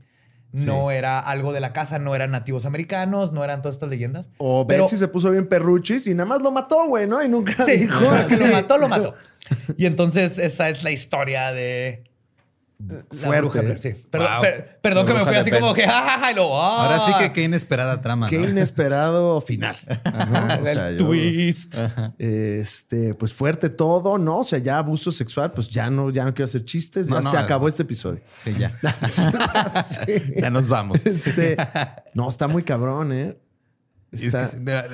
No 0.53 0.91
era 0.91 1.21
algo 1.21 1.53
de 1.53 1.61
la 1.61 1.73
casa, 1.73 2.01
no 2.01 2.13
eran 2.17 2.33
nativos 2.33 2.67
americanos, 2.67 3.31
no 3.33 3.45
eran 3.45 3.63
todas 3.63 3.77
estas 3.77 3.89
leyendas. 3.89 4.31
O 4.39 4.67
Pero- 4.67 4.83
Betsy 4.83 4.97
se 4.97 5.07
puso 5.07 5.31
bien 5.31 5.49
perruchis 5.49 6.09
y 6.09 6.15
nada 6.15 6.29
más 6.29 6.43
lo 6.43 6.51
mató, 6.51 6.87
güey, 6.89 7.07
¿no? 7.07 7.23
Y 7.23 7.29
nunca 7.29 7.53
Sí, 7.65 7.79
dijo. 7.79 8.01
si 8.29 8.35
lo 8.37 8.47
mató, 8.49 8.77
lo 8.77 8.89
mató. 8.89 9.15
Y 9.77 9.87
entonces 9.87 10.39
esa 10.39 10.69
es 10.69 10.83
la 10.83 10.91
historia 10.91 11.53
de 11.53 12.03
Fuerte. 13.11 13.41
bruja 13.41 13.61
Blair, 13.61 13.79
sí. 13.79 13.91
Perdón, 14.11 14.29
Wow. 14.33 14.41
per- 14.43 14.79
perdón 14.81 15.07
La 15.07 15.13
que 15.13 15.19
me 15.19 15.25
fui 15.27 15.35
así 15.37 15.51
como 15.51 15.75
que 15.75 15.87
jajaja 15.87 16.29
ah, 16.29 16.83
Ahora 16.85 17.01
sí 17.01 17.13
que 17.19 17.33
qué 17.33 17.43
inesperada 17.45 18.01
trama. 18.01 18.27
Qué 18.29 18.39
¿no? 18.39 18.49
inesperado 18.49 19.41
final. 19.41 19.77
¿no? 20.31 20.47
O 20.63 20.67
el 20.67 20.77
sea, 20.77 20.91
yo- 20.93 20.97
twist. 20.99 21.75
Este, 22.19 23.15
pues 23.15 23.33
fuerte 23.33 23.69
todo, 23.71 24.19
¿no? 24.19 24.39
O 24.39 24.45
sea, 24.45 24.59
ya 24.59 24.79
abuso 24.79 25.13
sexual, 25.13 25.51
pues 25.53 25.69
ya 25.69 25.91
no, 25.91 26.11
ya 26.11 26.25
no 26.25 26.33
quiero 26.35 26.47
hacer 26.47 26.65
chistes, 26.65 27.07
ya 27.07 27.21
No, 27.21 27.31
se 27.31 27.37
acabó 27.37 27.69
este 27.69 27.83
episodio. 27.83 28.21
Sí, 28.43 28.55
ya. 28.59 28.73
Sí. 29.83 30.35
Ya 30.37 30.51
nos 30.51 30.69
vamos. 30.69 31.05
Este, 31.07 31.57
no, 32.15 32.29
está 32.29 32.49
muy 32.49 32.63
cabrón, 32.63 33.13
¿eh? 33.13 33.39
Es 34.13 34.23
que, 34.23 34.29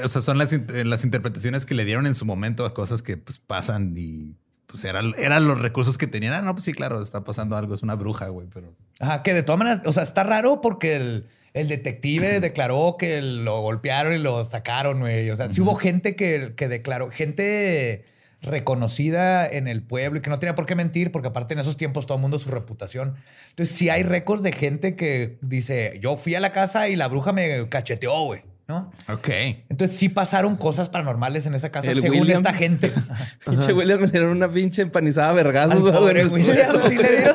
o 0.04 0.08
sea, 0.08 0.20
son 0.22 0.36
las, 0.38 0.52
in- 0.52 0.66
las 0.90 1.04
interpretaciones 1.04 1.64
que 1.64 1.74
le 1.74 1.84
dieron 1.86 2.06
en 2.06 2.14
su 2.14 2.26
momento 2.26 2.66
a 2.66 2.74
cosas 2.74 3.00
que 3.00 3.16
pues, 3.16 3.38
pasan 3.38 3.94
y 3.96 4.36
pues 4.76 4.84
eran, 4.84 5.14
eran 5.18 5.48
los 5.48 5.60
recursos 5.60 5.96
que 5.96 6.06
tenían. 6.06 6.34
Ah, 6.34 6.42
no, 6.42 6.52
pues 6.52 6.64
sí, 6.64 6.72
claro, 6.72 7.00
está 7.00 7.24
pasando 7.24 7.56
algo, 7.56 7.74
es 7.74 7.82
una 7.82 7.94
bruja, 7.94 8.28
güey, 8.28 8.46
pero 8.52 8.74
Ajá, 9.00 9.22
que 9.22 9.32
de 9.32 9.42
todas 9.42 9.58
maneras, 9.58 9.82
o 9.86 9.92
sea, 9.92 10.02
está 10.02 10.22
raro 10.22 10.60
porque 10.60 10.96
el, 10.96 11.26
el 11.54 11.68
detective 11.68 12.40
declaró 12.40 12.96
que 12.98 13.22
lo 13.22 13.60
golpearon 13.62 14.12
y 14.12 14.18
lo 14.18 14.44
sacaron, 14.44 15.00
güey. 15.00 15.30
O 15.30 15.36
sea, 15.36 15.52
sí 15.52 15.60
hubo 15.60 15.74
gente 15.74 16.14
que, 16.14 16.52
que 16.56 16.68
declaró, 16.68 17.10
gente 17.10 18.04
reconocida 18.42 19.46
en 19.46 19.66
el 19.66 19.82
pueblo 19.82 20.18
y 20.18 20.22
que 20.22 20.28
no 20.30 20.38
tenía 20.38 20.54
por 20.54 20.66
qué 20.66 20.74
mentir, 20.74 21.10
porque 21.10 21.28
aparte 21.28 21.54
en 21.54 21.60
esos 21.60 21.76
tiempos 21.76 22.06
todo 22.06 22.18
el 22.18 22.22
mundo 22.22 22.38
su 22.38 22.50
reputación. 22.50 23.14
Entonces, 23.50 23.74
sí 23.74 23.88
hay 23.88 24.02
récords 24.02 24.42
de 24.42 24.52
gente 24.52 24.94
que 24.94 25.38
dice, 25.40 25.98
yo 26.02 26.16
fui 26.16 26.34
a 26.34 26.40
la 26.40 26.52
casa 26.52 26.88
y 26.88 26.96
la 26.96 27.08
bruja 27.08 27.32
me 27.32 27.68
cacheteó, 27.68 28.24
güey, 28.24 28.42
¿no? 28.68 28.90
Ok. 29.08 29.28
Entonces, 29.68 29.96
sí 29.96 30.08
pasaron 30.08 30.56
cosas 30.56 30.88
paranormales 30.88 31.46
en 31.46 31.54
esa 31.54 31.70
casa, 31.70 31.90
El 31.92 32.00
según 32.00 32.20
William. 32.20 32.38
esta 32.38 32.52
gente. 32.52 32.92
Pinche 33.48 33.72
William 33.72 34.00
me 34.00 34.08
dieron 34.08 34.30
una 34.30 34.48
pinche 34.48 34.82
empanizada 34.82 35.32
vergazos, 35.32 35.82
William, 36.02 36.30
sí 36.88 36.96
le 36.96 37.16
dieron. 37.16 37.34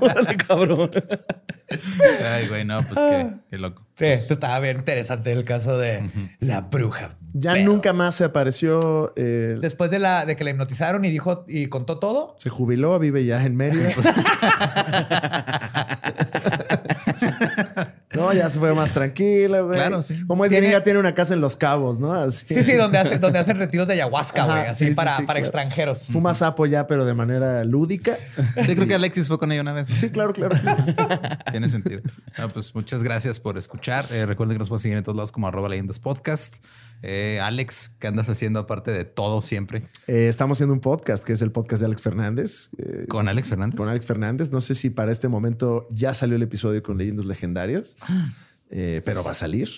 Órale, 0.00 0.36
cabrón. 0.36 0.90
Ay, 2.32 2.48
güey, 2.48 2.64
no, 2.66 2.82
pues 2.82 2.98
qué, 3.00 3.30
qué 3.50 3.58
loco. 3.58 3.86
Sí, 3.96 4.04
esto 4.06 4.34
estaba 4.34 4.58
bien 4.60 4.76
interesante 4.78 5.32
el 5.32 5.44
caso 5.44 5.78
de 5.78 6.02
la 6.40 6.60
bruja. 6.62 7.16
Ya 7.34 7.56
nunca 7.56 7.94
más 7.94 8.16
se 8.16 8.24
apareció. 8.24 9.14
eh, 9.16 9.56
Después 9.58 9.90
de 9.90 9.98
la 9.98 10.26
de 10.26 10.36
que 10.36 10.44
la 10.44 10.50
hipnotizaron 10.50 11.02
y 11.06 11.10
dijo 11.10 11.46
y 11.48 11.68
contó 11.68 11.98
todo. 11.98 12.36
se 12.38 12.50
jubiló, 12.50 12.98
vive 12.98 13.24
ya 13.24 13.42
en 13.46 13.56
Mérida. 13.56 13.90
no, 18.34 18.38
ya 18.38 18.50
se 18.50 18.58
fue 18.58 18.74
más 18.74 18.92
tranquila, 18.92 19.60
güey. 19.60 19.78
Claro, 19.78 20.02
sí. 20.02 20.24
Como 20.26 20.44
es 20.44 20.50
Tiene- 20.50 20.66
gringa, 20.68 20.84
tiene 20.84 20.98
una 20.98 21.14
casa 21.14 21.34
en 21.34 21.40
Los 21.40 21.56
Cabos, 21.56 22.00
¿no? 22.00 22.12
Así. 22.12 22.54
Sí, 22.54 22.62
sí, 22.62 22.72
donde 22.74 22.98
hacen, 22.98 23.20
donde 23.20 23.38
hacen 23.38 23.58
retiros 23.58 23.86
de 23.86 23.94
ayahuasca, 23.94 24.44
Ajá, 24.44 24.52
güey, 24.58 24.66
así 24.70 24.84
sí, 24.84 24.90
sí, 24.90 24.96
para, 24.96 25.16
sí, 25.16 25.22
para 25.22 25.40
claro. 25.40 25.46
extranjeros. 25.46 26.06
Fuma 26.06 26.34
sapo 26.34 26.66
ya, 26.66 26.86
pero 26.86 27.04
de 27.04 27.14
manera 27.14 27.64
lúdica. 27.64 28.16
Sí, 28.66 28.74
creo 28.74 28.86
que 28.86 28.94
Alexis 28.94 29.28
fue 29.28 29.38
con 29.38 29.52
ella 29.52 29.62
una 29.62 29.72
vez. 29.72 29.88
¿no? 29.88 29.96
Sí, 29.96 30.10
claro, 30.10 30.32
claro. 30.32 30.56
Tiene 31.50 31.68
sentido. 31.70 32.00
Ah, 32.36 32.48
pues 32.52 32.74
muchas 32.74 33.02
gracias 33.02 33.38
por 33.40 33.58
escuchar. 33.58 34.06
Eh, 34.10 34.26
recuerden 34.26 34.54
que 34.56 34.58
nos 34.60 34.68
pueden 34.68 34.82
seguir 34.82 34.98
en 34.98 35.04
todos 35.04 35.16
lados 35.16 35.32
como 35.32 35.48
arroba 35.48 35.68
leyendas 35.68 35.98
podcast. 35.98 36.56
Eh, 37.02 37.40
Alex, 37.40 37.92
¿qué 37.98 38.06
andas 38.06 38.28
haciendo 38.28 38.60
aparte 38.60 38.90
de 38.92 39.04
todo 39.04 39.42
siempre? 39.42 39.88
Eh, 40.06 40.28
estamos 40.28 40.56
haciendo 40.56 40.72
un 40.74 40.80
podcast, 40.80 41.24
que 41.24 41.32
es 41.32 41.42
el 41.42 41.50
podcast 41.50 41.80
de 41.80 41.86
Alex 41.86 42.00
Fernández. 42.02 42.70
eh, 42.78 43.06
Con 43.08 43.28
Alex 43.28 43.48
Fernández. 43.48 43.76
con 43.76 43.88
Alex 43.88 44.06
Fernández. 44.06 44.50
No 44.52 44.60
sé 44.60 44.74
si 44.74 44.90
para 44.90 45.10
este 45.10 45.28
momento 45.28 45.88
ya 45.90 46.14
salió 46.14 46.36
el 46.36 46.42
episodio 46.42 46.82
con 46.82 46.98
leyendas 46.98 47.26
legendarias, 47.26 47.96
pero 48.68 49.24
va 49.24 49.32
a 49.32 49.34
salir. 49.34 49.68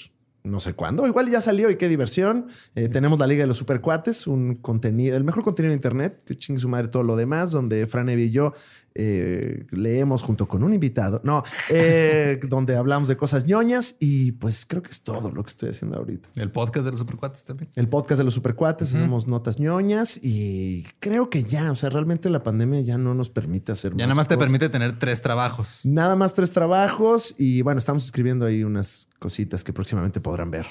No 0.42 0.60
sé 0.60 0.74
cuándo. 0.74 1.06
Igual 1.06 1.30
ya 1.30 1.40
salió 1.40 1.70
y 1.70 1.76
qué 1.76 1.88
diversión. 1.88 2.48
Tenemos 2.74 3.18
la 3.18 3.26
Liga 3.26 3.44
de 3.44 3.46
los 3.46 3.56
Supercuates, 3.56 4.26
un 4.26 4.56
contenido, 4.56 5.16
el 5.16 5.24
mejor 5.24 5.42
contenido 5.42 5.70
de 5.70 5.76
Internet, 5.76 6.22
que 6.26 6.36
chingue 6.36 6.60
su 6.60 6.68
madre 6.68 6.88
todo 6.88 7.02
lo 7.02 7.16
demás, 7.16 7.50
donde 7.50 7.86
Fran 7.86 8.10
Evia 8.10 8.26
y 8.26 8.30
yo 8.30 8.52
eh, 8.94 9.66
leemos 9.70 10.22
junto 10.22 10.46
con 10.46 10.62
un 10.62 10.72
invitado. 10.72 11.20
No, 11.24 11.42
eh, 11.70 12.38
donde 12.48 12.76
hablamos 12.76 13.08
de 13.08 13.16
cosas 13.16 13.44
ñoñas 13.44 13.96
y 13.98 14.32
pues 14.32 14.66
creo 14.66 14.82
que 14.82 14.90
es 14.90 15.02
todo 15.02 15.30
lo 15.30 15.42
que 15.42 15.50
estoy 15.50 15.70
haciendo 15.70 15.98
ahorita. 15.98 16.28
El 16.36 16.50
podcast 16.50 16.84
de 16.84 16.92
los 16.92 17.00
supercuates 17.00 17.44
también. 17.44 17.70
El 17.76 17.88
podcast 17.88 18.18
de 18.18 18.24
los 18.24 18.34
supercuates, 18.34 18.94
hacemos 18.94 19.26
notas 19.26 19.58
ñoñas 19.58 20.20
y 20.22 20.84
creo 21.00 21.30
que 21.30 21.44
ya, 21.44 21.72
o 21.72 21.76
sea, 21.76 21.90
realmente 21.90 22.30
la 22.30 22.42
pandemia 22.42 22.80
ya 22.82 22.98
no 22.98 23.14
nos 23.14 23.28
permite 23.28 23.72
hacer 23.72 23.92
Ya 23.96 24.06
nada 24.06 24.14
más 24.14 24.28
te 24.28 24.38
permite 24.38 24.68
tener 24.68 24.98
tres 24.98 25.20
trabajos. 25.20 25.80
Nada 25.84 26.16
más 26.16 26.34
tres 26.34 26.52
trabajos 26.52 27.34
y 27.38 27.62
bueno, 27.62 27.78
estamos 27.78 28.04
escribiendo 28.04 28.46
ahí 28.46 28.64
unas 28.64 29.08
cositas 29.18 29.64
que 29.64 29.72
próximamente 29.72 30.20
podrán 30.20 30.50
ver, 30.50 30.66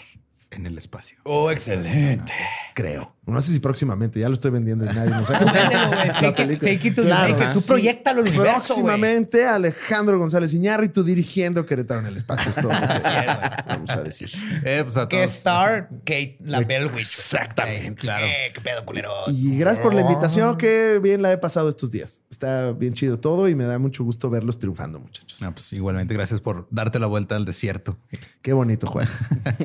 En 0.51 0.65
el 0.65 0.77
espacio. 0.77 1.17
Oh, 1.23 1.51
excelente. 1.51 2.33
creo. 2.73 3.12
No 3.25 3.41
sé 3.41 3.53
si 3.53 3.59
próximamente, 3.59 4.19
ya 4.19 4.27
lo 4.27 4.33
estoy 4.33 4.51
vendiendo 4.51 4.83
y 4.83 4.89
nadie 4.89 5.11
nos 5.11 5.27
Tú 5.27 5.33
véndelo, 5.33 5.87
güey. 6.27 6.55
Fake. 6.57 7.53
Tú 7.53 7.61
proyectalo 7.65 8.21
al 8.21 8.27
universo. 8.27 8.51
Próximamente 8.51 9.45
Alejandro 9.45 10.19
González 10.19 10.53
Iñárritu 10.53 11.03
dirigiendo 11.03 11.65
Querétaro 11.65 12.01
en 12.01 12.07
el 12.07 12.17
espacio. 12.17 12.49
Es 12.49 12.57
todo 12.57 12.73
lo 12.73 12.79
que 12.79 13.67
vamos 13.67 13.89
a 13.89 14.01
decir. 14.03 14.29
Eh, 14.63 14.81
pues 14.83 14.97
a 14.97 15.07
Que. 15.07 15.23
Star 15.23 15.89
Kate 15.99 16.37
la. 16.41 16.59
Exactamente, 16.59 18.01
claro. 18.01 18.25
¿Qué 18.53 18.59
pedo, 18.61 18.85
culeros? 18.85 19.29
Y 19.29 19.57
gracias 19.57 19.83
por 19.83 19.93
la 19.93 20.01
invitación, 20.01 20.57
que 20.57 20.99
bien 21.01 21.21
la 21.21 21.31
he 21.31 21.37
pasado 21.37 21.69
estos 21.69 21.91
días. 21.91 22.21
Está 22.29 22.71
bien 22.73 22.93
chido 22.93 23.19
todo 23.19 23.47
y 23.47 23.55
me 23.55 23.63
da 23.63 23.79
mucho 23.79 24.03
gusto 24.03 24.29
verlos 24.29 24.59
triunfando, 24.59 24.99
muchachos. 24.99 25.39
No, 25.41 25.53
pues 25.53 25.71
igualmente 25.73 26.13
gracias 26.13 26.41
por 26.41 26.67
darte 26.71 26.99
la 26.99 27.07
vuelta 27.07 27.35
al 27.35 27.45
desierto. 27.45 27.97
Qué 28.41 28.51
bonito, 28.53 28.87
Juan. 28.87 29.07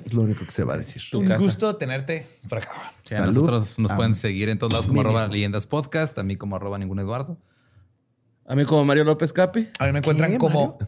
es 0.05 0.13
lo 0.15 0.23
único 0.23 0.45
que 0.45 0.53
se 0.53 0.63
va 0.65 0.75
a 0.75 0.79
decir. 0.79 1.03
Tu 1.11 1.19
Un 1.21 1.27
casa. 1.29 1.43
gusto 1.43 1.77
tenerte 1.77 2.27
por 2.49 2.59
acá. 2.59 2.93
Sí, 3.09 3.15
a 3.15 3.25
nosotros 3.27 3.79
nos 3.79 3.91
A 3.93 3.97
pueden 3.97 4.15
seguir 4.15 4.49
en 4.51 4.59
todos 4.59 4.73
lados 4.73 4.87
como 4.89 5.01
arroba 5.01 5.21
mismo. 5.23 5.33
leyendas 5.35 5.67
podcast, 5.67 6.19
a 6.19 6.23
mí 6.23 6.37
como 6.37 6.57
arroba 6.57 6.79
ningún 6.79 6.99
Eduardo. 7.01 7.39
A 8.47 8.55
mí 8.55 8.65
como 8.65 8.85
Mario 8.85 9.05
López 9.05 9.33
Capi. 9.33 9.69
A 9.79 9.87
mí 9.87 9.93
me 9.93 9.99
encuentran 9.99 10.33
¿Qué, 10.33 10.39
como. 10.39 10.79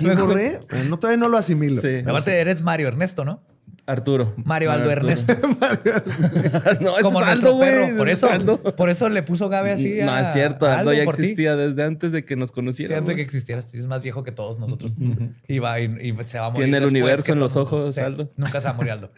¿Y 0.00 0.06
borré? 0.16 0.60
No, 0.88 0.98
todavía 0.98 1.18
no 1.18 1.28
lo 1.28 1.38
asimilo. 1.38 1.80
Sí. 1.80 1.98
Aparte, 2.06 2.40
eres 2.40 2.62
Mario 2.62 2.88
Ernesto, 2.88 3.24
¿no? 3.24 3.42
Arturo. 3.86 4.32
Mario 4.44 4.72
Aldo 4.72 4.90
Arturo. 4.90 5.10
Ernesto. 5.10 5.34
no, 6.80 6.94
ese 6.94 7.02
como 7.02 7.20
es 7.20 7.26
nuestro 7.26 7.30
Aldo, 7.30 7.58
perro. 7.58 7.96
Por 7.96 8.08
eso, 8.08 8.30
Aldo. 8.30 8.58
por 8.58 8.88
eso 8.90 9.08
le 9.10 9.22
puso 9.22 9.48
Gabe 9.50 9.72
así. 9.72 9.98
No, 10.02 10.10
a- 10.12 10.22
es 10.22 10.32
cierto. 10.32 10.66
Aldo 10.66 10.92
ya 10.92 11.02
ti. 11.04 11.08
existía 11.10 11.54
desde 11.54 11.84
antes 11.84 12.10
de 12.10 12.24
que 12.24 12.34
nos 12.34 12.48
Sí, 12.48 12.54
conociéramos. 12.54 12.98
antes 13.00 13.08
de 13.12 13.16
que 13.16 13.22
existieras. 13.22 13.66
Sí, 13.66 13.76
Es 13.78 13.86
más 13.86 14.02
viejo 14.02 14.22
que 14.24 14.32
todos 14.32 14.58
nosotros. 14.58 14.94
y, 15.48 15.58
va, 15.58 15.80
y, 15.80 15.84
y 15.84 16.14
se 16.24 16.38
va 16.38 16.46
a 16.46 16.50
morir. 16.50 16.64
Tiene 16.64 16.78
el 16.78 16.86
universo 16.86 17.32
en 17.32 17.38
los 17.38 17.56
ojos, 17.56 17.72
nosotros. 17.80 17.94
Sí, 17.96 18.00
Aldo. 18.00 18.32
Nunca 18.36 18.60
se 18.60 18.64
va 18.68 18.70
a 18.70 18.76
morir 18.76 18.92
Aldo. 18.92 19.12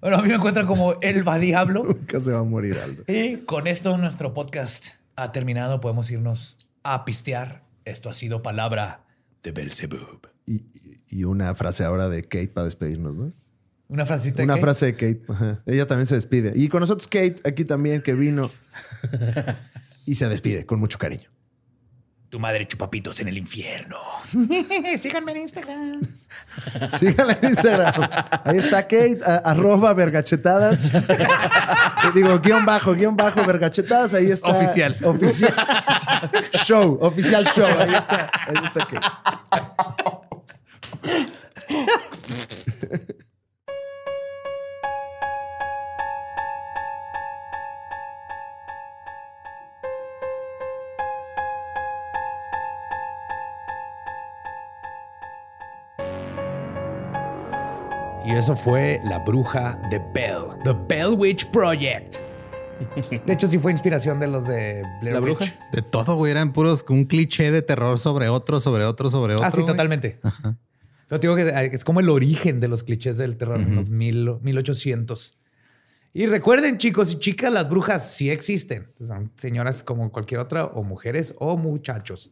Bueno, 0.00 0.16
a 0.18 0.22
mí 0.22 0.28
me 0.28 0.34
encuentran 0.34 0.66
como 0.66 0.94
el 1.00 1.26
va 1.26 1.38
diablo. 1.38 1.84
Nunca 1.88 2.20
se 2.20 2.32
va 2.32 2.40
a 2.40 2.44
morir 2.44 2.76
Aldo. 2.82 3.02
Y 3.06 3.38
con 3.38 3.66
esto 3.66 3.96
nuestro 3.98 4.32
podcast 4.34 4.94
ha 5.16 5.32
terminado. 5.32 5.80
Podemos 5.80 6.10
irnos 6.10 6.56
a 6.82 7.04
pistear. 7.04 7.64
Esto 7.84 8.08
ha 8.10 8.14
sido 8.14 8.42
palabra 8.42 9.04
de 9.42 9.50
Belzebub. 9.52 10.28
Y, 10.46 10.62
y 11.08 11.24
una 11.24 11.54
frase 11.54 11.84
ahora 11.84 12.08
de 12.08 12.22
Kate 12.22 12.48
para 12.48 12.66
despedirnos, 12.66 13.16
¿no? 13.16 13.32
Una 13.88 14.04
frasita 14.04 14.42
Una 14.42 14.56
que- 14.56 14.60
frase 14.60 14.86
de 14.86 14.92
Kate. 14.92 15.22
Ajá. 15.28 15.62
Ella 15.66 15.86
también 15.86 16.06
se 16.06 16.14
despide. 16.14 16.52
Y 16.54 16.68
con 16.68 16.80
nosotros 16.80 17.06
Kate 17.08 17.36
aquí 17.44 17.64
también 17.64 18.02
que 18.02 18.12
vino 18.14 18.50
y 20.06 20.14
se 20.14 20.28
despide 20.28 20.66
con 20.66 20.78
mucho 20.78 20.98
cariño. 20.98 21.28
Tu 22.30 22.38
madre 22.38 22.66
chupapitos 22.66 23.18
en 23.20 23.28
el 23.28 23.38
infierno. 23.38 23.96
Síganme 24.98 25.32
en 25.32 25.38
Instagram. 25.38 26.00
Síganla 26.98 27.38
en 27.40 27.48
Instagram. 27.48 28.08
Ahí 28.44 28.58
está 28.58 28.82
Kate, 28.82 29.20
a- 29.24 29.36
arroba 29.50 29.94
vergachetadas. 29.94 30.78
Digo, 32.14 32.38
guion 32.40 32.66
bajo, 32.66 32.94
guion 32.94 33.16
bajo, 33.16 33.42
vergachetadas. 33.46 34.12
Ahí 34.12 34.30
está. 34.30 34.48
Oficial. 34.48 34.94
Oficial. 35.04 35.54
show, 36.66 36.98
oficial 37.00 37.44
show. 37.54 37.66
Ahí 37.78 37.94
está. 37.94 38.30
Ahí 38.46 38.56
está 38.66 38.86
Kate. 38.86 39.08
Y 58.28 58.34
eso 58.36 58.54
fue 58.54 59.00
La 59.04 59.18
Bruja 59.20 59.80
de 59.90 59.98
Bell. 60.14 60.44
The 60.64 60.74
Bell 60.88 61.14
Witch 61.16 61.46
Project. 61.50 62.16
De 63.26 63.32
hecho, 63.32 63.48
sí 63.48 63.58
fue 63.58 63.72
inspiración 63.72 64.20
de 64.20 64.26
los 64.28 64.46
de 64.46 64.84
Blair 65.00 65.14
¿La 65.14 65.20
Witch. 65.20 65.38
bruja? 65.38 65.58
De 65.72 65.82
todo, 65.82 66.14
güey, 66.16 66.30
eran 66.30 66.52
puros 66.52 66.84
un 66.90 67.06
cliché 67.06 67.50
de 67.50 67.62
terror 67.62 67.98
sobre 67.98 68.28
otro, 68.28 68.60
sobre 68.60 68.84
otro, 68.84 69.10
sobre 69.10 69.34
otro. 69.34 69.46
Ah, 69.46 69.50
sí, 69.50 69.62
güey. 69.62 69.66
totalmente. 69.66 70.20
Yo 71.10 71.18
te 71.18 71.26
digo 71.26 71.36
que 71.36 71.70
es 71.72 71.84
como 71.84 72.00
el 72.00 72.10
origen 72.10 72.60
de 72.60 72.68
los 72.68 72.82
clichés 72.84 73.16
del 73.16 73.36
terror 73.38 73.58
en 73.60 73.74
los 73.74 73.88
mil, 73.88 74.36
1800. 74.42 75.38
Y 76.12 76.26
recuerden, 76.26 76.76
chicos 76.78 77.10
y 77.12 77.18
chicas, 77.18 77.50
las 77.50 77.68
brujas 77.70 78.10
sí 78.14 78.30
existen. 78.30 78.92
Son 79.06 79.32
señoras 79.36 79.82
como 79.82 80.12
cualquier 80.12 80.40
otra, 80.40 80.66
o 80.66 80.82
mujeres 80.82 81.34
o 81.38 81.56
muchachos. 81.56 82.30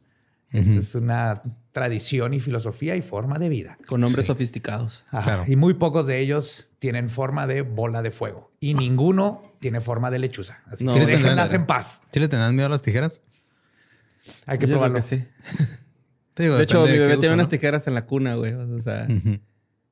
Esta 0.53 0.79
es 0.79 0.95
una 0.95 1.43
tradición 1.73 2.33
y 2.33 2.41
filosofía 2.41 2.97
y 2.97 3.03
forma 3.03 3.39
de 3.39 3.49
vida. 3.49 3.77
Con 3.87 4.01
nombres 4.01 4.27
sofisticados. 4.27 5.05
Ajá. 5.11 5.25
Claro. 5.25 5.45
Y 5.49 5.57
muy 5.57 5.75
pocos 5.75 6.07
de 6.07 6.21
ellos 6.21 6.71
tienen 6.79 7.11
forma 7.11 7.47
de 7.47 7.63
bola 7.63 8.01
de 8.03 8.11
fuego. 8.11 8.53
Y 8.61 8.75
ninguno 8.75 9.43
tiene 9.61 9.81
forma 9.81 10.11
de 10.11 10.21
lechuza. 10.21 10.63
Así 10.67 10.85
No. 10.85 10.95
que 10.95 11.01
Sí, 11.01 11.07
déjenlas 11.07 11.51
tendrán- 11.51 11.61
en 11.63 11.67
paz. 11.67 12.03
¿Sí 12.11 12.21
le 12.21 12.29
tenían 12.29 12.55
miedo 12.55 12.67
a 12.69 12.71
las 12.71 12.83
tijeras? 12.83 13.21
Hay 14.47 14.59
que 14.59 14.67
Yo 14.67 14.73
probarlo. 14.75 14.97
que 14.97 15.03
sí. 15.03 15.25
Te 16.35 16.45
digo, 16.45 16.57
De 16.57 16.63
hecho, 16.65 16.85
mi 16.85 16.93
bebé 16.93 17.13
uso, 17.13 17.21
tiene 17.21 17.37
¿no? 17.37 17.41
unas 17.43 17.49
tijeras 17.49 17.87
en 17.87 17.95
la 17.95 18.07
cuna, 18.07 18.35
güey. 18.37 18.53
O 18.55 18.81
sea. 18.81 19.07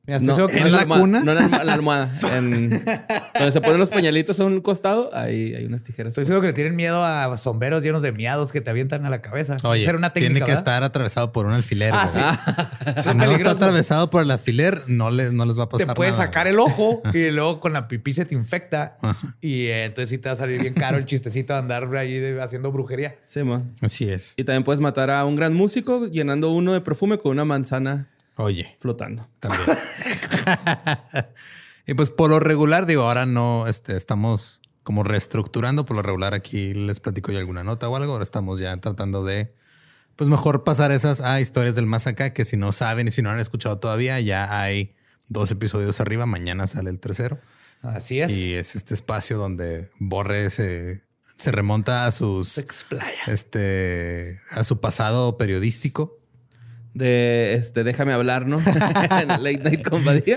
Mira, 0.07 0.19
estoy 0.19 0.35
seguro 0.35 0.53
que 0.53 0.59
¿En 0.61 0.71
no 0.71 0.77
la 0.77 0.87
cuna? 0.87 1.21
No 1.23 1.33
en 1.33 1.39
la, 1.39 1.45
alma- 1.45 1.61
en 1.61 1.67
la 1.67 1.73
almohada. 1.73 2.11
En, 2.35 2.69
donde 2.71 3.53
se 3.53 3.61
ponen 3.63 3.79
los 3.79 3.89
pañalitos 3.89 4.39
a 4.39 4.45
un 4.45 4.61
costado, 4.61 5.11
ahí 5.15 5.55
hay 5.55 5.65
unas 5.65 5.83
tijeras. 5.83 6.11
Estoy 6.11 6.25
seguro 6.27 6.43
que 6.43 6.49
le 6.49 6.53
tienen 6.53 6.77
miedo 6.77 7.03
a 7.03 7.37
sombreros 7.39 7.83
llenos 7.83 8.03
de 8.03 8.13
miados 8.13 8.53
que 8.53 8.61
te 8.61 8.69
avientan 8.71 9.07
a 9.07 9.11
la 9.11 9.23
cabeza. 9.23 9.57
Oye, 9.65 9.83
era 9.85 9.97
una 9.97 10.13
técnica, 10.13 10.33
tiene 10.33 10.45
que 10.45 10.51
¿verdad? 10.53 10.61
estar 10.61 10.83
atravesado 10.85 11.33
por 11.33 11.47
un 11.47 11.53
alfiler. 11.53 11.93
Ah, 11.95 12.09
sí. 12.09 12.21
Si 13.03 13.15
no 13.17 13.25
está 13.33 13.51
atravesado 13.53 14.11
por 14.11 14.23
el 14.23 14.31
alfiler, 14.31 14.83
no 14.89 15.11
les, 15.11 15.33
no 15.33 15.47
les 15.47 15.59
va 15.59 15.65
a 15.65 15.69
Te 15.69 15.79
pasar 15.79 15.95
puede 15.97 16.11
nada. 16.11 16.23
sacar 16.25 16.47
el 16.49 16.59
ojo 16.59 17.01
y 17.15 17.31
luego 17.31 17.59
con 17.61 17.73
la 17.73 17.89
pipí 17.89 18.13
se 18.13 18.25
te 18.27 18.35
infecta. 18.35 18.99
Y 19.41 19.67
eh, 19.67 19.87
entonces 19.87 20.11
sí 20.11 20.19
te 20.19 20.29
va 20.29 20.35
a 20.35 20.37
salir 20.37 20.61
bien 20.61 20.75
caro 20.75 20.99
el 20.99 21.07
chistecito 21.07 21.55
de 21.55 21.59
andar 21.61 21.95
ahí 21.97 22.19
de- 22.19 22.43
haciendo 22.43 22.71
brujería. 22.73 23.17
Sí, 23.25 23.43
man. 23.43 23.73
Así 23.81 24.09
es. 24.09 24.35
Y 24.37 24.45
también 24.45 24.65
puedes 24.65 24.81
matar 24.81 25.11
a 25.11 25.25
un 25.25 25.35
gran 25.37 25.55
músico 25.55 26.07
llenando 26.07 26.51
uno 26.53 26.73
de 26.75 26.81
perfume 26.83 27.19
con 27.19 27.33
una 27.33 27.45
manzana 27.47 28.09
Oye, 28.37 28.77
flotando. 28.81 29.29
también. 29.41 29.63
y 31.87 31.95
pues 31.95 32.11
por 32.11 32.31
lo 32.31 32.41
regular, 32.41 32.87
digo, 32.87 33.03
ahora 33.03 33.27
no 33.27 33.67
este, 33.69 33.97
estamos 33.97 34.61
como 34.83 35.03
reestructurando. 35.03 35.85
Por 35.85 35.97
lo 35.97 36.03
regular, 36.03 36.35
aquí 36.35 36.75
les 36.75 37.01
platico 37.01 37.33
yo 37.33 37.39
alguna 37.39 37.65
nota 37.65 37.89
o 37.89 37.97
algo. 37.97 38.13
Ahora 38.13 38.25
estamos 38.25 38.61
ya 38.61 38.77
tratando 38.79 39.25
de, 39.25 39.55
pues 40.17 40.29
mejor 40.29 40.65
pasar 40.65 40.93
esas 40.93 41.21
a 41.21 41.41
historias 41.41 41.75
del 41.75 41.87
más 41.87 42.07
acá, 42.07 42.33
que 42.33 42.45
si 42.45 42.57
no 42.57 42.73
saben 42.73 43.09
y 43.09 43.11
si 43.11 43.23
no 43.23 43.31
han 43.31 43.41
escuchado 43.41 43.79
todavía, 43.79 44.21
ya 44.21 44.61
hay 44.61 44.95
dos 45.29 45.51
episodios 45.51 46.01
arriba. 46.01 46.27
Mañana 46.27 46.67
sale 46.67 46.91
el 46.91 47.01
tercero. 47.01 47.41
Así 47.83 48.21
es. 48.21 48.31
Y 48.33 48.55
es 48.55 48.77
este 48.77 48.95
espacio 48.95 49.39
donde 49.39 49.91
Borre 49.99 50.51
se, 50.51 51.03
se 51.37 51.53
remonta 51.53 52.07
a 52.07 52.13
sus 52.13 52.49
Se 52.49 52.61
explaya. 52.63 53.23
este 53.27 54.41
a 54.51 54.65
su 54.65 54.81
pasado 54.81 55.37
periodístico. 55.37 56.19
De 56.95 57.55
este, 57.55 57.83
déjame 57.85 58.13
hablar, 58.13 58.47
¿no? 58.47 58.59
en 59.21 59.29
Late 59.29 59.59
Night 59.65 59.87
Compadía. 59.89 60.37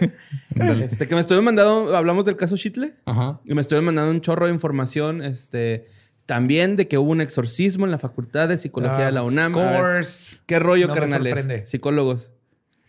este, 0.82 1.08
que 1.08 1.14
me 1.16 1.22
estuvieron 1.22 1.46
mandando, 1.46 1.96
hablamos 1.96 2.26
del 2.26 2.36
caso 2.36 2.56
Shitle. 2.56 2.94
Ajá. 3.06 3.40
Y 3.46 3.54
me 3.54 3.62
estuvieron 3.62 3.86
mandando 3.86 4.12
un 4.12 4.22
chorro 4.22 4.48
de 4.48 4.54
información. 4.54 5.22
Este, 5.22 5.86
también 6.26 6.76
de 6.76 6.88
que 6.88 6.98
hubo 6.98 7.12
un 7.12 7.22
exorcismo 7.22 7.86
en 7.86 7.92
la 7.92 8.00
Facultad 8.00 8.50
de 8.50 8.58
Psicología 8.58 9.06
de 9.06 9.12
la 9.12 9.24
UNAM. 9.24 9.56
Of 9.56 9.78
course. 9.78 10.38
¿Qué 10.46 10.60
rollo, 10.60 10.88
No 10.88 10.96
carnales? 10.96 11.70
Psicólogos. 11.70 12.32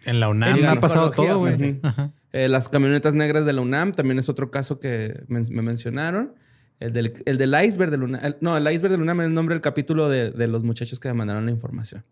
En 0.07 0.19
la 0.21 0.29
UNAM 0.29 0.59
ha 0.65 0.81
pasado 0.81 1.11
todo, 1.11 1.39
güey. 1.41 1.81
Eh, 2.33 2.49
las 2.49 2.69
camionetas 2.69 3.15
negras 3.15 3.45
de 3.47 3.53
la 3.53 3.61
UNAM 3.61 3.93
también 3.95 4.19
es 4.19 4.29
otro 4.29 4.51
caso 4.51 4.81
que 4.81 5.23
me 5.29 5.41
mencionaron. 5.63 6.35
El 6.81 6.93
del, 6.93 7.13
el 7.27 7.39
del 7.39 7.55
iceberg 7.65 7.91
de 7.91 7.99
la 7.99 8.05
UNAM. 8.05 8.25
el- 8.25 8.37
no, 8.41 8.57
el 8.57 8.63
iceberg 8.73 8.93
de 8.93 8.97
la 8.99 9.03
UNAM 9.03 9.21
es 9.23 9.27
el 9.29 9.35
nombre 9.35 9.55
del 9.55 9.63
capítulo 9.63 10.09
de, 10.09 10.31
de 10.31 10.47
los 10.47 10.63
muchachos 10.63 11.01
que 11.01 11.09
me 11.09 11.15
mandaron 11.15 11.45
la 11.47 11.51
información. 11.51 12.05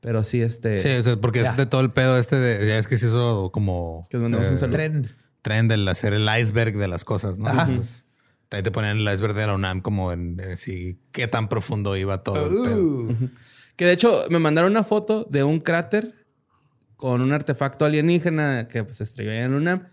Pero 0.00 0.22
sí, 0.22 0.40
este. 0.42 0.80
Sí, 0.80 0.88
o 0.90 1.02
sea, 1.02 1.16
porque 1.16 1.42
Ya. 1.42 1.50
es 1.50 1.56
de 1.56 1.66
todo 1.66 1.80
el 1.80 1.90
pedo 1.90 2.18
este 2.18 2.36
de. 2.36 2.66
Ya 2.66 2.78
es 2.78 2.86
que 2.86 2.98
se 2.98 3.06
hizo 3.06 3.50
como. 3.52 4.06
Que 4.10 4.16
mandamos 4.18 4.48
un 4.48 4.58
saludo. 4.58 4.76
Trend. 4.76 5.10
Trend 5.42 5.72
el 5.72 5.88
hacer 5.88 6.14
el 6.14 6.28
iceberg 6.40 6.76
de 6.76 6.88
las 6.88 7.04
cosas, 7.04 7.38
¿no? 7.38 7.48
Ajá. 7.48 7.62
Entonces, 7.68 8.06
ahí 8.50 8.62
te 8.62 8.70
ponen 8.70 8.98
el 8.98 9.12
iceberg 9.12 9.34
de 9.34 9.46
la 9.46 9.54
UNAM 9.54 9.80
como 9.80 10.12
en 10.12 10.38
eh, 10.40 10.56
sí, 10.56 10.98
qué 11.12 11.26
tan 11.28 11.48
profundo 11.48 11.96
iba 11.96 12.22
todo 12.22 12.46
el 12.46 12.62
pedo. 12.62 12.82
Uh. 12.82 13.16
Que 13.76 13.84
de 13.86 13.92
hecho 13.92 14.24
me 14.30 14.38
mandaron 14.38 14.70
una 14.72 14.84
foto 14.84 15.26
de 15.30 15.44
un 15.44 15.60
cráter 15.60 16.14
con 16.96 17.20
un 17.20 17.32
artefacto 17.32 17.84
alienígena 17.84 18.66
que 18.68 18.82
pues, 18.84 18.96
se 18.96 19.04
estrelló 19.04 19.30
allá 19.30 19.44
en 19.44 19.50
la 19.52 19.56
UNAM. 19.56 19.88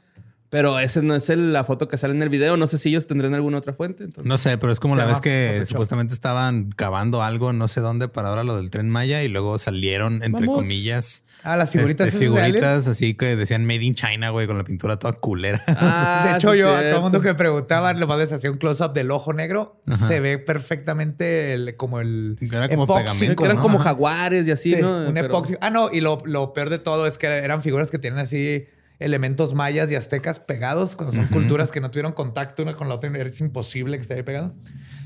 Pero 0.56 0.80
esa 0.80 1.02
no 1.02 1.16
es 1.16 1.30
el- 1.30 1.52
la 1.52 1.64
foto 1.66 1.88
que 1.90 1.98
sale 1.98 2.14
en 2.14 2.22
el 2.22 2.30
video. 2.30 2.56
No 2.56 2.66
sé 2.68 2.78
si 2.78 2.90
ellos 2.90 3.08
tendrán 3.08 3.34
alguna 3.34 3.58
otra 3.58 3.74
fuente. 3.74 4.06
entonces- 4.06 4.26
No 4.28 4.38
sé, 4.38 4.58
pero 4.58 4.72
es 4.72 4.80
como 4.80 4.96
la 4.96 5.06
vez 5.06 5.20
que 5.20 5.50
Photoshop. 5.56 5.68
supuestamente 5.68 6.14
estaban 6.14 6.72
cavando 6.72 7.24
algo, 7.24 7.52
no 7.54 7.68
sé 7.68 7.82
dónde, 7.82 8.08
para 8.08 8.30
ahora 8.30 8.44
lo 8.46 8.56
del 8.58 8.70
tren 8.72 8.90
Maya 8.90 9.22
y 9.24 9.28
luego 9.28 9.58
salieron, 9.58 10.24
entre 10.24 10.46
comillas, 10.46 11.24
Ah, 11.44 11.58
las 11.58 11.70
figuritas. 11.72 12.08
este, 12.08 12.20
figuritas 12.20 12.88
así 12.88 13.14
que 13.14 13.36
decían 13.36 13.66
Made 13.66 13.84
in 13.84 13.96
China, 13.96 14.30
güey, 14.32 14.48
con 14.48 14.58
la 14.58 14.64
pintura 14.64 14.98
toda 14.98 15.14
culera. 15.14 15.62
Ah, 15.78 16.28
de 16.32 16.38
hecho, 16.38 16.54
sí, 16.54 16.60
yo 16.60 16.74
a 16.76 16.80
todo 16.82 16.96
el 16.96 17.02
mundo 17.02 17.22
que 17.22 17.28
me 17.28 17.36
preguntaba, 17.36 17.94
nomás 17.94 18.18
les 18.18 18.32
hacía 18.32 18.50
un 18.50 18.58
close-up 18.58 18.94
del 18.94 19.12
ojo 19.12 19.34
negro. 19.34 19.82
Se 20.08 20.20
ve 20.22 20.38
perfectamente 20.40 21.54
el- 21.54 21.76
como 21.76 22.00
el 22.00 22.38
Era 22.42 22.70
como 22.70 22.84
epoxi. 22.86 23.04
pegamento, 23.04 23.36
Que 23.42 23.46
eran 23.46 23.58
¿no? 23.58 23.62
como 23.62 23.80
jaguares 23.80 24.48
y 24.48 24.52
así, 24.52 24.72
Sí, 24.76 24.82
¿no? 24.82 25.08
un 25.08 25.14
Pero- 25.14 25.28
epoxi. 25.28 25.56
Ah, 25.62 25.70
no, 25.70 25.90
y 25.92 26.02
lo, 26.02 26.18
lo 26.26 26.54
peor 26.54 26.70
de 26.70 26.80
todo 26.80 27.08
es 27.08 27.18
que 27.18 27.28
eran 27.28 27.62
figuras 27.62 27.92
que 27.92 28.00
tienen 28.00 28.20
así 28.20 28.66
elementos 29.00 29.54
mayas 29.54 29.92
y 29.92 29.96
aztecas 29.96 30.40
pegados, 30.40 30.96
cuando 30.96 31.14
son 31.16 31.28
culturas 31.28 31.72
que 31.72 31.82
no 31.82 31.92
tuvieron 31.92 32.14
contacto 32.14 32.64
una 32.64 32.76
con 32.76 32.88
la 32.90 32.96
otra, 32.96 33.10
es 33.18 33.40
imposible 33.42 33.98
que 33.98 34.02
esté 34.02 34.14
ahí 34.16 34.24
pegado. 34.24 34.54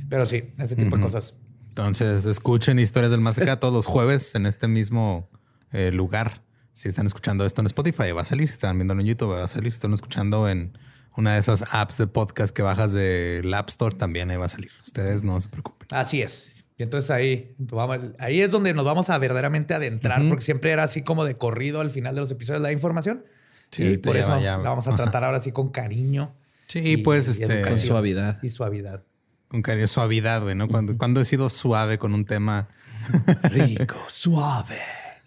Pero 0.09 0.25
sí, 0.25 0.53
ese 0.57 0.75
tipo 0.75 0.95
de 0.97 1.01
cosas. 1.03 1.35
Entonces, 1.69 2.25
escuchen 2.25 2.79
historias 2.79 3.11
del 3.11 3.21
más 3.21 3.37
acá 3.39 3.59
todos 3.59 3.73
los 3.73 3.85
jueves 3.85 4.35
en 4.35 4.45
este 4.45 4.67
mismo 4.67 5.29
eh, 5.71 5.91
lugar. 5.91 6.43
Si 6.73 6.87
están 6.89 7.05
escuchando 7.07 7.45
esto 7.45 7.61
en 7.61 7.67
Spotify, 7.67 8.11
va 8.11 8.21
a 8.21 8.25
salir. 8.25 8.47
Si 8.47 8.53
están 8.53 8.77
viéndolo 8.77 9.01
en 9.01 9.07
YouTube, 9.07 9.31
va 9.33 9.43
a 9.43 9.47
salir. 9.47 9.71
Si 9.71 9.75
están 9.77 9.93
escuchando 9.93 10.49
en 10.49 10.77
una 11.15 11.33
de 11.33 11.39
esas 11.39 11.63
apps 11.71 11.97
de 11.97 12.07
podcast 12.07 12.55
que 12.55 12.61
bajas 12.61 12.93
del 12.93 13.53
App 13.53 13.69
Store, 13.69 13.95
también 13.95 14.29
ahí 14.31 14.37
va 14.37 14.45
a 14.45 14.49
salir. 14.49 14.71
Ustedes 14.85 15.23
no 15.23 15.39
se 15.41 15.49
preocupen. 15.49 15.87
Así 15.91 16.21
es. 16.21 16.51
Y 16.77 16.83
entonces 16.83 17.11
ahí, 17.11 17.55
vamos- 17.57 17.99
ahí 18.19 18.41
es 18.41 18.51
donde 18.51 18.73
nos 18.73 18.85
vamos 18.85 19.09
a 19.09 19.17
verdaderamente 19.17 19.73
adentrar, 19.73 20.21
porque 20.29 20.43
siempre 20.43 20.71
era 20.71 20.83
así 20.83 21.01
como 21.01 21.25
de 21.25 21.35
corrido 21.35 21.81
al 21.81 21.91
final 21.91 22.15
de 22.15 22.21
los 22.21 22.31
episodios 22.31 22.61
la 22.61 22.71
información. 22.71 23.25
Sí, 23.71 23.83
y 23.85 23.97
por 23.97 24.17
eso 24.17 24.39
ya- 24.39 24.57
la 24.57 24.69
vamos 24.69 24.87
a 24.87 24.95
tratar 24.95 25.23
ahora 25.23 25.39
sí 25.39 25.51
con 25.51 25.69
cariño. 25.69 26.33
Sí, 26.69 26.79
y 26.85 26.97
pues 26.97 27.27
este, 27.27 27.63
Con 27.63 27.75
suavidad. 27.75 28.37
Y 28.43 28.51
suavidad. 28.51 29.01
con 29.47 29.63
cariño, 29.63 29.87
suavidad, 29.87 30.43
güey, 30.43 30.53
¿no? 30.53 30.67
Cuando, 30.67 30.95
cuando 30.99 31.19
he 31.19 31.25
sido 31.25 31.49
suave 31.49 31.97
con 31.97 32.13
un 32.13 32.25
tema. 32.25 32.67
Rico, 33.49 33.95
suave. 34.07 34.77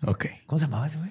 Ok. 0.07 0.27
¿Cómo 0.47 0.59
se 0.61 0.67
llamaba 0.67 0.87
ese 0.87 0.99
güey? 0.99 1.11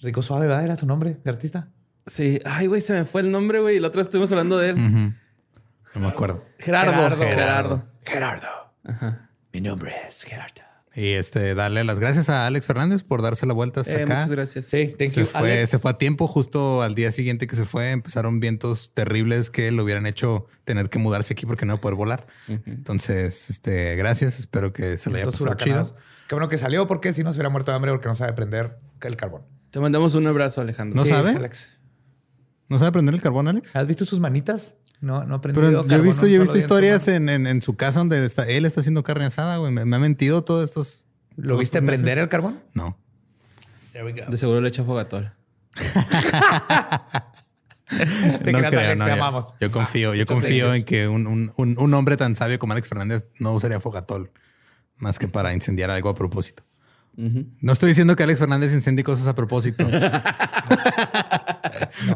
Rico 0.00 0.22
Suave, 0.22 0.46
¿verdad? 0.46 0.64
Era 0.64 0.76
su 0.76 0.86
nombre 0.86 1.16
de 1.24 1.28
artista. 1.30 1.68
Sí. 2.06 2.40
Ay, 2.44 2.68
güey, 2.68 2.80
se 2.82 2.92
me 2.92 3.04
fue 3.04 3.20
el 3.22 3.32
nombre, 3.32 3.58
güey. 3.60 3.76
Y 3.76 3.80
la 3.80 3.88
otra 3.88 3.98
vez 3.98 4.06
estuvimos 4.06 4.30
hablando 4.30 4.58
de 4.58 4.70
él. 4.70 4.76
No 4.76 6.00
me 6.00 6.06
acuerdo. 6.08 6.44
Gerardo. 6.60 6.92
Gerardo. 6.92 7.16
Gerardo. 7.24 7.84
Gerardo. 8.04 8.48
Ajá. 8.84 9.28
Mi 9.52 9.60
nombre 9.60 9.92
es 10.08 10.22
Gerardo. 10.22 10.62
Y 10.94 11.12
este, 11.12 11.54
darle 11.54 11.84
las 11.84 11.98
gracias 11.98 12.28
a 12.28 12.46
Alex 12.46 12.66
Fernández 12.66 13.02
por 13.02 13.22
darse 13.22 13.46
la 13.46 13.54
vuelta 13.54 13.80
hasta 13.80 13.92
Eh, 13.94 14.02
acá. 14.02 14.14
muchas 14.16 14.30
gracias. 14.30 14.66
Sí, 14.66 14.94
thank 14.98 15.08
se 15.10 15.20
you, 15.20 15.26
fue, 15.26 15.52
Alex. 15.52 15.70
se 15.70 15.78
fue 15.78 15.90
a 15.90 15.98
tiempo, 15.98 16.28
justo 16.28 16.82
al 16.82 16.94
día 16.94 17.10
siguiente 17.12 17.46
que 17.46 17.56
se 17.56 17.64
fue, 17.64 17.92
empezaron 17.92 18.40
vientos 18.40 18.92
terribles 18.92 19.48
que 19.48 19.70
lo 19.72 19.84
hubieran 19.84 20.04
hecho 20.06 20.46
tener 20.64 20.90
que 20.90 20.98
mudarse 20.98 21.32
aquí 21.32 21.46
porque 21.46 21.64
no 21.64 21.72
iba 21.72 21.78
a 21.78 21.80
poder 21.80 21.96
volar. 21.96 22.26
Entonces, 22.66 23.48
este, 23.50 23.96
gracias. 23.96 24.38
Espero 24.38 24.72
que 24.72 24.98
se 24.98 25.10
le 25.10 25.22
haya 25.22 25.30
pasado 25.30 25.54
chido. 25.54 25.96
Qué 26.28 26.34
bueno 26.34 26.48
que 26.48 26.58
salió 26.58 26.86
porque 26.86 27.12
si 27.12 27.22
no 27.22 27.32
se 27.32 27.36
hubiera 27.38 27.48
muerto 27.50 27.70
de 27.70 27.76
hambre 27.76 27.90
porque 27.92 28.08
no 28.08 28.14
sabe 28.14 28.32
prender 28.32 28.78
el 29.02 29.16
carbón. 29.16 29.42
Te 29.70 29.80
mandamos 29.80 30.14
un 30.14 30.26
abrazo, 30.26 30.60
Alejandro. 30.60 30.96
¿No 30.96 31.04
Sí, 31.04 31.10
sabe? 31.10 31.30
Alex. 31.30 31.68
¿No 32.68 32.78
sabe 32.78 32.92
prender 32.92 33.14
el 33.14 33.22
carbón, 33.22 33.48
Alex? 33.48 33.74
¿Has 33.76 33.86
visto 33.86 34.04
sus 34.04 34.20
manitas? 34.20 34.76
No, 35.02 35.24
no 35.24 35.34
aprendió 35.34 35.60
Pero 35.62 35.86
yo 35.86 35.96
he 35.96 36.00
visto, 36.00 36.26
yo 36.26 36.36
he 36.36 36.38
visto 36.38 36.56
historias 36.56 37.06
en, 37.08 37.28
en- 37.28 37.46
en 37.46 37.60
su 37.60 37.76
casa 37.76 37.98
donde 37.98 38.24
está, 38.24 38.48
él 38.48 38.64
está 38.64 38.80
haciendo 38.80 39.02
carne 39.02 39.26
asada, 39.26 39.56
güey. 39.58 39.70
Me, 39.72 39.84
me 39.84 39.96
ha 39.96 39.98
mentido 39.98 40.42
todos 40.44 40.64
estos. 40.64 41.04
¿Lo 41.36 41.48
todos 41.48 41.60
viste 41.60 41.78
estos 41.78 41.86
meses. 41.86 42.00
prender 42.02 42.18
el 42.22 42.28
carbón? 42.30 42.60
No. 42.72 42.96
There 43.92 44.04
we 44.04 44.12
go. 44.12 44.30
De 44.30 44.36
seguro 44.38 44.60
le 44.62 44.68
echa 44.68 44.84
fogatol. 44.84 45.32
Te 48.44 48.52
no 48.52 48.58
creo, 48.60 48.80
Alex, 48.80 48.96
no, 48.98 49.04
te 49.04 49.10
yo- 49.10 49.16
amamos. 49.16 49.54
Yo 49.60 49.70
confío, 49.70 50.14
yo 50.14 50.24
confío 50.24 50.72
en 50.72 50.82
que 50.84 51.08
un, 51.08 51.26
un- 51.26 51.52
un- 51.56 51.76
un 51.78 51.94
hombre 51.94 52.16
tan 52.16 52.34
sabio 52.34 52.58
como 52.58 52.72
Alex 52.72 52.88
Fernández 52.88 53.24
no 53.38 53.52
usaría 53.52 53.80
fogatol 53.80 54.30
más 54.96 55.18
que 55.18 55.28
para 55.28 55.52
incendiar 55.52 55.90
algo 55.90 56.08
a 56.08 56.14
propósito. 56.14 56.62
No 57.16 57.72
estoy 57.72 57.88
diciendo 57.88 58.16
que 58.16 58.22
Alex 58.22 58.40
Fernández 58.40 58.72
incendie 58.72 59.04
cosas 59.04 59.26
a 59.26 59.34
propósito. 59.34 59.86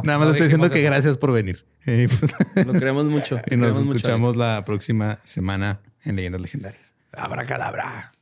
Nada 0.03 0.19
más 0.19 0.21
no 0.21 0.31
estoy 0.31 0.45
diciendo 0.45 0.71
que 0.71 0.83
gracias 0.83 1.19
por 1.19 1.33
venir. 1.33 1.67
Pues, 1.85 2.67
Lo 2.67 2.73
queremos 2.73 3.05
mucho. 3.07 3.41
y 3.51 3.57
nos 3.57 3.79
mucho, 3.79 3.93
escuchamos 3.97 4.37
la 4.37 4.65
próxima 4.65 5.19
semana 5.25 5.81
en 6.03 6.17
Leyendas 6.17 6.41
Legendarias. 6.41 6.95
Abracadabra. 7.13 8.13